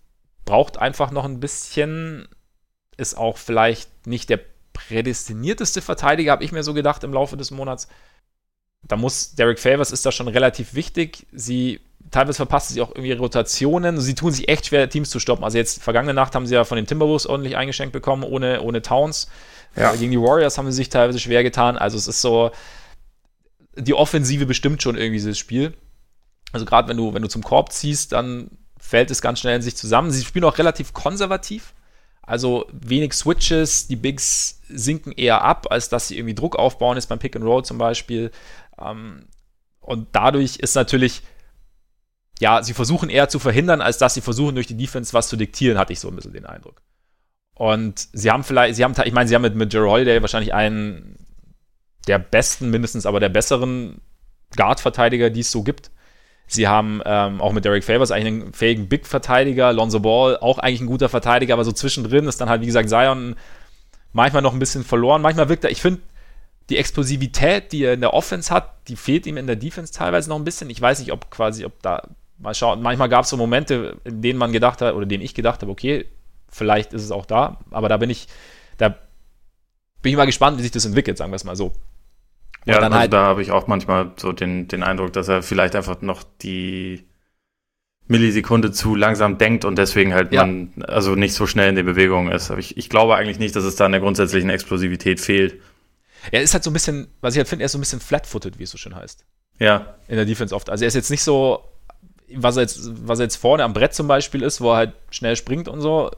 braucht 0.45 0.77
einfach 0.77 1.11
noch 1.11 1.25
ein 1.25 1.39
bisschen, 1.39 2.27
ist 2.97 3.15
auch 3.15 3.37
vielleicht 3.37 4.07
nicht 4.07 4.29
der 4.29 4.39
prädestinierteste 4.73 5.81
Verteidiger, 5.81 6.31
habe 6.31 6.43
ich 6.43 6.51
mir 6.51 6.63
so 6.63 6.73
gedacht 6.73 7.03
im 7.03 7.13
Laufe 7.13 7.37
des 7.37 7.51
Monats. 7.51 7.87
Da 8.83 8.97
muss 8.97 9.35
Derek 9.35 9.59
Favors 9.59 9.91
ist 9.91 10.05
da 10.05 10.11
schon 10.11 10.27
relativ 10.27 10.73
wichtig. 10.73 11.25
Sie 11.31 11.79
teilweise 12.11 12.35
verpasst 12.37 12.69
sie 12.69 12.81
auch 12.81 12.89
irgendwie 12.89 13.13
Rotationen. 13.13 13.99
Sie 13.99 14.15
tun 14.15 14.31
sich 14.31 14.49
echt 14.49 14.67
schwer, 14.67 14.89
Teams 14.89 15.09
zu 15.09 15.19
stoppen. 15.19 15.43
Also 15.43 15.57
jetzt 15.57 15.81
vergangene 15.81 16.13
Nacht 16.13 16.35
haben 16.35 16.45
sie 16.45 16.55
ja 16.55 16.63
von 16.63 16.75
den 16.75 16.85
Timberwolves 16.85 17.25
ordentlich 17.25 17.55
eingeschenkt 17.55 17.93
bekommen, 17.93 18.23
ohne, 18.23 18.61
ohne 18.61 18.81
Towns. 18.81 19.29
Ja. 19.75 19.95
Gegen 19.95 20.11
die 20.11 20.19
Warriors 20.19 20.57
haben 20.57 20.69
sie 20.69 20.75
sich 20.75 20.89
teilweise 20.89 21.19
schwer 21.19 21.43
getan. 21.43 21.77
Also 21.77 21.97
es 21.97 22.07
ist 22.07 22.21
so, 22.21 22.51
die 23.75 23.93
Offensive 23.93 24.45
bestimmt 24.45 24.83
schon 24.83 24.95
irgendwie 24.95 25.17
dieses 25.17 25.37
Spiel. 25.37 25.73
Also 26.51 26.65
gerade 26.65 26.87
wenn 26.87 26.97
du, 26.97 27.13
wenn 27.13 27.21
du 27.21 27.29
zum 27.29 27.43
Korb 27.43 27.71
ziehst, 27.71 28.11
dann 28.11 28.51
fällt 28.77 29.09
es 29.09 29.21
ganz 29.21 29.39
schnell 29.39 29.55
in 29.55 29.61
sich 29.61 29.75
zusammen. 29.75 30.11
Sie 30.11 30.23
spielen 30.23 30.45
auch 30.45 30.57
relativ 30.57 30.93
konservativ. 30.93 31.73
Also 32.25 32.65
wenig 32.71 33.13
Switches, 33.13 33.87
die 33.87 33.97
Bigs 33.97 34.61
sinken 34.69 35.11
eher 35.11 35.41
ab, 35.41 35.67
als 35.69 35.89
dass 35.89 36.07
sie 36.07 36.17
irgendwie 36.17 36.35
Druck 36.35 36.55
aufbauen, 36.55 36.97
ist 36.97 37.07
beim 37.07 37.19
Pick 37.19 37.35
and 37.35 37.45
Roll 37.45 37.65
zum 37.65 37.77
Beispiel. 37.77 38.31
Ähm, 38.79 39.27
und 39.81 40.07
dadurch 40.13 40.55
ist 40.55 40.75
natürlich, 40.75 41.21
ja, 42.39 42.63
sie 42.63 42.73
versuchen 42.73 43.09
eher 43.09 43.27
zu 43.27 43.39
verhindern, 43.39 43.81
als 43.81 43.97
dass 43.97 44.13
sie 44.13 44.21
versuchen, 44.21 44.55
durch 44.55 44.67
die 44.67 44.77
Defense 44.77 45.13
was 45.13 45.27
zu 45.27 45.35
diktieren, 45.35 45.77
hatte 45.77 45.91
ich 45.91 45.99
so 45.99 46.07
ein 46.07 46.15
bisschen 46.15 46.31
den 46.31 46.45
Eindruck. 46.45 46.81
Und 47.55 48.07
sie 48.13 48.31
haben 48.31 48.45
vielleicht, 48.45 48.75
sie 48.75 48.85
haben, 48.85 48.95
ich 49.03 49.13
meine, 49.13 49.27
sie 49.27 49.35
haben 49.35 49.41
mit, 49.41 49.55
mit 49.55 49.73
Jerry 49.73 49.89
Holiday 49.89 50.21
wahrscheinlich 50.21 50.53
einen 50.53 51.17
der 52.07 52.19
besten, 52.19 52.69
mindestens 52.69 53.05
aber 53.05 53.19
der 53.19 53.29
besseren 53.29 54.01
Guard-Verteidiger, 54.55 55.29
die 55.29 55.41
es 55.41 55.51
so 55.51 55.63
gibt. 55.63 55.91
Sie 56.47 56.67
haben 56.67 57.01
ähm, 57.05 57.41
auch 57.41 57.51
mit 57.51 57.65
Derek 57.65 57.83
Favors 57.83 58.11
eigentlich 58.11 58.43
einen 58.43 58.53
fähigen 58.53 58.87
Big-Verteidiger, 58.87 59.73
Lonzo 59.73 59.99
Ball 59.99 60.37
auch 60.37 60.59
eigentlich 60.59 60.81
ein 60.81 60.87
guter 60.87 61.09
Verteidiger, 61.09 61.53
aber 61.53 61.65
so 61.65 61.71
zwischendrin 61.71 62.27
ist 62.27 62.39
dann 62.41 62.49
halt, 62.49 62.61
wie 62.61 62.67
gesagt, 62.67 62.89
Zion 62.89 63.35
manchmal 64.11 64.41
noch 64.41 64.53
ein 64.53 64.59
bisschen 64.59 64.83
verloren. 64.83 65.21
Manchmal 65.21 65.49
wirkt 65.49 65.63
er, 65.63 65.71
ich 65.71 65.81
finde, 65.81 66.01
die 66.69 66.77
Explosivität, 66.77 67.71
die 67.71 67.83
er 67.83 67.93
in 67.93 68.01
der 68.01 68.13
Offense 68.13 68.53
hat, 68.53 68.87
die 68.87 68.95
fehlt 68.95 69.25
ihm 69.25 69.37
in 69.37 69.47
der 69.47 69.55
Defense 69.55 69.91
teilweise 69.91 70.29
noch 70.29 70.37
ein 70.37 70.43
bisschen. 70.43 70.69
Ich 70.69 70.79
weiß 70.79 70.99
nicht, 70.99 71.11
ob 71.11 71.29
quasi, 71.29 71.65
ob 71.65 71.81
da, 71.81 72.03
mal 72.37 72.53
schauen, 72.53 72.81
manchmal 72.81 73.09
gab 73.09 73.23
es 73.23 73.29
so 73.29 73.37
Momente, 73.37 73.97
in 74.03 74.21
denen 74.21 74.39
man 74.39 74.51
gedacht 74.51 74.81
hat, 74.81 74.93
oder 74.93 75.05
denen 75.05 75.23
ich 75.23 75.33
gedacht 75.33 75.61
habe, 75.61 75.71
okay, 75.71 76.05
vielleicht 76.49 76.93
ist 76.93 77.03
es 77.03 77.11
auch 77.11 77.25
da, 77.25 77.59
aber 77.71 77.89
da 77.89 77.97
bin 77.97 78.09
ich, 78.09 78.27
da 78.77 78.89
bin 80.01 80.11
ich 80.11 80.17
mal 80.17 80.25
gespannt, 80.25 80.57
wie 80.57 80.61
sich 80.61 80.71
das 80.71 80.85
entwickelt, 80.85 81.17
sagen 81.17 81.31
wir 81.31 81.37
es 81.37 81.43
mal 81.43 81.55
so. 81.55 81.73
Ja, 82.65 82.79
also 82.79 82.95
halt, 82.95 83.13
da 83.13 83.23
habe 83.25 83.41
ich 83.41 83.51
auch 83.51 83.67
manchmal 83.67 84.11
so 84.15 84.31
den, 84.31 84.67
den 84.67 84.83
Eindruck, 84.83 85.13
dass 85.13 85.27
er 85.27 85.43
vielleicht 85.43 85.75
einfach 85.75 86.01
noch 86.01 86.23
die 86.41 87.05
Millisekunde 88.07 88.71
zu 88.71 88.95
langsam 88.95 89.37
denkt 89.37 89.65
und 89.65 89.77
deswegen 89.77 90.13
halt 90.13 90.33
ja. 90.33 90.45
man 90.45 90.73
also 90.87 91.15
nicht 91.15 91.33
so 91.33 91.47
schnell 91.47 91.69
in 91.69 91.75
den 91.75 91.85
Bewegungen 91.85 92.31
ist. 92.31 92.51
Aber 92.51 92.59
ich, 92.59 92.77
ich 92.77 92.89
glaube 92.89 93.15
eigentlich 93.15 93.39
nicht, 93.39 93.55
dass 93.55 93.63
es 93.63 93.75
da 93.75 93.85
an 93.85 93.91
der 93.91 94.01
grundsätzlichen 94.01 94.49
Explosivität 94.49 95.19
fehlt. 95.19 95.61
Er 96.31 96.41
ist 96.41 96.53
halt 96.53 96.63
so 96.63 96.69
ein 96.69 96.73
bisschen, 96.73 97.07
was 97.21 97.33
ich 97.33 97.39
halt 97.39 97.47
finde, 97.47 97.63
er 97.63 97.65
ist 97.67 97.73
so 97.73 97.77
ein 97.77 97.81
bisschen 97.81 97.99
flat-footed, 97.99 98.59
wie 98.59 98.63
es 98.63 98.71
so 98.71 98.77
schön 98.77 98.95
heißt. 98.95 99.25
Ja. 99.59 99.95
In 100.07 100.15
der 100.15 100.25
Defense 100.25 100.55
oft. 100.55 100.69
Also 100.69 100.83
er 100.83 100.87
ist 100.87 100.95
jetzt 100.95 101.11
nicht 101.11 101.23
so, 101.23 101.63
was 102.35 102.57
er 102.57 102.63
jetzt, 102.63 102.91
was 103.07 103.19
er 103.19 103.25
jetzt 103.25 103.35
vorne 103.35 103.63
am 103.63 103.73
Brett 103.73 103.93
zum 103.93 104.07
Beispiel 104.07 104.41
ist, 104.41 104.61
wo 104.61 104.71
er 104.71 104.77
halt 104.77 104.93
schnell 105.09 105.35
springt 105.35 105.67
und 105.67 105.81
so. 105.81 106.11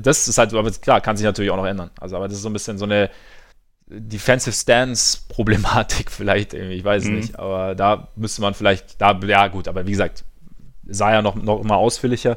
Das 0.00 0.28
ist 0.28 0.38
halt, 0.38 0.54
aber 0.54 0.70
klar, 0.70 1.00
kann 1.00 1.16
sich 1.16 1.24
natürlich 1.24 1.50
auch 1.50 1.56
noch 1.56 1.66
ändern. 1.66 1.90
Also, 2.00 2.16
aber 2.16 2.28
das 2.28 2.36
ist 2.36 2.42
so 2.42 2.48
ein 2.48 2.54
bisschen 2.54 2.78
so 2.78 2.84
eine 2.84 3.10
Defensive 3.90 4.54
Stance 4.54 5.18
Problematik 5.28 6.10
vielleicht 6.10 6.54
irgendwie, 6.54 6.76
ich 6.76 6.84
weiß 6.84 7.02
es 7.02 7.08
mhm. 7.08 7.16
nicht, 7.16 7.38
aber 7.38 7.74
da 7.74 8.08
müsste 8.16 8.40
man 8.40 8.54
vielleicht, 8.54 9.00
da, 9.00 9.18
ja 9.26 9.48
gut, 9.48 9.68
aber 9.68 9.86
wie 9.86 9.90
gesagt, 9.90 10.24
sah 10.86 11.12
ja 11.12 11.22
noch, 11.22 11.34
noch 11.34 11.60
immer 11.60 11.76
ausführlicher. 11.76 12.36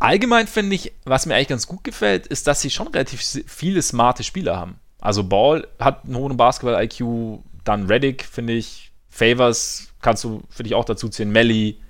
Allgemein 0.00 0.46
finde 0.46 0.74
ich, 0.74 0.92
was 1.04 1.26
mir 1.26 1.34
eigentlich 1.34 1.48
ganz 1.48 1.66
gut 1.66 1.84
gefällt, 1.84 2.26
ist, 2.26 2.46
dass 2.46 2.60
sie 2.60 2.70
schon 2.70 2.88
relativ 2.88 3.22
viele 3.46 3.80
smarte 3.80 4.24
Spieler 4.24 4.56
haben. 4.56 4.80
Also 5.00 5.24
Ball 5.24 5.66
hat 5.78 6.04
einen 6.04 6.16
hohen 6.16 6.36
Basketball-IQ, 6.36 7.40
dann 7.64 7.86
Reddick, 7.86 8.24
finde 8.24 8.54
ich, 8.54 8.92
Favors 9.08 9.92
kannst 10.00 10.24
du, 10.24 10.42
finde 10.50 10.68
ich, 10.68 10.74
auch 10.74 10.84
dazu 10.84 11.08
zählen, 11.08 11.30
Melly, 11.30 11.80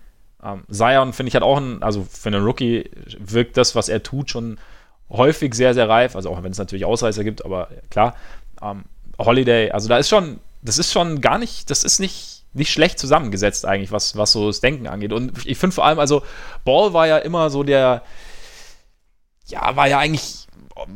ähm, 0.43 0.65
Zion, 0.71 1.13
finde 1.13 1.29
ich, 1.29 1.37
hat 1.37 1.43
auch 1.43 1.59
ein, 1.59 1.83
also 1.83 2.07
für 2.11 2.29
einen 2.29 2.45
Rookie 2.45 2.91
wirkt 3.19 3.57
das, 3.57 3.75
was 3.75 3.89
er 3.89 4.03
tut, 4.03 4.31
schon 4.31 4.59
häufig 5.11 5.55
sehr, 5.55 5.75
sehr 5.75 5.89
reif, 5.89 6.17
also 6.17 6.31
auch 6.31 6.43
wenn 6.43 6.53
es 6.53 6.59
natürlich 6.59 6.85
Ausreißer 6.85 7.25
gibt, 7.25 7.45
aber 7.45 7.69
klar. 7.91 8.15
Ähm, 8.65 8.85
Holiday, 9.19 9.71
also 9.71 9.89
da 9.89 9.99
ist 9.99 10.09
schon, 10.09 10.41
das 10.63 10.79
ist 10.79 10.93
schon 10.93 11.21
gar 11.21 11.39
nicht, 11.39 11.71
das 11.71 11.85
ist 11.85 12.01
nicht, 12.01 12.45
nicht 12.53 12.73
schlecht 12.73 12.99
zusammengesetzt 12.99 13.67
eigentlich, 13.67 13.93
was, 13.93 14.17
was 14.17 14.33
so 14.33 14.49
das 14.49 14.61
Denken 14.61 14.87
angeht. 14.87 15.13
Und 15.13 15.47
ich 15.47 15.59
finde 15.59 15.75
vor 15.75 15.85
allem, 15.85 15.99
also 15.99 16.23
Ball 16.65 16.93
war 16.93 17.07
ja 17.07 17.19
immer 17.19 17.51
so 17.51 17.63
der, 17.63 18.03
ja, 19.47 19.77
war 19.77 19.87
ja 19.89 19.99
eigentlich 19.99 20.45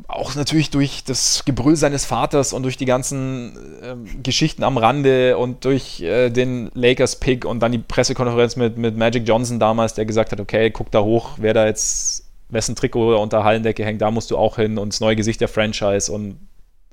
auch 0.08 0.34
natürlich 0.34 0.70
durch 0.70 1.04
das 1.04 1.44
Gebrüll 1.44 1.76
seines 1.76 2.04
Vaters 2.04 2.52
und 2.52 2.64
durch 2.64 2.76
die 2.76 2.84
ganzen 2.84 3.56
äh, 3.80 4.22
Geschichten 4.22 4.64
am 4.64 4.76
Rande 4.76 5.38
und 5.38 5.64
durch 5.64 6.00
äh, 6.00 6.30
den 6.30 6.70
Lakers-Pick 6.74 7.44
und 7.44 7.60
dann 7.60 7.72
die 7.72 7.78
Pressekonferenz 7.78 8.56
mit, 8.56 8.76
mit 8.76 8.96
Magic 8.96 9.26
Johnson 9.26 9.60
damals, 9.60 9.94
der 9.94 10.04
gesagt 10.04 10.32
hat, 10.32 10.40
okay, 10.40 10.70
guck 10.70 10.90
da 10.90 11.02
hoch, 11.02 11.34
wer 11.36 11.54
da 11.54 11.66
jetzt, 11.66 12.24
wessen 12.48 12.74
Trikot 12.74 13.20
unter 13.20 13.44
Hallendecke 13.44 13.84
hängt, 13.84 14.02
da 14.02 14.10
musst 14.10 14.30
du 14.30 14.36
auch 14.36 14.56
hin 14.56 14.78
und 14.78 14.92
das 14.92 15.00
neue 15.00 15.16
Gesicht 15.16 15.40
der 15.40 15.48
Franchise 15.48 16.10
und 16.10 16.38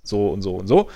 so 0.07 0.29
und 0.29 0.41
so 0.41 0.55
und 0.55 0.67
so. 0.67 0.89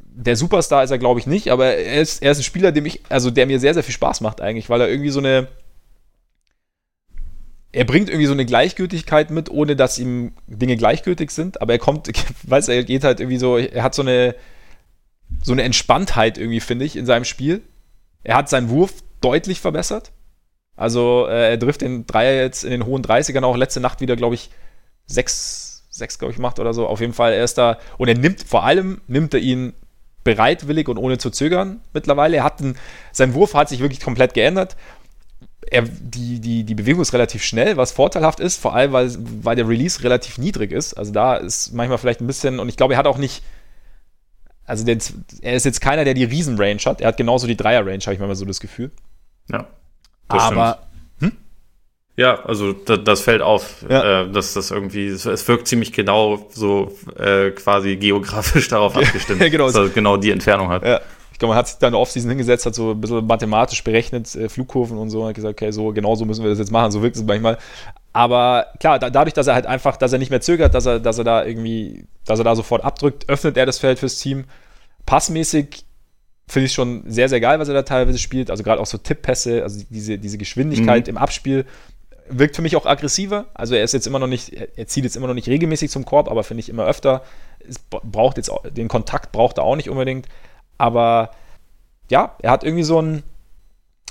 Der 0.00 0.36
Superstar 0.36 0.84
ist 0.84 0.90
er, 0.90 0.98
glaube 0.98 1.20
ich, 1.20 1.26
nicht, 1.26 1.48
aber 1.48 1.66
er 1.74 2.02
ist, 2.02 2.22
er 2.22 2.32
ist 2.32 2.38
ein 2.38 2.44
Spieler, 2.44 2.72
dem 2.72 2.86
ich, 2.86 3.00
also 3.08 3.30
der 3.30 3.46
mir 3.46 3.58
sehr, 3.58 3.74
sehr 3.74 3.82
viel 3.82 3.94
Spaß 3.94 4.20
macht 4.20 4.40
eigentlich, 4.40 4.68
weil 4.68 4.80
er 4.80 4.88
irgendwie 4.88 5.10
so 5.10 5.20
eine, 5.20 5.48
er 7.72 7.84
bringt 7.84 8.10
irgendwie 8.10 8.26
so 8.26 8.32
eine 8.32 8.44
Gleichgültigkeit 8.44 9.30
mit, 9.30 9.50
ohne 9.50 9.74
dass 9.74 9.98
ihm 9.98 10.32
Dinge 10.46 10.76
gleichgültig 10.76 11.30
sind, 11.30 11.62
aber 11.62 11.72
er 11.72 11.78
kommt, 11.78 12.10
weiß 12.42 12.68
er 12.68 12.84
geht 12.84 13.04
halt 13.04 13.20
irgendwie 13.20 13.38
so, 13.38 13.56
er 13.56 13.82
hat 13.82 13.94
so 13.94 14.02
eine, 14.02 14.34
so 15.42 15.52
eine 15.52 15.62
Entspanntheit 15.62 16.36
irgendwie, 16.36 16.60
finde 16.60 16.84
ich, 16.84 16.96
in 16.96 17.06
seinem 17.06 17.24
Spiel. 17.24 17.62
Er 18.22 18.36
hat 18.36 18.50
seinen 18.50 18.68
Wurf 18.68 18.92
deutlich 19.22 19.60
verbessert. 19.60 20.12
Also 20.76 21.26
äh, 21.26 21.50
er 21.50 21.58
trifft 21.58 21.80
den 21.80 22.06
Dreier 22.06 22.42
jetzt 22.42 22.64
in 22.64 22.70
den 22.70 22.84
hohen 22.84 23.02
30ern 23.02 23.44
auch 23.44 23.56
letzte 23.56 23.80
Nacht 23.80 24.00
wieder, 24.00 24.16
glaube 24.16 24.34
ich, 24.34 24.50
sechs, 25.06 25.71
sechs, 25.92 26.18
glaube 26.18 26.32
ich, 26.32 26.38
macht 26.38 26.58
oder 26.58 26.74
so. 26.74 26.88
Auf 26.88 27.00
jeden 27.00 27.12
Fall, 27.12 27.32
er 27.32 27.44
ist 27.44 27.58
da 27.58 27.78
und 27.98 28.08
er 28.08 28.18
nimmt, 28.18 28.42
vor 28.42 28.64
allem 28.64 29.00
nimmt 29.06 29.34
er 29.34 29.40
ihn 29.40 29.72
bereitwillig 30.24 30.88
und 30.88 30.98
ohne 30.98 31.18
zu 31.18 31.30
zögern 31.30 31.80
mittlerweile. 31.92 32.38
Er 32.38 32.44
hat 32.44 32.60
einen, 32.60 32.76
sein 33.12 33.34
Wurf 33.34 33.54
hat 33.54 33.68
sich 33.68 33.80
wirklich 33.80 34.00
komplett 34.00 34.34
geändert 34.34 34.76
er, 35.72 35.82
die, 35.82 36.38
die, 36.38 36.64
die 36.64 36.74
Bewegung 36.74 37.00
ist 37.00 37.14
relativ 37.14 37.42
schnell, 37.42 37.76
was 37.78 37.92
vorteilhaft 37.92 38.40
ist, 38.40 38.60
vor 38.60 38.74
allem, 38.74 38.92
weil, 38.92 39.10
weil 39.42 39.56
der 39.56 39.66
Release 39.66 40.02
relativ 40.02 40.36
niedrig 40.36 40.70
ist. 40.70 40.94
Also 40.94 41.12
da 41.12 41.36
ist 41.36 41.72
manchmal 41.72 41.98
vielleicht 41.98 42.20
ein 42.20 42.26
bisschen, 42.26 42.60
und 42.60 42.68
ich 42.68 42.76
glaube, 42.76 42.94
er 42.94 42.98
hat 42.98 43.06
auch 43.06 43.16
nicht, 43.16 43.42
also 44.66 44.84
der, 44.84 44.98
er 45.40 45.54
ist 45.54 45.64
jetzt 45.64 45.80
keiner, 45.80 46.04
der 46.04 46.14
die 46.14 46.24
Riesen-Range 46.24 46.80
hat. 46.84 47.00
Er 47.00 47.08
hat 47.08 47.16
genauso 47.16 47.46
die 47.46 47.56
Dreier-Range, 47.56 48.00
habe 48.00 48.12
ich 48.12 48.18
manchmal 48.18 48.36
so 48.36 48.44
das 48.44 48.60
Gefühl. 48.60 48.90
Ja. 49.50 49.66
Das 50.28 50.42
Aber. 50.42 50.72
Hm? 50.74 50.91
Ja, 52.16 52.44
also 52.44 52.72
das, 52.72 53.00
das 53.04 53.20
fällt 53.22 53.40
auf, 53.40 53.84
ja. 53.88 54.22
äh, 54.22 54.30
dass 54.30 54.52
das 54.52 54.70
irgendwie, 54.70 55.06
es 55.06 55.48
wirkt 55.48 55.66
ziemlich 55.66 55.92
genau 55.92 56.46
so 56.50 56.92
äh, 57.18 57.50
quasi 57.50 57.96
geografisch 57.96 58.68
darauf 58.68 58.96
abgestimmt, 58.96 59.40
genau. 59.40 59.66
dass 59.66 59.76
er 59.76 59.88
genau 59.88 60.16
die 60.16 60.30
Entfernung 60.30 60.68
hat. 60.68 60.84
Ja 60.84 61.00
glaube, 61.42 61.50
man 61.54 61.58
hat 61.58 61.68
sich 61.68 61.78
dann 61.78 61.94
Offseason 61.94 62.30
hingesetzt, 62.30 62.66
hat 62.66 62.74
so 62.74 62.92
ein 62.92 63.00
bisschen 63.00 63.26
mathematisch 63.26 63.82
berechnet, 63.82 64.34
äh, 64.34 64.48
Flugkurven 64.48 64.96
und 64.96 65.10
so, 65.10 65.22
und 65.22 65.28
hat 65.28 65.34
gesagt, 65.34 65.60
okay, 65.60 65.72
so 65.72 65.92
genau 65.92 66.14
so 66.14 66.24
müssen 66.24 66.42
wir 66.42 66.50
das 66.50 66.58
jetzt 66.58 66.70
machen, 66.70 66.92
so 66.92 67.02
wirkt 67.02 67.16
es 67.16 67.24
manchmal. 67.24 67.58
Aber 68.12 68.68
klar, 68.78 68.98
da, 68.98 69.10
dadurch, 69.10 69.34
dass 69.34 69.48
er 69.48 69.54
halt 69.54 69.66
einfach, 69.66 69.96
dass 69.96 70.12
er 70.12 70.18
nicht 70.18 70.30
mehr 70.30 70.40
zögert, 70.40 70.74
dass 70.74 70.86
er, 70.86 71.00
dass 71.00 71.18
er 71.18 71.24
da 71.24 71.44
irgendwie, 71.44 72.06
dass 72.24 72.38
er 72.38 72.44
da 72.44 72.54
sofort 72.54 72.84
abdrückt, 72.84 73.28
öffnet 73.28 73.56
er 73.56 73.66
das 73.66 73.78
Feld 73.78 73.98
fürs 73.98 74.18
Team. 74.18 74.44
Passmäßig 75.04 75.84
finde 76.46 76.66
ich 76.66 76.72
schon 76.72 77.02
sehr, 77.06 77.28
sehr 77.28 77.40
geil, 77.40 77.58
was 77.58 77.68
er 77.68 77.74
da 77.74 77.82
teilweise 77.82 78.18
spielt. 78.18 78.50
Also 78.50 78.62
gerade 78.62 78.80
auch 78.80 78.86
so 78.86 78.98
Tipppässe, 78.98 79.62
also 79.62 79.82
diese, 79.90 80.18
diese 80.18 80.38
Geschwindigkeit 80.38 81.06
mhm. 81.06 81.10
im 81.10 81.16
Abspiel 81.16 81.64
wirkt 82.38 82.56
für 82.56 82.62
mich 82.62 82.76
auch 82.76 82.86
aggressiver. 82.86 83.46
Also 83.54 83.74
er 83.74 83.84
ist 83.84 83.92
jetzt 83.92 84.06
immer 84.06 84.18
noch 84.18 84.26
nicht, 84.26 84.52
er 84.52 84.86
zieht 84.86 85.04
jetzt 85.04 85.16
immer 85.16 85.26
noch 85.26 85.34
nicht 85.34 85.48
regelmäßig 85.48 85.90
zum 85.90 86.04
Korb, 86.04 86.30
aber 86.30 86.44
finde 86.44 86.60
ich 86.60 86.68
immer 86.68 86.84
öfter. 86.84 87.22
Es 87.68 87.78
braucht 87.78 88.36
jetzt 88.36 88.50
den 88.70 88.88
Kontakt 88.88 89.32
braucht 89.32 89.58
er 89.58 89.64
auch 89.64 89.76
nicht 89.76 89.90
unbedingt. 89.90 90.26
Aber 90.78 91.30
ja, 92.10 92.36
er 92.40 92.50
hat 92.50 92.64
irgendwie 92.64 92.82
so 92.82 93.00
ein. 93.00 93.22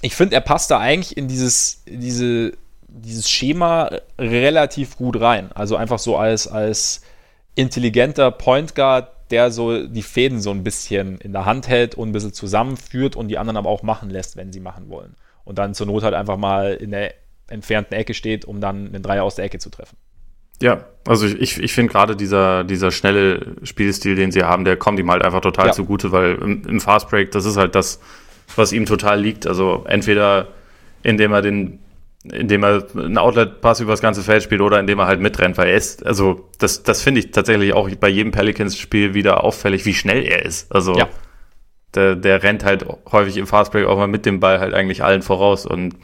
Ich 0.02 0.15
finde, 0.15 0.35
er 0.35 0.41
passt 0.41 0.72
da 0.72 0.80
eigentlich 0.80 1.15
in 1.15 1.27
dieses, 1.27 1.84
diese, 1.85 2.53
dieses 2.88 3.30
Schema 3.30 3.91
relativ 4.18 4.98
gut 4.98 5.19
rein. 5.19 5.52
Also 5.52 5.76
einfach 5.76 5.99
so 5.99 6.18
als, 6.18 6.48
als 6.48 7.02
intelligenter 7.53 8.31
Point 8.31 8.73
Guard, 8.73 9.11
der 9.30 9.52
so 9.52 9.85
die 9.85 10.02
Fäden 10.02 10.41
so 10.41 10.49
ein 10.49 10.64
bisschen 10.64 11.19
in 11.19 11.34
der 11.34 11.45
Hand 11.45 11.68
hält 11.68 11.93
und 11.93 12.10
ein 12.10 12.11
bisschen 12.14 12.34
zusammenführt 12.34 13.15
und 13.15 13.27
die 13.27 13.38
anderen 13.38 13.57
aber 13.57 13.69
auch 13.69 13.84
machen 13.84 14.10
lässt, 14.10 14.38
wenn 14.38 14.52
sie 14.52 14.60
machen 14.60 14.89
wollen. 14.89 15.15
Und 15.43 15.60
dann 15.60 15.76
zur 15.76 15.85
Not 15.85 16.03
halt 16.03 16.15
einfach 16.15 16.38
mal 16.38 16.73
in 16.73 16.91
der 16.91 17.14
entfernten 17.52 17.95
Ecke 17.95 18.14
steht, 18.14 18.45
um 18.45 18.61
dann 18.61 18.88
einen 18.88 19.03
Dreier 19.03 19.23
aus 19.23 19.36
der 19.36 19.45
Ecke 19.45 19.60
zu 19.60 19.69
treffen. 19.69 19.98
Ja, 20.61 20.86
also 21.07 21.26
ich, 21.26 21.60
ich 21.60 21.73
finde 21.73 21.91
gerade 21.91 22.15
dieser, 22.15 22.64
dieser 22.64 22.91
schnelle 22.91 23.56
Spielstil, 23.64 24.15
den 24.15 24.32
sie 24.32 24.44
haben, 24.44 24.64
der 24.64 24.78
kommt 24.78 24.99
ihm 24.99 25.10
halt 25.10 25.26
einfach 25.26 25.41
total 25.41 25.68
ja. 25.68 25.72
zugute, 25.73 26.11
weil 26.11 26.36
im, 26.36 26.64
im 26.68 26.80
Fastbreak, 26.80 27.32
das 27.32 27.45
ist 27.45 27.57
halt 27.57 27.73
das, 27.73 27.99
was 28.56 28.72
ihm 28.72 28.86
total 28.86 29.19
liegt. 29.19 29.48
Also 29.48 29.84
entweder 29.88 30.49
indem 31.03 31.34
er 31.34 31.41
den 31.41 31.80
indem 32.23 32.64
er 32.64 32.86
einen 32.95 33.18
Outlet-Pass 33.18 33.80
über 33.80 33.94
das 33.94 34.02
ganze 34.02 34.22
Feld 34.22 34.44
spielt 34.44 34.61
oder 34.61 34.80
indem 34.80 34.99
er 34.99 35.07
halt 35.07 35.19
mitrennt, 35.19 35.57
weil 35.57 35.69
er 35.69 35.76
ist, 35.76 36.06
also 36.06 36.48
das, 36.60 36.84
das 36.84 37.02
finde 37.02 37.19
ich 37.19 37.32
tatsächlich 37.32 37.73
auch 37.73 37.90
bei 37.99 38.10
jedem 38.10 38.32
Pelicans-Spiel 38.32 39.15
wieder 39.15 39.44
auffällig, 39.44 39.86
wie 39.86 39.95
schnell 39.95 40.23
er 40.23 40.45
ist. 40.45 40.72
Also 40.72 40.95
ja. 40.95 41.07
der, 41.95 42.15
der 42.15 42.44
rennt 42.44 42.64
halt 42.64 42.86
häufig 43.11 43.38
im 43.38 43.48
Fastbreak 43.48 43.88
auch 43.88 43.98
mal 43.98 44.07
mit 44.07 44.28
dem 44.28 44.40
Ball 44.40 44.60
halt 44.60 44.76
eigentlich 44.76 45.03
allen 45.03 45.23
voraus 45.23 45.65
und 45.65 45.95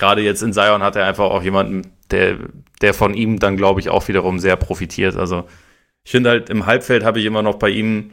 gerade 0.00 0.22
jetzt 0.22 0.42
in 0.42 0.52
Zion 0.52 0.82
hat 0.82 0.96
er 0.96 1.06
einfach 1.06 1.26
auch 1.26 1.42
jemanden, 1.42 1.92
der, 2.10 2.38
der 2.80 2.94
von 2.94 3.14
ihm 3.14 3.38
dann, 3.38 3.56
glaube 3.56 3.78
ich, 3.78 3.88
auch 3.88 4.08
wiederum 4.08 4.40
sehr 4.40 4.56
profitiert. 4.56 5.16
Also 5.16 5.44
ich 6.02 6.10
finde 6.10 6.30
halt, 6.30 6.50
im 6.50 6.66
Halbfeld 6.66 7.04
habe 7.04 7.20
ich 7.20 7.26
immer 7.26 7.42
noch 7.42 7.56
bei 7.56 7.68
ihm 7.68 8.12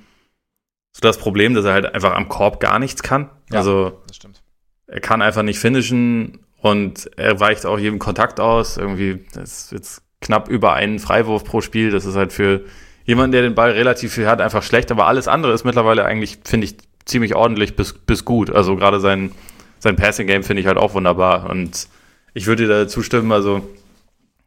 so 0.92 1.02
das 1.02 1.18
Problem, 1.18 1.54
dass 1.54 1.66
er 1.66 1.74
halt 1.74 1.94
einfach 1.94 2.14
am 2.14 2.28
Korb 2.28 2.60
gar 2.60 2.78
nichts 2.78 3.02
kann. 3.02 3.30
Ja, 3.52 3.60
also 3.60 4.02
das 4.08 4.18
stimmt. 4.18 4.44
er 4.88 5.00
kann 5.00 5.22
einfach 5.22 5.44
nicht 5.44 5.60
finishen 5.60 6.40
und 6.62 7.10
er 7.18 7.40
weicht 7.40 7.66
auch 7.66 7.80
jedem 7.80 8.00
Kontakt 8.00 8.40
aus. 8.40 8.78
Irgendwie, 8.78 9.26
das 9.34 9.66
ist 9.66 9.72
jetzt 9.72 10.02
knapp 10.22 10.50
über 10.50 10.74
einen 10.74 11.00
Freiwurf 11.00 11.44
pro 11.44 11.62
Spiel. 11.62 11.92
Das 11.92 12.06
ist 12.06 12.16
halt 12.16 12.34
für 12.34 12.66
jemanden, 13.06 13.32
der 13.32 13.44
den 13.44 13.56
Ball 13.56 13.72
relativ 13.72 14.14
viel 14.14 14.28
hat, 14.28 14.42
einfach 14.42 14.64
schlecht. 14.64 14.92
Aber 14.92 15.08
alles 15.08 15.28
andere 15.28 15.54
ist 15.54 15.64
mittlerweile 15.64 16.04
eigentlich, 16.04 16.40
finde 16.44 16.66
ich, 16.66 16.78
ziemlich 17.06 17.36
ordentlich 17.36 17.76
bis, 17.76 17.94
bis 17.94 18.26
gut. 18.26 18.50
Also 18.50 18.76
gerade 18.76 19.00
sein, 19.00 19.32
sein 19.80 19.96
Passing-Game 19.96 20.44
finde 20.44 20.62
ich 20.62 20.68
halt 20.68 20.78
auch 20.78 20.94
wunderbar. 20.94 21.50
Und 21.50 21.88
ich 22.34 22.48
würde 22.48 22.64
dir 22.64 22.70
da 22.70 22.88
zustimmen, 22.88 23.32
also 23.32 23.68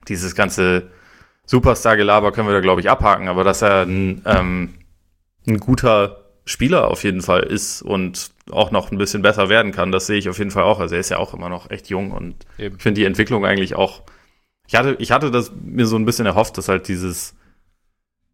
dieses 0.09 0.35
ganze 0.35 0.91
Superstar-Gelaber 1.47 2.33
können 2.33 2.49
wir 2.49 2.55
da, 2.55 2.61
glaube 2.61 2.81
ich, 2.81 2.91
abhaken. 2.91 3.29
Aber 3.29 3.45
dass 3.45 3.63
er 3.63 3.83
ein, 3.83 4.23
ähm, 4.25 4.75
ein 5.47 5.59
guter 5.59 6.21
Spieler 6.45 6.89
auf 6.89 7.05
jeden 7.05 7.23
Fall 7.23 7.43
ist 7.43 7.83
und 7.83 8.31
auch 8.51 8.71
noch 8.71 8.91
ein 8.91 8.99
bisschen 8.99 9.23
besser 9.23 9.49
werden 9.49 9.73
kann. 9.73 9.93
Das 9.93 10.07
sehe 10.07 10.19
ich 10.19 10.29
auf 10.29 10.39
jeden 10.39 10.51
Fall 10.51 10.65
auch. 10.65 10.81
Also 10.81 10.95
er 10.95 11.01
ist 11.01 11.11
ja 11.11 11.19
auch 11.19 11.35
immer 11.35 11.49
noch 11.49 11.71
echt 11.71 11.89
jung 11.89 12.11
und 12.11 12.47
Eben. 12.59 12.77
ich 12.77 12.83
finde 12.83 13.01
die 13.01 13.07
Entwicklung 13.07 13.47
eigentlich 13.47 13.77
auch. 13.77 14.03
Ich 14.67 14.75
hatte, 14.75 14.97
ich 14.99 15.13
hatte 15.13 15.31
das 15.31 15.53
mir 15.63 15.87
so 15.87 15.97
ein 15.97 16.05
bisschen 16.05 16.27
erhofft, 16.27 16.59
dass 16.59 16.69
halt 16.69 16.89
dieses 16.89 17.35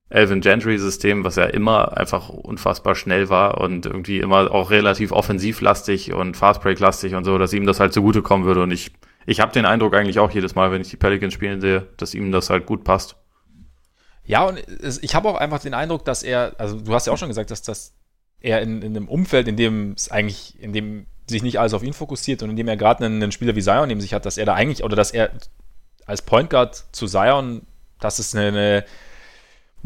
Elvin 0.09 0.41
Gentry-System, 0.41 1.25
was 1.25 1.37
ja 1.37 1.45
immer 1.45 1.97
einfach 1.97 2.29
unfassbar 2.29 2.95
schnell 2.95 3.29
war 3.29 3.61
und 3.61 3.87
irgendwie 3.87 4.21
immer 4.21 4.53
auch 4.53 4.71
relativ 4.71 5.11
offensivlastig 5.11 6.13
und 6.13 6.37
Fastbreak-lastig 6.37 7.15
und 7.15 7.25
so, 7.25 7.39
dass 7.39 7.53
ihm 7.53 7.67
das 7.67 7.81
halt 7.81 7.93
zugutekommen 7.93 8.47
würde. 8.47 8.63
Und 8.63 8.71
ich, 8.71 8.93
ich 9.27 9.41
habe 9.41 9.53
den 9.53 9.67
Eindruck 9.67 9.95
eigentlich 9.95 10.21
auch 10.21 10.31
jedes 10.31 10.55
Mal, 10.55 10.71
wenn 10.71 10.81
ich 10.81 10.91
die 10.91 10.97
Pelicans 10.97 11.35
spielen 11.35 11.61
sehe, 11.61 11.89
dass 11.97 12.15
ihm 12.15 12.31
das 12.31 12.51
halt 12.51 12.67
gut 12.67 12.85
passt. 12.85 13.17
Ja, 14.25 14.45
und 14.45 14.63
ich 15.03 15.15
habe 15.15 15.29
auch 15.29 15.37
einfach 15.37 15.61
den 15.61 15.75
Eindruck, 15.75 16.05
dass 16.05 16.23
er, 16.23 16.55
also 16.59 16.81
du 16.81 16.95
hast 16.95 17.07
ja 17.07 17.13
auch 17.13 17.19
schon 17.19 17.29
gesagt, 17.29 17.51
dass 17.51 17.63
das 17.63 17.93
er 18.41 18.61
in, 18.63 18.83
in 18.83 18.97
einem 18.97 19.09
Umfeld, 19.09 19.49
in 19.49 19.57
dem 19.57 19.93
es 19.93 20.11
eigentlich, 20.11 20.61
in 20.61 20.73
dem 20.73 21.07
sich 21.29 21.43
nicht 21.43 21.59
alles 21.59 21.75
auf 21.75 21.83
ihn 21.83 21.93
fokussiert 21.93 22.43
und 22.43 22.51
in 22.51 22.57
dem 22.57 22.69
er 22.69 22.77
gerade 22.77 23.05
einen, 23.05 23.23
einen, 23.23 23.33
Spieler 23.33 23.57
wie 23.57 23.63
Zion 23.63 23.89
neben 23.89 24.01
sich 24.01 24.15
hat, 24.15 24.27
dass 24.27 24.39
er 24.39 24.47
da 24.47 24.55
eigentlich, 24.55 24.85
oder 24.85 24.95
dass 24.95 25.11
er 25.11 25.31
als 26.07 26.23
Point 26.23 26.51
Guard 26.51 26.85
zu 26.93 27.07
Zion, 27.07 27.63
dass 27.99 28.21
es 28.21 28.35
eine, 28.35 28.49
eine 28.49 28.85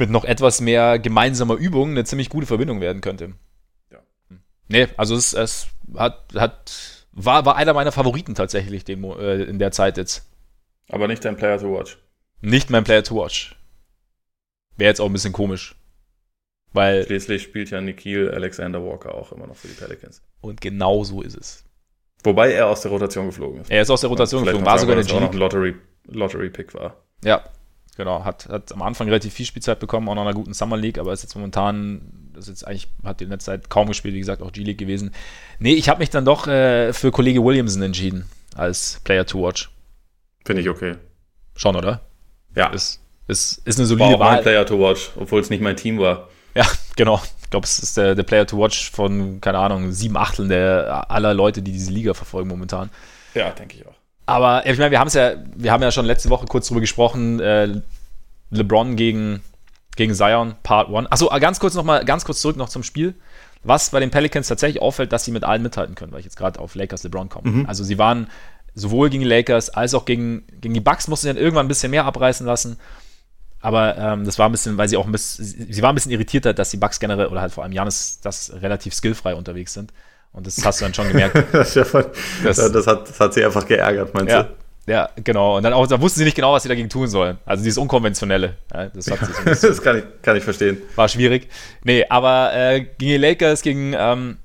mit 0.00 0.10
noch 0.10 0.24
etwas 0.24 0.60
mehr 0.60 0.98
gemeinsamer 0.98 1.54
Übung 1.54 1.90
eine 1.90 2.04
ziemlich 2.04 2.30
gute 2.30 2.46
Verbindung 2.46 2.80
werden 2.80 3.00
könnte. 3.00 3.34
Ja. 3.92 3.98
Nee, 4.66 4.88
also 4.96 5.14
es, 5.14 5.32
es 5.34 5.68
hat, 5.94 6.24
hat, 6.34 7.06
war, 7.12 7.44
war 7.44 7.56
einer 7.56 7.74
meiner 7.74 7.92
Favoriten 7.92 8.34
tatsächlich 8.34 8.84
den, 8.84 9.04
äh, 9.04 9.42
in 9.44 9.60
der 9.60 9.70
Zeit 9.70 9.96
jetzt. 9.96 10.28
Aber 10.88 11.06
nicht 11.06 11.24
dein 11.24 11.36
Player 11.36 11.58
to 11.58 11.72
watch. 11.72 11.98
Nicht 12.40 12.70
mein 12.70 12.82
Player 12.82 13.04
to 13.04 13.14
watch. 13.14 13.54
Wäre 14.76 14.88
jetzt 14.88 15.00
auch 15.00 15.06
ein 15.06 15.12
bisschen 15.12 15.32
komisch. 15.32 15.76
Weil 16.72 17.04
Schließlich 17.04 17.42
spielt 17.42 17.70
ja 17.70 17.80
Nikhil 17.80 18.30
Alexander 18.30 18.82
Walker 18.84 19.14
auch 19.14 19.32
immer 19.32 19.46
noch 19.46 19.56
für 19.56 19.68
die 19.68 19.74
Pelicans. 19.74 20.22
Und 20.40 20.60
genau 20.60 21.04
so 21.04 21.20
ist 21.20 21.36
es. 21.36 21.64
Wobei 22.22 22.52
er 22.52 22.68
aus 22.68 22.80
der 22.80 22.90
Rotation 22.90 23.26
geflogen 23.26 23.60
ist. 23.60 23.70
Er 23.70 23.82
ist 23.82 23.90
aus 23.90 24.00
der 24.00 24.10
Rotation 24.10 24.44
geflogen, 24.44 24.66
war 24.66 24.78
sogar 24.78 24.94
der 24.96 25.04
G. 25.04 25.14
Ein 25.14 25.32
Lottery, 25.32 25.74
Lottery 26.06 26.50
Pick 26.50 26.74
war. 26.74 26.96
Ja, 27.24 27.44
genau. 28.00 28.24
Hat, 28.24 28.48
hat 28.48 28.72
am 28.72 28.82
Anfang 28.82 29.08
relativ 29.08 29.34
viel 29.34 29.46
Spielzeit 29.46 29.78
bekommen, 29.78 30.08
auch 30.08 30.14
noch 30.14 30.22
in 30.22 30.28
einer 30.28 30.34
guten 30.34 30.54
Summer 30.54 30.76
League, 30.76 30.98
aber 30.98 31.12
ist 31.12 31.22
jetzt 31.22 31.34
momentan, 31.34 32.00
das 32.32 32.44
ist 32.44 32.48
jetzt 32.48 32.66
eigentlich, 32.66 32.88
hat 33.04 33.20
in 33.20 33.28
letzter 33.28 33.52
Zeit 33.52 33.68
kaum 33.68 33.88
gespielt, 33.88 34.14
wie 34.14 34.20
gesagt, 34.20 34.42
auch 34.42 34.52
G-League 34.52 34.78
gewesen. 34.78 35.12
Nee, 35.58 35.74
ich 35.74 35.88
habe 35.88 36.00
mich 36.00 36.10
dann 36.10 36.24
doch 36.24 36.46
äh, 36.46 36.92
für 36.92 37.10
Kollege 37.10 37.44
Williamson 37.44 37.82
entschieden, 37.82 38.24
als 38.56 39.00
Player 39.04 39.26
to 39.26 39.42
Watch. 39.42 39.70
Finde 40.44 40.62
ich 40.62 40.68
okay. 40.68 40.96
Schon, 41.54 41.76
oder? 41.76 42.00
Ja. 42.56 42.68
Ist, 42.68 43.00
ist, 43.28 43.60
ist 43.66 43.78
eine 43.78 43.86
solide 43.86 44.08
war 44.08 44.16
auch 44.16 44.20
Wahl. 44.20 44.42
Player 44.42 44.64
to 44.64 44.80
Watch, 44.80 45.10
obwohl 45.16 45.40
es 45.40 45.50
nicht 45.50 45.62
mein 45.62 45.76
Team 45.76 45.98
war. 45.98 46.28
Ja, 46.54 46.66
genau. 46.96 47.20
Ich 47.42 47.50
glaube, 47.50 47.64
es 47.64 47.78
ist 47.80 47.96
der, 47.96 48.14
der 48.14 48.22
Player 48.22 48.46
to 48.46 48.58
Watch 48.58 48.90
von, 48.90 49.40
keine 49.42 49.58
Ahnung, 49.58 49.92
sieben 49.92 50.16
Achteln 50.16 50.48
der 50.48 51.10
aller 51.10 51.34
Leute, 51.34 51.60
die 51.60 51.72
diese 51.72 51.92
Liga 51.92 52.14
verfolgen 52.14 52.48
momentan. 52.48 52.88
Ja, 53.34 53.50
denke 53.50 53.76
ich 53.76 53.86
auch. 53.86 53.99
Aber 54.30 54.66
ich 54.66 54.78
meine, 54.78 54.90
wir 54.90 55.00
haben 55.00 55.08
es 55.08 55.14
ja, 55.14 55.32
wir 55.56 55.72
haben 55.72 55.82
ja 55.82 55.90
schon 55.90 56.06
letzte 56.06 56.30
Woche 56.30 56.46
kurz 56.46 56.68
drüber 56.68 56.80
gesprochen, 56.80 57.40
äh, 57.40 57.80
LeBron 58.50 58.96
gegen, 58.96 59.42
gegen 59.96 60.14
Zion, 60.14 60.54
Part 60.62 60.88
1. 60.94 61.10
Achso, 61.10 61.28
ganz 61.40 61.60
kurz 61.60 61.74
nochmal, 61.74 62.04
ganz 62.04 62.24
kurz 62.24 62.40
zurück 62.40 62.56
noch 62.56 62.68
zum 62.68 62.82
Spiel. 62.82 63.14
Was 63.62 63.90
bei 63.90 64.00
den 64.00 64.10
Pelicans 64.10 64.48
tatsächlich 64.48 64.80
auffällt, 64.80 65.12
dass 65.12 65.24
sie 65.24 65.32
mit 65.32 65.44
allen 65.44 65.62
mithalten 65.62 65.94
können, 65.94 66.12
weil 66.12 66.20
ich 66.20 66.24
jetzt 66.24 66.36
gerade 66.36 66.60
auf 66.60 66.74
Lakers 66.74 67.02
LeBron 67.02 67.28
komme. 67.28 67.50
Mhm. 67.50 67.66
Also 67.66 67.84
sie 67.84 67.98
waren 67.98 68.28
sowohl 68.74 69.10
gegen 69.10 69.22
die 69.22 69.28
Lakers 69.28 69.70
als 69.70 69.94
auch 69.94 70.04
gegen, 70.04 70.44
gegen 70.60 70.74
die 70.74 70.80
Bucks, 70.80 71.08
mussten 71.08 71.26
sie 71.26 71.34
dann 71.34 71.42
irgendwann 71.42 71.66
ein 71.66 71.68
bisschen 71.68 71.90
mehr 71.90 72.04
abreißen 72.04 72.46
lassen. 72.46 72.78
Aber 73.60 73.98
ähm, 73.98 74.24
das 74.24 74.38
war 74.38 74.48
ein 74.48 74.52
bisschen, 74.52 74.78
weil 74.78 74.88
sie 74.88 74.96
auch 74.96 75.04
ein 75.04 75.12
bisschen, 75.12 75.44
sie 75.44 75.82
war 75.82 75.92
ein 75.92 75.94
bisschen 75.94 76.12
irritierter, 76.12 76.54
dass 76.54 76.70
die 76.70 76.78
Bugs 76.78 76.98
generell 76.98 77.26
oder 77.26 77.42
halt 77.42 77.52
vor 77.52 77.64
allem 77.64 77.72
Janis 77.72 78.20
das 78.22 78.52
relativ 78.62 78.94
skillfrei 78.94 79.34
unterwegs 79.34 79.74
sind. 79.74 79.92
Und 80.32 80.46
das 80.46 80.64
hast 80.64 80.80
du 80.80 80.84
dann 80.84 80.94
schon 80.94 81.08
gemerkt. 81.08 81.36
das, 81.52 81.74
ja 81.74 81.84
das, 82.44 82.86
hat, 82.86 83.08
das 83.08 83.20
hat 83.20 83.34
sie 83.34 83.44
einfach 83.44 83.66
geärgert, 83.66 84.14
meinst 84.14 84.30
ja, 84.30 84.44
du? 84.44 84.50
Ja, 84.86 85.08
genau. 85.16 85.56
Und 85.56 85.62
dann 85.62 85.72
auch, 85.72 85.86
da 85.86 86.00
wussten 86.00 86.18
sie 86.18 86.24
nicht 86.24 86.36
genau, 86.36 86.52
was 86.52 86.62
sie 86.62 86.68
dagegen 86.68 86.88
tun 86.88 87.08
sollen. 87.08 87.38
Also 87.44 87.62
dieses 87.62 87.78
Unkonventionelle. 87.78 88.56
Ja, 88.72 88.86
das, 88.86 89.10
hat 89.10 89.20
sie 89.20 89.54
so 89.54 89.68
das 89.68 89.82
kann 89.82 89.98
ich, 89.98 90.04
kann 90.22 90.36
ich 90.36 90.44
verstehen. 90.44 90.78
War 90.96 91.08
schwierig. 91.08 91.48
Nee, 91.84 92.04
aber 92.08 92.52
äh, 92.54 92.80
gegen 92.80 92.96
die 92.98 93.16
Lakers, 93.16 93.62
gegen 93.62 93.94
ähm, 93.96 94.38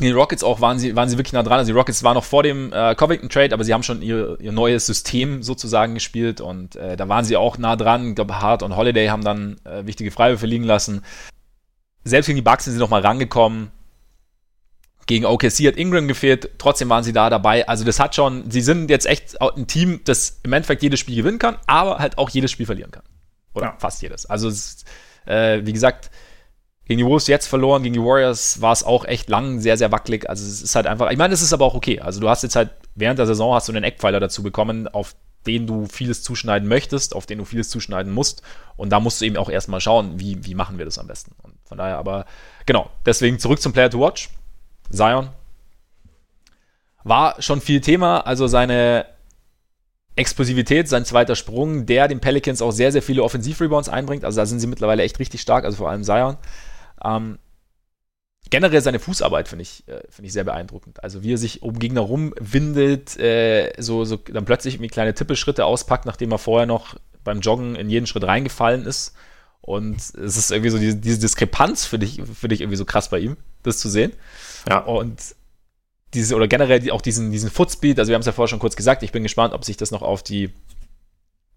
die 0.00 0.10
Rockets 0.10 0.42
auch 0.42 0.60
waren 0.60 0.78
sie, 0.78 0.96
waren 0.96 1.08
sie 1.08 1.16
wirklich 1.16 1.32
nah 1.32 1.42
dran. 1.42 1.58
Also 1.58 1.72
die 1.72 1.78
Rockets 1.78 2.02
waren 2.02 2.14
noch 2.14 2.24
vor 2.24 2.42
dem 2.42 2.72
äh, 2.72 2.94
Covington 2.94 3.28
Trade, 3.28 3.54
aber 3.54 3.64
sie 3.64 3.72
haben 3.72 3.82
schon 3.82 4.02
ihr, 4.02 4.38
ihr 4.40 4.52
neues 4.52 4.86
System 4.86 5.42
sozusagen 5.42 5.94
gespielt 5.94 6.40
und 6.40 6.76
äh, 6.76 6.96
da 6.96 7.08
waren 7.08 7.24
sie 7.24 7.36
auch 7.36 7.58
nah 7.58 7.76
dran. 7.76 8.10
Ich 8.10 8.14
glaube, 8.16 8.40
Hart 8.40 8.62
und 8.62 8.76
Holiday 8.76 9.08
haben 9.08 9.24
dann 9.24 9.56
äh, 9.64 9.86
wichtige 9.86 10.10
Freiwürfe 10.10 10.46
liegen 10.46 10.64
lassen. 10.64 11.02
Selbst 12.04 12.26
gegen 12.26 12.36
die 12.36 12.42
Bucks 12.42 12.64
sind 12.64 12.74
sie 12.74 12.80
noch 12.80 12.90
mal 12.90 13.00
rangekommen. 13.00 13.70
Gegen 15.06 15.26
OKC 15.26 15.66
hat 15.66 15.76
Ingram 15.76 16.08
gefehlt, 16.08 16.50
trotzdem 16.58 16.88
waren 16.88 17.04
sie 17.04 17.12
da 17.12 17.28
dabei. 17.28 17.68
Also 17.68 17.84
das 17.84 18.00
hat 18.00 18.14
schon, 18.14 18.50
sie 18.50 18.62
sind 18.62 18.88
jetzt 18.88 19.06
echt 19.06 19.40
ein 19.40 19.66
Team, 19.66 20.00
das 20.04 20.40
im 20.42 20.52
Endeffekt 20.52 20.82
jedes 20.82 21.00
Spiel 21.00 21.16
gewinnen 21.16 21.38
kann, 21.38 21.58
aber 21.66 21.98
halt 21.98 22.16
auch 22.16 22.30
jedes 22.30 22.50
Spiel 22.50 22.66
verlieren 22.66 22.90
kann. 22.90 23.02
Oder 23.54 23.66
ja. 23.66 23.76
fast 23.78 24.02
jedes. 24.02 24.26
Also 24.26 24.48
es, 24.48 24.84
äh, 25.26 25.60
wie 25.64 25.72
gesagt, 25.72 26.10
gegen 26.86 26.98
die 26.98 27.06
Wolves 27.06 27.26
jetzt 27.26 27.46
verloren, 27.46 27.82
gegen 27.82 27.94
die 27.94 28.00
Warriors 28.00 28.60
war 28.60 28.72
es 28.72 28.82
auch 28.82 29.04
echt 29.04 29.28
lang, 29.28 29.60
sehr, 29.60 29.76
sehr 29.76 29.92
wackelig. 29.92 30.28
Also 30.28 30.44
es 30.44 30.62
ist 30.62 30.74
halt 30.74 30.86
einfach, 30.86 31.10
ich 31.10 31.18
meine, 31.18 31.32
es 31.34 31.42
ist 31.42 31.52
aber 31.52 31.64
auch 31.64 31.74
okay. 31.74 32.00
Also 32.00 32.20
du 32.20 32.28
hast 32.28 32.42
jetzt 32.42 32.56
halt 32.56 32.70
während 32.94 33.18
der 33.18 33.26
Saison 33.26 33.54
hast 33.54 33.68
du 33.68 33.72
einen 33.72 33.84
Eckpfeiler 33.84 34.20
dazu 34.20 34.42
bekommen, 34.42 34.88
auf 34.88 35.14
den 35.46 35.66
du 35.66 35.86
vieles 35.86 36.22
zuschneiden 36.22 36.68
möchtest, 36.68 37.14
auf 37.14 37.26
den 37.26 37.38
du 37.38 37.44
vieles 37.44 37.68
zuschneiden 37.68 38.12
musst. 38.12 38.42
Und 38.76 38.90
da 38.90 39.00
musst 39.00 39.20
du 39.20 39.26
eben 39.26 39.36
auch 39.36 39.50
erstmal 39.50 39.80
schauen, 39.80 40.18
wie, 40.18 40.44
wie 40.44 40.54
machen 40.54 40.78
wir 40.78 40.84
das 40.84 40.98
am 40.98 41.06
besten. 41.06 41.32
Und 41.42 41.54
von 41.64 41.78
daher 41.78 41.98
aber, 41.98 42.26
genau, 42.66 42.90
deswegen 43.04 43.38
zurück 43.38 43.60
zum 43.60 43.72
Player 43.72 43.90
to 43.90 44.00
Watch. 44.00 44.30
Zion. 44.94 45.30
War 47.02 47.40
schon 47.42 47.60
viel 47.60 47.80
Thema, 47.80 48.20
also 48.20 48.46
seine 48.46 49.06
Explosivität, 50.16 50.88
sein 50.88 51.04
zweiter 51.04 51.36
Sprung, 51.36 51.86
der 51.86 52.08
den 52.08 52.20
Pelicans 52.20 52.62
auch 52.62 52.70
sehr, 52.70 52.92
sehr 52.92 53.02
viele 53.02 53.22
Offensivrebounds 53.22 53.88
einbringt. 53.88 54.24
Also 54.24 54.40
da 54.40 54.46
sind 54.46 54.60
sie 54.60 54.66
mittlerweile 54.66 55.02
echt 55.02 55.18
richtig 55.18 55.40
stark, 55.40 55.64
also 55.64 55.78
vor 55.78 55.90
allem 55.90 56.04
Zion. 56.04 56.36
Ähm, 57.04 57.38
generell 58.50 58.80
seine 58.80 59.00
Fußarbeit 59.00 59.48
finde 59.48 59.62
ich, 59.62 59.86
äh, 59.88 60.02
find 60.08 60.26
ich 60.26 60.32
sehr 60.32 60.44
beeindruckend. 60.44 61.02
Also 61.02 61.24
wie 61.24 61.32
er 61.32 61.38
sich 61.38 61.62
um 61.62 61.78
Gegner 61.78 62.02
rumwindet, 62.02 63.18
äh, 63.18 63.72
so, 63.78 64.04
so 64.04 64.16
dann 64.16 64.44
plötzlich 64.44 64.74
irgendwie 64.74 64.90
kleine 64.90 65.14
Tippelschritte 65.14 65.64
auspackt, 65.64 66.06
nachdem 66.06 66.30
er 66.30 66.38
vorher 66.38 66.66
noch 66.66 66.94
beim 67.24 67.40
Joggen 67.40 67.74
in 67.74 67.90
jeden 67.90 68.06
Schritt 68.06 68.24
reingefallen 68.24 68.86
ist. 68.86 69.14
Und 69.60 69.96
es 69.96 70.36
ist 70.36 70.52
irgendwie 70.52 70.70
so 70.70 70.78
diese, 70.78 70.96
diese 70.96 71.18
Diskrepanz, 71.18 71.86
finde 71.86 72.06
ich, 72.06 72.22
find 72.22 72.52
ich 72.52 72.60
irgendwie 72.60 72.76
so 72.76 72.84
krass 72.84 73.08
bei 73.08 73.18
ihm, 73.18 73.36
das 73.62 73.78
zu 73.78 73.88
sehen. 73.88 74.12
Ja. 74.68 74.78
Und 74.78 75.34
diese, 76.14 76.36
oder 76.36 76.48
generell 76.48 76.90
auch 76.90 77.02
diesen, 77.02 77.32
diesen 77.32 77.50
Footspeed, 77.50 77.98
also 77.98 78.10
wir 78.10 78.14
haben 78.14 78.20
es 78.20 78.26
ja 78.26 78.32
vorher 78.32 78.48
schon 78.48 78.58
kurz 78.58 78.76
gesagt, 78.76 79.02
ich 79.02 79.12
bin 79.12 79.22
gespannt, 79.22 79.52
ob 79.52 79.64
sich 79.64 79.76
das 79.76 79.90
noch 79.90 80.02
auf 80.02 80.22
die, 80.22 80.50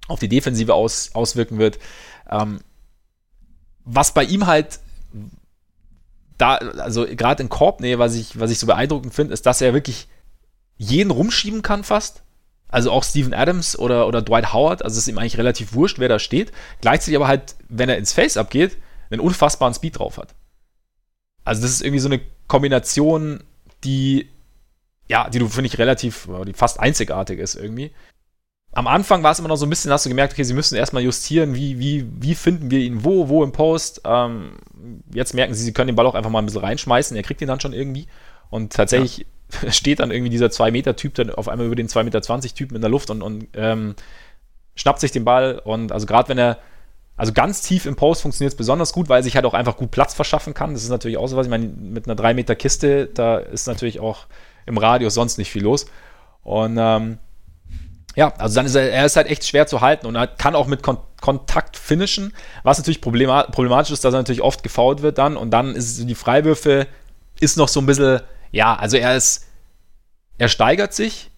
auf 0.08 0.20
die 0.20 0.30
Defensive 0.30 0.74
aus, 0.74 1.12
auswirken 1.14 1.60
wird. 1.60 1.80
Ähm, 2.30 2.60
was 3.86 4.14
bei 4.14 4.24
ihm 4.24 4.48
halt 4.48 4.80
da, 6.38 6.56
also 6.56 7.06
gerade 7.06 7.44
in 7.44 7.50
Korbnähe, 7.50 8.00
was 8.00 8.16
ich, 8.16 8.40
was 8.40 8.52
ich 8.52 8.60
so 8.60 8.68
beeindruckend 8.68 9.14
finde, 9.14 9.34
ist, 9.34 9.46
dass 9.46 9.62
er 9.62 9.74
wirklich 9.74 10.08
jeden 10.78 11.12
rumschieben 11.12 11.62
kann 11.62 11.84
fast. 11.84 12.24
Also 12.70 12.92
auch 12.92 13.04
Steven 13.04 13.34
Adams 13.34 13.80
oder, 13.80 14.08
oder 14.08 14.22
Dwight 14.22 14.52
Howard, 14.54 14.84
also 14.84 14.94
es 14.96 15.04
ist 15.04 15.08
ihm 15.08 15.18
eigentlich 15.18 15.38
relativ 15.38 15.74
wurscht, 15.74 16.00
wer 16.00 16.10
da 16.10 16.20
steht. 16.20 16.52
Gleichzeitig 16.82 17.16
aber 17.16 17.28
halt, 17.28 17.56
wenn 17.70 17.90
er 17.90 17.98
ins 17.98 18.12
Face 18.12 18.36
abgeht, 18.36 18.78
einen 19.10 19.22
unfassbaren 19.22 19.74
Speed 19.74 20.00
drauf 20.00 20.18
hat. 20.18 20.36
Also 21.48 21.62
das 21.62 21.72
ist 21.72 21.82
irgendwie 21.82 22.00
so 22.00 22.10
eine 22.10 22.22
Kombination, 22.48 23.44
die 23.84 24.30
ja, 25.10 25.30
die 25.30 25.40
du, 25.40 25.48
finde 25.48 25.68
ich, 25.68 25.78
relativ, 25.78 26.28
die 26.46 26.54
fast 26.54 26.80
einzigartig 26.80 27.40
ist 27.40 27.56
irgendwie. 27.56 27.92
Am 28.74 28.88
Anfang 28.88 29.24
war 29.24 29.32
es 29.32 29.40
immer 29.40 29.48
noch 29.48 29.56
so 29.56 29.66
ein 29.66 29.70
bisschen, 29.70 29.92
hast 29.92 30.06
du 30.06 30.10
gemerkt, 30.10 30.34
okay, 30.34 30.44
sie 30.44 30.54
müssen 30.54 30.76
erstmal 30.76 31.02
justieren, 31.02 31.56
wie, 31.56 31.80
wie, 31.80 32.06
wie 32.20 32.36
finden 32.36 32.70
wir 32.70 32.80
ihn 32.80 33.04
wo, 33.04 33.30
wo 33.30 33.44
im 33.44 33.52
Post. 33.52 34.02
Ähm, 34.04 34.58
jetzt 35.14 35.34
merken 35.34 35.54
sie, 35.54 35.64
sie 35.64 35.74
können 35.74 35.88
den 35.88 35.96
Ball 35.96 36.06
auch 36.06 36.16
einfach 36.16 36.30
mal 36.30 36.40
ein 36.40 36.46
bisschen 36.46 36.62
reinschmeißen, 36.62 37.16
er 37.16 37.24
kriegt 37.24 37.42
ihn 37.42 37.48
dann 37.48 37.62
schon 37.62 37.74
irgendwie. 37.74 38.08
Und 38.50 38.74
tatsächlich 38.74 39.26
ja. 39.64 39.72
steht 39.72 40.00
dann 40.00 40.12
irgendwie 40.12 40.30
dieser 40.30 40.48
2-Meter-Typ 40.48 41.16
dann 41.16 41.30
auf 41.32 41.48
einmal 41.48 41.66
über 41.66 41.76
den 41.76 41.88
2-Meter-20-Typen 41.88 42.76
in 42.76 42.82
der 42.82 42.92
Luft 42.92 43.10
und, 43.10 43.22
und 43.22 43.48
ähm, 43.54 43.96
schnappt 44.76 45.00
sich 45.00 45.12
den 45.12 45.24
Ball. 45.24 45.60
Und 45.60 45.94
also 45.94 46.06
gerade 46.06 46.28
wenn 46.30 46.38
er 46.38 46.60
also 47.18 47.34
ganz 47.34 47.62
tief 47.62 47.86
im 47.88 47.96
Post 47.96 48.22
funktioniert 48.22 48.54
es 48.54 48.58
besonders 48.58 48.94
gut, 48.94 49.10
weil 49.10 49.24
sich 49.24 49.36
halt 49.36 49.46
auch 49.46 49.56
einfach 49.56 49.76
gut 49.76 49.92
Platz 49.92 50.14
verschaffen 50.14 50.54
kann. 50.54 50.74
Das 50.74 50.84
ist 50.84 50.90
natürlich 50.90 51.18
auch 51.18 51.28
so 51.28 51.36
was. 51.36 51.48
Ich 51.48 51.50
meine, 51.50 51.66
mit 51.66 52.06
einer 52.06 52.16
3 52.16 52.36
Meter 52.36 52.56
Kiste, 52.56 53.08
da 53.08 53.38
ist 53.40 53.68
natürlich 53.68 54.00
auch 54.00 54.28
im 54.68 54.78
Radius 54.78 55.16
sonst 55.16 55.40
nicht 55.40 55.52
viel 55.52 55.64
los. 55.64 55.88
Und 56.44 56.78
ähm, 56.80 57.18
ja, 58.16 58.34
also 58.38 58.56
dann 58.56 58.68
ist 58.68 58.76
er, 58.76 58.92
er 58.92 59.06
ist 59.06 59.16
halt 59.16 59.28
echt 59.28 59.46
schwer 59.46 59.68
zu 59.68 59.82
halten 59.82 60.06
und 60.06 60.16
er 60.16 60.28
kann 60.28 60.56
auch 60.56 60.68
mit 60.68 60.84
Kon 60.84 60.98
Kontakt 61.20 61.78
finishen, 61.78 62.32
was 62.62 62.78
natürlich 62.78 63.02
problematisch 63.02 63.92
ist, 63.92 64.06
dass 64.06 64.14
er 64.14 64.20
natürlich 64.20 64.44
oft 64.44 64.62
gefault 64.62 65.02
wird 65.02 65.18
dann 65.18 65.36
und 65.36 65.50
dann 65.50 65.74
ist 65.74 66.08
die 66.08 66.14
Freiwürfe 66.14 66.86
ist 67.40 67.58
noch 67.58 67.68
so 67.68 67.80
ein 67.80 67.88
bisschen, 67.88 68.22
ja, 68.52 68.76
also 68.76 68.98
er 68.98 69.18
ist, 69.18 69.48
er 70.38 70.48
steigert 70.48 70.94
sich, 70.94 71.32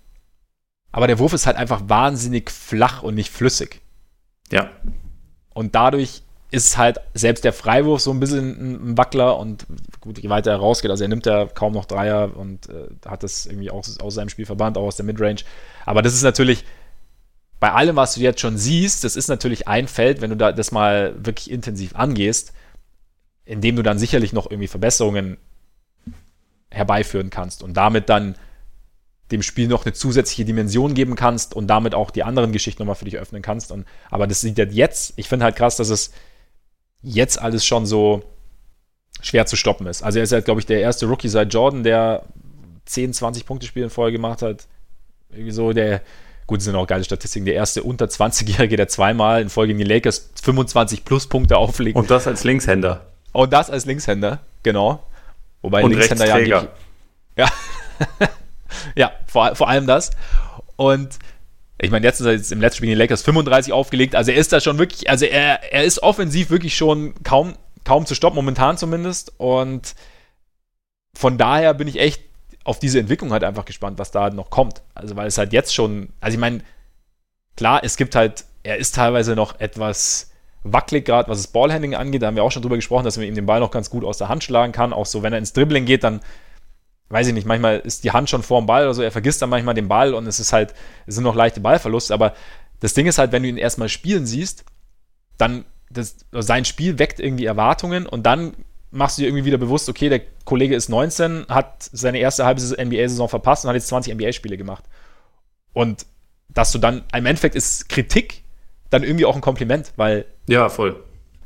aber 0.91 1.07
der 1.07 1.17
Wurf 1.17 1.31
ist 1.31 1.45
halt 1.45 1.55
einfach 1.55 1.83
wahnsinnig 1.85 2.51
flach 2.51 3.03
und 3.03 3.15
nicht 3.15 3.31
flüssig. 3.31 3.79
Ja. 4.51 4.69
Und 5.59 5.75
dadurch 5.75 6.21
ist 6.51 6.77
halt 6.77 7.01
selbst 7.13 7.43
der 7.43 7.51
Freiwurf 7.51 7.99
so 7.99 8.11
ein 8.11 8.21
bisschen 8.21 8.91
ein 8.93 8.97
Wackler 8.97 9.37
und 9.37 9.65
gut, 9.99 10.17
je 10.17 10.29
weiter 10.29 10.51
er 10.51 10.57
rausgeht, 10.57 10.89
also 10.89 11.03
er 11.03 11.09
nimmt 11.09 11.25
ja 11.25 11.47
kaum 11.47 11.73
noch 11.73 11.83
Dreier 11.83 12.33
und 12.33 12.69
äh, 12.69 12.87
hat 13.05 13.23
das 13.23 13.45
irgendwie 13.45 13.69
auch 13.69 13.85
aus 14.01 14.13
seinem 14.13 14.29
Spiel 14.29 14.45
verbannt, 14.45 14.77
auch 14.77 14.83
aus 14.83 14.95
der 14.95 15.05
Midrange. 15.05 15.41
Aber 15.85 16.01
das 16.01 16.13
ist 16.13 16.23
natürlich 16.23 16.63
bei 17.59 17.73
allem, 17.73 17.97
was 17.97 18.13
du 18.13 18.21
jetzt 18.21 18.39
schon 18.39 18.57
siehst, 18.57 19.03
das 19.03 19.17
ist 19.17 19.27
natürlich 19.27 19.67
ein 19.67 19.89
Feld, 19.89 20.21
wenn 20.21 20.29
du 20.29 20.37
da 20.37 20.53
das 20.53 20.71
mal 20.71 21.13
wirklich 21.17 21.51
intensiv 21.51 21.93
angehst, 21.93 22.53
in 23.43 23.59
dem 23.59 23.75
du 23.75 23.83
dann 23.83 23.99
sicherlich 23.99 24.31
noch 24.31 24.49
irgendwie 24.49 24.69
Verbesserungen 24.69 25.35
herbeiführen 26.69 27.31
kannst 27.31 27.63
und 27.63 27.73
damit 27.73 28.07
dann 28.07 28.35
dem 29.31 29.43
Spiel 29.43 29.67
noch 29.67 29.85
eine 29.85 29.93
zusätzliche 29.93 30.45
Dimension 30.45 30.93
geben 30.93 31.15
kannst 31.15 31.53
und 31.53 31.67
damit 31.67 31.93
auch 31.93 32.11
die 32.11 32.23
anderen 32.23 32.51
Geschichten 32.51 32.81
nochmal 32.81 32.95
für 32.95 33.05
dich 33.05 33.17
öffnen 33.17 33.41
kannst. 33.41 33.71
Und, 33.71 33.85
aber 34.09 34.27
das 34.27 34.41
sieht 34.41 34.57
ja 34.57 34.65
jetzt, 34.65 35.13
ich 35.17 35.27
finde 35.27 35.45
halt 35.45 35.55
krass, 35.55 35.77
dass 35.77 35.89
es 35.89 36.11
jetzt 37.01 37.39
alles 37.39 37.65
schon 37.65 37.85
so 37.85 38.23
schwer 39.21 39.45
zu 39.45 39.55
stoppen 39.55 39.87
ist. 39.87 40.01
Also 40.01 40.19
er 40.19 40.23
ist 40.23 40.31
ja, 40.31 40.39
glaube 40.39 40.59
ich, 40.59 40.65
der 40.65 40.81
erste 40.81 41.05
Rookie 41.05 41.27
seit 41.27 41.53
Jordan, 41.53 41.83
der 41.83 42.23
10, 42.85 43.13
20 43.13 43.45
Punkte 43.45 43.67
Spiele 43.67 43.85
in 43.85 43.91
Folge 43.91 44.17
gemacht 44.17 44.41
hat. 44.41 44.67
Irgendwie 45.29 45.51
so, 45.51 45.73
der, 45.73 46.01
gut, 46.47 46.57
das 46.57 46.65
sind 46.65 46.75
auch 46.75 46.87
geile 46.87 47.03
Statistiken, 47.03 47.45
der 47.45 47.53
erste 47.53 47.83
unter 47.83 48.05
20-Jährige, 48.05 48.77
der 48.77 48.87
zweimal 48.87 49.41
in 49.41 49.49
Folge 49.49 49.73
gegen 49.73 49.87
die 49.87 49.93
Lakers 49.93 50.31
25 50.41 51.05
plus 51.05 51.27
Punkte 51.27 51.57
auflegt. 51.57 51.95
Und 51.95 52.09
das 52.09 52.25
als 52.25 52.43
Linkshänder. 52.43 53.05
Und 53.31 53.53
das 53.53 53.69
als 53.69 53.85
Linkshänder, 53.85 54.39
genau. 54.63 55.03
Wobei 55.61 55.83
Und 55.83 55.91
Linkshänder 55.91 56.25
ja. 56.25 56.67
Ja. 57.35 57.47
ja, 58.95 59.11
vor, 59.27 59.55
vor 59.55 59.69
allem 59.69 59.87
das. 59.87 60.11
Und 60.75 61.19
ich 61.81 61.91
meine, 61.91 62.05
jetzt 62.05 62.19
ist 62.19 62.25
er 62.25 62.33
jetzt 62.33 62.51
im 62.51 62.61
letzten 62.61 62.77
Spiel 62.77 62.89
in 62.89 62.95
den 62.95 62.99
Lakers 62.99 63.21
35 63.21 63.71
aufgelegt. 63.71 64.15
Also 64.15 64.31
er 64.31 64.37
ist 64.37 64.51
da 64.51 64.59
schon 64.59 64.77
wirklich, 64.77 65.09
also 65.09 65.25
er, 65.25 65.73
er 65.73 65.83
ist 65.83 66.03
offensiv 66.03 66.49
wirklich 66.49 66.75
schon 66.75 67.13
kaum, 67.23 67.53
kaum 67.85 68.05
zu 68.05 68.15
stoppen, 68.15 68.35
momentan 68.35 68.77
zumindest. 68.77 69.33
Und 69.37 69.95
von 71.13 71.37
daher 71.37 71.73
bin 71.73 71.87
ich 71.87 71.99
echt 71.99 72.21
auf 72.65 72.79
diese 72.79 72.99
Entwicklung 72.99 73.31
halt 73.31 73.43
einfach 73.43 73.65
gespannt, 73.65 73.97
was 73.97 74.11
da 74.11 74.29
noch 74.29 74.49
kommt. 74.49 74.81
Also 74.93 75.15
weil 75.15 75.27
es 75.27 75.37
halt 75.37 75.53
jetzt 75.53 75.73
schon, 75.73 76.09
also 76.19 76.35
ich 76.35 76.39
meine, 76.39 76.61
klar, 77.55 77.81
es 77.83 77.95
gibt 77.95 78.15
halt, 78.15 78.45
er 78.63 78.77
ist 78.77 78.95
teilweise 78.95 79.35
noch 79.35 79.59
etwas 79.59 80.31
wackelig, 80.63 81.05
gerade 81.05 81.29
was 81.29 81.37
das 81.41 81.47
Ballhandling 81.47 81.95
angeht. 81.95 82.21
Da 82.21 82.27
haben 82.27 82.35
wir 82.35 82.43
auch 82.43 82.51
schon 82.51 82.61
drüber 82.61 82.75
gesprochen, 82.75 83.05
dass 83.05 83.17
man 83.17 83.25
ihm 83.25 83.35
den 83.35 83.45
Ball 83.45 83.61
noch 83.61 83.71
ganz 83.71 83.89
gut 83.89 84.03
aus 84.03 84.17
der 84.17 84.27
Hand 84.27 84.43
schlagen 84.43 84.73
kann. 84.73 84.91
Auch 84.91 85.05
so, 85.05 85.23
wenn 85.23 85.31
er 85.31 85.39
ins 85.39 85.53
Dribbling 85.53 85.85
geht, 85.85 86.03
dann 86.03 86.19
weiß 87.09 87.27
ich 87.27 87.33
nicht, 87.33 87.47
manchmal 87.47 87.79
ist 87.79 88.03
die 88.03 88.11
Hand 88.11 88.29
schon 88.29 88.43
vor 88.43 88.61
dem 88.61 88.67
Ball 88.67 88.83
oder 88.83 88.93
so, 88.93 89.01
er 89.01 89.11
vergisst 89.11 89.41
dann 89.41 89.49
manchmal 89.49 89.73
den 89.73 89.87
Ball 89.87 90.13
und 90.13 90.27
es 90.27 90.39
ist 90.39 90.53
halt, 90.53 90.73
es 91.07 91.15
sind 91.15 91.23
noch 91.23 91.35
leichte 91.35 91.59
Ballverluste, 91.59 92.13
aber 92.13 92.33
das 92.79 92.93
Ding 92.93 93.07
ist 93.07 93.17
halt, 93.17 93.31
wenn 93.31 93.43
du 93.43 93.49
ihn 93.49 93.57
erstmal 93.57 93.89
spielen 93.89 94.25
siehst, 94.25 94.63
dann 95.37 95.65
das, 95.89 96.17
sein 96.31 96.65
Spiel 96.65 96.99
weckt 96.99 97.19
irgendwie 97.19 97.45
Erwartungen 97.45 98.05
und 98.05 98.25
dann 98.25 98.53
machst 98.91 99.17
du 99.17 99.21
dir 99.21 99.27
irgendwie 99.27 99.45
wieder 99.45 99.57
bewusst, 99.57 99.89
okay, 99.89 100.09
der 100.09 100.21
Kollege 100.45 100.75
ist 100.75 100.89
19, 100.89 101.47
hat 101.49 101.89
seine 101.91 102.19
erste 102.19 102.45
halbe 102.45 102.61
NBA-Saison 102.61 103.27
verpasst 103.27 103.65
und 103.65 103.69
hat 103.69 103.75
jetzt 103.75 103.87
20 103.87 104.13
NBA-Spiele 104.13 104.57
gemacht. 104.57 104.83
Und 105.73 106.05
dass 106.49 106.71
du 106.71 106.79
dann, 106.79 107.03
im 107.13 107.25
Endeffekt 107.25 107.55
ist 107.55 107.89
Kritik 107.89 108.43
dann 108.89 109.03
irgendwie 109.03 109.25
auch 109.25 109.35
ein 109.35 109.41
Kompliment, 109.41 109.93
weil. 109.95 110.25
Ja, 110.47 110.69
voll 110.69 110.95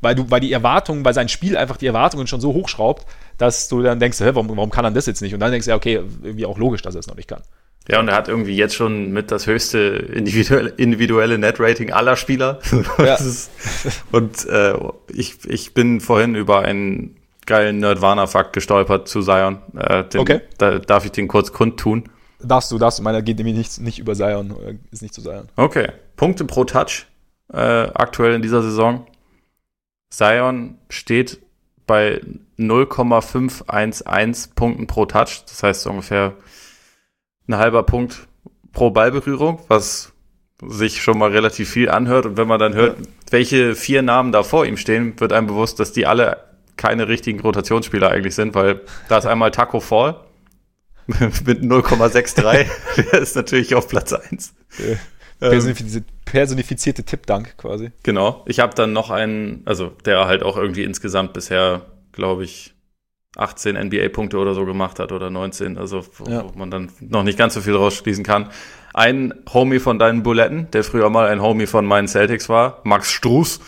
weil 0.04 0.16
du, 0.16 0.30
weil 0.30 0.42
die 0.42 0.52
Erwartungen, 0.52 1.04
weil 1.06 1.14
sein 1.14 1.30
Spiel 1.30 1.58
einfach 1.58 1.78
die 1.78 1.88
Erwartungen 1.88 2.28
schon 2.28 2.42
so 2.42 2.54
hochschraubt, 2.54 3.06
dass 3.38 3.68
du 3.68 3.82
dann 3.82 4.00
denkst, 4.00 4.20
hä, 4.20 4.32
warum, 4.34 4.50
warum 4.50 4.70
kann 4.70 4.86
er 4.86 4.92
das 4.92 5.06
jetzt 5.06 5.22
nicht? 5.22 5.34
Und 5.34 5.40
dann 5.40 5.52
denkst 5.52 5.66
du, 5.66 5.72
ja, 5.72 5.76
okay, 5.76 6.02
irgendwie 6.22 6.46
auch 6.46 6.58
logisch, 6.58 6.82
dass 6.82 6.96
er 6.96 7.00
es 7.00 7.08
noch 7.08 7.16
nicht 7.16 7.28
kann. 7.28 7.42
Ja, 7.90 8.00
und 8.00 8.08
er 8.08 8.16
hat 8.16 8.30
irgendwie 8.30 8.56
jetzt 8.56 8.76
schon 8.76 9.12
mit 9.12 9.30
das 9.30 9.46
höchste 9.46 9.80
individuelle, 9.80 10.70
individuelle 10.70 11.38
Net-Rating 11.38 11.92
aller 11.92 12.16
Spieler. 12.16 12.60
Ja. 13.00 13.18
und 14.12 14.46
äh, 14.46 14.74
ich, 15.10 15.46
ich 15.46 15.74
bin 15.74 16.00
vorhin 16.00 16.36
über 16.36 16.60
einen 16.60 17.18
geilen 17.46 17.80
Nerdwana-Fakt 17.80 18.54
gestolpert 18.54 19.08
zu 19.08 19.22
Zion. 19.22 19.60
Äh, 19.76 20.06
den, 20.06 20.22
okay. 20.22 20.42
Da 20.58 20.80
darf 20.80 21.06
ich 21.06 21.12
den 21.12 21.28
kurz 21.28 21.52
kundtun. 21.52 22.10
Darfst 22.40 22.72
du, 22.72 22.78
darfst 22.78 23.00
du. 23.00 23.04
Meiner 23.04 23.22
geht 23.22 23.38
nämlich 23.38 23.56
nicht, 23.56 23.82
nicht 23.82 24.00
über 24.00 24.16
Zion, 24.16 24.80
ist 24.92 25.02
nicht 25.02 25.14
zu 25.14 25.22
Zion. 25.22 25.50
Okay. 25.56 25.90
Punkte 26.16 26.46
pro 26.46 26.64
Touch 26.64 27.08
äh, 27.52 27.58
aktuell 27.58 28.36
in 28.36 28.42
dieser 28.42 28.62
Saison. 28.62 29.06
Zion 30.10 30.78
steht 30.90 31.40
bei 31.88 32.22
0,511 32.68 34.56
Punkten 34.56 34.88
pro 34.88 35.06
Touch. 35.06 35.44
Das 35.48 35.64
heißt 35.64 35.88
ungefähr 35.88 36.34
ein 37.48 37.58
halber 37.58 37.84
Punkt 37.84 38.28
pro 38.72 38.90
Ballberührung, 38.92 39.60
was 39.68 40.14
sich 40.66 41.02
schon 41.02 41.18
mal 41.18 41.32
relativ 41.32 41.70
viel 41.70 41.90
anhört. 41.90 42.26
Und 42.26 42.38
wenn 42.38 42.48
man 42.48 42.60
dann 42.60 42.74
hört, 42.74 42.98
welche 43.30 43.76
vier 43.76 44.02
Namen 44.02 44.32
da 44.32 44.44
vor 44.44 44.66
ihm 44.66 44.78
stehen, 44.78 45.20
wird 45.20 45.34
einem 45.34 45.48
bewusst, 45.48 45.80
dass 45.80 45.92
die 45.92 46.06
alle 46.06 46.38
keine 46.78 47.08
richtigen 47.08 47.40
Rotationsspieler 47.40 48.10
eigentlich 48.10 48.36
sind, 48.36 48.56
weil 48.56 48.82
da 49.10 49.18
ist 49.18 49.26
einmal 49.26 49.52
Taco 49.52 49.80
Fall 49.80 50.20
mit 51.08 51.62
0,63. 51.62 52.66
Der 53.12 53.20
ist 53.20 53.36
natürlich 53.36 53.76
auf 53.76 53.88
Platz 53.88 54.14
1. 54.14 54.54
Personifizierte, 55.40 56.08
personifizierte 56.26 57.04
Tippdank 57.04 57.58
quasi. 57.58 57.92
Genau. 58.04 58.44
Ich 58.48 58.60
habe 58.60 58.74
dann 58.76 58.94
noch 58.94 59.10
einen, 59.10 59.62
also 59.66 59.92
der 60.06 60.26
halt 60.26 60.44
auch 60.44 60.58
irgendwie 60.58 60.84
insgesamt 60.84 61.34
bisher, 61.34 61.86
glaube 62.14 62.44
ich, 62.44 62.74
18 63.36 63.76
NBA-Punkte 63.76 64.38
oder 64.38 64.54
so 64.54 64.66
gemacht 64.66 65.00
hat 65.00 65.12
oder 65.12 65.30
19, 65.30 65.78
also 65.78 66.04
wo, 66.18 66.30
ja. 66.30 66.46
man 66.56 66.70
dann 66.70 66.92
noch 67.00 67.24
nicht 67.24 67.38
ganz 67.38 67.56
so 67.56 67.62
viel 67.62 67.76
rausschließen 67.76 68.24
kann. 68.24 68.50
Ein 68.94 69.34
Homie 69.52 69.80
von 69.80 69.98
deinen 69.98 70.22
Buletten, 70.22 70.70
der 70.72 70.84
früher 70.84 71.10
mal 71.10 71.28
ein 71.28 71.42
Homie 71.42 71.66
von 71.66 71.86
meinen 71.86 72.08
Celtics 72.08 72.48
war, 72.48 72.82
Max 72.84 73.12
Struß, 73.12 73.60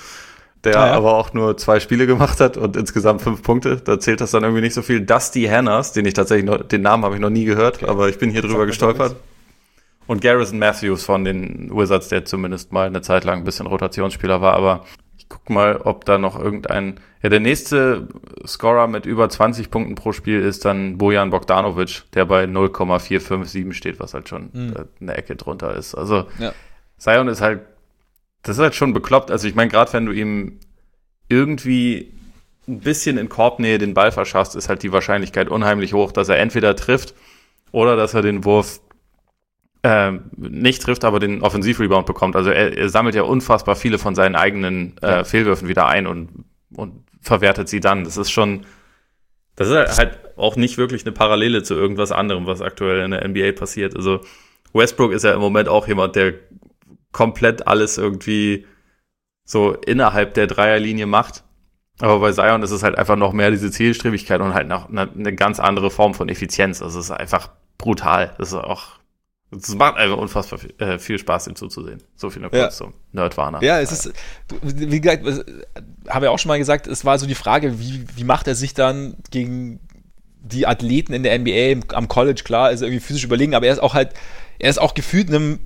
der 0.64 0.80
ah, 0.80 0.88
ja. 0.88 0.94
aber 0.94 1.16
auch 1.16 1.34
nur 1.34 1.58
zwei 1.58 1.80
Spiele 1.80 2.06
gemacht 2.06 2.40
hat 2.40 2.58
und 2.58 2.78
insgesamt 2.78 3.24
fünf 3.24 3.42
Punkte. 3.42 3.78
Da 3.78 4.00
zählt 4.00 4.22
das 4.22 4.32
dann 4.32 4.44
irgendwie 4.44 4.62
nicht 4.62 4.74
so 4.74 4.84
viel. 4.84 5.02
Dusty 5.02 5.46
Hanners, 5.46 5.94
den 5.94 6.06
ich 6.06 6.14
tatsächlich 6.14 6.46
noch, 6.46 6.62
den 6.62 6.82
Namen 6.82 7.04
habe 7.04 7.16
ich 7.16 7.22
noch 7.22 7.32
nie 7.32 7.46
gehört, 7.46 7.78
okay. 7.78 7.88
aber 7.88 8.10
ich 8.10 8.20
bin 8.20 8.30
hier 8.30 8.42
drüber 8.42 8.68
gestolpert. 8.68 9.16
Und 10.08 10.22
Garrison 10.22 10.60
Matthews 10.60 11.04
von 11.04 11.24
den 11.26 11.72
Wizards, 11.76 12.10
der 12.10 12.26
zumindest 12.26 12.72
mal 12.72 12.86
eine 12.86 13.02
Zeit 13.02 13.24
lang 13.24 13.40
ein 13.40 13.44
bisschen 13.44 13.66
Rotationsspieler 13.66 14.40
war, 14.40 14.54
aber 14.54 14.86
ich 15.26 15.30
guck 15.30 15.50
mal, 15.50 15.78
ob 15.78 16.06
da 16.06 16.18
noch 16.18 16.40
irgendein. 16.40 17.00
Ja, 17.24 17.30
der 17.30 17.40
nächste 17.40 18.08
Scorer 18.46 18.88
mit 18.88 19.08
über 19.08 19.28
20 19.28 19.72
Punkten 19.72 19.96
pro 19.96 20.12
Spiel 20.12 20.42
ist 20.42 20.66
dann 20.66 21.00
Bojan 21.00 21.32
Bogdanovic, 21.32 22.04
der 22.14 22.26
bei 22.26 22.46
0,457 22.46 23.76
steht, 23.76 24.00
was 24.00 24.14
halt 24.14 24.30
schon 24.30 24.52
mhm. 24.54 24.74
eine 25.02 25.18
Ecke 25.18 25.36
drunter 25.36 25.76
ist. 25.76 25.96
Also 25.96 26.26
ja. 26.38 26.54
Zion 26.98 27.28
ist 27.28 27.42
halt, 27.42 27.62
das 28.44 28.58
ist 28.58 28.62
halt 28.62 28.76
schon 28.76 28.94
bekloppt. 28.94 29.32
Also 29.32 29.48
ich 29.48 29.56
meine, 29.56 29.72
gerade 29.72 29.92
wenn 29.94 30.06
du 30.06 30.12
ihm 30.12 30.60
irgendwie 31.28 32.14
ein 32.68 32.80
bisschen 32.80 33.18
in 33.18 33.28
Korbnähe 33.28 33.80
den 33.80 33.96
Ball 33.96 34.12
verschaffst, 34.12 34.56
ist 34.56 34.70
halt 34.70 34.84
die 34.84 34.92
Wahrscheinlichkeit 34.92 35.50
unheimlich 35.50 35.94
hoch, 35.94 36.12
dass 36.12 36.30
er 36.30 36.38
entweder 36.38 36.76
trifft 36.76 37.16
oder 37.72 37.96
dass 37.96 38.14
er 38.14 38.22
den 38.22 38.46
Wurf 38.46 38.80
äh, 39.86 40.20
nicht 40.36 40.82
trifft, 40.82 41.06
aber 41.06 41.20
den 41.20 41.44
Offensivrebound 41.44 42.08
bekommt. 42.08 42.36
Also 42.36 42.50
er, 42.50 42.76
er, 42.76 42.90
sammelt 42.90 43.14
ja 43.14 43.22
unfassbar 43.22 43.76
viele 43.76 44.00
von 44.00 44.16
seinen 44.16 44.36
eigenen 44.36 44.98
äh. 44.98 45.24
Fehlwürfen 45.24 45.68
wieder 45.68 45.86
ein 45.86 46.08
und, 46.08 46.46
und 46.76 47.04
verwertet 47.22 47.70
sie 47.70 47.82
dann. 47.82 48.04
Das 48.04 48.18
ist 48.18 48.32
schon, 48.32 48.66
das 49.56 49.70
ist 49.70 50.00
halt 50.00 50.18
auch 50.38 50.56
nicht 50.56 50.80
wirklich 50.80 51.06
eine 51.06 51.12
Parallele 51.12 51.62
zu 51.62 51.76
irgendwas 51.76 52.12
anderem, 52.12 52.48
was 52.48 52.62
aktuell 52.62 53.06
in 53.06 53.12
der 53.12 53.28
NBA 53.28 53.52
passiert. 53.52 53.96
Also 53.96 54.22
Westbrook 54.74 55.14
ist 55.14 55.24
ja 55.24 55.34
im 55.34 55.40
Moment 55.40 55.70
auch 55.70 55.88
jemand, 55.88 56.16
der 56.16 56.34
komplett 57.12 57.68
alles 57.68 58.00
irgendwie 58.00 58.66
so 59.44 59.74
innerhalb 59.74 60.34
der 60.34 60.48
Dreierlinie 60.48 61.06
macht. 61.06 61.44
Aber 62.00 62.20
bei 62.20 62.32
Zion 62.32 62.64
ist 62.64 62.72
es 62.72 62.82
halt 62.82 62.98
einfach 62.98 63.16
noch 63.16 63.34
mehr 63.34 63.52
diese 63.52 63.70
Zielstrebigkeit 63.70 64.42
und 64.42 64.56
halt 64.56 64.68
noch 64.68 64.90
eine, 64.90 65.10
eine 65.12 65.36
ganz 65.36 65.60
andere 65.60 65.92
Form 65.92 66.16
von 66.16 66.28
Effizienz. 66.28 66.82
Also 66.82 67.00
es 67.00 67.06
ist 67.06 67.12
einfach 67.12 67.52
brutal. 67.78 68.34
Das 68.40 68.50
ist 68.50 68.56
auch, 68.56 69.00
es 69.52 69.74
macht 69.76 69.96
einfach 69.98 70.18
unfassbar 70.18 70.60
viel, 70.60 70.74
äh, 70.80 71.00
viel 71.00 71.18
Spaß, 71.20 71.48
ihm 71.48 71.56
zuzusehen. 71.56 72.02
So 72.16 72.30
viel 72.30 72.42
nur 72.42 72.52
kurz 72.52 72.62
Ja. 72.62 72.70
zum 72.72 72.94
Nerdwarner. 73.12 73.62
Ja, 73.64 73.80
es 73.80 73.92
ist, 73.92 74.12
wie 74.64 75.00
gesagt, 75.00 75.26
haben 76.10 76.22
wir 76.22 76.32
auch 76.32 76.40
schon 76.40 76.50
mal 76.50 76.58
gesagt, 76.58 76.88
es 76.88 77.06
war 77.06 77.18
so 77.20 77.26
die 77.26 77.36
Frage, 77.36 77.80
wie, 77.80 78.06
wie 78.16 78.24
macht 78.24 78.48
er 78.48 78.56
sich 78.56 78.74
dann 78.74 79.16
gegen 79.32 79.80
die 80.42 80.68
Athleten 80.68 81.14
in 81.14 81.24
der 81.24 81.38
NBA 81.40 81.96
am 81.96 82.08
College, 82.08 82.42
klar, 82.44 82.72
ist 82.72 82.82
er 82.82 82.88
irgendwie 82.88 83.04
physisch 83.06 83.24
überlegen, 83.24 83.56
aber 83.56 83.66
er 83.68 83.74
ist 83.74 83.80
auch 83.80 83.94
halt, 83.94 84.14
er 84.60 84.70
ist 84.70 84.80
auch 84.80 84.94
gefühlt 84.94 85.30
einem 85.30 85.60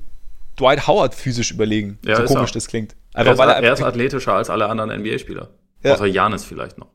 Dwight 0.59 0.87
Howard 0.87 1.15
physisch 1.15 1.51
überlegen. 1.51 1.99
Ja, 2.05 2.15
so 2.17 2.33
komisch 2.33 2.51
er. 2.51 2.53
das 2.55 2.67
klingt. 2.67 2.95
Er 3.13 3.19
Einfach 3.21 3.33
ist, 3.33 3.39
weil 3.39 3.49
er, 3.49 3.63
er 3.63 3.73
ist 3.73 3.81
athletischer 3.81 4.33
als 4.33 4.49
alle 4.49 4.67
anderen 4.67 5.01
NBA-Spieler. 5.01 5.49
Ja. 5.83 5.93
Außer 5.93 6.05
Janis 6.05 6.43
vielleicht 6.43 6.77
noch. 6.77 6.87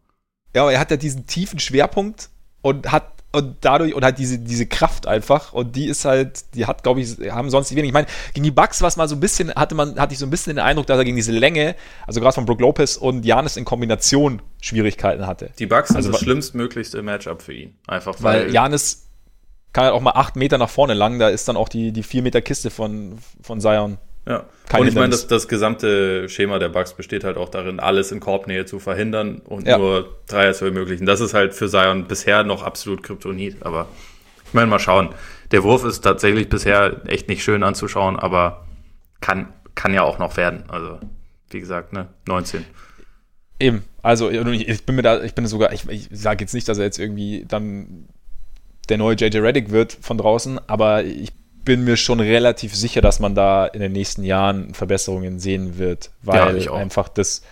ja, 0.54 0.62
aber 0.62 0.72
er 0.72 0.78
hat 0.80 0.90
ja 0.90 0.96
diesen 0.96 1.26
tiefen 1.26 1.58
Schwerpunkt 1.58 2.28
und 2.62 2.92
hat 2.92 3.13
und 3.34 3.56
dadurch 3.60 3.94
und 3.94 4.04
hat 4.04 4.18
diese, 4.18 4.38
diese 4.38 4.66
Kraft 4.66 5.06
einfach 5.06 5.52
und 5.52 5.76
die 5.76 5.86
ist 5.86 6.04
halt, 6.04 6.54
die 6.54 6.66
hat, 6.66 6.82
glaube 6.82 7.00
ich, 7.00 7.18
haben 7.30 7.50
sonst 7.50 7.70
die 7.70 7.76
wenig. 7.76 7.88
Ich 7.88 7.94
meine, 7.94 8.06
gegen 8.32 8.44
die 8.44 8.50
Bucks 8.50 8.80
war 8.80 8.88
es 8.88 8.96
mal 8.96 9.08
so 9.08 9.16
ein 9.16 9.20
bisschen, 9.20 9.52
hatte 9.54 9.74
man, 9.74 9.98
hatte 9.98 10.12
ich 10.12 10.18
so 10.18 10.26
ein 10.26 10.30
bisschen 10.30 10.56
den 10.56 10.64
Eindruck, 10.64 10.86
dass 10.86 10.98
er 10.98 11.04
gegen 11.04 11.16
diese 11.16 11.32
Länge, 11.32 11.74
also 12.06 12.20
gerade 12.20 12.34
von 12.34 12.46
Brook 12.46 12.60
Lopez 12.60 12.96
und 12.96 13.24
Janis 13.24 13.56
in 13.56 13.64
Kombination 13.64 14.40
Schwierigkeiten 14.60 15.26
hatte. 15.26 15.50
Die 15.58 15.66
Bucks 15.66 15.88
sind 15.88 15.96
Also 15.96 16.12
das 16.12 16.20
schlimmstmöglichste 16.20 17.02
Matchup 17.02 17.42
für 17.42 17.52
ihn. 17.52 17.74
Einfach 17.86 18.14
weil, 18.20 18.46
Weil 18.46 18.54
Janis 18.54 19.08
kann 19.72 19.84
halt 19.84 19.94
auch 19.94 20.00
mal 20.00 20.12
acht 20.12 20.36
Meter 20.36 20.56
nach 20.56 20.70
vorne 20.70 20.94
lang, 20.94 21.18
da 21.18 21.28
ist 21.28 21.48
dann 21.48 21.56
auch 21.56 21.68
die, 21.68 21.92
die 21.92 22.02
vier 22.02 22.22
Meter 22.22 22.40
Kiste 22.40 22.70
von, 22.70 23.18
von 23.42 23.60
Zion. 23.60 23.98
Ja. 24.26 24.44
Kein 24.68 24.80
und 24.80 24.88
ich 24.88 24.94
meine, 24.94 25.10
das, 25.10 25.26
das 25.26 25.48
gesamte 25.48 26.28
Schema 26.28 26.58
der 26.58 26.70
Bucks 26.70 26.94
besteht 26.94 27.24
halt 27.24 27.36
auch 27.36 27.50
darin, 27.50 27.78
alles 27.78 28.10
in 28.10 28.20
Korbnähe 28.20 28.64
zu 28.64 28.78
verhindern 28.78 29.42
und 29.44 29.66
Ja. 29.66 29.76
nur 29.76 30.16
Dreier 30.26 30.54
zu 30.54 30.64
ermöglichen. 30.64 31.04
Das 31.04 31.20
ist 31.20 31.34
halt 31.34 31.54
für 31.54 31.68
Zion 31.68 32.06
bisher 32.06 32.42
noch 32.44 32.62
absolut 32.62 33.02
Kryptonit. 33.02 33.58
Aber 33.64 33.88
ich 34.46 34.54
meine, 34.54 34.66
mal 34.68 34.78
schauen. 34.78 35.10
Der 35.50 35.62
Wurf 35.62 35.84
ist 35.84 36.00
tatsächlich 36.00 36.48
bisher 36.48 37.02
echt 37.06 37.28
nicht 37.28 37.44
schön 37.44 37.62
anzuschauen, 37.62 38.18
aber 38.18 38.66
kann, 39.20 39.52
kann 39.74 39.92
ja 39.92 40.02
auch 40.02 40.18
noch 40.18 40.36
werden. 40.38 40.64
Also, 40.68 40.98
wie 41.50 41.60
gesagt, 41.60 41.92
ne, 41.92 42.08
19. 42.26 42.64
Eben, 43.60 43.84
also 44.02 44.30
ich, 44.30 44.68
ich 44.68 44.84
bin 44.86 44.96
mir 44.96 45.02
da, 45.02 45.22
ich 45.22 45.34
bin 45.34 45.46
sogar, 45.46 45.72
ich, 45.72 45.88
ich 45.88 46.08
sage 46.10 46.42
jetzt 46.42 46.54
nicht, 46.54 46.68
dass 46.68 46.78
er 46.78 46.84
jetzt 46.84 46.98
irgendwie 46.98 47.44
dann 47.46 48.08
der 48.88 48.98
neue 48.98 49.14
JJ 49.16 49.38
Reddick 49.38 49.70
wird 49.70 49.96
von 50.00 50.18
draußen, 50.18 50.58
aber 50.66 51.04
ich 51.04 51.32
bin 51.64 51.84
mir 51.84 51.96
schon 51.96 52.20
relativ 52.20 52.74
sicher, 52.74 53.00
dass 53.00 53.20
man 53.20 53.34
da 53.34 53.66
in 53.66 53.80
den 53.80 53.92
nächsten 53.92 54.24
Jahren 54.24 54.74
Verbesserungen 54.74 55.38
sehen 55.38 55.78
wird, 55.78 56.10
Ja, 56.22 56.46
weil 56.46 56.56
ich 56.56 56.68
auch. 56.68 56.76
einfach 56.76 57.08
das 57.08 57.42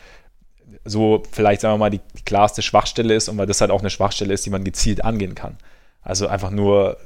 so 0.85 1.23
vielleicht 1.31 1.61
sagen 1.61 1.75
wir 1.75 1.79
mal 1.79 1.91
die, 1.91 2.01
die 2.17 2.23
klarste 2.23 2.63
Schwachstelle 2.63 3.15
ist 3.15 3.29
und 3.29 3.39
weil 3.39 3.47
das 3.47 3.61
halt 3.61 3.71
auch 3.71 3.81
eine 3.81 3.91
Schwachstelle 3.91 4.35
ist, 4.35 4.45
die 4.47 4.51
man 4.51 4.65
gezielt 4.65 5.05
angehen 5.05 5.35
kann. 5.35 5.57
Also 6.03 6.27
einfach 6.27 6.51
nur, 6.51 6.97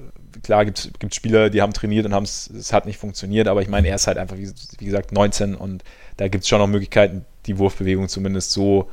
klar 0.42 0.64
gibt 0.64 0.78
es 1.02 1.14
Spieler, 1.14 1.50
die 1.50 1.60
haben 1.60 1.74
trainiert 1.74 2.06
und 2.06 2.14
haben 2.14 2.24
es, 2.24 2.48
es 2.48 2.72
hat 2.72 2.86
nicht 2.86 2.98
funktioniert, 2.98 3.48
aber 3.48 3.60
ich 3.60 3.68
meine, 3.68 3.88
er 3.88 3.96
ist 3.96 4.06
halt 4.06 4.16
einfach, 4.16 4.38
wie, 4.38 4.50
wie 4.78 4.84
gesagt, 4.86 5.12
19 5.12 5.54
und 5.54 5.84
da 6.16 6.28
gibt 6.28 6.44
es 6.44 6.48
schon 6.48 6.58
noch 6.60 6.66
Möglichkeiten, 6.66 7.26
die 7.44 7.58
Wurfbewegung 7.58 8.08
zumindest 8.08 8.52
so 8.52 8.88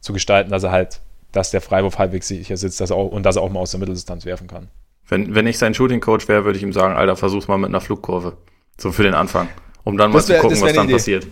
zu 0.00 0.12
gestalten, 0.12 0.50
dass 0.50 0.62
er 0.62 0.70
halt, 0.70 1.00
dass 1.32 1.50
der 1.50 1.60
Freiwurf 1.60 1.98
halbwegs 1.98 2.28
sicher 2.28 2.56
sitzt 2.56 2.80
dass 2.80 2.90
er 2.90 2.96
auch, 2.96 3.08
und 3.10 3.24
dass 3.24 3.36
er 3.36 3.42
auch 3.42 3.50
mal 3.50 3.60
aus 3.60 3.72
der 3.72 3.80
Mitteldistanz 3.80 4.24
werfen 4.24 4.46
kann. 4.46 4.68
Wenn, 5.10 5.34
wenn 5.34 5.46
ich 5.46 5.58
sein 5.58 5.74
Shooting-Coach 5.74 6.26
wäre, 6.28 6.44
würde 6.44 6.56
ich 6.56 6.62
ihm 6.62 6.72
sagen, 6.72 6.94
Alter, 6.96 7.16
versuch's 7.16 7.48
mal 7.48 7.58
mit 7.58 7.68
einer 7.68 7.80
Flugkurve. 7.80 8.38
So 8.78 8.92
für 8.92 9.02
den 9.02 9.14
Anfang. 9.14 9.48
Um 9.84 9.98
dann 9.98 10.10
mal 10.10 10.18
Das 10.18 10.28
wär- 10.28 10.36
zu 10.36 10.42
gucken, 10.42 10.60
was 10.62 10.72
dann 10.72 10.84
Idee. 10.86 10.92
passiert. 10.94 11.26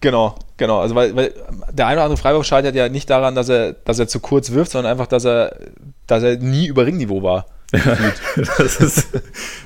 Genau, 0.00 0.34
genau. 0.56 0.80
Also 0.80 0.94
weil, 0.94 1.14
weil 1.16 1.32
der 1.70 1.86
eine 1.86 1.96
oder 1.96 2.04
andere 2.04 2.16
Freiwurf 2.18 2.44
scheitert 2.46 2.74
ja 2.74 2.88
nicht 2.88 3.08
daran, 3.10 3.34
dass 3.34 3.48
er, 3.48 3.72
dass 3.72 3.98
er 3.98 4.06
zu 4.08 4.20
kurz 4.20 4.50
wirft, 4.52 4.72
sondern 4.72 4.92
einfach, 4.92 5.06
dass 5.06 5.24
er, 5.24 5.56
dass 6.06 6.22
er 6.22 6.36
nie 6.36 6.66
über 6.66 6.84
Ringniveau 6.86 7.22
war. 7.22 7.46
das, 7.72 8.76
ist, 8.80 9.08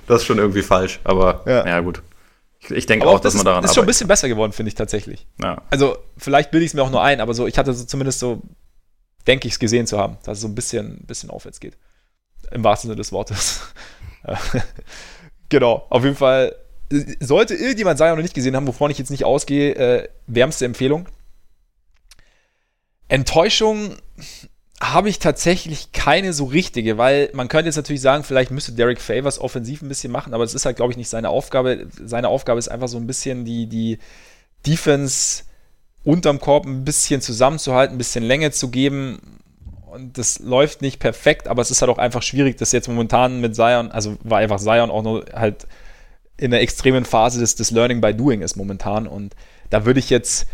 das 0.07 0.21
ist 0.21 0.25
schon 0.27 0.39
irgendwie 0.39 0.63
falsch. 0.63 1.01
Aber 1.05 1.43
Ja. 1.47 1.67
ja, 1.67 1.81
gut. 1.81 2.03
Ich, 2.61 2.71
ich 2.71 2.87
denke 2.87 3.07
Aber 3.07 3.17
auch, 3.17 3.21
dass 3.21 3.35
das 3.35 3.35
man 3.35 3.41
ist, 3.41 3.47
daran 3.47 3.65
ist 3.65 3.75
schon 3.75 3.85
ein 3.85 3.89
bisschen 3.89 4.09
besser 4.09 4.29
geworden, 4.29 4.53
finde 4.53 4.69
ich 4.69 4.75
tatsächlich. 4.75 5.27
Ja. 5.43 5.61
Also 5.71 5.97
vielleicht 6.17 6.51
bilde 6.51 6.65
ich 6.65 6.71
es 6.71 6.75
mir 6.75 6.83
auch 6.83 6.91
nur 6.91 7.03
ein, 7.03 7.21
aber 7.21 7.35
so, 7.35 7.47
ich 7.47 7.59
hatte 7.59 7.73
so 7.75 7.85
zumindest 7.85 8.21
so, 8.21 8.41
denke 9.27 9.47
ich 9.49 9.55
es 9.55 9.59
gesehen 9.59 9.87
zu 9.87 9.99
haben, 9.99 10.17
dass 10.25 10.39
es 10.39 10.43
so 10.43 10.49
ein 10.49 10.55
bisschen, 10.55 11.05
bisschen 11.07 11.31
aufwärts 11.31 11.61
geht. 11.61 11.77
Im 12.51 12.65
wahrsten 12.65 12.89
Sinne 12.89 12.97
des 12.97 13.13
Wortes. 13.13 13.61
genau, 15.49 15.87
auf 15.91 16.05
jeden 16.05 16.17
Fall. 16.17 16.55
Sollte 17.21 17.55
irgendjemand 17.55 17.99
Zion 17.99 18.17
noch 18.17 18.23
nicht 18.23 18.35
gesehen 18.35 18.57
haben, 18.57 18.67
wovon 18.67 18.91
ich 18.91 18.99
jetzt 18.99 19.11
nicht 19.11 19.25
ausgehe, 19.25 19.75
äh, 19.75 20.09
wärmste 20.27 20.65
Empfehlung. 20.65 21.09
Enttäuschung 23.09 23.97
habe 24.81 25.09
ich 25.09 25.19
tatsächlich 25.19 25.93
keine 25.93 26.33
so 26.33 26.45
richtige, 26.45 26.99
weil 26.99 27.31
man 27.33 27.49
könnte 27.49 27.67
jetzt 27.67 27.77
natürlich 27.77 28.01
sagen, 28.01 28.23
vielleicht 28.23 28.51
müsste 28.51 28.73
Derek 28.73 29.01
Favors 29.01 29.41
offensiv 29.41 29.83
ein 29.83 29.89
bisschen 29.89 30.13
machen, 30.13 30.35
aber 30.35 30.45
das 30.45 30.55
ist 30.55 30.65
halt, 30.67 30.77
glaube 30.77 30.93
ich, 30.93 30.97
nicht 30.97 31.09
seine 31.09 31.31
Aufgabe. 31.31 31.89
Seine 32.05 32.29
Aufgabe 32.29 32.59
ist 32.59 32.69
einfach 32.69 32.89
so 32.89 32.97
ein 32.97 33.07
bisschen 33.07 33.45
die, 33.45 33.67
die 33.67 33.99
Defense 34.67 35.45
unterm 36.05 36.39
Korb 36.39 36.65
ein 36.65 36.85
bisschen 36.85 37.21
zusammenzuhalten, 37.21 37.97
ein 37.97 37.99
bisschen 37.99 38.25
Länge 38.25 38.53
zu 38.53 38.71
geben. 38.71 39.41
Und 39.91 40.19
das 40.19 40.39
läuft 40.41 40.83
nicht 40.83 40.99
perfekt, 41.01 41.49
aber 41.49 41.63
es 41.63 41.71
ist 41.71 41.81
halt 41.83 41.91
auch 41.91 41.99
einfach 41.99 42.23
schwierig, 42.23 42.57
das 42.59 42.73
jetzt 42.73 42.89
momentan 42.89 43.41
mit 43.41 43.55
Zion, 43.57 43.91
also 43.91 44.17
war 44.23 44.39
einfach 44.39 44.59
Zion 44.59 44.91
auch 44.91 45.03
nur 45.03 45.25
halt 45.35 45.67
in 46.37 46.51
der 46.53 46.61
extremen 46.61 47.05
Phase 47.05 47.41
des, 47.41 47.57
des 47.57 47.71
Learning 47.71 48.01
by 48.01 48.15
Doing 48.15 48.43
ist 48.43 48.57
momentan. 48.57 49.07
Und 49.09 49.35
da 49.71 49.85
würde 49.85 49.99
ich 49.99 50.09
jetzt, 50.11 50.47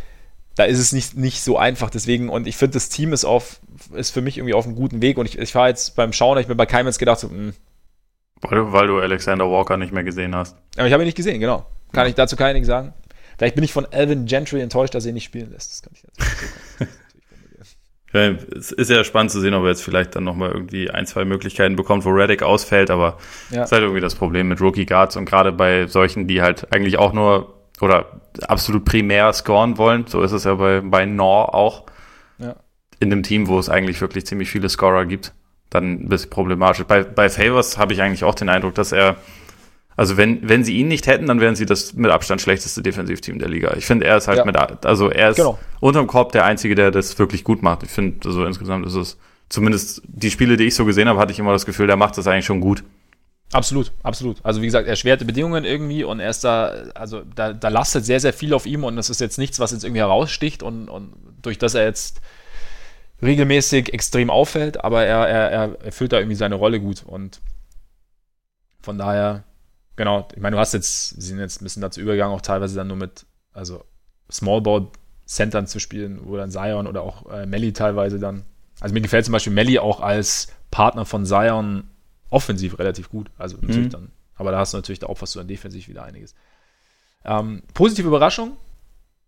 da 0.56 0.64
ist 0.64 0.78
es 0.78 0.92
nicht, 0.92 1.14
nicht 1.16 1.42
so 1.42 1.58
einfach. 1.58 1.90
Deswegen, 1.90 2.28
und 2.30 2.46
ich 2.46 2.56
finde, 2.56 2.72
das 2.74 2.88
Team 2.88 3.12
ist 3.12 3.24
auf, 3.24 3.60
ist 3.94 4.10
für 4.10 4.22
mich 4.22 4.38
irgendwie 4.38 4.54
auf 4.54 4.64
einem 4.66 4.76
guten 4.76 5.02
Weg. 5.02 5.18
Und 5.18 5.26
ich, 5.26 5.38
ich 5.38 5.54
war 5.54 5.68
jetzt 5.68 5.94
beim 5.96 6.12
Schauen, 6.14 6.38
ich 6.38 6.48
mir 6.48 6.54
bei 6.54 6.64
keinem 6.66 6.86
jetzt 6.86 6.98
gedacht, 6.98 7.20
so, 7.20 7.28
mh, 7.28 7.52
Weil, 8.40 8.58
du- 8.58 8.72
weil 8.72 8.86
du 8.86 8.98
Alexander 9.00 9.50
Walker 9.50 9.76
nicht 9.76 9.92
mehr 9.92 10.04
gesehen 10.04 10.34
hast. 10.34 10.56
aber 10.76 10.86
ich 10.86 10.92
habe 10.92 11.02
ihn 11.02 11.06
nicht 11.06 11.16
gesehen, 11.16 11.38
genau. 11.40 11.66
Kann 11.92 12.06
ich 12.08 12.14
dazu 12.14 12.34
keinen 12.36 12.64
sagen. 12.64 12.92
Vielleicht 13.36 13.54
bin 13.56 13.64
ich 13.64 13.72
von 13.72 13.84
Alvin 13.92 14.26
Gentry 14.26 14.60
enttäuscht, 14.62 14.94
dass 14.94 15.04
er 15.04 15.10
ihn 15.10 15.14
nicht 15.14 15.24
spielen 15.24 15.50
lässt. 15.52 15.70
Das 15.70 15.82
kann 15.82 15.92
ich 15.94 16.02
jetzt 16.02 16.18
nicht 16.18 16.30
so 16.40 16.46
Ja, 18.14 18.30
es 18.56 18.70
ist 18.72 18.90
ja 18.90 19.02
spannend 19.04 19.32
zu 19.32 19.40
sehen, 19.40 19.54
ob 19.54 19.64
er 19.64 19.70
jetzt 19.70 19.82
vielleicht 19.82 20.14
dann 20.16 20.24
nochmal 20.24 20.50
irgendwie 20.52 20.88
ein, 20.90 21.04
zwei 21.06 21.24
Möglichkeiten 21.24 21.74
bekommt, 21.76 22.04
wo 22.04 22.10
Reddick 22.10 22.42
ausfällt, 22.42 22.90
aber 22.90 23.18
Ja. 23.50 23.58
das 23.58 23.68
ist 23.68 23.72
halt 23.72 23.82
irgendwie 23.82 24.00
das 24.00 24.14
Problem 24.14 24.48
mit 24.48 24.60
Rookie 24.60 24.86
Guards 24.86 25.16
und 25.16 25.24
gerade 25.24 25.50
bei 25.52 25.86
solchen, 25.88 26.26
die 26.28 26.40
halt 26.40 26.72
eigentlich 26.72 26.96
auch 26.98 27.12
nur 27.12 27.54
oder 27.80 28.20
absolut 28.46 28.84
primär 28.84 29.32
scoren 29.32 29.76
wollen, 29.78 30.06
so 30.06 30.22
ist 30.22 30.30
es 30.32 30.44
ja 30.44 30.54
bei, 30.54 30.80
bei 30.80 31.06
Nor 31.06 31.54
auch, 31.54 31.84
Ja. 32.38 32.54
in 33.00 33.10
dem 33.10 33.24
Team, 33.24 33.48
wo 33.48 33.58
es 33.58 33.68
eigentlich 33.68 34.00
wirklich 34.00 34.26
ziemlich 34.26 34.48
viele 34.48 34.68
Scorer 34.68 35.06
gibt, 35.06 35.32
dann 35.70 35.94
ein 36.04 36.08
bisschen 36.08 36.30
problematisch. 36.30 36.84
Bei, 36.84 37.02
bei 37.02 37.28
Favors 37.28 37.78
habe 37.78 37.92
ich 37.94 38.00
eigentlich 38.00 38.22
auch 38.22 38.36
den 38.36 38.48
Eindruck, 38.48 38.74
dass 38.76 38.92
er, 38.92 39.16
also 39.96 40.16
wenn, 40.16 40.48
wenn 40.48 40.64
sie 40.64 40.76
ihn 40.76 40.88
nicht 40.88 41.06
hätten, 41.06 41.26
dann 41.26 41.40
wären 41.40 41.54
sie 41.56 41.66
das 41.66 41.94
mit 41.94 42.10
Abstand 42.10 42.40
schlechteste 42.40 42.82
Defensivteam 42.82 43.38
der 43.38 43.48
Liga. 43.48 43.74
Ich 43.76 43.86
finde, 43.86 44.06
er 44.06 44.16
ist 44.16 44.28
halt 44.28 44.38
Ja. 44.38 44.44
mit, 44.44 44.56
also 44.84 45.08
er 45.10 45.30
ist 45.30 45.36
Genau. 45.36 45.58
unterm 45.80 46.06
Korb 46.06 46.32
der 46.32 46.44
Einzige, 46.44 46.74
der 46.74 46.90
das 46.90 47.18
wirklich 47.18 47.44
gut 47.44 47.62
macht. 47.62 47.82
Ich 47.82 47.90
finde, 47.90 48.26
also 48.26 48.44
insgesamt 48.44 48.86
ist 48.86 48.94
es, 48.94 49.16
zumindest 49.48 50.02
die 50.06 50.30
Spiele, 50.30 50.56
die 50.56 50.64
ich 50.64 50.74
so 50.74 50.84
gesehen 50.84 51.08
habe, 51.08 51.18
hatte 51.20 51.32
ich 51.32 51.38
immer 51.38 51.52
das 51.52 51.66
Gefühl, 51.66 51.86
der 51.86 51.96
macht 51.96 52.18
das 52.18 52.26
eigentlich 52.26 52.46
schon 52.46 52.60
gut. 52.60 52.82
Absolut, 53.52 53.92
absolut. 54.02 54.38
Also 54.44 54.62
wie 54.62 54.66
gesagt, 54.66 54.88
erschwerte 54.88 55.24
Bedingungen 55.24 55.64
irgendwie 55.64 56.02
und 56.02 56.18
er 56.18 56.30
ist 56.30 56.42
da, 56.42 56.72
also 56.94 57.22
da, 57.36 57.52
da 57.52 57.68
lastet 57.68 58.04
sehr, 58.04 58.18
sehr 58.18 58.32
viel 58.32 58.52
auf 58.52 58.66
ihm 58.66 58.82
und 58.82 58.96
das 58.96 59.10
ist 59.10 59.20
jetzt 59.20 59.38
nichts, 59.38 59.60
was 59.60 59.70
jetzt 59.70 59.84
irgendwie 59.84 60.00
heraussticht 60.00 60.62
und, 60.64 60.88
und 60.88 61.12
durch 61.42 61.58
das 61.58 61.74
er 61.74 61.84
jetzt 61.84 62.20
regelmäßig 63.22 63.92
extrem 63.94 64.28
auffällt, 64.28 64.82
aber 64.82 65.04
er, 65.04 65.28
er, 65.28 65.50
er 65.50 65.84
erfüllt 65.84 66.12
da 66.12 66.18
irgendwie 66.18 66.34
seine 66.36 66.56
Rolle 66.56 66.80
gut 66.80 67.04
und 67.06 67.40
von 68.82 68.98
daher, 68.98 69.44
genau, 69.96 70.28
ich 70.34 70.40
meine, 70.40 70.56
du 70.56 70.60
hast 70.60 70.74
jetzt, 70.74 71.10
sie 71.10 71.28
sind 71.28 71.38
jetzt 71.38 71.60
ein 71.60 71.64
bisschen 71.64 71.82
dazu 71.82 72.00
übergegangen, 72.00 72.34
auch 72.34 72.40
teilweise 72.42 72.76
dann 72.76 72.88
nur 72.88 72.96
mit, 72.96 73.26
also 73.52 73.84
Smallball 74.30 74.88
Centern 75.26 75.66
zu 75.66 75.78
spielen, 75.78 76.20
wo 76.24 76.36
dann 76.36 76.50
Zion 76.50 76.86
oder 76.86 77.02
auch 77.02 77.30
äh, 77.30 77.46
Melly 77.46 77.72
teilweise 77.72 78.18
dann, 78.18 78.44
also 78.80 78.92
mir 78.92 79.00
gefällt 79.00 79.24
zum 79.24 79.32
Beispiel 79.32 79.52
Melly 79.52 79.78
auch 79.78 80.00
als 80.00 80.48
Partner 80.70 81.04
von 81.04 81.24
Zion 81.24 81.84
offensiv 82.30 82.78
relativ 82.78 83.08
gut. 83.08 83.30
Also 83.38 83.56
natürlich 83.56 83.86
Mhm. 83.86 83.90
dann, 83.90 84.12
aber 84.36 84.50
da 84.50 84.58
hast 84.58 84.72
du 84.74 84.78
natürlich 84.78 85.02
auch 85.04 85.22
was 85.22 85.32
du 85.32 85.38
dann 85.38 85.48
defensiv 85.48 85.88
wieder 85.88 86.04
einiges. 86.04 86.34
Ähm, 87.24 87.62
positive 87.72 88.08
Überraschung? 88.08 88.56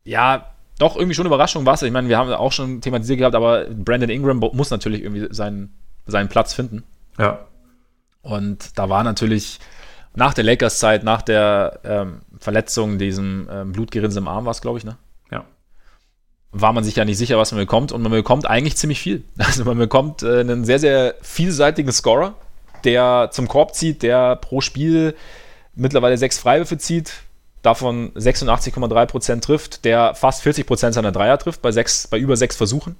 Ja, 0.05 0.51
doch, 0.79 0.97
irgendwie 0.97 1.15
schon 1.15 1.27
Überraschung 1.27 1.65
war 1.65 1.75
es. 1.75 1.83
Ich 1.83 1.93
meine, 1.93 2.09
wir 2.09 2.19
haben 2.19 2.31
auch 2.33 2.53
schon 2.53 2.81
thematisiert 2.81 3.19
gehabt, 3.19 3.35
aber 3.35 3.65
Brandon 3.65 4.11
Ingram 4.11 4.39
muss 4.39 4.71
natürlich 4.71 5.03
irgendwie 5.03 5.29
seinen, 5.35 5.75
seinen 6.07 6.29
Platz 6.29 6.53
finden. 6.53 6.85
Ja. 7.19 7.47
Und 8.21 8.79
da 8.79 8.91
war 8.91 9.03
natürlich 9.03 9.59
nach 10.17 10.35
der 10.35 10.45
Lakers-Zeit, 10.45 11.05
nach 11.05 11.23
der 11.23 11.81
ähm, 11.85 12.23
Verletzung, 12.39 12.99
diesem 12.99 13.49
ähm, 13.51 13.73
Blutgerinnsel 13.73 14.23
im 14.23 14.29
Arm 14.29 14.47
war 14.47 14.51
es, 14.51 14.63
glaube 14.63 14.79
ich, 14.79 14.85
ne? 14.85 14.97
Ja. 15.31 15.45
war 16.53 16.73
man 16.73 16.85
sich 16.85 16.97
ja 16.97 17.05
nicht 17.05 17.19
sicher, 17.19 17.39
was 17.39 17.53
man 17.53 17.61
bekommt. 17.61 17.93
Und 17.93 18.03
man 18.03 18.13
bekommt 18.13 18.47
eigentlich 18.47 18.77
ziemlich 18.77 19.01
viel. 19.01 19.25
Also 19.39 19.65
man 19.65 19.79
bekommt 19.79 20.23
äh, 20.23 20.41
einen 20.41 20.65
sehr, 20.65 20.79
sehr 20.79 21.15
vielseitigen 21.21 21.93
Scorer, 21.93 22.35
der 22.85 23.29
zum 23.31 23.47
Korb 23.47 23.75
zieht, 23.75 24.03
der 24.03 24.37
pro 24.37 24.61
Spiel 24.61 25.15
mittlerweile 25.75 26.17
sechs 26.17 26.39
Freiwürfe 26.39 26.79
zieht, 26.79 27.13
davon 27.61 28.13
86,3% 28.15 29.41
trifft, 29.43 29.85
der 29.85 30.15
fast 30.15 30.47
40% 30.47 30.93
seiner 30.93 31.13
Dreier 31.13 31.37
trifft, 31.39 31.61
bei, 31.61 31.73
sechs, 31.73 32.09
bei 32.09 32.19
über 32.19 32.37
sechs 32.37 32.57
Versuchen, 32.57 32.97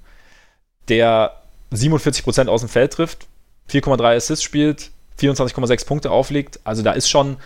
der 0.87 1.41
47% 1.73 2.47
aus 2.47 2.61
dem 2.61 2.69
Feld 2.69 2.93
trifft, 2.93 3.27
4,3 3.71 4.15
Assists 4.15 4.43
spielt, 4.43 4.91
24,6 5.19 5.85
Punkte 5.85 6.11
auflegt. 6.11 6.59
Also 6.63 6.83
da 6.83 6.91
ist 6.91 7.09
schon, 7.09 7.37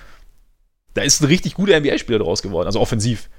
da 0.94 1.02
ist 1.02 1.22
ein 1.22 1.28
richtig 1.28 1.56
guter 1.56 1.80
NBA-Spieler 1.80 2.20
draus 2.20 2.42
geworden, 2.42 2.68
also 2.68 2.80
offensiv. 2.80 3.30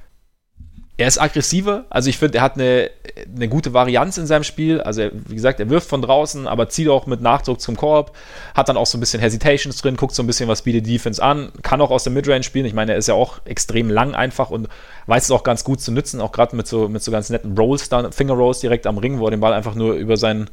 Er 0.98 1.08
ist 1.08 1.18
aggressiver, 1.18 1.86
also 1.88 2.10
ich 2.10 2.18
finde, 2.18 2.38
er 2.38 2.44
hat 2.44 2.54
eine, 2.54 2.90
eine 3.34 3.48
gute 3.48 3.72
Varianz 3.72 4.18
in 4.18 4.26
seinem 4.26 4.44
Spiel. 4.44 4.80
Also, 4.82 5.00
er, 5.00 5.10
wie 5.26 5.34
gesagt, 5.34 5.58
er 5.58 5.70
wirft 5.70 5.88
von 5.88 6.02
draußen, 6.02 6.46
aber 6.46 6.68
zieht 6.68 6.88
auch 6.88 7.06
mit 7.06 7.22
Nachdruck 7.22 7.62
zum 7.62 7.76
Korb, 7.76 8.14
hat 8.54 8.68
dann 8.68 8.76
auch 8.76 8.84
so 8.84 8.98
ein 8.98 9.00
bisschen 9.00 9.18
Hesitations 9.18 9.80
drin, 9.80 9.96
guckt 9.96 10.14
so 10.14 10.22
ein 10.22 10.26
bisschen, 10.26 10.48
was 10.48 10.62
bietet 10.62 10.86
Defense 10.86 11.20
an, 11.20 11.50
kann 11.62 11.80
auch 11.80 11.90
aus 11.90 12.04
der 12.04 12.12
Midrange 12.12 12.42
spielen. 12.42 12.66
Ich 12.66 12.74
meine, 12.74 12.92
er 12.92 12.98
ist 12.98 13.08
ja 13.08 13.14
auch 13.14 13.40
extrem 13.46 13.88
lang 13.88 14.14
einfach 14.14 14.50
und 14.50 14.68
weiß 15.06 15.24
es 15.24 15.30
auch 15.30 15.44
ganz 15.44 15.64
gut 15.64 15.80
zu 15.80 15.92
nutzen, 15.92 16.20
auch 16.20 16.30
gerade 16.30 16.54
mit 16.54 16.66
so, 16.66 16.88
mit 16.88 17.02
so 17.02 17.10
ganz 17.10 17.30
netten 17.30 17.56
Rolls, 17.56 17.88
dann, 17.88 18.12
Finger 18.12 18.34
Rolls 18.34 18.60
direkt 18.60 18.86
am 18.86 18.98
Ring, 18.98 19.18
wo 19.18 19.26
er 19.26 19.30
den 19.30 19.40
Ball 19.40 19.54
einfach 19.54 19.74
nur 19.74 19.94
über, 19.94 20.18
seinen, 20.18 20.50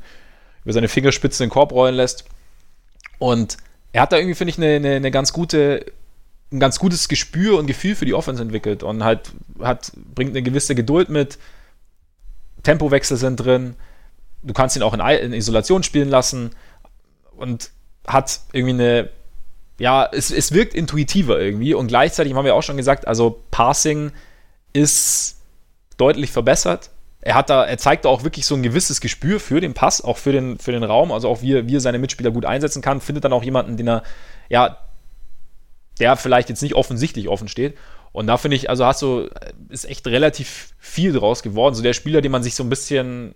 über 0.64 0.72
seine 0.72 0.88
Fingerspitzen 0.88 1.44
in 1.44 1.50
den 1.50 1.54
Korb 1.54 1.74
rollen 1.74 1.96
lässt. 1.96 2.24
Und 3.20 3.58
er 3.92 4.02
hat 4.02 4.12
da 4.12 4.18
irgendwie, 4.18 4.36
finde 4.36 4.52
ich, 4.52 4.58
eine, 4.58 4.76
eine, 4.76 4.96
eine 4.96 5.12
ganz 5.12 5.34
gute 5.34 5.86
ein 6.52 6.60
ganz 6.60 6.80
gutes 6.80 7.08
Gespür 7.08 7.60
und 7.60 7.68
Gefühl 7.68 7.96
für 7.96 8.06
die 8.06 8.14
Offense 8.14 8.42
entwickelt 8.42 8.82
und 8.82 9.04
halt 9.04 9.32
hat, 9.60 9.92
bringt 10.16 10.32
eine 10.32 10.42
gewisse 10.42 10.74
Geduld 10.74 11.10
mit. 11.10 11.38
Tempowechsel 12.64 13.18
sind 13.18 13.38
drin. 13.38 13.76
Du 14.42 14.54
kannst 14.54 14.76
ihn 14.76 14.82
auch 14.82 14.94
in, 14.94 15.00
in 15.00 15.34
Isolation 15.34 15.84
spielen 15.84 16.10
lassen 16.10 16.52
und 17.38 17.70
hat 18.08 18.40
irgendwie 18.52 18.74
eine, 18.74 19.10
ja, 19.78 20.10
es, 20.12 20.32
es 20.32 20.52
wirkt 20.52 20.74
intuitiver 20.74 21.40
irgendwie 21.40 21.74
und 21.74 21.88
gleichzeitig 21.88 22.34
haben 22.34 22.46
wir 22.46 22.56
auch 22.56 22.64
schon 22.64 22.78
gesagt, 22.78 23.08
also 23.08 23.44
Passing 23.52 24.12
ist 24.74 25.38
deutlich 25.98 26.32
verbessert. 26.32 26.90
Er 27.22 27.36
hat 27.36 27.50
da, 27.50 27.66
er 27.66 27.78
zeigt 27.78 28.06
da 28.06 28.10
auch 28.10 28.24
wirklich 28.24 28.46
so 28.46 28.56
ein 28.56 28.64
gewisses 28.64 29.02
Gespür 29.02 29.40
für 29.40 29.60
den 29.60 29.74
Pass, 29.74 30.02
auch 30.02 30.18
für 30.18 30.32
den, 30.32 30.58
für 30.58 30.72
den 30.72 30.84
Raum, 30.84 31.12
also 31.12 31.28
auch 31.28 31.42
wie, 31.42 31.68
wie 31.68 31.76
er 31.76 31.82
seine 31.82 32.00
Mitspieler 32.00 32.32
gut 32.32 32.46
einsetzen 32.46 32.82
kann, 32.82 33.02
findet 33.02 33.26
dann 33.26 33.34
auch 33.34 33.44
jemanden, 33.44 33.76
den 33.76 33.88
er, 33.88 34.04
ja, 34.48 34.78
der 36.00 36.16
vielleicht 36.16 36.50
jetzt 36.50 36.62
nicht 36.62 36.76
offensichtlich 36.76 37.28
offen 37.28 37.50
steht. 37.50 37.78
Und 38.12 38.28
da 38.28 38.38
finde 38.38 38.56
ich, 38.56 38.70
also 38.70 38.86
hast 38.86 39.02
du, 39.02 39.30
ist 39.68 39.88
echt 39.88 40.08
relativ 40.08 40.74
viel 40.80 41.14
draus 41.14 41.44
geworden. 41.44 41.76
So 41.76 41.84
der 41.84 41.94
Spieler, 41.94 42.22
den 42.22 42.32
man 42.32 42.42
sich 42.42 42.56
so 42.56 42.64
ein 42.64 42.70
bisschen 42.70 43.36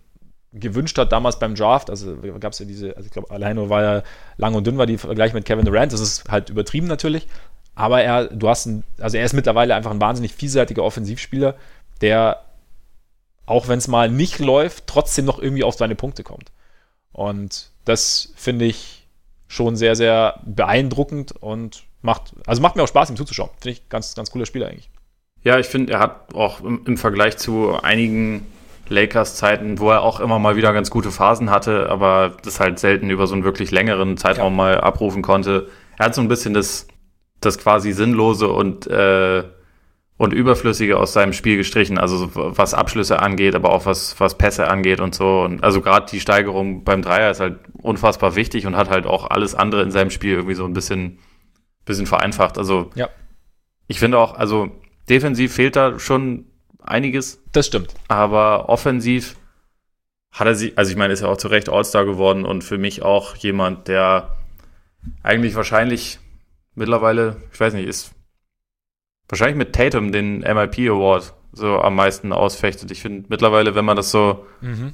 gewünscht 0.54 0.98
hat 0.98 1.12
damals 1.12 1.40
beim 1.40 1.56
Draft, 1.56 1.90
also 1.90 2.16
gab 2.40 2.54
es 2.54 2.60
ja 2.60 2.66
diese, 2.66 2.96
also 2.96 3.08
ich 3.08 3.12
glaube, 3.12 3.32
alleine 3.32 3.70
war 3.70 3.82
ja 3.82 4.04
lang 4.38 4.54
und 4.54 4.66
dünn 4.66 4.78
war 4.78 4.86
die 4.86 4.98
Vergleich 4.98 5.34
mit 5.34 5.46
Kevin 5.46 5.66
Durant, 5.66 5.92
das 5.92 6.00
ist 6.00 6.30
halt 6.30 6.50
übertrieben 6.50 6.88
natürlich. 6.88 7.28
Aber 7.76 8.04
er, 8.04 8.28
du 8.28 8.48
hast 8.48 8.68
ein, 8.68 8.84
also 9.00 9.18
er 9.18 9.26
ist 9.26 9.34
mittlerweile 9.34 9.74
einfach 9.74 9.92
ein 9.92 10.02
wahnsinnig 10.02 10.34
vielseitiger 10.34 10.84
Offensivspieler, 10.84 11.56
der, 12.02 12.44
auch 13.46 13.68
wenn 13.68 13.78
es 13.78 13.88
mal 13.88 14.10
nicht 14.10 14.40
läuft, 14.40 14.88
trotzdem 14.88 15.26
noch 15.26 15.40
irgendwie 15.40 15.64
auf 15.64 15.76
seine 15.76 15.96
Punkte 15.96 16.24
kommt. 16.24 16.52
Und 17.12 17.72
das 17.86 18.34
finde 18.36 18.66
ich 18.66 19.08
schon 19.48 19.76
sehr, 19.76 19.96
sehr 19.96 20.40
beeindruckend 20.46 21.34
und 21.34 21.84
macht, 22.02 22.34
also 22.48 22.62
macht 22.62 22.76
mir 22.76 22.84
auch 22.84 22.88
Spaß, 22.88 23.10
ihm 23.10 23.16
zuzuschauen. 23.16 23.52
Finde 23.60 23.78
ich 23.78 23.90
ganz, 23.90 24.16
ganz 24.16 24.32
cooler 24.32 24.46
Spieler 24.46 24.68
eigentlich. 24.68 24.90
Ja, 25.44 25.60
ich 25.60 25.68
finde, 25.68 25.94
er 25.94 26.00
hat 26.00 26.34
auch 26.34 26.62
im, 26.62 26.82
im 26.86 26.98
Vergleich 26.98 27.38
zu 27.38 27.78
einigen 27.82 28.48
Lakers-Zeiten, 28.90 29.80
wo 29.80 29.92
er 29.92 30.02
auch 30.02 30.20
immer 30.20 30.40
mal 30.40 30.56
wieder 30.56 30.74
ganz 30.74 30.90
gute 30.90 31.12
Phasen 31.12 31.50
hatte, 31.50 31.90
aber 31.90 32.38
das 32.44 32.60
halt 32.60 32.80
selten 32.80 33.10
über 33.10 33.28
so 33.28 33.34
einen 33.34 33.44
wirklich 33.44 33.72
längeren 33.72 34.18
Zeitraum 34.18 34.54
ja. 34.54 34.58
mal 34.58 34.82
abrufen 34.82 35.22
konnte. 35.22 35.68
Er 35.98 36.06
hat 36.06 36.16
so 36.16 36.22
ein 36.22 36.28
bisschen 36.28 36.54
das, 36.54 36.88
das 37.40 37.58
quasi 37.58 37.92
Sinnlose 37.92 38.48
und, 38.48 38.88
äh, 38.88 39.44
und 40.18 40.34
Überflüssige 40.34 40.98
aus 40.98 41.14
seinem 41.14 41.34
Spiel 41.34 41.58
gestrichen, 41.58 41.98
also 41.98 42.30
was 42.34 42.74
Abschlüsse 42.74 43.20
angeht, 43.20 43.56
aber 43.56 43.72
auch 43.72 43.86
was, 43.86 44.20
was 44.20 44.38
Pässe 44.38 44.70
angeht 44.70 45.00
und 45.00 45.16
so. 45.16 45.42
Und 45.42 45.64
also 45.64 45.82
gerade 45.82 46.06
die 46.12 46.20
Steigerung 46.20 46.84
beim 46.84 47.02
Dreier 47.02 47.32
ist 47.32 47.40
halt 47.40 47.60
unfassbar 47.82 48.36
wichtig 48.36 48.66
und 48.68 48.76
hat 48.76 48.90
halt 48.90 49.06
auch 49.06 49.30
alles 49.30 49.56
andere 49.56 49.82
in 49.82 49.92
seinem 49.92 50.12
Spiel 50.12 50.34
irgendwie 50.34 50.56
so 50.56 50.66
ein 50.66 50.74
bisschen 50.74 51.20
bisschen 51.86 52.06
vereinfacht. 52.06 52.58
Also 52.58 52.92
ja. 52.96 53.10
ich 53.88 54.00
finde 54.00 54.18
auch, 54.18 54.36
also 54.36 54.72
defensiv 55.10 55.54
fehlt 55.54 55.76
da 55.76 56.00
schon 56.00 56.46
einiges. 56.82 57.42
Das 57.52 57.68
stimmt. 57.68 57.94
Aber 58.08 58.70
offensiv 58.70 59.36
hat 60.32 60.48
er 60.48 60.56
sie, 60.56 60.74
also 60.76 60.92
ich 60.92 60.98
meine, 60.98 61.14
ist 61.14 61.22
ja 61.22 61.28
auch 61.28 61.38
zu 61.38 61.48
Recht 61.48 61.70
All-Star 61.70 62.06
geworden 62.06 62.46
und 62.46 62.64
für 62.64 62.78
mich 62.78 63.04
auch 63.04 63.36
jemand, 63.36 63.88
der 63.88 64.36
eigentlich 65.22 65.56
wahrscheinlich 65.56 66.20
mittlerweile, 66.76 67.38
ich 67.52 67.60
weiß 67.60 67.74
nicht, 67.74 67.88
ist 67.88 68.14
wahrscheinlich 69.34 69.58
mit 69.58 69.74
Tatum 69.74 70.12
den 70.12 70.40
MIP 70.40 70.90
Award 70.90 71.34
so 71.52 71.80
am 71.80 71.96
meisten 71.96 72.32
ausfechtet. 72.32 72.92
Ich 72.92 73.02
finde 73.02 73.26
mittlerweile, 73.30 73.76
wenn 73.76 73.86
man 73.86 73.96
das 73.98 74.12
so, 74.12 74.46
mhm. 74.62 74.94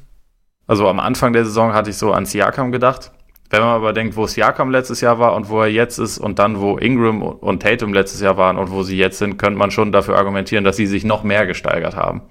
also 0.68 0.88
am 0.88 1.00
Anfang 1.00 1.34
der 1.34 1.46
Saison 1.46 1.74
hatte 1.74 1.90
ich 1.90 1.98
so 1.98 2.12
an 2.12 2.26
Siakam 2.26 2.72
gedacht. 2.72 3.12
Wenn 3.50 3.62
man 3.62 3.70
aber 3.70 3.94
denkt, 3.94 4.16
wo 4.16 4.28
Siakam 4.28 4.70
letztes 4.70 5.02
Jahr 5.02 5.18
war 5.20 5.36
und 5.36 5.50
wo 5.50 5.62
er 5.62 5.68
jetzt 5.68 5.98
ist 5.98 6.20
und 6.20 6.38
dann, 6.38 6.60
wo 6.60 6.78
Ingram 6.78 7.22
und 7.24 7.64
Tatum 7.64 7.94
letztes 7.94 8.22
Jahr 8.22 8.38
waren 8.38 8.58
und 8.58 8.72
wo 8.72 8.84
sie 8.84 8.98
jetzt 8.98 9.18
sind, 9.18 9.38
könnte 9.38 9.58
man 9.58 9.72
schon 9.72 9.92
dafür 9.92 10.18
argumentieren, 10.18 10.64
dass 10.64 10.76
sie 10.76 10.86
sich 10.86 11.04
noch 11.04 11.24
mehr 11.24 11.48
gesteigert 11.48 11.96
haben. 11.96 12.22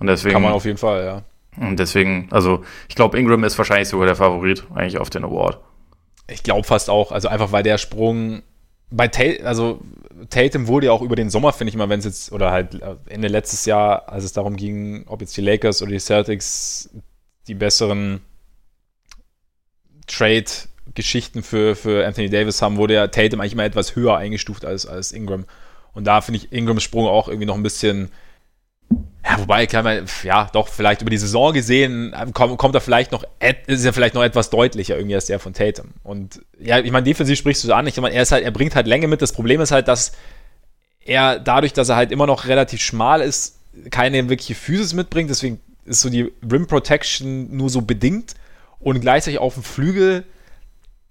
Und 0.00 0.08
deswegen. 0.08 0.32
Kann 0.32 0.42
man 0.42 0.52
auf 0.52 0.64
jeden 0.64 0.78
Fall, 0.78 1.04
ja. 1.04 1.22
Und 1.64 1.78
deswegen, 1.78 2.26
also 2.32 2.64
ich 2.88 2.96
glaube, 2.96 3.16
Ingram 3.18 3.44
ist 3.44 3.56
wahrscheinlich 3.56 3.88
sogar 3.88 4.06
der 4.06 4.16
Favorit 4.16 4.66
eigentlich 4.74 4.98
auf 4.98 5.10
den 5.10 5.24
Award. 5.24 5.60
Ich 6.26 6.42
glaube 6.42 6.64
fast 6.64 6.90
auch, 6.90 7.12
also 7.12 7.28
einfach 7.28 7.52
weil 7.52 7.62
der 7.62 7.78
Sprung 7.78 8.42
bei 8.96 9.08
Tatum, 9.08 9.46
also 9.46 9.80
Tatum 10.30 10.66
wurde 10.68 10.86
ja 10.86 10.92
auch 10.92 11.02
über 11.02 11.16
den 11.16 11.30
Sommer, 11.30 11.52
finde 11.52 11.70
ich 11.70 11.76
mal, 11.76 11.88
wenn 11.88 11.98
es 11.98 12.04
jetzt, 12.04 12.32
oder 12.32 12.50
halt 12.50 12.80
Ende 13.06 13.28
letztes 13.28 13.66
Jahr, 13.66 14.08
als 14.08 14.24
es 14.24 14.32
darum 14.32 14.56
ging, 14.56 15.04
ob 15.06 15.20
jetzt 15.20 15.36
die 15.36 15.42
Lakers 15.42 15.82
oder 15.82 15.90
die 15.90 15.98
Celtics 15.98 16.90
die 17.46 17.54
besseren 17.54 18.20
Trade-Geschichten 20.06 21.42
für, 21.42 21.76
für 21.76 22.06
Anthony 22.06 22.30
Davis 22.30 22.62
haben, 22.62 22.76
wurde 22.76 22.94
ja 22.94 23.08
Tatum 23.08 23.40
eigentlich 23.40 23.52
immer 23.52 23.64
etwas 23.64 23.96
höher 23.96 24.16
eingestuft 24.16 24.64
als, 24.64 24.86
als 24.86 25.12
Ingram. 25.12 25.44
Und 25.92 26.04
da 26.04 26.20
finde 26.20 26.38
ich 26.38 26.52
Ingrams 26.52 26.82
Sprung 26.82 27.06
auch 27.06 27.28
irgendwie 27.28 27.46
noch 27.46 27.56
ein 27.56 27.62
bisschen, 27.62 28.10
ja, 29.26 29.38
wobei, 29.38 29.66
kann 29.66 29.84
man, 29.84 30.04
ja, 30.22 30.50
doch, 30.52 30.68
vielleicht 30.68 31.00
über 31.00 31.10
die 31.10 31.16
Saison 31.16 31.54
gesehen, 31.54 32.14
kommt, 32.34 32.58
kommt 32.58 32.74
er 32.74 32.82
vielleicht 32.82 33.10
noch, 33.10 33.24
ist 33.66 33.84
er 33.84 33.94
vielleicht 33.94 34.14
noch 34.14 34.22
etwas 34.22 34.50
deutlicher 34.50 34.96
irgendwie 34.96 35.14
als 35.14 35.26
der 35.26 35.38
von 35.38 35.54
Tatum. 35.54 35.94
Und 36.02 36.42
ja, 36.58 36.78
ich 36.78 36.92
meine, 36.92 37.04
defensiv 37.04 37.38
sprichst 37.38 37.64
du 37.64 37.68
so 37.68 37.74
an, 37.74 37.86
ich 37.86 37.96
meine, 37.96 38.14
er 38.14 38.22
ist 38.22 38.32
halt, 38.32 38.44
er 38.44 38.50
bringt 38.50 38.74
halt 38.74 38.86
Länge 38.86 39.08
mit. 39.08 39.22
Das 39.22 39.32
Problem 39.32 39.62
ist 39.62 39.70
halt, 39.70 39.88
dass 39.88 40.12
er 41.00 41.38
dadurch, 41.38 41.72
dass 41.72 41.88
er 41.88 41.96
halt 41.96 42.12
immer 42.12 42.26
noch 42.26 42.46
relativ 42.46 42.82
schmal 42.82 43.22
ist, 43.22 43.60
keine 43.90 44.28
wirkliche 44.28 44.54
Physis 44.54 44.92
mitbringt. 44.92 45.30
Deswegen 45.30 45.58
ist 45.86 46.02
so 46.02 46.10
die 46.10 46.30
Rim 46.50 46.66
Protection 46.66 47.56
nur 47.56 47.70
so 47.70 47.80
bedingt. 47.80 48.34
Und 48.78 49.00
gleichzeitig 49.00 49.40
auf 49.40 49.54
dem 49.54 49.62
Flügel 49.62 50.24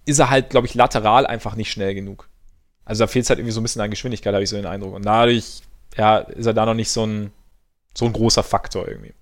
ist 0.06 0.20
er 0.20 0.30
halt, 0.30 0.50
glaube 0.50 0.68
ich, 0.68 0.74
lateral 0.74 1.26
einfach 1.26 1.56
nicht 1.56 1.72
schnell 1.72 1.94
genug. 1.94 2.28
Also 2.84 3.04
da 3.04 3.08
fehlt 3.08 3.24
es 3.24 3.30
halt 3.30 3.40
irgendwie 3.40 3.52
so 3.52 3.60
ein 3.60 3.64
bisschen 3.64 3.82
an 3.82 3.90
Geschwindigkeit, 3.90 4.34
habe 4.34 4.44
ich 4.44 4.50
so 4.50 4.56
den 4.56 4.66
Eindruck. 4.66 4.94
Und 4.94 5.04
dadurch, 5.04 5.62
ja, 5.96 6.18
ist 6.18 6.46
er 6.46 6.54
da 6.54 6.64
noch 6.66 6.74
nicht 6.74 6.90
so 6.90 7.04
ein, 7.06 7.32
so 7.96 8.06
ein 8.06 8.12
großer 8.12 8.42
Faktor 8.42 8.88
irgendwie. 8.88 9.14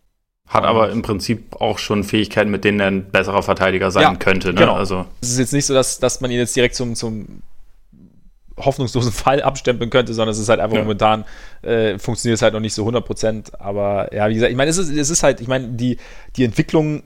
Hat 0.47 0.65
aber 0.65 0.91
im 0.91 1.03
Prinzip 1.03 1.61
auch 1.61 1.79
schon 1.79 2.05
Fähigkeiten, 2.05 2.51
mit 2.51 2.65
denen 2.65 2.81
er 2.81 2.89
ein 2.89 3.11
besserer 3.11 3.43
Verteidiger 3.43 3.91
sein 3.91 4.03
ja, 4.03 4.15
könnte. 4.17 4.49
Ne? 4.49 4.61
Genau. 4.61 4.75
Also. 4.75 5.07
Es 5.23 5.31
ist 5.31 5.39
jetzt 5.39 5.53
nicht 5.53 5.65
so, 5.65 5.73
dass, 5.73 5.99
dass 5.99 6.21
man 6.21 6.31
ihn 6.31 6.39
jetzt 6.39 6.55
direkt 6.55 6.75
zum, 6.75 6.95
zum 6.95 7.43
hoffnungslosen 8.59 9.13
Fall 9.13 9.43
abstempeln 9.43 9.89
könnte, 9.89 10.13
sondern 10.13 10.33
es 10.33 10.39
ist 10.39 10.49
halt 10.49 10.61
einfach 10.61 10.77
ja. 10.77 10.83
momentan, 10.83 11.25
äh, 11.63 11.99
funktioniert 11.99 12.37
es 12.37 12.43
halt 12.43 12.53
noch 12.53 12.61
nicht 12.61 12.75
so 12.75 12.83
100 12.83 13.05
Prozent. 13.05 13.61
Aber 13.61 14.13
ja, 14.15 14.29
wie 14.29 14.35
gesagt, 14.35 14.51
ich 14.51 14.57
meine, 14.57 14.71
es 14.71 14.79
ist, 14.79 14.91
es 14.91 15.11
ist 15.11 15.23
halt, 15.23 15.41
ich 15.41 15.49
meine, 15.49 15.69
die, 15.69 15.97
die 16.37 16.45
Entwicklung 16.45 17.03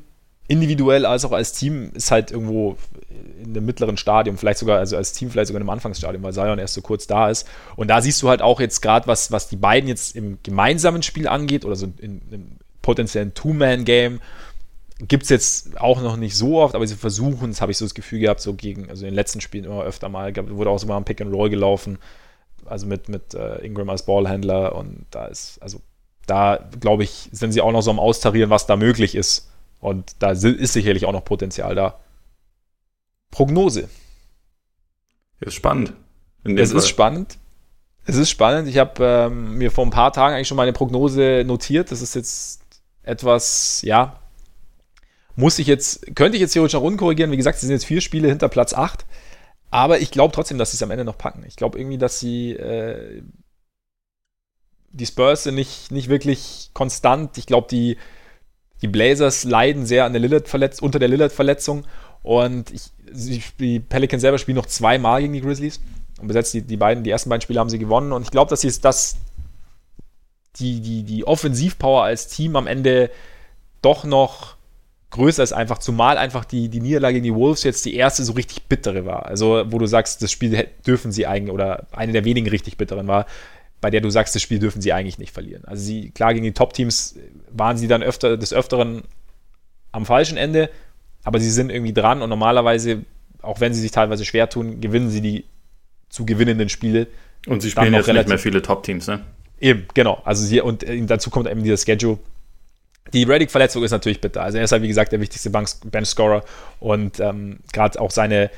individuell 0.48 1.06
als 1.06 1.24
auch 1.24 1.32
als 1.32 1.52
Team 1.52 1.90
ist 1.94 2.10
halt 2.10 2.30
irgendwo 2.30 2.76
in 3.42 3.50
einem 3.50 3.66
mittleren 3.66 3.96
Stadium, 3.96 4.38
vielleicht 4.38 4.58
sogar, 4.58 4.78
also 4.78 4.96
als 4.96 5.12
Team 5.12 5.30
vielleicht 5.30 5.48
sogar 5.48 5.60
in 5.60 5.62
einem 5.62 5.70
Anfangsstadium, 5.70 6.22
weil 6.22 6.32
Zion 6.32 6.58
erst 6.58 6.74
so 6.74 6.82
kurz 6.82 7.06
da 7.06 7.30
ist. 7.30 7.48
Und 7.74 7.88
da 7.88 8.00
siehst 8.00 8.22
du 8.22 8.28
halt 8.28 8.42
auch 8.42 8.60
jetzt 8.60 8.80
gerade, 8.80 9.06
was, 9.06 9.32
was 9.32 9.48
die 9.48 9.56
beiden 9.56 9.88
jetzt 9.88 10.14
im 10.14 10.38
gemeinsamen 10.42 11.02
Spiel 11.02 11.26
angeht 11.28 11.64
oder 11.64 11.76
so 11.76 11.86
in 11.98 12.22
einem 12.28 12.58
potenziellen 12.82 13.34
Two-Man-Game, 13.34 14.20
gibt 15.00 15.24
es 15.24 15.28
jetzt 15.28 15.80
auch 15.80 16.00
noch 16.00 16.16
nicht 16.16 16.36
so 16.36 16.60
oft, 16.60 16.74
aber 16.74 16.86
sie 16.86 16.94
versuchen, 16.94 17.50
das 17.50 17.60
habe 17.60 17.72
ich 17.72 17.78
so 17.78 17.84
das 17.84 17.94
Gefühl 17.94 18.20
gehabt, 18.20 18.40
so 18.40 18.54
gegen, 18.54 18.88
also 18.88 19.04
in 19.04 19.10
den 19.10 19.14
letzten 19.14 19.40
Spielen 19.40 19.64
immer 19.64 19.82
öfter 19.82 20.08
mal, 20.08 20.34
wurde 20.36 20.70
auch 20.70 20.78
so 20.78 20.86
mal 20.86 20.96
ein 20.96 21.04
Pick 21.04 21.20
and 21.20 21.34
Roll 21.34 21.50
gelaufen, 21.50 21.98
also 22.64 22.86
mit, 22.86 23.08
mit 23.08 23.34
äh, 23.34 23.58
Ingram 23.58 23.90
als 23.90 24.06
Ballhändler 24.06 24.74
und 24.74 25.04
da 25.10 25.26
ist, 25.26 25.60
also 25.60 25.80
da 26.26 26.58
glaube 26.80 27.04
ich, 27.04 27.28
sind 27.30 27.52
sie 27.52 27.60
auch 27.60 27.72
noch 27.72 27.82
so 27.82 27.90
am 27.90 28.00
Austarieren, 28.00 28.50
was 28.50 28.66
da 28.66 28.76
möglich 28.76 29.14
ist 29.14 29.48
und 29.86 30.16
da 30.18 30.32
ist 30.32 30.72
sicherlich 30.72 31.06
auch 31.06 31.12
noch 31.12 31.24
Potenzial 31.24 31.76
da. 31.76 32.00
Prognose. 33.30 33.88
Ist 35.38 35.54
spannend. 35.54 35.92
Es 36.42 36.70
Fall. 36.70 36.78
ist 36.78 36.88
spannend. 36.88 37.38
Es 38.04 38.16
ist 38.16 38.28
spannend. 38.28 38.68
Ich 38.68 38.78
habe 38.78 39.04
ähm, 39.04 39.54
mir 39.58 39.70
vor 39.70 39.86
ein 39.86 39.90
paar 39.90 40.12
Tagen 40.12 40.34
eigentlich 40.34 40.48
schon 40.48 40.56
meine 40.56 40.72
Prognose 40.72 41.44
notiert. 41.46 41.92
Das 41.92 42.02
ist 42.02 42.16
jetzt 42.16 42.62
etwas, 43.04 43.80
ja, 43.82 44.18
muss 45.36 45.60
ich 45.60 45.68
jetzt, 45.68 46.16
könnte 46.16 46.36
ich 46.36 46.40
jetzt 46.40 46.54
theoretisch 46.54 46.74
noch 46.74 46.96
korrigieren. 46.96 47.30
Wie 47.30 47.36
gesagt, 47.36 47.54
es 47.54 47.60
sind 47.60 47.70
jetzt 47.70 47.86
vier 47.86 48.00
Spiele 48.00 48.26
hinter 48.26 48.48
Platz 48.48 48.74
8. 48.74 49.06
Aber 49.70 50.00
ich 50.00 50.10
glaube 50.10 50.34
trotzdem, 50.34 50.58
dass 50.58 50.72
sie 50.72 50.78
es 50.78 50.82
am 50.82 50.90
Ende 50.90 51.04
noch 51.04 51.16
packen. 51.16 51.44
Ich 51.46 51.54
glaube 51.54 51.78
irgendwie, 51.78 51.98
dass 51.98 52.18
sie 52.18 52.54
äh, 52.54 53.22
die 54.90 55.06
Spurs 55.06 55.44
sind 55.44 55.54
nicht, 55.54 55.92
nicht 55.92 56.08
wirklich 56.08 56.70
konstant. 56.74 57.38
Ich 57.38 57.46
glaube, 57.46 57.68
die 57.70 57.98
die 58.82 58.88
Blazers 58.88 59.44
leiden 59.44 59.86
sehr 59.86 60.04
an 60.04 60.12
der 60.12 60.20
Lillard 60.20 60.82
unter 60.82 60.98
der 60.98 61.08
Lillard-Verletzung. 61.08 61.84
Und 62.22 62.72
ich, 62.72 62.90
die 63.58 63.80
Pelicans 63.80 64.20
selber 64.20 64.38
spielen 64.38 64.56
noch 64.56 64.66
zweimal 64.66 65.22
gegen 65.22 65.32
die 65.32 65.40
Grizzlies 65.40 65.80
und 66.20 66.28
besetzt 66.28 66.54
die, 66.54 66.62
die 66.62 66.76
beiden, 66.76 67.04
die 67.04 67.10
ersten 67.10 67.30
beiden 67.30 67.42
Spiele 67.42 67.60
haben 67.60 67.70
sie 67.70 67.78
gewonnen. 67.78 68.12
Und 68.12 68.22
ich 68.22 68.30
glaube, 68.30 68.50
dass 68.50 68.60
sie 68.60 68.80
das, 68.80 69.16
die, 70.56 70.80
die, 70.80 71.04
die 71.04 71.26
Offensivpower 71.26 72.02
als 72.02 72.28
Team 72.28 72.56
am 72.56 72.66
Ende 72.66 73.10
doch 73.80 74.04
noch 74.04 74.56
größer 75.10 75.42
ist, 75.42 75.52
einfach, 75.52 75.78
zumal 75.78 76.18
einfach 76.18 76.44
die, 76.44 76.68
die 76.68 76.80
Niederlage 76.80 77.14
gegen 77.14 77.24
die 77.24 77.34
Wolves 77.34 77.62
jetzt 77.62 77.84
die 77.84 77.94
erste 77.94 78.24
so 78.24 78.32
richtig 78.32 78.64
bittere 78.64 79.06
war. 79.06 79.26
Also, 79.26 79.64
wo 79.68 79.78
du 79.78 79.86
sagst, 79.86 80.22
das 80.22 80.32
Spiel 80.32 80.68
dürfen 80.86 81.12
sie 81.12 81.26
eigentlich, 81.26 81.54
oder 81.54 81.86
eine 81.92 82.12
der 82.12 82.24
wenigen 82.24 82.48
richtig 82.48 82.76
bitteren 82.76 83.06
war, 83.06 83.26
bei 83.80 83.90
der 83.90 84.00
du 84.00 84.10
sagst, 84.10 84.34
das 84.34 84.42
Spiel 84.42 84.58
dürfen 84.58 84.80
sie 84.80 84.92
eigentlich 84.92 85.18
nicht 85.18 85.32
verlieren. 85.32 85.64
Also 85.66 85.82
sie, 85.82 86.10
klar, 86.10 86.34
gegen 86.34 86.44
die 86.44 86.52
Top-Teams 86.52 87.16
waren 87.50 87.76
sie 87.76 87.88
dann 87.88 88.02
öfter 88.02 88.36
des 88.36 88.52
Öfteren 88.52 89.02
am 89.92 90.06
falschen 90.06 90.36
Ende, 90.36 90.70
aber 91.24 91.40
sie 91.40 91.50
sind 91.50 91.70
irgendwie 91.70 91.92
dran 91.92 92.22
und 92.22 92.30
normalerweise, 92.30 93.04
auch 93.42 93.60
wenn 93.60 93.74
sie 93.74 93.80
sich 93.80 93.90
teilweise 93.90 94.24
schwer 94.24 94.48
tun, 94.48 94.80
gewinnen 94.80 95.10
sie 95.10 95.20
die 95.20 95.44
zu 96.08 96.24
gewinnenden 96.24 96.68
Spiele. 96.68 97.06
Und 97.46 97.62
sie 97.62 97.70
spielen 97.70 97.94
jetzt 97.94 98.06
nicht 98.06 98.28
mehr 98.28 98.38
viele 98.38 98.62
Top-Teams, 98.62 99.06
ne? 99.06 99.24
Eben, 99.60 99.86
genau. 99.94 100.20
Also 100.24 100.44
sie, 100.44 100.60
und 100.60 100.82
äh, 100.82 101.00
dazu 101.06 101.30
kommt 101.30 101.48
eben 101.48 101.62
dieser 101.62 101.76
Schedule. 101.76 102.18
Die 103.12 103.22
Reddick-Verletzung 103.22 103.84
ist 103.84 103.92
natürlich 103.92 104.20
bitter. 104.20 104.42
Also 104.42 104.58
er 104.58 104.64
ist 104.64 104.72
halt, 104.72 104.82
wie 104.82 104.88
gesagt, 104.88 105.12
der 105.12 105.20
wichtigste 105.20 105.50
Bench-Scorer 105.50 106.44
und 106.80 107.20
ähm, 107.20 107.60
gerade 107.72 108.00
auch 108.00 108.10
seine 108.10 108.50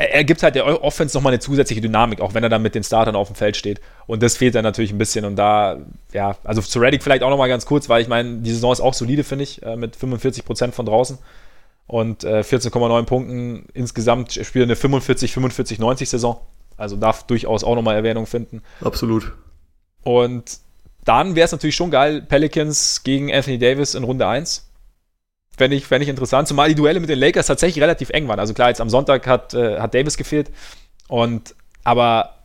er, 0.00 0.14
er 0.14 0.24
gibt 0.24 0.42
halt 0.42 0.54
der 0.54 0.82
Offense 0.82 1.16
nochmal 1.16 1.32
eine 1.32 1.40
zusätzliche 1.40 1.82
Dynamik, 1.82 2.20
auch 2.20 2.32
wenn 2.34 2.42
er 2.42 2.48
dann 2.48 2.62
mit 2.62 2.74
den 2.74 2.82
Startern 2.82 3.14
auf 3.16 3.28
dem 3.28 3.36
Feld 3.36 3.56
steht. 3.56 3.80
Und 4.06 4.22
das 4.22 4.36
fehlt 4.36 4.54
dann 4.54 4.64
natürlich 4.64 4.92
ein 4.92 4.98
bisschen. 4.98 5.24
Und 5.24 5.36
da, 5.36 5.78
ja, 6.12 6.36
also 6.42 6.62
zu 6.62 6.78
Reddick 6.78 7.02
vielleicht 7.02 7.22
auch 7.22 7.30
nochmal 7.30 7.48
ganz 7.48 7.66
kurz, 7.66 7.88
weil 7.88 8.00
ich 8.00 8.08
meine, 8.08 8.38
die 8.38 8.50
Saison 8.50 8.72
ist 8.72 8.80
auch 8.80 8.94
solide, 8.94 9.24
finde 9.24 9.44
ich, 9.44 9.62
äh, 9.62 9.76
mit 9.76 9.96
45 9.96 10.44
Prozent 10.44 10.74
von 10.74 10.86
draußen 10.86 11.18
und 11.86 12.24
äh, 12.24 12.40
14,9 12.40 13.02
Punkten 13.04 13.66
insgesamt. 13.74 14.36
Er 14.36 14.44
spielt 14.44 14.64
eine 14.64 14.76
45, 14.76 15.32
45, 15.32 15.78
90 15.78 16.08
Saison. 16.08 16.40
Also 16.76 16.96
darf 16.96 17.24
durchaus 17.26 17.62
auch 17.62 17.74
nochmal 17.74 17.96
Erwähnung 17.96 18.26
finden. 18.26 18.62
Absolut. 18.80 19.32
Und 20.02 20.60
dann 21.04 21.34
wäre 21.34 21.44
es 21.44 21.52
natürlich 21.52 21.76
schon 21.76 21.90
geil, 21.90 22.22
Pelicans 22.22 23.02
gegen 23.04 23.32
Anthony 23.32 23.58
Davis 23.58 23.94
in 23.94 24.04
Runde 24.04 24.26
1 24.26 24.69
fände 25.60 25.76
ich, 25.76 25.86
fänd 25.86 26.02
ich 26.02 26.08
interessant, 26.08 26.48
zumal 26.48 26.70
die 26.70 26.74
Duelle 26.74 27.00
mit 27.00 27.10
den 27.10 27.18
Lakers 27.18 27.46
tatsächlich 27.46 27.82
relativ 27.82 28.08
eng 28.08 28.28
waren. 28.28 28.40
Also 28.40 28.54
klar, 28.54 28.70
jetzt 28.70 28.80
am 28.80 28.88
Sonntag 28.88 29.26
hat, 29.26 29.52
äh, 29.52 29.78
hat 29.78 29.92
Davis 29.92 30.16
gefehlt. 30.16 30.50
Und 31.06 31.54
aber 31.84 32.36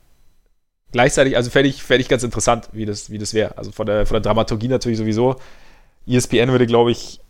gleichzeitig, 0.91 1.37
also 1.37 1.49
fände 1.49 1.69
ich, 1.69 1.81
fänd 1.81 2.01
ich 2.01 2.09
ganz 2.09 2.23
interessant, 2.23 2.67
wie 2.73 2.85
das, 2.85 3.09
wie 3.09 3.17
das 3.17 3.33
wäre. 3.33 3.57
Also 3.57 3.71
von 3.71 3.85
der, 3.85 4.05
von 4.05 4.15
der 4.15 4.21
Dramaturgie 4.21 4.67
natürlich 4.67 4.97
sowieso. 4.97 5.37
ESPN 6.05 6.49
würde, 6.49 6.67
glaube 6.67 6.91
ich, 6.91 7.21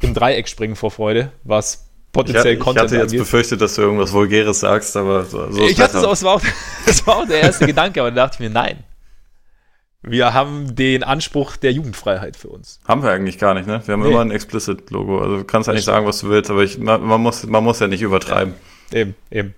im 0.00 0.14
Dreieck 0.14 0.48
springen 0.48 0.74
vor 0.74 0.90
Freude, 0.90 1.30
was 1.44 1.86
potenziell 2.10 2.54
ich, 2.54 2.58
Content 2.58 2.86
Ich 2.86 2.90
hatte 2.90 2.94
jetzt 2.96 3.12
angeht. 3.12 3.20
befürchtet, 3.20 3.60
dass 3.60 3.76
du 3.76 3.82
irgendwas 3.82 4.12
Vulgäres 4.12 4.58
sagst, 4.58 4.96
aber 4.96 5.24
so, 5.24 5.48
so 5.52 5.62
Ich 5.62 5.80
hatte 5.80 5.98
es 5.98 6.04
auch, 6.04 6.12
es 6.12 6.24
war 6.24 6.34
auch, 6.34 6.42
das 6.86 7.06
war 7.06 7.18
auch 7.18 7.26
der 7.28 7.40
erste 7.40 7.66
Gedanke, 7.66 8.00
aber 8.00 8.10
da 8.10 8.26
dachte 8.26 8.34
ich 8.34 8.40
mir, 8.40 8.50
nein. 8.50 8.82
Wir 10.02 10.34
haben 10.34 10.74
den 10.74 11.04
Anspruch 11.04 11.56
der 11.56 11.72
Jugendfreiheit 11.72 12.36
für 12.36 12.48
uns. 12.48 12.80
Haben 12.86 13.04
wir 13.04 13.10
eigentlich 13.10 13.38
gar 13.38 13.54
nicht, 13.54 13.68
ne? 13.68 13.80
Wir 13.84 13.92
haben 13.92 14.02
nee. 14.02 14.08
immer 14.08 14.20
ein 14.20 14.32
Explicit-Logo. 14.32 15.20
Also 15.20 15.36
du 15.38 15.44
kannst 15.44 15.68
ja 15.68 15.74
nicht 15.74 15.84
sagen, 15.84 16.06
was 16.06 16.20
du 16.20 16.28
willst, 16.28 16.50
aber 16.50 16.64
ich, 16.64 16.76
man, 16.78 17.02
man, 17.02 17.20
muss, 17.20 17.44
man 17.46 17.62
muss 17.62 17.78
ja 17.78 17.86
nicht 17.86 18.02
übertreiben. 18.02 18.54
Ja, 18.92 18.98
eben, 19.00 19.14
eben. 19.30 19.54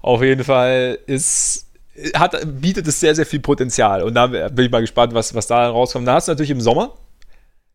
Auf 0.00 0.22
jeden 0.22 0.42
Fall 0.42 0.98
ist, 1.06 1.70
hat, 2.14 2.36
bietet 2.60 2.88
es 2.88 2.98
sehr, 2.98 3.14
sehr 3.14 3.26
viel 3.26 3.38
Potenzial. 3.38 4.02
Und 4.02 4.14
da 4.14 4.26
bin 4.26 4.66
ich 4.66 4.72
mal 4.72 4.80
gespannt, 4.80 5.14
was, 5.14 5.34
was 5.36 5.46
da 5.46 5.68
rauskommt. 5.68 6.08
Da 6.08 6.14
hast 6.14 6.26
du 6.26 6.32
natürlich 6.32 6.50
im 6.50 6.60
Sommer, 6.60 6.94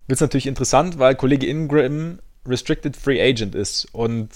wird 0.07 0.18
es 0.18 0.22
natürlich 0.22 0.48
interessant, 0.48 0.99
weil 0.99 1.15
Kollege 1.15 1.48
Ingram 1.48 2.19
Restricted 2.45 2.98
Free 2.98 3.22
Agent 3.22 3.56
ist. 3.56 3.88
Und 3.94 4.30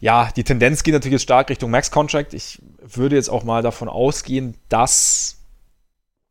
ja, 0.00 0.30
die 0.34 0.42
Tendenz 0.42 0.82
geht 0.82 0.94
natürlich 0.94 1.12
jetzt 1.12 1.22
stark 1.22 1.48
Richtung 1.48 1.70
Max 1.70 1.92
Contract. 1.92 2.34
Ich 2.34 2.60
würde 2.82 3.14
jetzt 3.14 3.28
auch 3.28 3.44
mal 3.44 3.62
davon 3.62 3.88
ausgehen, 3.88 4.56
dass 4.68 5.35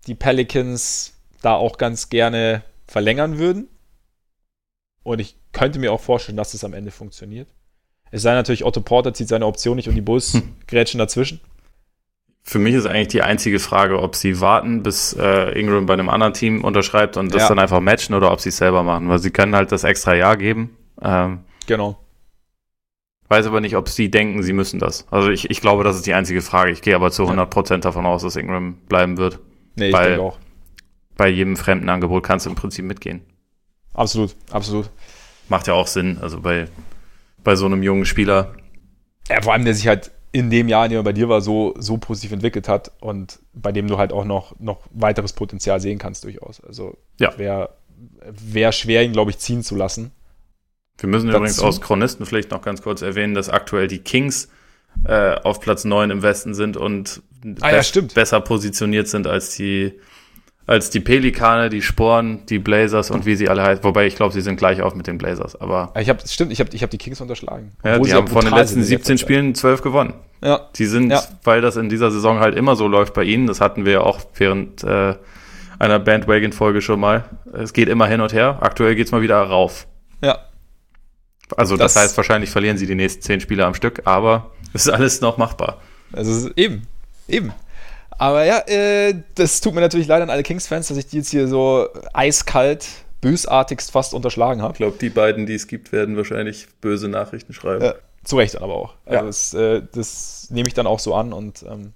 die 0.07 0.15
Pelicans 0.15 1.13
da 1.41 1.55
auch 1.55 1.77
ganz 1.77 2.09
gerne 2.09 2.63
verlängern 2.87 3.37
würden. 3.37 3.67
Und 5.03 5.19
ich 5.19 5.35
könnte 5.51 5.79
mir 5.79 5.93
auch 5.93 6.01
vorstellen, 6.01 6.37
dass 6.37 6.53
es 6.53 6.61
das 6.61 6.63
am 6.63 6.73
Ende 6.73 6.91
funktioniert. 6.91 7.47
Es 8.11 8.21
sei 8.21 8.33
natürlich, 8.33 8.65
Otto 8.65 8.81
Porter 8.81 9.13
zieht 9.13 9.27
seine 9.27 9.45
Option 9.45 9.75
nicht 9.75 9.87
und 9.87 9.95
die 9.95 10.01
Bulls 10.01 10.33
hm. 10.33 10.55
grätschen 10.67 10.99
dazwischen. 10.99 11.39
Für 12.43 12.59
mich 12.59 12.75
ist 12.75 12.85
eigentlich 12.85 13.07
die 13.07 13.23
einzige 13.23 13.59
Frage, 13.59 13.99
ob 13.99 14.15
sie 14.15 14.39
warten, 14.39 14.83
bis 14.83 15.13
äh, 15.13 15.59
Ingram 15.59 15.87
bei 15.87 15.93
einem 15.93 16.09
anderen 16.09 16.33
Team 16.33 16.63
unterschreibt 16.63 17.17
und 17.17 17.33
das 17.33 17.43
ja. 17.43 17.49
dann 17.49 17.59
einfach 17.59 17.79
matchen 17.79 18.13
oder 18.13 18.31
ob 18.31 18.39
sie 18.39 18.49
es 18.49 18.57
selber 18.57 18.83
machen, 18.83 19.09
weil 19.09 19.17
sie 19.17 19.31
können 19.31 19.55
halt 19.55 19.71
das 19.71 19.83
extra 19.83 20.13
Jahr 20.13 20.37
geben. 20.37 20.77
Ähm, 21.01 21.39
genau. 21.65 21.97
Weiß 23.27 23.47
aber 23.47 23.61
nicht, 23.61 23.75
ob 23.75 23.89
sie 23.89 24.11
denken, 24.11 24.43
sie 24.43 24.53
müssen 24.53 24.79
das. 24.79 25.07
Also 25.09 25.29
ich, 25.29 25.49
ich 25.49 25.59
glaube, 25.59 25.83
das 25.83 25.95
ist 25.95 26.05
die 26.05 26.13
einzige 26.13 26.43
Frage. 26.43 26.71
Ich 26.71 26.83
gehe 26.83 26.95
aber 26.95 27.09
zu 27.09 27.23
100% 27.23 27.71
ja. 27.71 27.77
davon 27.77 28.05
aus, 28.05 28.21
dass 28.21 28.35
Ingram 28.35 28.75
bleiben 28.87 29.17
wird. 29.17 29.39
Nee, 29.75 29.89
ich 29.89 29.95
denke 29.95 30.21
auch. 30.21 30.37
Bei 31.17 31.29
jedem 31.29 31.55
fremden 31.55 31.89
Angebot 31.89 32.23
kannst 32.23 32.45
du 32.45 32.49
im 32.49 32.55
Prinzip 32.55 32.85
mitgehen. 32.85 33.21
Absolut, 33.93 34.35
absolut. 34.51 34.89
Macht 35.47 35.67
ja 35.67 35.73
auch 35.73 35.87
Sinn, 35.87 36.17
also 36.21 36.41
bei, 36.41 36.67
bei 37.43 37.55
so 37.55 37.65
einem 37.65 37.83
jungen 37.83 38.05
Spieler. 38.05 38.53
Ja, 39.29 39.41
vor 39.41 39.53
allem, 39.53 39.65
der 39.65 39.73
sich 39.73 39.87
halt 39.87 40.11
in 40.31 40.49
dem 40.49 40.67
Jahr, 40.67 40.85
in 40.85 40.91
dem 40.91 40.99
er 40.99 41.03
bei 41.03 41.13
dir 41.13 41.29
war, 41.29 41.39
so, 41.39 41.73
so 41.77 41.97
positiv 41.97 42.33
entwickelt 42.33 42.67
hat 42.67 42.91
und 42.99 43.39
bei 43.53 43.71
dem 43.71 43.87
du 43.87 43.97
halt 43.97 44.11
auch 44.11 44.25
noch, 44.25 44.59
noch 44.59 44.81
weiteres 44.91 45.31
Potenzial 45.31 45.79
sehen 45.79 45.97
kannst 45.97 46.25
durchaus. 46.25 46.61
Also 46.61 46.97
ja. 47.19 47.37
wäre 47.37 47.69
wär 48.29 48.73
schwer, 48.73 49.03
ihn, 49.03 49.13
glaube 49.13 49.31
ich, 49.31 49.37
ziehen 49.37 49.63
zu 49.63 49.75
lassen. 49.75 50.11
Wir 50.97 51.07
müssen 51.07 51.27
Dazu. 51.27 51.37
übrigens 51.37 51.59
aus 51.59 51.79
Chronisten 51.79 52.25
vielleicht 52.25 52.51
noch 52.51 52.61
ganz 52.61 52.81
kurz 52.81 53.01
erwähnen, 53.01 53.33
dass 53.33 53.49
aktuell 53.49 53.87
die 53.87 53.99
Kings 53.99 54.49
äh, 55.05 55.35
auf 55.35 55.61
Platz 55.61 55.85
9 55.85 56.09
im 56.09 56.21
Westen 56.21 56.53
sind 56.53 56.75
und 56.75 57.21
ah, 57.61 57.71
ja, 57.71 57.83
stimmt. 57.83 58.13
besser 58.13 58.39
positioniert 58.41 59.07
sind 59.07 59.27
als 59.27 59.55
die 59.55 59.93
als 60.67 60.89
die 60.89 60.99
Pelikane, 60.99 61.69
die 61.69 61.81
Sporen, 61.81 62.45
die 62.47 62.57
Blazers 62.57 63.11
und 63.11 63.25
wie 63.25 63.35
sie 63.35 63.49
alle 63.49 63.61
heißen. 63.63 63.83
Wobei 63.83 64.07
ich 64.07 64.15
glaube, 64.15 64.33
sie 64.33 64.41
sind 64.41 64.57
gleich 64.57 64.81
auf 64.81 64.95
mit 64.95 65.05
den 65.05 65.17
Blazers. 65.17 65.55
Aber 65.55 65.93
ich 65.99 66.09
habe 66.09 66.27
stimmt, 66.27 66.51
ich 66.51 66.59
habe 66.59 66.71
ich 66.73 66.81
hab 66.81 66.89
die 66.89 66.97
Kings 66.97 67.21
unterschlagen. 67.21 67.73
Ja, 67.83 67.99
die 67.99 68.13
haben 68.13 68.27
von 68.27 68.43
den 68.43 68.53
letzten 68.53 68.81
17 68.81 69.19
Spielen 69.19 69.53
12 69.53 69.81
gewonnen. 69.83 70.13
Ja. 70.41 70.69
Die 70.75 70.85
sind, 70.85 71.11
ja. 71.11 71.21
weil 71.43 71.61
das 71.61 71.75
in 71.75 71.89
dieser 71.89 72.09
Saison 72.11 72.39
halt 72.39 72.55
immer 72.55 72.75
so 72.75 72.87
läuft 72.87 73.13
bei 73.13 73.23
ihnen. 73.23 73.45
Das 73.47 73.61
hatten 73.61 73.85
wir 73.85 73.93
ja 73.93 74.01
auch 74.01 74.21
während 74.35 74.83
äh, 74.83 75.15
einer 75.77 75.99
Bandwagon-Folge 75.99 76.81
schon 76.81 76.99
mal. 76.99 77.25
Es 77.53 77.73
geht 77.73 77.87
immer 77.87 78.07
hin 78.07 78.21
und 78.21 78.33
her. 78.33 78.57
Aktuell 78.61 78.95
geht's 78.95 79.11
mal 79.11 79.21
wieder 79.21 79.37
rauf. 79.37 79.87
Ja. 80.23 80.39
Also 81.55 81.77
das, 81.77 81.93
das 81.93 82.03
heißt, 82.03 82.17
wahrscheinlich 82.17 82.49
verlieren 82.49 82.77
sie 82.77 82.87
die 82.87 82.95
nächsten 82.95 83.21
10 83.21 83.41
Spiele 83.41 83.65
am 83.65 83.75
Stück, 83.75 84.01
aber 84.05 84.51
es 84.73 84.87
ist 84.87 84.91
alles 84.91 85.21
noch 85.21 85.37
machbar. 85.37 85.79
Also 86.11 86.49
eben, 86.55 86.87
eben. 87.27 87.53
Aber 88.17 88.45
ja, 88.45 88.59
äh, 88.67 89.13
das 89.35 89.61
tut 89.61 89.73
mir 89.73 89.81
natürlich 89.81 90.07
leid 90.07 90.21
an 90.21 90.29
alle 90.29 90.43
Kings-Fans, 90.43 90.87
dass 90.87 90.97
ich 90.97 91.07
die 91.07 91.17
jetzt 91.17 91.29
hier 91.29 91.47
so 91.47 91.87
eiskalt, 92.13 92.87
bösartigst 93.21 93.91
fast 93.91 94.13
unterschlagen 94.13 94.61
habe. 94.61 94.73
Ich 94.73 94.77
glaube, 94.77 94.97
die 94.99 95.09
beiden, 95.09 95.45
die 95.45 95.55
es 95.55 95.67
gibt, 95.67 95.91
werden 95.91 96.15
wahrscheinlich 96.15 96.67
böse 96.79 97.09
Nachrichten 97.09 97.53
schreiben. 97.53 97.83
Äh, 97.83 97.93
zu 98.23 98.37
Recht 98.37 98.61
aber 98.61 98.73
auch. 98.75 98.93
Also 99.05 99.19
ja. 99.19 99.25
das, 99.25 99.53
äh, 99.53 99.81
das 99.93 100.47
nehme 100.49 100.67
ich 100.67 100.73
dann 100.73 100.87
auch 100.87 100.99
so 100.99 101.13
an. 101.13 101.33
Und 101.33 101.63
ähm, 101.69 101.93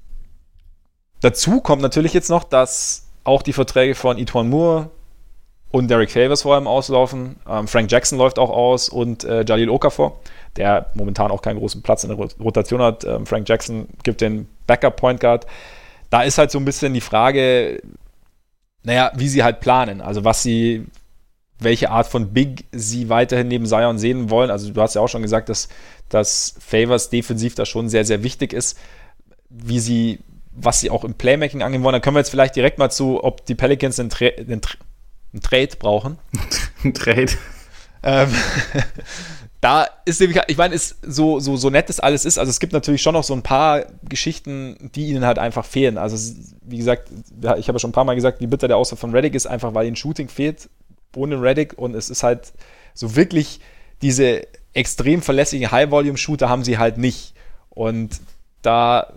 dazu 1.22 1.62
kommt 1.62 1.82
natürlich 1.82 2.14
jetzt 2.14 2.30
noch, 2.30 2.44
dass 2.44 3.08
auch 3.24 3.42
die 3.42 3.54
Verträge 3.54 3.96
von 3.96 4.18
Etwan 4.18 4.50
Moore 4.50 4.90
und 5.72 5.90
Derek 5.90 6.12
Favors 6.12 6.42
vor 6.42 6.56
allem 6.56 6.68
auslaufen. 6.68 7.38
Ähm, 7.48 7.68
Frank 7.68 7.92
Jackson 7.92 8.18
läuft 8.18 8.40
auch 8.40 8.50
aus 8.50 8.90
und 8.90 9.24
äh, 9.24 9.44
Jalil 9.48 9.70
Okafor, 9.70 10.20
der 10.56 10.88
momentan 10.96 11.32
auch 11.32 11.42
keinen 11.42 11.60
großen 11.60 11.82
Platz 11.82 12.04
in 12.04 12.10
der 12.10 12.18
Rotation 12.18 12.82
hat. 12.82 13.04
Ähm, 13.04 13.26
Frank 13.26 13.48
Jackson 13.48 13.88
gibt 14.04 14.22
den 14.22 14.48
Backup 14.70 14.96
Point 14.96 15.20
Guard 15.20 15.46
da 16.10 16.24
ist 16.24 16.38
halt 16.38 16.52
so 16.52 16.60
ein 16.60 16.66
bisschen 16.66 16.94
die 16.94 17.02
Frage, 17.02 17.82
naja, 18.84 19.12
wie 19.16 19.28
sie 19.28 19.44
halt 19.44 19.60
planen. 19.60 20.02
Also 20.02 20.24
was 20.24 20.44
sie, 20.44 20.86
welche 21.60 21.92
Art 21.92 22.08
von 22.08 22.34
Big 22.34 22.66
sie 22.72 23.10
weiterhin 23.10 23.48
neben 23.48 23.66
Zion 23.66 24.00
sehen 24.00 24.30
wollen. 24.30 24.50
Also 24.50 24.72
du 24.72 24.82
hast 24.82 24.96
ja 24.96 25.02
auch 25.02 25.08
schon 25.08 25.22
gesagt, 25.22 25.50
dass, 25.50 25.70
dass 26.10 26.56
Favors 26.60 27.10
defensiv 27.10 27.56
da 27.56 27.66
schon 27.66 27.90
sehr, 27.90 28.06
sehr 28.06 28.24
wichtig 28.24 28.54
ist. 28.54 28.78
Wie 29.50 29.80
sie, 29.80 30.20
was 30.52 30.80
sie 30.80 30.90
auch 30.90 31.04
im 31.04 31.14
Playmaking 31.14 31.62
angehen 31.62 31.84
wollen. 31.84 31.94
Da 31.94 32.00
können 32.00 32.16
wir 32.16 32.22
jetzt 32.22 32.32
vielleicht 32.32 32.56
direkt 32.56 32.80
mal 32.80 32.90
zu, 32.90 33.24
ob 33.24 33.46
die 33.46 33.56
Pelicans 33.56 34.00
einen, 34.00 34.10
Tra 34.10 34.26
einen, 34.26 34.62
Tra 34.62 34.78
einen 35.34 35.42
Trade 35.42 35.76
brauchen. 35.78 36.18
Ein 36.84 36.94
Trade. 36.94 37.32
Ähm, 38.02 38.34
da 39.62 39.88
ist 40.06 40.22
nämlich, 40.22 40.42
ich 40.48 40.58
meine, 40.58 40.74
ist 40.74 40.98
so, 41.02 41.40
so, 41.40 41.58
so 41.58 41.70
nett 41.70 41.90
das 41.90 42.00
alles 42.00 42.24
ist, 42.24 42.38
also 42.38 42.50
es 42.50 42.60
gibt 42.60 42.72
natürlich 42.72 43.02
schon 43.02 43.14
noch 43.14 43.26
so 43.26 43.34
ein 43.34 43.44
paar 43.44 43.86
Geschichten, 44.08 44.90
die 44.96 45.10
ihnen 45.10 45.26
halt 45.26 45.38
einfach 45.38 45.66
fehlen. 45.66 45.98
Also, 45.98 46.34
wie 46.62 46.78
gesagt, 46.78 47.12
ich 47.42 47.68
habe 47.68 47.74
ja 47.74 47.80
schon 47.80 47.90
ein 47.90 47.94
paar 47.94 48.06
Mal 48.06 48.16
gesagt, 48.16 48.40
wie 48.40 48.48
bitter 48.48 48.70
der 48.70 48.78
Ausfall 48.78 48.98
von 48.98 49.12
Reddick 49.12 49.36
ist, 49.36 49.48
einfach 49.48 49.74
weil 49.74 49.86
ihnen 49.86 49.98
Shooting 49.98 50.30
fehlt 50.30 50.70
ohne 51.16 51.42
Reddick 51.42 51.78
und 51.78 51.96
es 51.96 52.10
ist 52.10 52.24
halt 52.24 52.54
so 52.94 53.16
wirklich 53.16 53.60
diese 54.02 54.44
extrem 54.74 55.22
verlässlichen 55.22 55.72
High-Volume-Shooter 55.72 56.50
haben 56.50 56.64
sie 56.64 56.78
halt 56.78 56.98
nicht. 56.98 57.34
Und 57.70 58.22
da, 58.62 59.12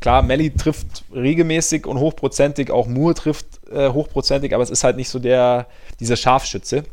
klar, 0.00 0.22
Melly 0.22 0.50
trifft 0.50 1.04
regelmäßig 1.12 1.86
und 1.86 1.98
hochprozentig, 1.98 2.70
auch 2.70 2.86
Moore 2.86 3.14
trifft 3.14 3.46
äh, 3.70 3.90
hochprozentig, 3.90 4.54
aber 4.54 4.62
es 4.62 4.70
ist 4.70 4.84
halt 4.84 4.96
nicht 4.96 5.08
so 5.08 5.18
der, 5.18 5.66
dieser 5.98 6.16
Scharfschütze. 6.16 6.84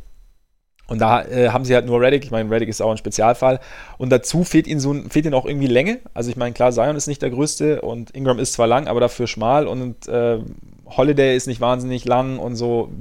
Und 0.87 0.99
da 0.99 1.23
äh, 1.23 1.49
haben 1.49 1.65
sie 1.65 1.73
halt 1.73 1.85
nur 1.85 1.99
Reddick. 1.99 2.23
Ich 2.25 2.31
meine, 2.31 2.49
Reddick 2.49 2.69
ist 2.69 2.81
auch 2.81 2.91
ein 2.91 2.97
Spezialfall. 2.97 3.59
Und 3.97 4.11
dazu 4.11 4.43
fehlt 4.43 4.67
ihnen 4.67 4.79
so 4.79 4.93
fehlt 5.09 5.25
ihnen 5.25 5.33
auch 5.33 5.45
irgendwie 5.45 5.67
Länge. 5.67 5.99
Also 6.13 6.29
ich 6.29 6.35
meine, 6.35 6.53
klar, 6.53 6.71
Zion 6.71 6.95
ist 6.95 7.07
nicht 7.07 7.21
der 7.21 7.31
größte 7.31 7.81
und 7.81 8.11
Ingram 8.11 8.39
ist 8.39 8.53
zwar 8.53 8.67
lang, 8.67 8.87
aber 8.87 8.99
dafür 8.99 9.27
schmal 9.27 9.67
und 9.67 10.07
äh, 10.07 10.39
Holiday 10.85 11.35
ist 11.35 11.47
nicht 11.47 11.61
wahnsinnig 11.61 12.05
lang 12.05 12.37
und 12.37 12.55
so 12.55 12.91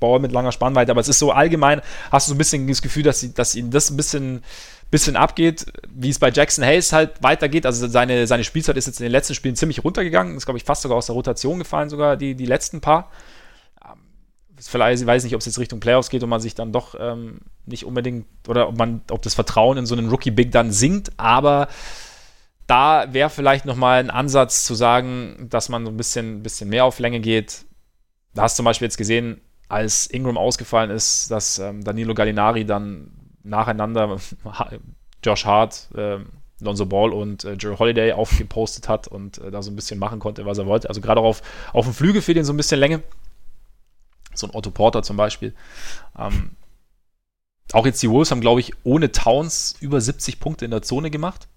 Ball 0.00 0.18
mit 0.18 0.32
langer 0.32 0.52
Spannweite. 0.52 0.90
Aber 0.90 1.00
es 1.00 1.08
ist 1.08 1.18
so 1.18 1.32
allgemein, 1.32 1.80
hast 2.10 2.26
du 2.26 2.30
so 2.30 2.34
ein 2.34 2.38
bisschen 2.38 2.66
das 2.66 2.82
Gefühl, 2.82 3.02
dass, 3.02 3.20
sie, 3.20 3.32
dass 3.32 3.54
ihnen 3.54 3.70
das 3.70 3.90
ein 3.90 3.96
bisschen, 3.96 4.42
bisschen 4.90 5.16
abgeht, 5.16 5.66
wie 5.94 6.10
es 6.10 6.18
bei 6.18 6.30
Jackson 6.30 6.64
Hayes 6.64 6.92
halt 6.92 7.22
weitergeht. 7.22 7.64
Also 7.64 7.86
seine, 7.86 8.26
seine 8.26 8.44
Spielzeit 8.44 8.76
ist 8.76 8.86
jetzt 8.86 9.00
in 9.00 9.04
den 9.04 9.12
letzten 9.12 9.34
Spielen 9.34 9.56
ziemlich 9.56 9.82
runtergegangen. 9.82 10.36
Ist, 10.36 10.44
glaube 10.44 10.58
ich, 10.58 10.64
fast 10.64 10.82
sogar 10.82 10.98
aus 10.98 11.06
der 11.06 11.14
Rotation 11.14 11.58
gefallen, 11.58 11.88
sogar 11.88 12.16
die, 12.16 12.34
die 12.34 12.46
letzten 12.46 12.80
paar 12.80 13.10
vielleicht, 14.68 15.00
ich 15.00 15.06
weiß 15.06 15.24
nicht, 15.24 15.34
ob 15.34 15.40
es 15.40 15.46
jetzt 15.46 15.58
Richtung 15.58 15.80
Playoffs 15.80 16.10
geht 16.10 16.22
und 16.22 16.28
man 16.28 16.40
sich 16.40 16.54
dann 16.54 16.72
doch 16.72 16.94
ähm, 16.98 17.40
nicht 17.66 17.84
unbedingt 17.84 18.26
oder 18.48 18.68
ob 18.68 18.76
man, 18.76 19.02
ob 19.10 19.22
das 19.22 19.34
Vertrauen 19.34 19.78
in 19.78 19.86
so 19.86 19.94
einen 19.94 20.08
Rookie 20.08 20.30
Big 20.30 20.52
dann 20.52 20.72
sinkt, 20.72 21.12
aber 21.16 21.68
da 22.66 23.12
wäre 23.12 23.30
vielleicht 23.30 23.64
nochmal 23.64 23.98
ein 23.98 24.10
Ansatz 24.10 24.64
zu 24.64 24.74
sagen, 24.74 25.48
dass 25.50 25.68
man 25.68 25.84
so 25.84 25.90
ein 25.90 25.96
bisschen, 25.96 26.42
bisschen 26.42 26.68
mehr 26.68 26.84
auf 26.84 27.00
Länge 27.00 27.20
geht. 27.20 27.64
Da 28.34 28.42
hast 28.42 28.54
du 28.54 28.58
zum 28.58 28.64
Beispiel 28.64 28.86
jetzt 28.86 28.96
gesehen, 28.96 29.40
als 29.68 30.06
Ingram 30.06 30.38
ausgefallen 30.38 30.90
ist, 30.90 31.30
dass 31.30 31.58
ähm, 31.58 31.82
Danilo 31.82 32.14
Gallinari 32.14 32.64
dann 32.64 33.10
nacheinander 33.42 34.18
Josh 35.24 35.44
Hart, 35.44 35.88
äh, 35.96 36.18
Lonzo 36.60 36.86
Ball 36.86 37.12
und 37.12 37.44
äh, 37.44 37.56
Jerry 37.58 37.76
Holiday 37.76 38.12
aufgepostet 38.12 38.88
hat 38.88 39.08
und 39.08 39.38
äh, 39.38 39.50
da 39.50 39.62
so 39.62 39.70
ein 39.70 39.76
bisschen 39.76 39.98
machen 39.98 40.18
konnte, 40.20 40.46
was 40.46 40.58
er 40.58 40.66
wollte. 40.66 40.88
Also 40.88 41.00
gerade 41.00 41.20
auch 41.20 41.24
auf, 41.24 41.42
auf 41.72 41.86
dem 41.86 41.94
Flügel 41.94 42.22
fehlt 42.22 42.38
ihm 42.38 42.44
so 42.44 42.52
ein 42.52 42.56
bisschen 42.56 42.78
Länge. 42.78 43.02
So 44.34 44.46
ein 44.46 44.54
Otto 44.54 44.70
Porter 44.70 45.02
zum 45.02 45.16
Beispiel. 45.16 45.54
Ähm, 46.18 46.56
auch 47.72 47.86
jetzt 47.86 48.02
die 48.02 48.10
Wolves 48.10 48.30
haben, 48.30 48.40
glaube 48.40 48.60
ich, 48.60 48.72
ohne 48.84 49.12
Towns 49.12 49.76
über 49.80 50.00
70 50.00 50.40
Punkte 50.40 50.64
in 50.64 50.70
der 50.70 50.82
Zone 50.82 51.10
gemacht. 51.10 51.48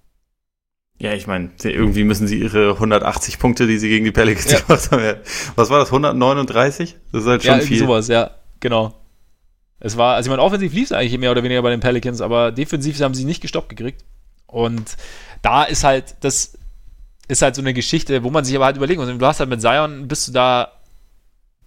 Ja, 0.99 1.13
ich 1.13 1.27
meine, 1.27 1.49
irgendwie 1.63 2.03
müssen 2.03 2.27
sie 2.27 2.39
ihre 2.39 2.73
180 2.73 3.39
Punkte, 3.39 3.67
die 3.67 3.77
sie 3.77 3.89
gegen 3.89 4.05
die 4.05 4.11
Pelicans 4.11 4.51
ja. 4.51 4.59
gemacht 4.59 4.91
haben. 4.91 5.15
Was 5.55 5.69
war 5.69 5.79
das, 5.79 5.87
139? 5.89 6.95
Das 7.11 7.23
ist 7.23 7.27
halt 7.27 7.43
schon 7.43 7.59
ja, 7.59 7.61
viel. 7.61 7.79
sowas, 7.79 8.07
ja, 8.07 8.31
genau. 8.59 8.93
Es 9.79 9.97
war, 9.97 10.15
also 10.15 10.27
ich 10.27 10.31
meine, 10.31 10.41
offensiv 10.41 10.71
lief 10.71 10.85
es 10.85 10.91
eigentlich 10.93 11.17
mehr 11.17 11.31
oder 11.31 11.43
weniger 11.43 11.61
bei 11.61 11.71
den 11.71 11.79
Pelicans, 11.79 12.21
aber 12.21 12.51
defensiv 12.51 12.99
haben 13.01 13.13
sie 13.13 13.25
nicht 13.25 13.41
gestoppt 13.41 13.69
gekriegt. 13.69 14.05
Und 14.45 14.95
da 15.41 15.63
ist 15.63 15.83
halt, 15.83 16.15
das 16.21 16.57
ist 17.27 17.41
halt 17.41 17.55
so 17.55 17.61
eine 17.61 17.73
Geschichte, 17.73 18.23
wo 18.23 18.29
man 18.29 18.45
sich 18.45 18.55
aber 18.55 18.65
halt 18.65 18.77
überlegen 18.77 19.01
muss. 19.01 19.17
Du 19.17 19.25
hast 19.25 19.39
halt 19.39 19.49
mit 19.49 19.61
Zion, 19.61 20.07
bist 20.07 20.27
du 20.27 20.31
da 20.31 20.71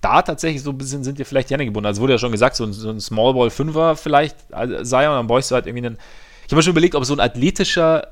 da 0.00 0.22
tatsächlich 0.22 0.62
so 0.62 0.70
ein 0.70 0.78
bisschen 0.78 1.04
sind 1.04 1.18
dir 1.18 1.24
vielleicht 1.24 1.50
die 1.50 1.54
Hände 1.54 1.66
gebunden. 1.66 1.86
Also 1.86 2.02
wurde 2.02 2.14
ja 2.14 2.18
schon 2.18 2.32
gesagt, 2.32 2.56
so 2.56 2.64
ein, 2.64 2.72
so 2.72 2.90
ein 2.90 3.00
Small 3.00 3.34
Ball 3.34 3.50
Fünfer 3.50 3.96
vielleicht 3.96 4.36
äh, 4.52 4.84
sei 4.84 5.08
und 5.08 5.14
dann 5.14 5.26
bräuchst 5.26 5.50
du 5.50 5.54
halt 5.54 5.66
irgendwie 5.66 5.86
einen. 5.86 5.98
Ich 6.44 6.52
habe 6.52 6.56
mir 6.56 6.62
schon 6.62 6.72
überlegt, 6.72 6.94
ob 6.94 7.04
so 7.04 7.14
ein 7.14 7.20
athletischer, 7.20 8.08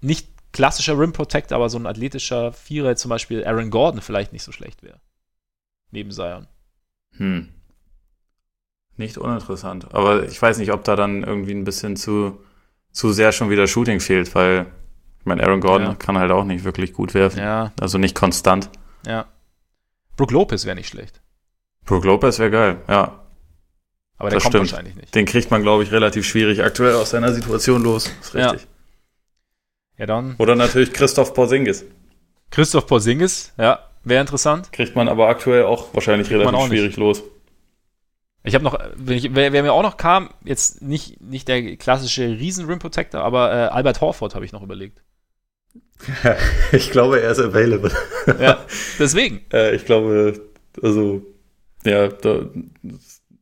nicht 0.00 0.28
klassischer 0.52 0.98
Rim 0.98 1.12
Protector, 1.12 1.56
aber 1.56 1.68
so 1.68 1.78
ein 1.78 1.86
athletischer 1.86 2.52
Vierer, 2.52 2.94
zum 2.96 3.08
Beispiel 3.08 3.44
Aaron 3.44 3.70
Gordon, 3.70 4.00
vielleicht 4.00 4.32
nicht 4.32 4.44
so 4.44 4.52
schlecht 4.52 4.82
wäre. 4.82 5.00
Neben 5.90 6.12
Zion. 6.12 6.46
Hm. 7.16 7.48
Nicht 8.96 9.18
uninteressant. 9.18 9.92
Aber 9.92 10.24
ich 10.24 10.40
weiß 10.40 10.58
nicht, 10.58 10.72
ob 10.72 10.84
da 10.84 10.94
dann 10.94 11.24
irgendwie 11.24 11.52
ein 11.52 11.64
bisschen 11.64 11.96
zu, 11.96 12.38
zu 12.92 13.12
sehr 13.12 13.32
schon 13.32 13.50
wieder 13.50 13.66
Shooting 13.66 13.98
fehlt, 13.98 14.32
weil 14.36 14.66
ich 15.18 15.26
meine, 15.26 15.42
Aaron 15.42 15.60
Gordon 15.60 15.88
ja. 15.88 15.94
kann 15.94 16.16
halt 16.16 16.30
auch 16.30 16.44
nicht 16.44 16.64
wirklich 16.64 16.92
gut 16.92 17.14
werfen. 17.14 17.40
Ja. 17.40 17.72
Also 17.80 17.98
nicht 17.98 18.14
konstant. 18.14 18.70
Ja. 19.06 19.26
Brook 20.16 20.30
Lopez 20.30 20.64
wäre 20.64 20.76
nicht 20.76 20.88
schlecht. 20.88 21.20
Brook 21.84 22.04
Lopez 22.04 22.38
wäre 22.38 22.50
geil, 22.50 22.76
ja. 22.88 23.20
Aber 24.16 24.30
der 24.30 24.36
das 24.36 24.44
kommt 24.44 24.54
stimmt. 24.54 24.72
wahrscheinlich 24.72 24.96
nicht. 24.96 25.14
Den 25.14 25.26
kriegt 25.26 25.50
man, 25.50 25.62
glaube 25.62 25.82
ich, 25.82 25.92
relativ 25.92 26.26
schwierig 26.26 26.62
aktuell 26.62 26.94
aus 26.94 27.10
seiner 27.10 27.32
Situation 27.32 27.82
los. 27.82 28.10
Ist 28.20 28.34
richtig. 28.34 28.62
Ja. 28.62 28.68
ja, 29.98 30.06
dann. 30.06 30.36
Oder 30.38 30.54
natürlich 30.54 30.92
Christoph 30.92 31.34
Porzingis. 31.34 31.84
Christoph 32.50 32.86
Porzingis, 32.86 33.52
ja, 33.58 33.80
wäre 34.04 34.20
interessant. 34.20 34.72
Kriegt 34.72 34.94
man 34.94 35.08
aber 35.08 35.28
aktuell 35.28 35.64
auch 35.64 35.92
wahrscheinlich 35.92 36.28
kriegt 36.28 36.40
relativ 36.40 36.66
schwierig 36.68 36.88
nicht. 36.88 36.96
los. 36.98 37.22
Ich 38.44 38.54
habe 38.54 38.62
noch, 38.62 38.78
ich, 39.08 39.34
wer, 39.34 39.52
wer, 39.52 39.62
mir 39.62 39.72
auch 39.72 39.82
noch 39.82 39.96
kam, 39.96 40.28
jetzt 40.44 40.82
nicht, 40.82 41.20
nicht 41.20 41.48
der 41.48 41.76
klassische 41.76 42.28
Riesen-Rim 42.28 42.78
Protector, 42.78 43.22
aber 43.22 43.50
äh, 43.50 43.66
Albert 43.68 44.02
Horford 44.02 44.34
habe 44.34 44.44
ich 44.44 44.52
noch 44.52 44.62
überlegt. 44.62 45.02
ich 46.72 46.90
glaube, 46.90 47.20
er 47.20 47.30
ist 47.30 47.40
available. 47.40 47.90
Ja, 48.38 48.64
deswegen. 48.98 49.40
äh, 49.52 49.74
ich 49.74 49.84
glaube, 49.84 50.40
also, 50.82 51.22
ja, 51.84 52.08
da, 52.08 52.46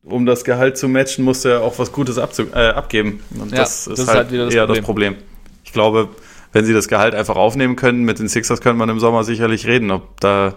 um 0.03 0.25
das 0.25 0.43
Gehalt 0.43 0.77
zu 0.77 0.87
matchen, 0.87 1.23
muss 1.23 1.45
er 1.45 1.61
auch 1.61 1.79
was 1.79 1.91
Gutes 1.91 2.17
äh, 2.17 2.21
abgeben. 2.69 3.21
Und 3.39 3.51
ja, 3.51 3.59
das, 3.59 3.85
das, 3.85 3.99
ist 3.99 4.07
halt, 4.07 4.17
halt 4.17 4.31
wieder 4.31 4.45
das 4.45 4.53
eher 4.53 4.65
Problem. 4.65 4.77
das 4.77 4.85
Problem. 4.85 5.15
Ich 5.63 5.73
glaube, 5.73 6.09
wenn 6.51 6.65
sie 6.65 6.73
das 6.73 6.87
Gehalt 6.87 7.15
einfach 7.15 7.35
aufnehmen 7.35 7.75
können, 7.75 8.03
mit 8.03 8.19
den 8.19 8.29
Sixers 8.29 8.61
könnte 8.61 8.77
man 8.77 8.89
im 8.89 8.99
Sommer 8.99 9.23
sicherlich 9.23 9.65
reden, 9.65 9.91
ob 9.91 10.19
da, 10.19 10.55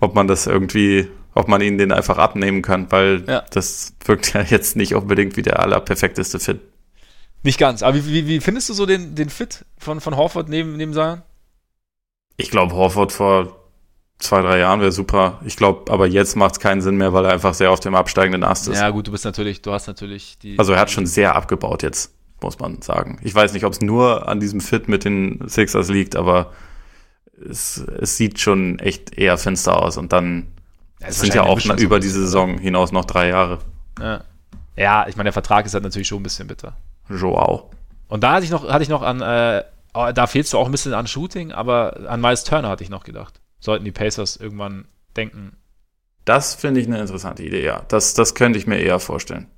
ob 0.00 0.14
man 0.14 0.28
das 0.28 0.46
irgendwie, 0.46 1.08
ob 1.34 1.48
man 1.48 1.60
ihnen 1.60 1.78
den 1.78 1.92
einfach 1.92 2.18
abnehmen 2.18 2.62
kann, 2.62 2.90
weil 2.90 3.24
ja. 3.26 3.44
das 3.50 3.94
wirkt 4.04 4.32
ja 4.32 4.42
jetzt 4.42 4.76
nicht 4.76 4.94
unbedingt 4.94 5.36
wie 5.36 5.42
der 5.42 5.60
allerperfekteste 5.60 6.38
Fit. 6.38 6.60
Nicht 7.42 7.58
ganz. 7.58 7.82
Aber 7.82 7.96
wie, 7.96 8.04
wie, 8.06 8.26
wie 8.26 8.40
findest 8.40 8.68
du 8.68 8.74
so 8.74 8.86
den, 8.86 9.14
den 9.14 9.30
Fit 9.30 9.64
von, 9.78 10.00
von 10.00 10.16
Horford 10.16 10.48
neben, 10.48 10.76
neben 10.76 10.92
Zion? 10.92 11.22
Ich 12.36 12.50
glaube, 12.50 12.74
Horford 12.74 13.12
vor 13.12 13.58
zwei, 14.18 14.42
drei 14.42 14.58
Jahren 14.58 14.80
wäre 14.80 14.92
super. 14.92 15.40
Ich 15.44 15.56
glaube, 15.56 15.90
aber 15.90 16.06
jetzt 16.06 16.36
macht 16.36 16.52
es 16.52 16.60
keinen 16.60 16.80
Sinn 16.80 16.96
mehr, 16.96 17.12
weil 17.12 17.24
er 17.24 17.32
einfach 17.32 17.54
sehr 17.54 17.70
auf 17.70 17.80
dem 17.80 17.94
absteigenden 17.94 18.44
Ast 18.44 18.68
ist. 18.68 18.78
Ja, 18.78 18.90
gut, 18.90 19.06
du 19.06 19.12
bist 19.12 19.24
natürlich, 19.24 19.62
du 19.62 19.72
hast 19.72 19.86
natürlich 19.86 20.38
die. 20.38 20.58
Also 20.58 20.72
er 20.72 20.80
hat 20.80 20.90
schon 20.90 21.06
sehr 21.06 21.34
abgebaut 21.36 21.82
jetzt, 21.82 22.12
muss 22.42 22.58
man 22.58 22.82
sagen. 22.82 23.18
Ich 23.22 23.34
weiß 23.34 23.52
nicht, 23.52 23.64
ob 23.64 23.72
es 23.72 23.80
nur 23.80 24.28
an 24.28 24.40
diesem 24.40 24.60
Fit 24.60 24.88
mit 24.88 25.04
den 25.04 25.48
Sixers 25.48 25.88
liegt, 25.88 26.16
aber 26.16 26.52
es, 27.48 27.78
es 27.78 28.16
sieht 28.16 28.40
schon 28.40 28.78
echt 28.80 29.16
eher 29.16 29.38
finster 29.38 29.80
aus. 29.80 29.96
Und 29.96 30.12
dann 30.12 30.48
ja, 31.00 31.12
sind 31.12 31.34
ja 31.34 31.44
auch 31.44 31.64
über 31.78 32.00
diese 32.00 32.20
Saison 32.20 32.58
hinaus 32.58 32.90
noch 32.90 33.04
drei 33.04 33.28
Jahre. 33.28 33.58
Ja, 34.00 34.24
ja 34.76 35.06
ich 35.08 35.16
meine, 35.16 35.28
der 35.28 35.32
Vertrag 35.32 35.66
ist 35.66 35.74
halt 35.74 35.84
natürlich 35.84 36.08
schon 36.08 36.20
ein 36.20 36.24
bisschen 36.24 36.48
bitter. 36.48 36.76
Joao. 37.08 37.70
Und 38.08 38.24
da 38.24 38.34
hatte 38.34 38.44
ich 38.44 38.50
noch, 38.50 38.68
hatte 38.68 38.82
ich 38.82 38.88
noch 38.88 39.02
an, 39.02 39.20
äh, 39.20 39.64
oh, 39.94 40.10
da 40.14 40.26
fehlst 40.26 40.52
du 40.52 40.58
auch 40.58 40.66
ein 40.66 40.72
bisschen 40.72 40.94
an 40.94 41.06
Shooting, 41.06 41.52
aber 41.52 42.08
an 42.08 42.20
Miles 42.20 42.44
Turner 42.44 42.68
hatte 42.68 42.82
ich 42.82 42.90
noch 42.90 43.04
gedacht. 43.04 43.40
Sollten 43.60 43.84
die 43.84 43.92
Pacers 43.92 44.36
irgendwann 44.36 44.86
denken. 45.16 45.56
Das 46.24 46.54
finde 46.54 46.80
ich 46.80 46.86
eine 46.86 47.00
interessante 47.00 47.42
Idee, 47.42 47.64
ja. 47.64 47.84
Das, 47.88 48.14
das 48.14 48.34
könnte 48.34 48.58
ich 48.58 48.66
mir 48.66 48.78
eher 48.78 49.00
vorstellen. 49.00 49.48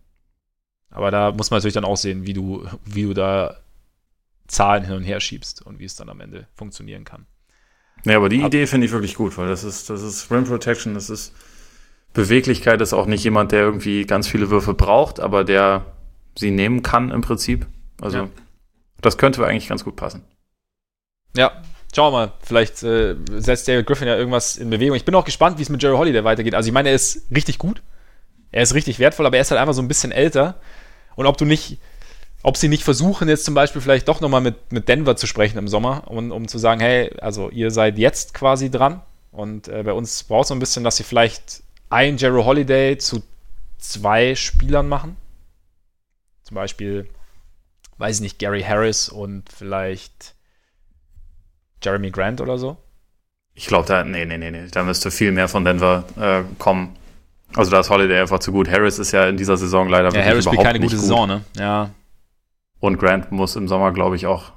Aber 0.91 1.11
da 1.11 1.33
muss 1.33 1.51
man 1.51 1.59
natürlich 1.59 1.75
dann 1.75 1.85
auch 1.85 1.97
sehen, 1.97 2.27
wie 2.27 2.33
du, 2.33 2.67
wie 2.85 3.05
du 3.05 3.15
da 3.15 3.57
Zahlen 4.49 4.85
hin 4.85 4.97
und 4.97 5.05
her 5.05 5.21
schiebst 5.21 5.65
und 5.65 5.79
wie 5.79 5.85
es 5.85 5.95
dann 5.95 6.09
am 6.09 6.21
Ende 6.21 6.49
funktionieren 6.55 7.05
kann. 7.05 7.27
Ja, 8.05 8.17
aber 8.17 8.29
die 8.29 8.41
Ab 8.41 8.49
Idee 8.49 8.67
finde 8.67 8.87
ich 8.87 8.93
wirklich 8.93 9.15
gut, 9.15 9.37
weil 9.39 9.49
das 9.49 9.63
ist, 9.63 9.91
das 9.91 10.03
ist 10.03 10.31
Rim 10.31 10.45
Protection, 10.45 10.95
das 10.95 11.11
ist 11.11 11.35
Beweglichkeit, 12.13 12.81
ist 12.81 12.93
auch 12.93 13.07
nicht 13.07 13.23
jemand, 13.23 13.53
der 13.53 13.61
irgendwie 13.61 14.05
ganz 14.05 14.27
viele 14.27 14.51
Würfe 14.51 14.75
braucht, 14.75 15.21
aber 15.21 15.45
der 15.45 15.85
sie 16.37 16.51
nehmen 16.51 16.83
kann 16.83 17.11
im 17.11 17.21
Prinzip. 17.21 17.67
Also 18.01 18.19
ja. 18.19 18.29
das 19.01 19.19
könnte 19.19 19.45
eigentlich 19.45 19.69
ganz 19.69 19.85
gut 19.85 19.97
passen. 19.97 20.25
Ja, 21.37 21.53
schauen 21.95 22.13
wir 22.13 22.19
mal. 22.19 22.33
Vielleicht 22.43 22.83
äh, 22.83 23.17
setzt 23.37 23.69
David 23.69 23.87
Griffin 23.87 24.09
ja 24.09 24.17
irgendwas 24.17 24.57
in 24.57 24.71
Bewegung. 24.71 24.97
Ich 24.97 25.05
bin 25.05 25.15
auch 25.15 25.25
gespannt, 25.25 25.59
wie 25.59 25.63
es 25.63 25.69
mit 25.69 25.83
Jerry 25.83 25.97
Holiday 25.97 26.25
weitergeht. 26.25 26.55
Also 26.55 26.69
ich 26.69 26.73
meine, 26.73 26.89
er 26.89 26.95
ist 26.95 27.27
richtig 27.35 27.59
gut. 27.59 27.83
Er 28.53 28.63
ist 28.63 28.75
richtig 28.75 28.99
wertvoll, 28.99 29.27
aber 29.27 29.37
er 29.37 29.43
ist 29.43 29.51
halt 29.51 29.61
einfach 29.61 29.75
so 29.75 29.83
ein 29.83 29.89
bisschen 29.89 30.13
älter. 30.13 30.57
Und 31.15 31.27
ob 31.27 31.37
du 31.37 31.45
nicht, 31.45 31.79
ob 32.43 32.57
sie 32.57 32.69
nicht 32.69 32.83
versuchen, 32.83 33.29
jetzt 33.29 33.45
zum 33.45 33.55
Beispiel 33.55 33.81
vielleicht 33.81 34.09
doch 34.09 34.21
nochmal 34.21 34.41
mit, 34.41 34.73
mit 34.73 34.89
Denver 34.89 35.17
zu 35.17 35.27
sprechen 35.27 35.59
im 35.59 35.69
Sommer, 35.69 36.05
um, 36.07 36.33
um 36.33 36.49
zu 36.49 36.59
sagen, 36.59 36.81
hey, 36.81 37.13
also 37.21 37.51
ihr 37.51 37.71
seid 37.71 37.99
jetzt 37.99 38.35
quasi 38.35 38.71
dran. 38.71 39.03
Und 39.31 39.69
äh, 39.69 39.83
bei 39.85 39.93
uns 39.93 40.25
braucht 40.25 40.45
es 40.45 40.49
so 40.49 40.55
ein 40.55 40.59
bisschen, 40.59 40.83
dass 40.83 40.97
sie 40.97 41.05
vielleicht 41.05 41.63
ein 41.91 42.17
Jerry 42.17 42.43
Holiday 42.43 42.99
zu 42.99 43.23
zwei 43.79 44.35
Spielern 44.35 44.89
machen. 44.89 45.17
Zum 46.51 46.57
Beispiel, 46.57 47.09
weiß 47.99 48.17
ich 48.17 48.23
nicht, 48.23 48.41
Gary 48.41 48.63
Harris 48.63 49.09
und 49.09 49.45
vielleicht 49.57 50.35
Jeremy 51.81 52.11
Grant 52.11 52.41
oder 52.41 52.59
so? 52.59 52.77
Ich 53.55 53.67
glaube, 53.67 53.87
da, 53.87 54.03
nee, 54.03 54.25
nee, 54.25 54.37
nee, 54.37 54.51
nee, 54.51 54.67
da 54.69 54.83
müsste 54.83 55.13
viel 55.13 55.31
mehr 55.31 55.47
von 55.47 55.65
Denver 55.65 56.03
äh, 56.19 56.43
kommen. 56.59 56.97
Also 57.55 57.71
da 57.71 57.79
ist 57.79 57.89
Holiday 57.89 58.19
einfach 58.19 58.41
zu 58.41 58.51
gut. 58.51 58.69
Harris 58.69 58.99
ist 58.99 59.13
ja 59.13 59.29
in 59.29 59.37
dieser 59.37 59.57
Saison 59.57 59.89
leider 59.89 60.09
ja, 60.09 60.15
wirklich 60.15 60.27
Harris 60.27 60.47
überhaupt 60.47 60.65
keine 60.65 60.81
nicht 60.81 60.89
gute 60.89 60.97
gut. 60.97 61.03
Saison, 61.03 61.29
ne? 61.29 61.45
Ja. 61.57 61.91
Und 62.81 62.99
Grant 62.99 63.31
muss 63.31 63.55
im 63.55 63.69
Sommer, 63.69 63.93
glaube 63.93 64.17
ich, 64.17 64.27
auch, 64.27 64.51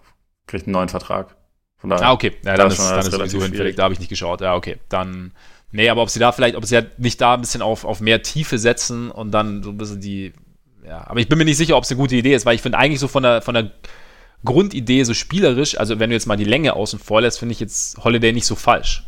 kriegt 0.48 0.66
einen 0.66 0.74
neuen 0.74 0.90
Vertrag. 0.90 1.36
Von 1.78 1.92
daher, 1.92 2.08
ah, 2.08 2.14
okay. 2.14 2.36
Ja, 2.44 2.56
dann 2.56 2.70
ist, 2.70 2.80
dann 2.80 3.02
ist 3.02 3.12
sowieso 3.12 3.44
hinfällig. 3.44 3.76
Da 3.76 3.84
habe 3.84 3.94
ich 3.94 4.00
nicht 4.00 4.10
geschaut. 4.10 4.42
Ja, 4.42 4.56
okay. 4.56 4.80
Dann, 4.90 5.32
nee, 5.72 5.90
aber 5.90 6.02
ob 6.02 6.10
sie 6.10 6.20
da 6.20 6.32
vielleicht, 6.32 6.56
ob 6.56 6.66
sie 6.66 6.74
ja 6.74 6.82
nicht 6.98 7.22
da 7.22 7.36
ein 7.36 7.42
bisschen 7.42 7.62
auf, 7.62 7.86
auf 7.86 8.02
mehr 8.02 8.24
Tiefe 8.24 8.58
setzen 8.58 9.12
und 9.12 9.30
dann 9.30 9.62
so 9.62 9.70
ein 9.70 9.78
bisschen 9.78 10.02
die 10.02 10.34
ja, 10.86 11.06
aber 11.08 11.20
ich 11.20 11.30
bin 11.30 11.38
mir 11.38 11.46
nicht 11.46 11.58
sicher, 11.58 11.78
ob 11.78 11.84
es 11.84 11.92
eine 11.92 12.00
gute 12.00 12.16
Idee 12.16 12.34
ist, 12.34 12.46
weil 12.46 12.56
ich 12.56 12.62
finde 12.62 12.78
eigentlich 12.78 13.00
so 13.00 13.08
von 13.08 13.24
der, 13.24 13.42
von 13.42 13.54
der 13.54 13.72
Grundidee 14.44 15.04
so 15.04 15.14
spielerisch, 15.14 15.80
also 15.80 16.00
wenn 16.00 16.10
du 16.10 16.16
jetzt 16.16 16.26
mal 16.26 16.36
die 16.36 16.44
Länge 16.44 16.74
außen 16.74 17.00
vor 17.00 17.22
lässt, 17.22 17.40
finde 17.40 17.54
ich 17.54 17.60
jetzt 17.60 18.04
Holiday 18.04 18.34
nicht 18.34 18.46
so 18.46 18.56
falsch. 18.56 19.04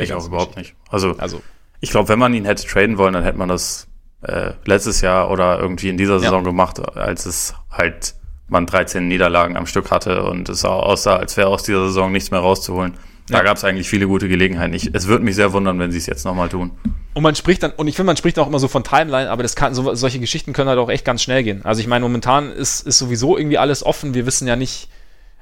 ich 0.00 0.12
auch 0.12 0.26
überhaupt 0.26 0.56
nicht. 0.56 0.74
Also, 0.90 1.16
also 1.18 1.42
ich 1.80 1.90
glaube, 1.90 2.08
wenn 2.08 2.18
man 2.18 2.34
ihn 2.34 2.44
hätte 2.44 2.66
traden 2.66 2.98
wollen, 2.98 3.14
dann 3.14 3.24
hätte 3.24 3.38
man 3.38 3.48
das 3.48 3.86
äh, 4.22 4.52
letztes 4.64 5.00
Jahr 5.00 5.30
oder 5.30 5.58
irgendwie 5.58 5.88
in 5.88 5.96
dieser 5.96 6.18
Saison 6.18 6.42
ja. 6.42 6.50
gemacht, 6.50 6.96
als 6.96 7.26
es 7.26 7.54
halt 7.70 8.14
man 8.48 8.66
13 8.66 9.06
Niederlagen 9.06 9.56
am 9.56 9.66
Stück 9.66 9.90
hatte 9.90 10.24
und 10.24 10.48
es 10.48 10.64
aussah, 10.64 11.16
als 11.16 11.36
wäre 11.36 11.48
aus 11.48 11.62
dieser 11.62 11.84
Saison 11.86 12.10
nichts 12.10 12.30
mehr 12.30 12.40
rauszuholen. 12.40 12.94
Da 13.28 13.38
ja. 13.38 13.44
gab 13.44 13.56
es 13.56 13.64
eigentlich 13.64 13.88
viele 13.88 14.06
gute 14.06 14.28
Gelegenheiten. 14.28 14.72
Ich, 14.74 14.94
es 14.94 15.06
würde 15.06 15.24
mich 15.24 15.36
sehr 15.36 15.52
wundern, 15.52 15.78
wenn 15.78 15.90
sie 15.90 15.98
es 15.98 16.06
jetzt 16.06 16.24
nochmal 16.24 16.48
tun. 16.48 16.70
Und 17.14 17.22
man 17.22 17.34
spricht 17.34 17.62
dann, 17.62 17.72
und 17.72 17.88
ich 17.88 17.96
finde, 17.96 18.06
man 18.06 18.16
spricht 18.16 18.38
auch 18.38 18.46
immer 18.46 18.58
so 18.58 18.68
von 18.68 18.84
Timeline, 18.84 19.30
aber 19.30 19.42
das 19.42 19.56
kann, 19.56 19.74
so, 19.74 19.94
solche 19.94 20.18
Geschichten 20.20 20.52
können 20.52 20.68
halt 20.68 20.78
auch 20.78 20.88
echt 20.88 21.04
ganz 21.04 21.22
schnell 21.22 21.42
gehen. 21.42 21.64
Also 21.64 21.80
ich 21.80 21.86
meine, 21.86 22.04
momentan 22.04 22.52
ist, 22.52 22.86
ist 22.86 22.98
sowieso 22.98 23.36
irgendwie 23.36 23.58
alles 23.58 23.84
offen. 23.84 24.14
Wir 24.14 24.24
wissen 24.24 24.48
ja 24.48 24.56
nicht, 24.56 24.88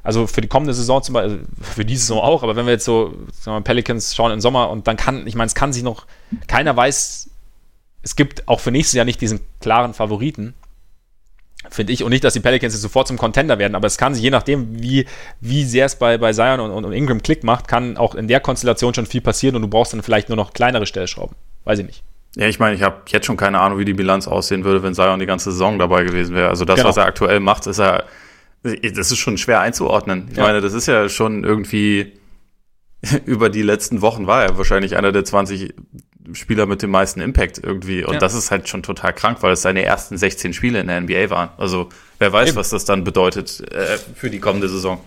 also 0.02 0.26
für 0.26 0.40
die 0.40 0.48
kommende 0.48 0.74
Saison 0.74 1.02
zum 1.02 1.12
Beispiel, 1.14 1.38
also 1.38 1.44
für 1.62 1.84
diese 1.84 2.02
Saison 2.02 2.20
auch, 2.20 2.42
aber 2.42 2.56
wenn 2.56 2.66
wir 2.66 2.72
jetzt 2.72 2.84
so 2.84 3.14
wir, 3.44 3.60
Pelicans 3.60 4.14
schauen 4.14 4.32
im 4.32 4.40
Sommer 4.40 4.70
und 4.70 4.86
dann 4.88 4.96
kann, 4.96 5.26
ich 5.26 5.34
meine, 5.34 5.46
es 5.46 5.54
kann 5.54 5.72
sich 5.72 5.82
noch, 5.82 6.06
keiner 6.48 6.76
weiß, 6.76 7.30
es 8.02 8.16
gibt 8.16 8.48
auch 8.48 8.60
für 8.60 8.70
nächstes 8.70 8.94
Jahr 8.94 9.04
nicht 9.04 9.20
diesen 9.20 9.40
klaren 9.60 9.94
Favoriten 9.94 10.54
finde 11.70 11.92
ich. 11.92 12.02
Und 12.02 12.10
nicht, 12.10 12.24
dass 12.24 12.34
die 12.34 12.40
Pelicans 12.40 12.74
jetzt 12.74 12.82
sofort 12.82 13.08
zum 13.08 13.18
Contender 13.18 13.58
werden, 13.58 13.74
aber 13.74 13.86
es 13.86 13.98
kann 13.98 14.14
sich, 14.14 14.22
je 14.22 14.30
nachdem, 14.30 14.82
wie, 14.82 15.06
wie 15.40 15.64
sehr 15.64 15.86
es 15.86 15.96
bei, 15.96 16.18
bei 16.18 16.32
Zion 16.32 16.60
und, 16.60 16.84
und 16.84 16.92
Ingram 16.92 17.22
Klick 17.22 17.44
macht, 17.44 17.68
kann 17.68 17.96
auch 17.96 18.14
in 18.14 18.28
der 18.28 18.40
Konstellation 18.40 18.94
schon 18.94 19.06
viel 19.06 19.20
passieren 19.20 19.56
und 19.56 19.62
du 19.62 19.68
brauchst 19.68 19.92
dann 19.92 20.02
vielleicht 20.02 20.28
nur 20.28 20.36
noch 20.36 20.52
kleinere 20.52 20.86
Stellschrauben. 20.86 21.36
Weiß 21.64 21.78
ich 21.78 21.86
nicht. 21.86 22.02
Ja, 22.36 22.46
ich 22.46 22.58
meine, 22.58 22.76
ich 22.76 22.82
habe 22.82 22.96
jetzt 23.08 23.26
schon 23.26 23.36
keine 23.36 23.60
Ahnung, 23.60 23.78
wie 23.78 23.84
die 23.84 23.94
Bilanz 23.94 24.28
aussehen 24.28 24.64
würde, 24.64 24.82
wenn 24.82 24.94
Zion 24.94 25.18
die 25.18 25.26
ganze 25.26 25.52
Saison 25.52 25.78
dabei 25.78 26.04
gewesen 26.04 26.34
wäre. 26.34 26.48
Also 26.48 26.64
das, 26.64 26.76
genau. 26.76 26.88
was 26.88 26.98
er 26.98 27.06
aktuell 27.06 27.40
macht, 27.40 27.66
ist 27.66 27.78
ja, 27.78 28.04
das 28.62 29.10
ist 29.10 29.18
schon 29.18 29.38
schwer 29.38 29.60
einzuordnen. 29.60 30.28
Ich 30.30 30.36
ja. 30.36 30.42
meine, 30.42 30.60
das 30.60 30.74
ist 30.74 30.86
ja 30.86 31.08
schon 31.08 31.44
irgendwie 31.44 32.12
über 33.24 33.48
die 33.50 33.62
letzten 33.62 34.02
Wochen 34.02 34.26
war 34.26 34.44
er 34.44 34.58
wahrscheinlich 34.58 34.96
einer 34.96 35.12
der 35.12 35.24
20 35.24 35.74
Spieler 36.36 36.66
mit 36.66 36.82
dem 36.82 36.90
meisten 36.90 37.20
Impact 37.20 37.58
irgendwie. 37.62 38.04
Und 38.04 38.14
ja. 38.14 38.18
das 38.20 38.34
ist 38.34 38.50
halt 38.50 38.68
schon 38.68 38.82
total 38.82 39.12
krank, 39.12 39.38
weil 39.40 39.52
es 39.52 39.62
seine 39.62 39.82
ersten 39.82 40.16
16 40.16 40.52
Spiele 40.52 40.80
in 40.80 40.86
der 40.86 41.00
NBA 41.00 41.30
waren. 41.30 41.50
Also 41.56 41.88
wer 42.18 42.32
weiß, 42.32 42.50
Eben. 42.50 42.56
was 42.56 42.70
das 42.70 42.84
dann 42.84 43.04
bedeutet 43.04 43.60
äh, 43.72 43.98
für 44.14 44.30
die 44.30 44.38
kommende 44.38 44.68
Saison. 44.68 45.00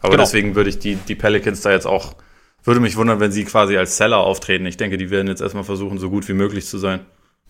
Aber 0.00 0.12
genau. 0.12 0.22
deswegen 0.24 0.54
würde 0.54 0.70
ich 0.70 0.78
die, 0.78 0.96
die 0.96 1.14
Pelicans 1.14 1.60
da 1.60 1.70
jetzt 1.70 1.86
auch, 1.86 2.14
würde 2.64 2.80
mich 2.80 2.96
wundern, 2.96 3.20
wenn 3.20 3.32
sie 3.32 3.44
quasi 3.44 3.76
als 3.76 3.96
Seller 3.96 4.18
auftreten. 4.18 4.66
Ich 4.66 4.76
denke, 4.76 4.96
die 4.96 5.10
werden 5.10 5.28
jetzt 5.28 5.40
erstmal 5.40 5.64
versuchen, 5.64 5.98
so 5.98 6.10
gut 6.10 6.28
wie 6.28 6.34
möglich 6.34 6.66
zu 6.66 6.78
sein. 6.78 7.00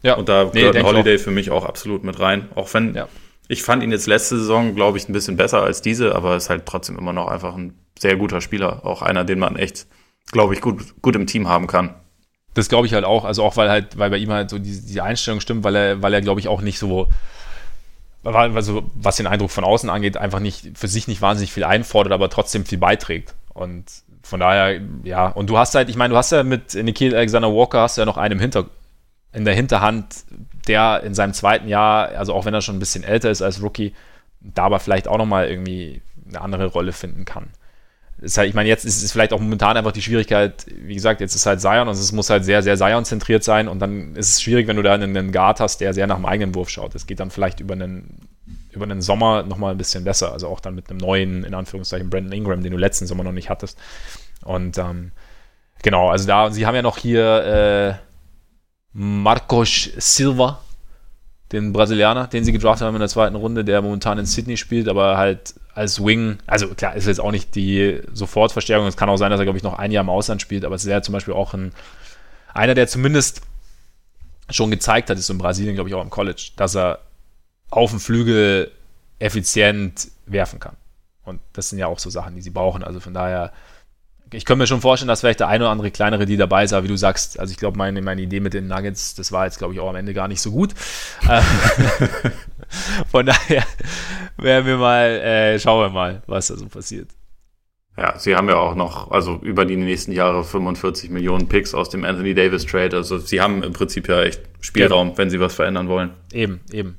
Ja. 0.02 0.14
Und 0.14 0.28
da 0.28 0.44
gehört 0.44 0.74
nee, 0.74 0.82
Holiday 0.82 1.18
für 1.18 1.30
mich 1.30 1.50
auch 1.50 1.64
absolut 1.64 2.04
mit 2.04 2.18
rein. 2.20 2.48
Auch 2.54 2.72
wenn 2.74 2.94
ja. 2.94 3.08
ich 3.48 3.62
fand 3.62 3.82
ihn 3.82 3.92
jetzt 3.92 4.06
letzte 4.06 4.38
Saison, 4.38 4.74
glaube 4.74 4.98
ich, 4.98 5.08
ein 5.08 5.12
bisschen 5.12 5.36
besser 5.36 5.62
als 5.62 5.80
diese, 5.80 6.14
aber 6.14 6.36
ist 6.36 6.50
halt 6.50 6.66
trotzdem 6.66 6.98
immer 6.98 7.12
noch 7.12 7.28
einfach 7.28 7.54
ein 7.56 7.78
sehr 7.98 8.16
guter 8.16 8.40
Spieler. 8.40 8.84
Auch 8.84 9.02
einer, 9.02 9.24
den 9.24 9.38
man 9.38 9.56
echt, 9.56 9.86
glaube 10.30 10.54
ich, 10.54 10.60
gut, 10.60 11.00
gut 11.00 11.16
im 11.16 11.26
Team 11.26 11.48
haben 11.48 11.66
kann. 11.66 11.94
Das 12.54 12.68
glaube 12.68 12.86
ich 12.86 12.94
halt 12.94 13.04
auch. 13.04 13.24
Also 13.24 13.42
auch, 13.42 13.56
weil 13.56 13.70
halt, 13.70 13.98
weil 13.98 14.10
bei 14.10 14.18
ihm 14.18 14.30
halt 14.30 14.50
so 14.50 14.58
die, 14.58 14.80
die 14.80 15.00
Einstellung 15.00 15.40
stimmt, 15.40 15.64
weil 15.64 15.74
er, 15.74 16.02
weil 16.02 16.12
er, 16.12 16.20
glaube 16.20 16.40
ich, 16.40 16.48
auch 16.48 16.60
nicht 16.60 16.78
so, 16.78 17.08
also 18.24 18.84
was 18.94 19.16
den 19.16 19.26
Eindruck 19.26 19.50
von 19.50 19.64
außen 19.64 19.90
angeht, 19.90 20.16
einfach 20.16 20.40
nicht, 20.40 20.76
für 20.76 20.88
sich 20.88 21.08
nicht 21.08 21.22
wahnsinnig 21.22 21.52
viel 21.52 21.64
einfordert, 21.64 22.12
aber 22.12 22.28
trotzdem 22.30 22.64
viel 22.64 22.78
beiträgt. 22.78 23.34
Und 23.54 23.84
von 24.22 24.40
daher, 24.40 24.80
ja, 25.02 25.28
und 25.28 25.48
du 25.48 25.58
hast 25.58 25.74
halt, 25.74 25.88
ich 25.88 25.96
meine, 25.96 26.12
du 26.12 26.16
hast 26.16 26.30
ja 26.30 26.42
mit 26.42 26.74
Nikhil 26.74 27.14
Alexander 27.14 27.52
Walker 27.52 27.80
hast 27.80 27.96
du 27.96 28.02
ja 28.02 28.06
noch 28.06 28.18
einen 28.18 28.34
im 28.34 28.40
Hinter, 28.40 28.66
in 29.32 29.44
der 29.44 29.54
Hinterhand, 29.54 30.24
der 30.68 31.02
in 31.02 31.14
seinem 31.14 31.32
zweiten 31.32 31.68
Jahr, 31.68 32.08
also 32.08 32.34
auch 32.34 32.44
wenn 32.44 32.54
er 32.54 32.60
schon 32.60 32.76
ein 32.76 32.80
bisschen 32.80 33.02
älter 33.02 33.30
ist 33.30 33.42
als 33.42 33.62
Rookie, 33.62 33.94
da 34.40 34.64
aber 34.64 34.78
vielleicht 34.78 35.08
auch 35.08 35.18
nochmal 35.18 35.48
irgendwie 35.48 36.02
eine 36.28 36.40
andere 36.40 36.66
Rolle 36.66 36.92
finden 36.92 37.24
kann 37.24 37.48
halt, 38.24 38.48
ich 38.48 38.54
meine, 38.54 38.68
jetzt 38.68 38.84
ist 38.84 39.02
es 39.02 39.12
vielleicht 39.12 39.32
auch 39.32 39.40
momentan 39.40 39.76
einfach 39.76 39.92
die 39.92 40.02
Schwierigkeit, 40.02 40.66
wie 40.68 40.94
gesagt, 40.94 41.20
jetzt 41.20 41.34
ist 41.34 41.46
halt 41.46 41.60
Zion 41.60 41.88
und 41.88 41.94
es 41.94 42.12
muss 42.12 42.30
halt 42.30 42.44
sehr, 42.44 42.62
sehr 42.62 42.76
Zion-zentriert 42.76 43.42
sein 43.42 43.68
und 43.68 43.80
dann 43.80 44.14
ist 44.14 44.30
es 44.30 44.42
schwierig, 44.42 44.68
wenn 44.68 44.76
du 44.76 44.82
da 44.82 44.94
einen 44.94 45.32
Guard 45.32 45.60
hast, 45.60 45.80
der 45.80 45.92
sehr 45.92 46.06
nach 46.06 46.16
dem 46.16 46.26
eigenen 46.26 46.54
Wurf 46.54 46.68
schaut. 46.68 46.94
Das 46.94 47.06
geht 47.06 47.20
dann 47.20 47.30
vielleicht 47.30 47.60
über 47.60 47.74
einen, 47.74 48.28
über 48.70 48.84
einen 48.84 49.02
Sommer 49.02 49.42
nochmal 49.42 49.72
ein 49.72 49.78
bisschen 49.78 50.04
besser, 50.04 50.32
also 50.32 50.48
auch 50.48 50.60
dann 50.60 50.74
mit 50.74 50.88
einem 50.88 50.98
neuen, 50.98 51.44
in 51.44 51.54
Anführungszeichen, 51.54 52.10
Brandon 52.10 52.32
Ingram, 52.32 52.62
den 52.62 52.72
du 52.72 52.78
letzten 52.78 53.06
Sommer 53.06 53.24
noch 53.24 53.32
nicht 53.32 53.50
hattest. 53.50 53.78
Und 54.44 54.78
ähm, 54.78 55.12
genau, 55.82 56.10
also 56.10 56.26
da, 56.26 56.50
sie 56.50 56.66
haben 56.66 56.74
ja 56.74 56.82
noch 56.82 56.98
hier 56.98 57.98
äh, 57.98 58.12
Marcos 58.92 59.90
Silva, 59.96 60.61
den 61.52 61.72
Brasilianer, 61.72 62.26
den 62.26 62.44
sie 62.44 62.52
gedraftet 62.52 62.86
haben 62.86 62.94
in 62.94 63.00
der 63.00 63.08
zweiten 63.08 63.36
Runde, 63.36 63.64
der 63.64 63.82
momentan 63.82 64.18
in 64.18 64.26
Sydney 64.26 64.56
spielt, 64.56 64.88
aber 64.88 65.18
halt 65.18 65.54
als 65.74 66.04
Wing, 66.04 66.38
also 66.46 66.68
klar, 66.68 66.96
ist 66.96 67.06
jetzt 67.06 67.20
auch 67.20 67.30
nicht 67.30 67.54
die 67.54 68.00
Sofortverstärkung. 68.12 68.86
Es 68.86 68.96
kann 68.96 69.08
auch 69.08 69.16
sein, 69.16 69.30
dass 69.30 69.40
er, 69.40 69.44
glaube 69.44 69.58
ich, 69.58 69.62
noch 69.62 69.78
ein 69.78 69.90
Jahr 69.90 70.02
im 70.02 70.10
Ausland 70.10 70.42
spielt, 70.42 70.64
aber 70.64 70.74
es 70.74 70.84
ist 70.84 70.90
ja 70.90 71.02
zum 71.02 71.12
Beispiel 71.12 71.34
auch 71.34 71.54
ein, 71.54 71.72
einer, 72.54 72.74
der 72.74 72.88
zumindest 72.88 73.42
schon 74.50 74.70
gezeigt 74.70 75.10
hat, 75.10 75.18
ist 75.18 75.30
in 75.30 75.38
Brasilien, 75.38 75.74
glaube 75.74 75.88
ich, 75.88 75.94
auch 75.94 76.02
im 76.02 76.10
College, 76.10 76.50
dass 76.56 76.74
er 76.74 77.00
auf 77.70 77.90
dem 77.90 78.00
Flügel 78.00 78.70
effizient 79.18 80.08
werfen 80.26 80.58
kann. 80.58 80.76
Und 81.24 81.40
das 81.52 81.70
sind 81.70 81.78
ja 81.78 81.86
auch 81.86 81.98
so 81.98 82.10
Sachen, 82.10 82.34
die 82.34 82.42
sie 82.42 82.50
brauchen. 82.50 82.82
Also 82.82 83.00
von 83.00 83.14
daher, 83.14 83.52
ich 84.32 84.44
könnte 84.44 84.58
mir 84.58 84.66
schon 84.66 84.80
vorstellen, 84.80 85.08
dass 85.08 85.20
vielleicht 85.20 85.40
der 85.40 85.48
eine 85.48 85.64
oder 85.64 85.70
andere 85.70 85.90
kleinere, 85.90 86.26
die 86.26 86.36
dabei 86.36 86.64
ist, 86.64 86.72
aber 86.72 86.84
wie 86.84 86.88
du 86.88 86.96
sagst, 86.96 87.38
also 87.38 87.50
ich 87.50 87.58
glaube, 87.58 87.78
meine, 87.78 88.00
meine 88.02 88.22
Idee 88.22 88.40
mit 88.40 88.54
den 88.54 88.66
Nuggets, 88.66 89.14
das 89.14 89.32
war 89.32 89.44
jetzt, 89.44 89.58
glaube 89.58 89.74
ich, 89.74 89.80
auch 89.80 89.88
am 89.88 89.96
Ende 89.96 90.14
gar 90.14 90.28
nicht 90.28 90.40
so 90.40 90.50
gut. 90.50 90.72
Äh, 91.28 91.42
Von 93.10 93.26
daher 93.26 93.64
werden 94.36 94.66
wir 94.66 94.78
mal, 94.78 95.06
äh, 95.20 95.58
schauen 95.58 95.86
wir 95.86 95.90
mal, 95.90 96.22
was 96.26 96.48
da 96.48 96.56
so 96.56 96.66
passiert. 96.66 97.08
Ja, 97.96 98.18
sie 98.18 98.34
haben 98.34 98.48
ja 98.48 98.56
auch 98.56 98.74
noch, 98.74 99.10
also 99.10 99.38
über 99.42 99.66
die 99.66 99.76
nächsten 99.76 100.12
Jahre 100.12 100.44
45 100.44 101.10
Millionen 101.10 101.48
Picks 101.48 101.74
aus 101.74 101.90
dem 101.90 102.04
Anthony 102.04 102.34
Davis 102.34 102.64
Trade. 102.64 102.96
Also 102.96 103.18
sie 103.18 103.42
haben 103.42 103.62
im 103.62 103.74
Prinzip 103.74 104.08
ja 104.08 104.22
echt 104.22 104.40
Spielraum, 104.60 105.08
genau. 105.08 105.18
wenn 105.18 105.28
sie 105.28 105.40
was 105.40 105.54
verändern 105.54 105.88
wollen. 105.88 106.10
Eben, 106.32 106.60
eben. 106.72 106.98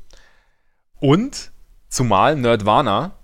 Und 1.00 1.52
zumal 1.90 2.36
Nerdwana 2.36 3.18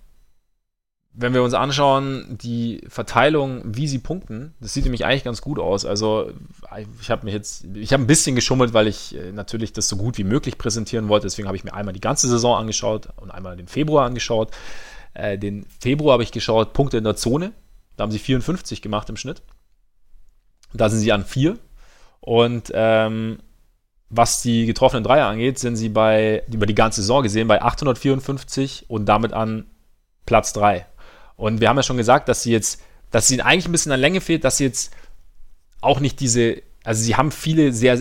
wenn 1.14 1.34
wir 1.34 1.44
uns 1.44 1.54
anschauen, 1.54 2.38
die 2.42 2.82
Verteilung, 2.88 3.62
wie 3.66 3.88
sie 3.88 3.98
punkten, 4.00 4.54
das 4.60 4.74
sieht 4.74 4.84
nämlich 4.84 5.06
eigentlich 5.06 5.24
ganz 5.24 5.42
gut 5.42 5.60
aus. 5.60 5.86
Also 5.86 6.32
ich 7.02 7.10
habe 7.10 7.26
mich 7.26 7.34
jetzt, 7.34 7.66
ich 7.74 7.92
habe 7.94 8.04
ein 8.04 8.08
bisschen 8.08 8.36
geschummelt, 8.36 8.74
weil 8.74 8.88
ich 8.88 9.16
äh, 9.16 9.32
natürlich 9.32 9.74
das 9.74 9.90
so 9.90 9.98
gut 9.98 10.18
wie 10.18 10.24
möglich 10.24 10.58
präsentieren 10.58 11.10
wollte. 11.10 11.26
Deswegen 11.26 11.48
habe 11.48 11.58
ich 11.58 11.64
mir 11.64 11.74
einmal 11.74 11.94
die 11.94 12.00
ganze 12.00 12.28
Saison 12.28 12.58
angeschaut 12.58 13.10
und 13.18 13.32
einmal 13.32 13.58
den 13.58 13.68
Februar 13.68 14.06
angeschaut. 14.06 14.52
Äh, 15.14 15.38
den 15.38 15.66
Februar 15.80 16.14
habe 16.14 16.24
ich 16.24 16.32
geschaut, 16.32 16.74
Punkte 16.74 16.98
in 16.98 17.04
der 17.04 17.16
Zone. 17.16 17.54
Da 17.98 18.04
haben 18.04 18.12
sie 18.12 18.20
54 18.20 18.82
gemacht 18.82 19.10
im 19.10 19.18
Schnitt. 19.18 19.42
Da 20.74 20.90
sind 20.90 21.00
sie 21.00 21.12
an 21.12 21.26
4. 21.26 21.58
Und 22.22 22.72
ähm, 22.74 23.40
was 24.10 24.42
die 24.42 24.66
getroffenen 24.66 25.04
Dreier 25.04 25.28
angeht, 25.28 25.60
sind 25.60 25.76
sie 25.76 25.90
bei, 25.90 26.44
über 26.52 26.66
die 26.66 26.76
ganze 26.76 27.02
Saison 27.02 27.24
gesehen, 27.24 27.48
bei 27.48 27.62
854 27.62 28.86
und 28.88 29.06
damit 29.06 29.34
an 29.34 29.66
Platz 30.26 30.54
3. 30.54 30.86
Und 31.40 31.62
wir 31.62 31.70
haben 31.70 31.78
ja 31.78 31.84
schon 31.84 31.96
gesagt, 31.96 32.28
dass 32.28 32.44
sie 32.44 32.52
jetzt, 32.52 32.82
dass 33.12 33.28
sie 33.28 33.42
eigentlich 33.42 33.66
ein 33.66 33.72
bisschen 33.72 33.94
an 33.94 34.00
Länge 34.02 34.20
fehlt, 34.20 34.44
dass 34.44 34.58
sie 34.58 34.66
jetzt 34.66 34.92
auch 35.80 36.02
nicht 36.02 36.20
diese, 36.20 36.62
also 36.84 37.02
sie 37.02 37.16
haben 37.16 37.32
viele 37.32 37.72
sehr 37.72 37.98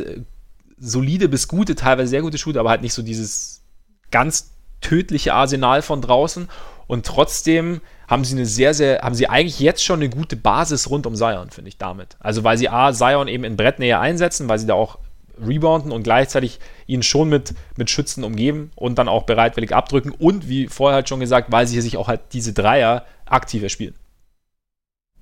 solide 0.76 1.28
bis 1.28 1.46
gute, 1.46 1.76
teilweise 1.76 2.10
sehr 2.10 2.22
gute 2.22 2.36
Shooter, 2.36 2.60
aber 2.60 2.70
halt 2.70 2.82
nicht 2.82 2.94
so 2.94 3.02
dieses 3.02 3.62
ganz 4.10 4.50
tödliche 4.80 5.34
Arsenal 5.34 5.82
von 5.82 6.02
draußen. 6.02 6.48
Und 6.88 7.06
trotzdem 7.06 7.80
haben 8.08 8.24
sie 8.24 8.34
eine 8.34 8.46
sehr, 8.46 8.74
sehr, 8.74 9.02
haben 9.02 9.14
sie 9.14 9.28
eigentlich 9.28 9.60
jetzt 9.60 9.84
schon 9.84 10.00
eine 10.00 10.10
gute 10.10 10.34
Basis 10.34 10.90
rund 10.90 11.06
um 11.06 11.14
Zion, 11.14 11.50
finde 11.50 11.68
ich 11.68 11.78
damit. 11.78 12.16
Also 12.18 12.42
weil 12.42 12.58
sie 12.58 12.68
A, 12.68 12.92
Zion 12.92 13.28
eben 13.28 13.44
in 13.44 13.56
Brettnähe 13.56 14.00
einsetzen, 14.00 14.48
weil 14.48 14.58
sie 14.58 14.66
da 14.66 14.74
auch 14.74 14.98
rebounden 15.46 15.92
und 15.92 16.02
gleichzeitig 16.02 16.58
ihn 16.86 17.02
schon 17.02 17.28
mit, 17.28 17.54
mit 17.76 17.90
Schützen 17.90 18.24
umgeben 18.24 18.70
und 18.74 18.98
dann 18.98 19.08
auch 19.08 19.24
bereitwillig 19.24 19.74
abdrücken 19.74 20.10
und 20.10 20.48
wie 20.48 20.68
vorher 20.68 20.96
halt 20.96 21.08
schon 21.08 21.20
gesagt, 21.20 21.52
weil 21.52 21.66
sie 21.66 21.80
sich 21.80 21.96
auch 21.96 22.08
halt 22.08 22.20
diese 22.32 22.52
Dreier 22.52 23.04
aktiver 23.30 23.68
spielen. 23.68 23.94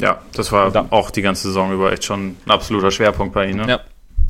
Ja, 0.00 0.20
das 0.32 0.52
war 0.52 0.70
da. 0.70 0.86
auch 0.90 1.10
die 1.10 1.22
ganze 1.22 1.48
Saison 1.48 1.72
über 1.72 1.92
echt 1.92 2.04
schon 2.04 2.36
ein 2.44 2.50
absoluter 2.50 2.90
Schwerpunkt 2.90 3.34
bei 3.34 3.48
ihnen. 3.48 3.60
Ne? 3.60 3.68
Ja, 3.68 3.80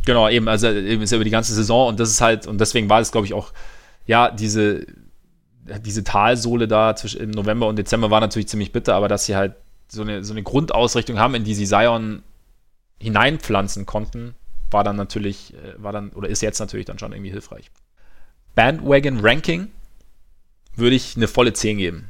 genau, 0.05 0.29
eben, 0.29 0.49
also 0.49 0.69
eben 0.69 1.03
ist 1.03 1.11
ja 1.11 1.17
über 1.17 1.25
die 1.25 1.31
ganze 1.31 1.55
Saison 1.55 1.89
und 1.89 1.99
das 1.99 2.11
ist 2.11 2.21
halt, 2.21 2.47
und 2.47 2.61
deswegen 2.61 2.89
war 2.89 3.01
es, 3.01 3.11
glaube 3.11 3.27
ich, 3.27 3.35
auch, 3.35 3.53
ja, 4.07 4.31
diese, 4.31 4.87
diese 5.81 6.05
Talsohle 6.05 6.69
da 6.69 6.95
zwischen 6.95 7.21
im 7.21 7.31
November 7.31 7.67
und 7.67 7.77
Dezember 7.77 8.11
war 8.11 8.21
natürlich 8.21 8.49
ziemlich 8.49 8.71
bitter, 8.71 8.95
aber 8.95 9.09
dass 9.09 9.25
sie 9.25 9.35
halt 9.35 9.55
so 9.89 10.03
eine, 10.03 10.23
so 10.23 10.33
eine 10.33 10.43
Grundausrichtung 10.45 11.19
haben, 11.19 11.35
in 11.35 11.45
die 11.45 11.55
sie 11.55 11.67
Zion 11.67 12.23
hineinpflanzen 13.01 13.87
konnten, 13.87 14.35
war 14.71 14.85
dann 14.85 14.97
natürlich, 14.97 15.55
äh, 15.55 15.75
war 15.83 15.93
dann, 15.93 16.11
oder 16.11 16.29
ist 16.29 16.43
jetzt 16.43 16.61
natürlich 16.61 16.87
dann 16.87 16.99
schon 16.99 17.13
irgendwie 17.13 17.31
hilfreich. 17.31 17.71
Bandwagon 18.55 19.21
Ranking 19.21 19.69
würde 20.77 20.97
ich 20.97 21.17
eine 21.17 21.29
volle 21.29 21.53
10 21.53 21.79
geben. 21.79 22.09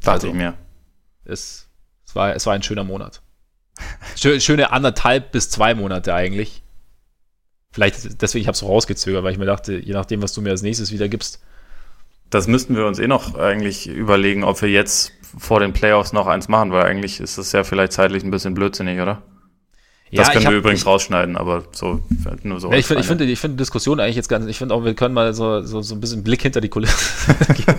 Dachte 0.00 0.12
also, 0.12 0.28
ich 0.28 0.34
mir. 0.34 0.54
Es, 1.24 1.68
es, 2.06 2.14
war, 2.14 2.34
es 2.34 2.46
war 2.46 2.54
ein 2.54 2.62
schöner 2.62 2.84
Monat. 2.84 3.22
Schöne 4.16 4.72
anderthalb 4.72 5.32
bis 5.32 5.50
zwei 5.50 5.74
Monate 5.74 6.14
eigentlich. 6.14 6.62
Vielleicht 7.72 8.20
deswegen, 8.20 8.42
ich 8.42 8.48
habe 8.48 8.54
es 8.54 8.60
so 8.60 8.66
rausgezögert, 8.66 9.22
weil 9.22 9.32
ich 9.32 9.38
mir 9.38 9.46
dachte, 9.46 9.74
je 9.74 9.92
nachdem, 9.92 10.22
was 10.22 10.32
du 10.32 10.42
mir 10.42 10.50
als 10.50 10.62
nächstes 10.62 10.90
wieder 10.90 11.08
gibst. 11.08 11.40
Das 12.28 12.46
müssten 12.46 12.76
wir 12.76 12.86
uns 12.86 12.98
eh 12.98 13.06
noch 13.06 13.36
eigentlich 13.36 13.88
überlegen, 13.88 14.44
ob 14.44 14.60
wir 14.62 14.68
jetzt 14.68 15.12
vor 15.38 15.60
den 15.60 15.72
Playoffs 15.72 16.12
noch 16.12 16.26
eins 16.26 16.48
machen, 16.48 16.72
weil 16.72 16.84
eigentlich 16.84 17.20
ist 17.20 17.38
das 17.38 17.52
ja 17.52 17.64
vielleicht 17.64 17.92
zeitlich 17.92 18.24
ein 18.24 18.30
bisschen 18.30 18.54
blödsinnig, 18.54 19.00
oder? 19.00 19.22
Das 20.12 20.26
ja, 20.26 20.32
können 20.32 20.44
wir 20.46 20.50
hab, 20.50 20.58
übrigens 20.58 20.80
ich, 20.80 20.86
rausschneiden, 20.86 21.36
aber 21.36 21.64
so 21.70 22.02
nur 22.42 22.58
so. 22.58 22.72
Ja, 22.72 22.78
ich 22.78 22.86
finde, 22.86 23.02
ich 23.02 23.06
finde, 23.06 23.24
ich 23.24 23.38
finde 23.38 23.56
Diskussion 23.58 24.00
eigentlich 24.00 24.16
jetzt 24.16 24.28
ganz. 24.28 24.46
Ich 24.46 24.58
finde 24.58 24.74
auch, 24.74 24.84
wir 24.84 24.94
können 24.94 25.14
mal 25.14 25.32
so, 25.34 25.62
so, 25.62 25.82
so 25.82 25.94
ein 25.94 26.00
bisschen 26.00 26.24
Blick 26.24 26.42
hinter 26.42 26.60
die 26.60 26.68
Kulissen 26.68 27.36
geben. 27.54 27.78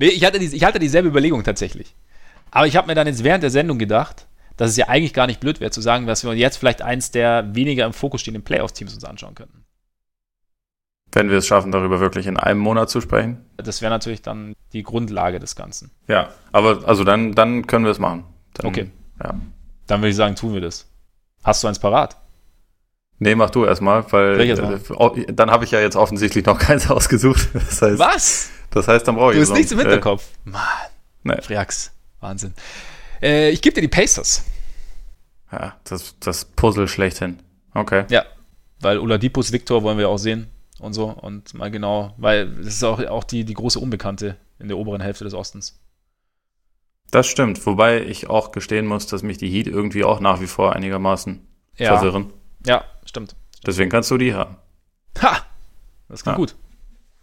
Nee, 0.00 0.08
ich 0.08 0.24
hatte, 0.24 0.38
die, 0.38 0.46
ich 0.46 0.64
hatte 0.64 0.78
dieselbe 0.78 1.08
Überlegung 1.08 1.44
tatsächlich. 1.44 1.94
Aber 2.50 2.66
ich 2.66 2.76
habe 2.76 2.88
mir 2.88 2.94
dann 2.94 3.06
jetzt 3.06 3.22
während 3.22 3.42
der 3.44 3.50
Sendung 3.50 3.78
gedacht, 3.78 4.26
dass 4.56 4.70
es 4.70 4.76
ja 4.76 4.88
eigentlich 4.88 5.14
gar 5.14 5.26
nicht 5.26 5.40
blöd 5.40 5.60
wäre, 5.60 5.70
zu 5.70 5.80
sagen, 5.80 6.06
dass 6.06 6.24
wir 6.24 6.34
jetzt 6.34 6.56
vielleicht 6.56 6.82
eins 6.82 7.10
der 7.12 7.54
weniger 7.54 7.86
im 7.86 7.92
Fokus 7.92 8.20
stehenden 8.22 8.42
Playoff-Teams 8.42 8.92
uns 8.92 9.04
anschauen 9.04 9.34
könnten. 9.34 9.64
Wenn 11.12 11.30
wir 11.30 11.38
es 11.38 11.46
schaffen, 11.46 11.72
darüber 11.72 12.00
wirklich 12.00 12.26
in 12.26 12.36
einem 12.36 12.60
Monat 12.60 12.90
zu 12.90 13.00
sprechen. 13.00 13.44
Das 13.56 13.82
wäre 13.82 13.90
natürlich 13.90 14.22
dann 14.22 14.54
die 14.72 14.82
Grundlage 14.82 15.38
des 15.38 15.56
Ganzen. 15.56 15.90
Ja, 16.08 16.30
aber 16.52 16.86
also 16.86 17.04
dann, 17.04 17.32
dann 17.34 17.66
können 17.66 17.84
wir 17.84 17.92
es 17.92 17.98
machen. 17.98 18.24
Dann, 18.54 18.66
okay. 18.66 18.90
Ja. 19.22 19.34
Dann 19.86 20.00
würde 20.00 20.10
ich 20.10 20.16
sagen, 20.16 20.36
tun 20.36 20.54
wir 20.54 20.60
das. 20.60 20.88
Hast 21.42 21.64
du 21.64 21.68
eins 21.68 21.78
parat? 21.78 22.16
Nee, 23.22 23.34
mach 23.34 23.50
du 23.50 23.66
erstmal, 23.66 24.10
weil 24.12 24.40
äh, 24.40 25.26
dann 25.32 25.50
habe 25.50 25.64
ich 25.64 25.70
ja 25.70 25.80
jetzt 25.80 25.94
offensichtlich 25.94 26.44
noch 26.46 26.58
keins 26.58 26.90
ausgesucht. 26.90 27.48
Das 27.52 27.82
heißt, 27.82 27.98
Was? 27.98 28.50
Das 28.70 28.88
heißt, 28.88 29.06
dann 29.06 29.16
brauche 29.16 29.32
ich 29.32 29.36
Du 29.36 29.42
hast 29.42 29.52
nichts 29.52 29.72
im 29.72 29.78
Hinterkopf. 29.78 30.24
Äh, 30.46 30.50
Mann. 30.50 30.62
Nee. 31.22 31.42
Friax. 31.42 31.92
Wahnsinn. 32.20 32.54
Äh, 33.22 33.50
ich 33.50 33.60
gebe 33.60 33.74
dir 33.74 33.82
die 33.82 33.88
Pacers. 33.88 34.44
Ja, 35.52 35.76
das, 35.84 36.14
das 36.18 36.46
Puzzle 36.46 36.88
schlechthin. 36.88 37.40
Okay. 37.74 38.04
Ja, 38.08 38.24
weil 38.80 38.98
Oladipus 38.98 39.52
Victor 39.52 39.82
wollen 39.82 39.98
wir 39.98 40.08
auch 40.08 40.18
sehen 40.18 40.48
und 40.78 40.94
so 40.94 41.06
und 41.06 41.52
mal 41.52 41.70
genau, 41.70 42.14
weil 42.16 42.48
das 42.56 42.68
ist 42.74 42.84
auch, 42.84 43.04
auch 43.06 43.24
die, 43.24 43.44
die 43.44 43.54
große 43.54 43.78
Unbekannte 43.78 44.36
in 44.58 44.68
der 44.68 44.78
oberen 44.78 45.02
Hälfte 45.02 45.24
des 45.24 45.34
Ostens. 45.34 45.78
Das 47.10 47.26
stimmt, 47.26 47.64
wobei 47.66 48.02
ich 48.02 48.30
auch 48.30 48.52
gestehen 48.52 48.86
muss, 48.86 49.06
dass 49.06 49.22
mich 49.22 49.36
die 49.36 49.50
Heat 49.50 49.66
irgendwie 49.66 50.04
auch 50.04 50.20
nach 50.20 50.40
wie 50.40 50.46
vor 50.46 50.74
einigermaßen 50.74 51.46
ja. 51.76 51.98
verwirren. 51.98 52.32
Ja, 52.64 52.84
stimmt. 53.10 53.36
Deswegen 53.66 53.90
kannst 53.90 54.10
du 54.10 54.16
die 54.16 54.34
haben. 54.34 54.56
Ha! 55.20 55.44
Das 56.08 56.22
klingt 56.22 56.38
ja. 56.38 56.40
gut. 56.40 56.54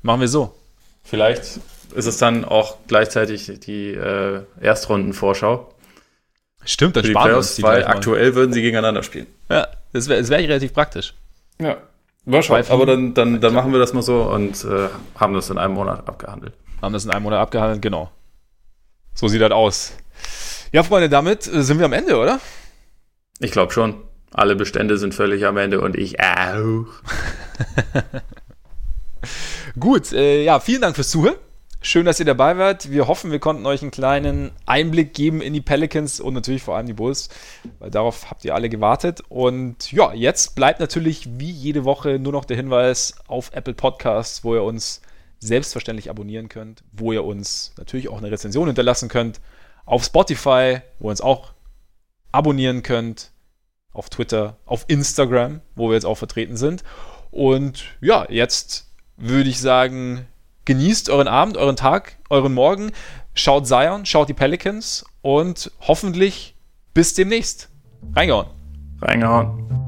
Machen 0.04 0.22
wir 0.22 0.28
so. 0.28 0.56
Vielleicht 1.04 1.60
ist 1.96 2.06
es 2.06 2.18
dann 2.18 2.46
auch 2.46 2.78
gleichzeitig 2.88 3.60
die 3.62 3.94
äh, 3.94 4.44
Erstrundenvorschau. 4.62 5.74
Stimmt, 6.64 6.98
das 6.98 7.08
sparen 7.08 7.24
die 7.24 7.30
Playoffs, 7.30 7.62
weil 7.64 7.86
aktuell 7.86 8.36
würden 8.36 8.54
sie 8.54 8.62
gegeneinander 8.62 9.02
spielen. 9.04 9.28
Ja, 9.50 9.68
das 9.94 10.10
wäre 10.10 10.28
wär 10.28 10.38
relativ 10.38 10.74
praktisch. 10.74 11.14
Ja. 11.60 11.78
Wahrscheinlich. 12.26 12.70
Aber 12.70 12.86
dann, 12.86 13.14
dann, 13.14 13.40
dann 13.40 13.54
machen 13.54 13.72
wir 13.72 13.80
das 13.80 13.94
mal 13.94 14.02
so 14.02 14.24
und 14.24 14.64
äh, 14.66 14.90
haben 15.16 15.34
das 15.34 15.50
in 15.50 15.58
einem 15.58 15.76
Monat 15.76 16.08
abgehandelt. 16.08 16.54
Haben 16.82 16.92
das 16.92 17.06
in 17.06 17.12
einem 17.12 17.24
Monat 17.24 17.40
abgehandelt, 17.40 17.82
genau. 17.82 18.12
So 19.14 19.30
sieht 19.30 19.42
das 19.42 19.52
aus. 19.52 19.94
Ja, 20.74 20.84
Freunde, 20.84 21.08
damit 21.08 21.48
äh, 21.48 21.64
sind 21.64 21.80
wir 21.80 21.86
am 21.86 21.94
Ende, 21.94 22.18
oder? 22.18 22.42
Ich 23.40 23.52
glaube 23.52 23.72
schon. 23.72 23.96
Alle 24.32 24.56
Bestände 24.56 24.98
sind 24.98 25.14
völlig 25.14 25.46
am 25.46 25.58
Ende 25.58 25.82
und 25.82 25.96
ich 25.96 26.20
auch. 26.20 26.86
Gut, 29.80 30.12
äh, 30.12 30.44
ja, 30.44 30.60
vielen 30.60 30.82
Dank 30.82 30.96
fürs 30.96 31.10
Zuhören. 31.10 31.36
Schön, 31.80 32.06
dass 32.06 32.20
ihr 32.20 32.26
dabei 32.26 32.58
wart. 32.58 32.92
Wir 32.92 33.08
hoffen, 33.08 33.32
wir 33.32 33.40
konnten 33.40 33.66
euch 33.66 33.82
einen 33.82 33.92
kleinen 33.92 34.52
Einblick 34.66 35.14
geben 35.14 35.42
in 35.42 35.54
die 35.54 35.62
Pelicans 35.62 36.20
und 36.20 36.34
natürlich 36.34 36.64
vor 36.64 36.76
allem 36.76 36.88
die 36.88 36.94
Bulls, 36.94 37.30
weil 37.80 37.92
darauf 37.92 38.30
habt 38.30 38.44
ihr 38.44 38.56
alle 38.56 38.68
gewartet. 38.68 39.22
Und 39.30 39.92
ja, 39.92 40.14
jetzt 40.14 40.56
bleibt 40.56 40.80
natürlich 40.80 41.40
wie 41.40 41.52
jede 41.52 41.86
Woche 41.86 42.20
nur 42.20 42.34
noch 42.34 42.46
der 42.46 42.58
Hinweis 42.58 43.16
auf 43.28 43.52
Apple 43.54 43.76
Podcasts, 43.76 44.44
wo 44.44 44.56
ihr 44.56 44.64
uns 44.64 45.02
selbstverständlich 45.40 46.10
abonnieren 46.10 46.50
könnt, 46.50 46.84
wo 46.92 47.14
ihr 47.14 47.24
uns 47.24 47.74
natürlich 47.78 48.10
auch 48.10 48.18
eine 48.18 48.32
Rezension 48.32 48.68
hinterlassen 48.68 49.08
könnt, 49.08 49.40
auf 49.86 50.04
Spotify, 50.04 50.80
wo 51.00 51.08
ihr 51.08 51.12
uns 51.12 51.22
auch 51.22 51.54
abonnieren 52.32 52.82
könnt, 52.82 53.32
auf 53.98 54.10
Twitter, 54.10 54.58
auf 54.66 54.86
Instagram, 54.88 55.62
wo 55.76 55.90
wir 55.90 55.96
jetzt 55.96 56.06
auch 56.06 56.18
vertreten 56.18 56.56
sind. 56.56 56.84
Und 57.32 57.86
ja, 58.00 58.26
jetzt 58.30 58.88
würde 59.18 59.50
ich 59.50 59.60
sagen, 59.60 60.28
genießt 60.66 61.10
euren 61.10 61.28
Abend, 61.28 61.58
euren 61.58 61.76
Tag, 61.76 62.18
euren 62.30 62.54
Morgen, 62.54 62.92
schaut 63.34 63.68
Zion, 63.68 64.06
schaut 64.06 64.30
die 64.30 64.34
Pelicans 64.34 65.06
und 65.22 65.72
hoffentlich 65.82 66.56
bis 66.94 67.14
demnächst. 67.14 67.70
Reingehauen. 68.16 68.48
Reingehauen. 69.02 69.87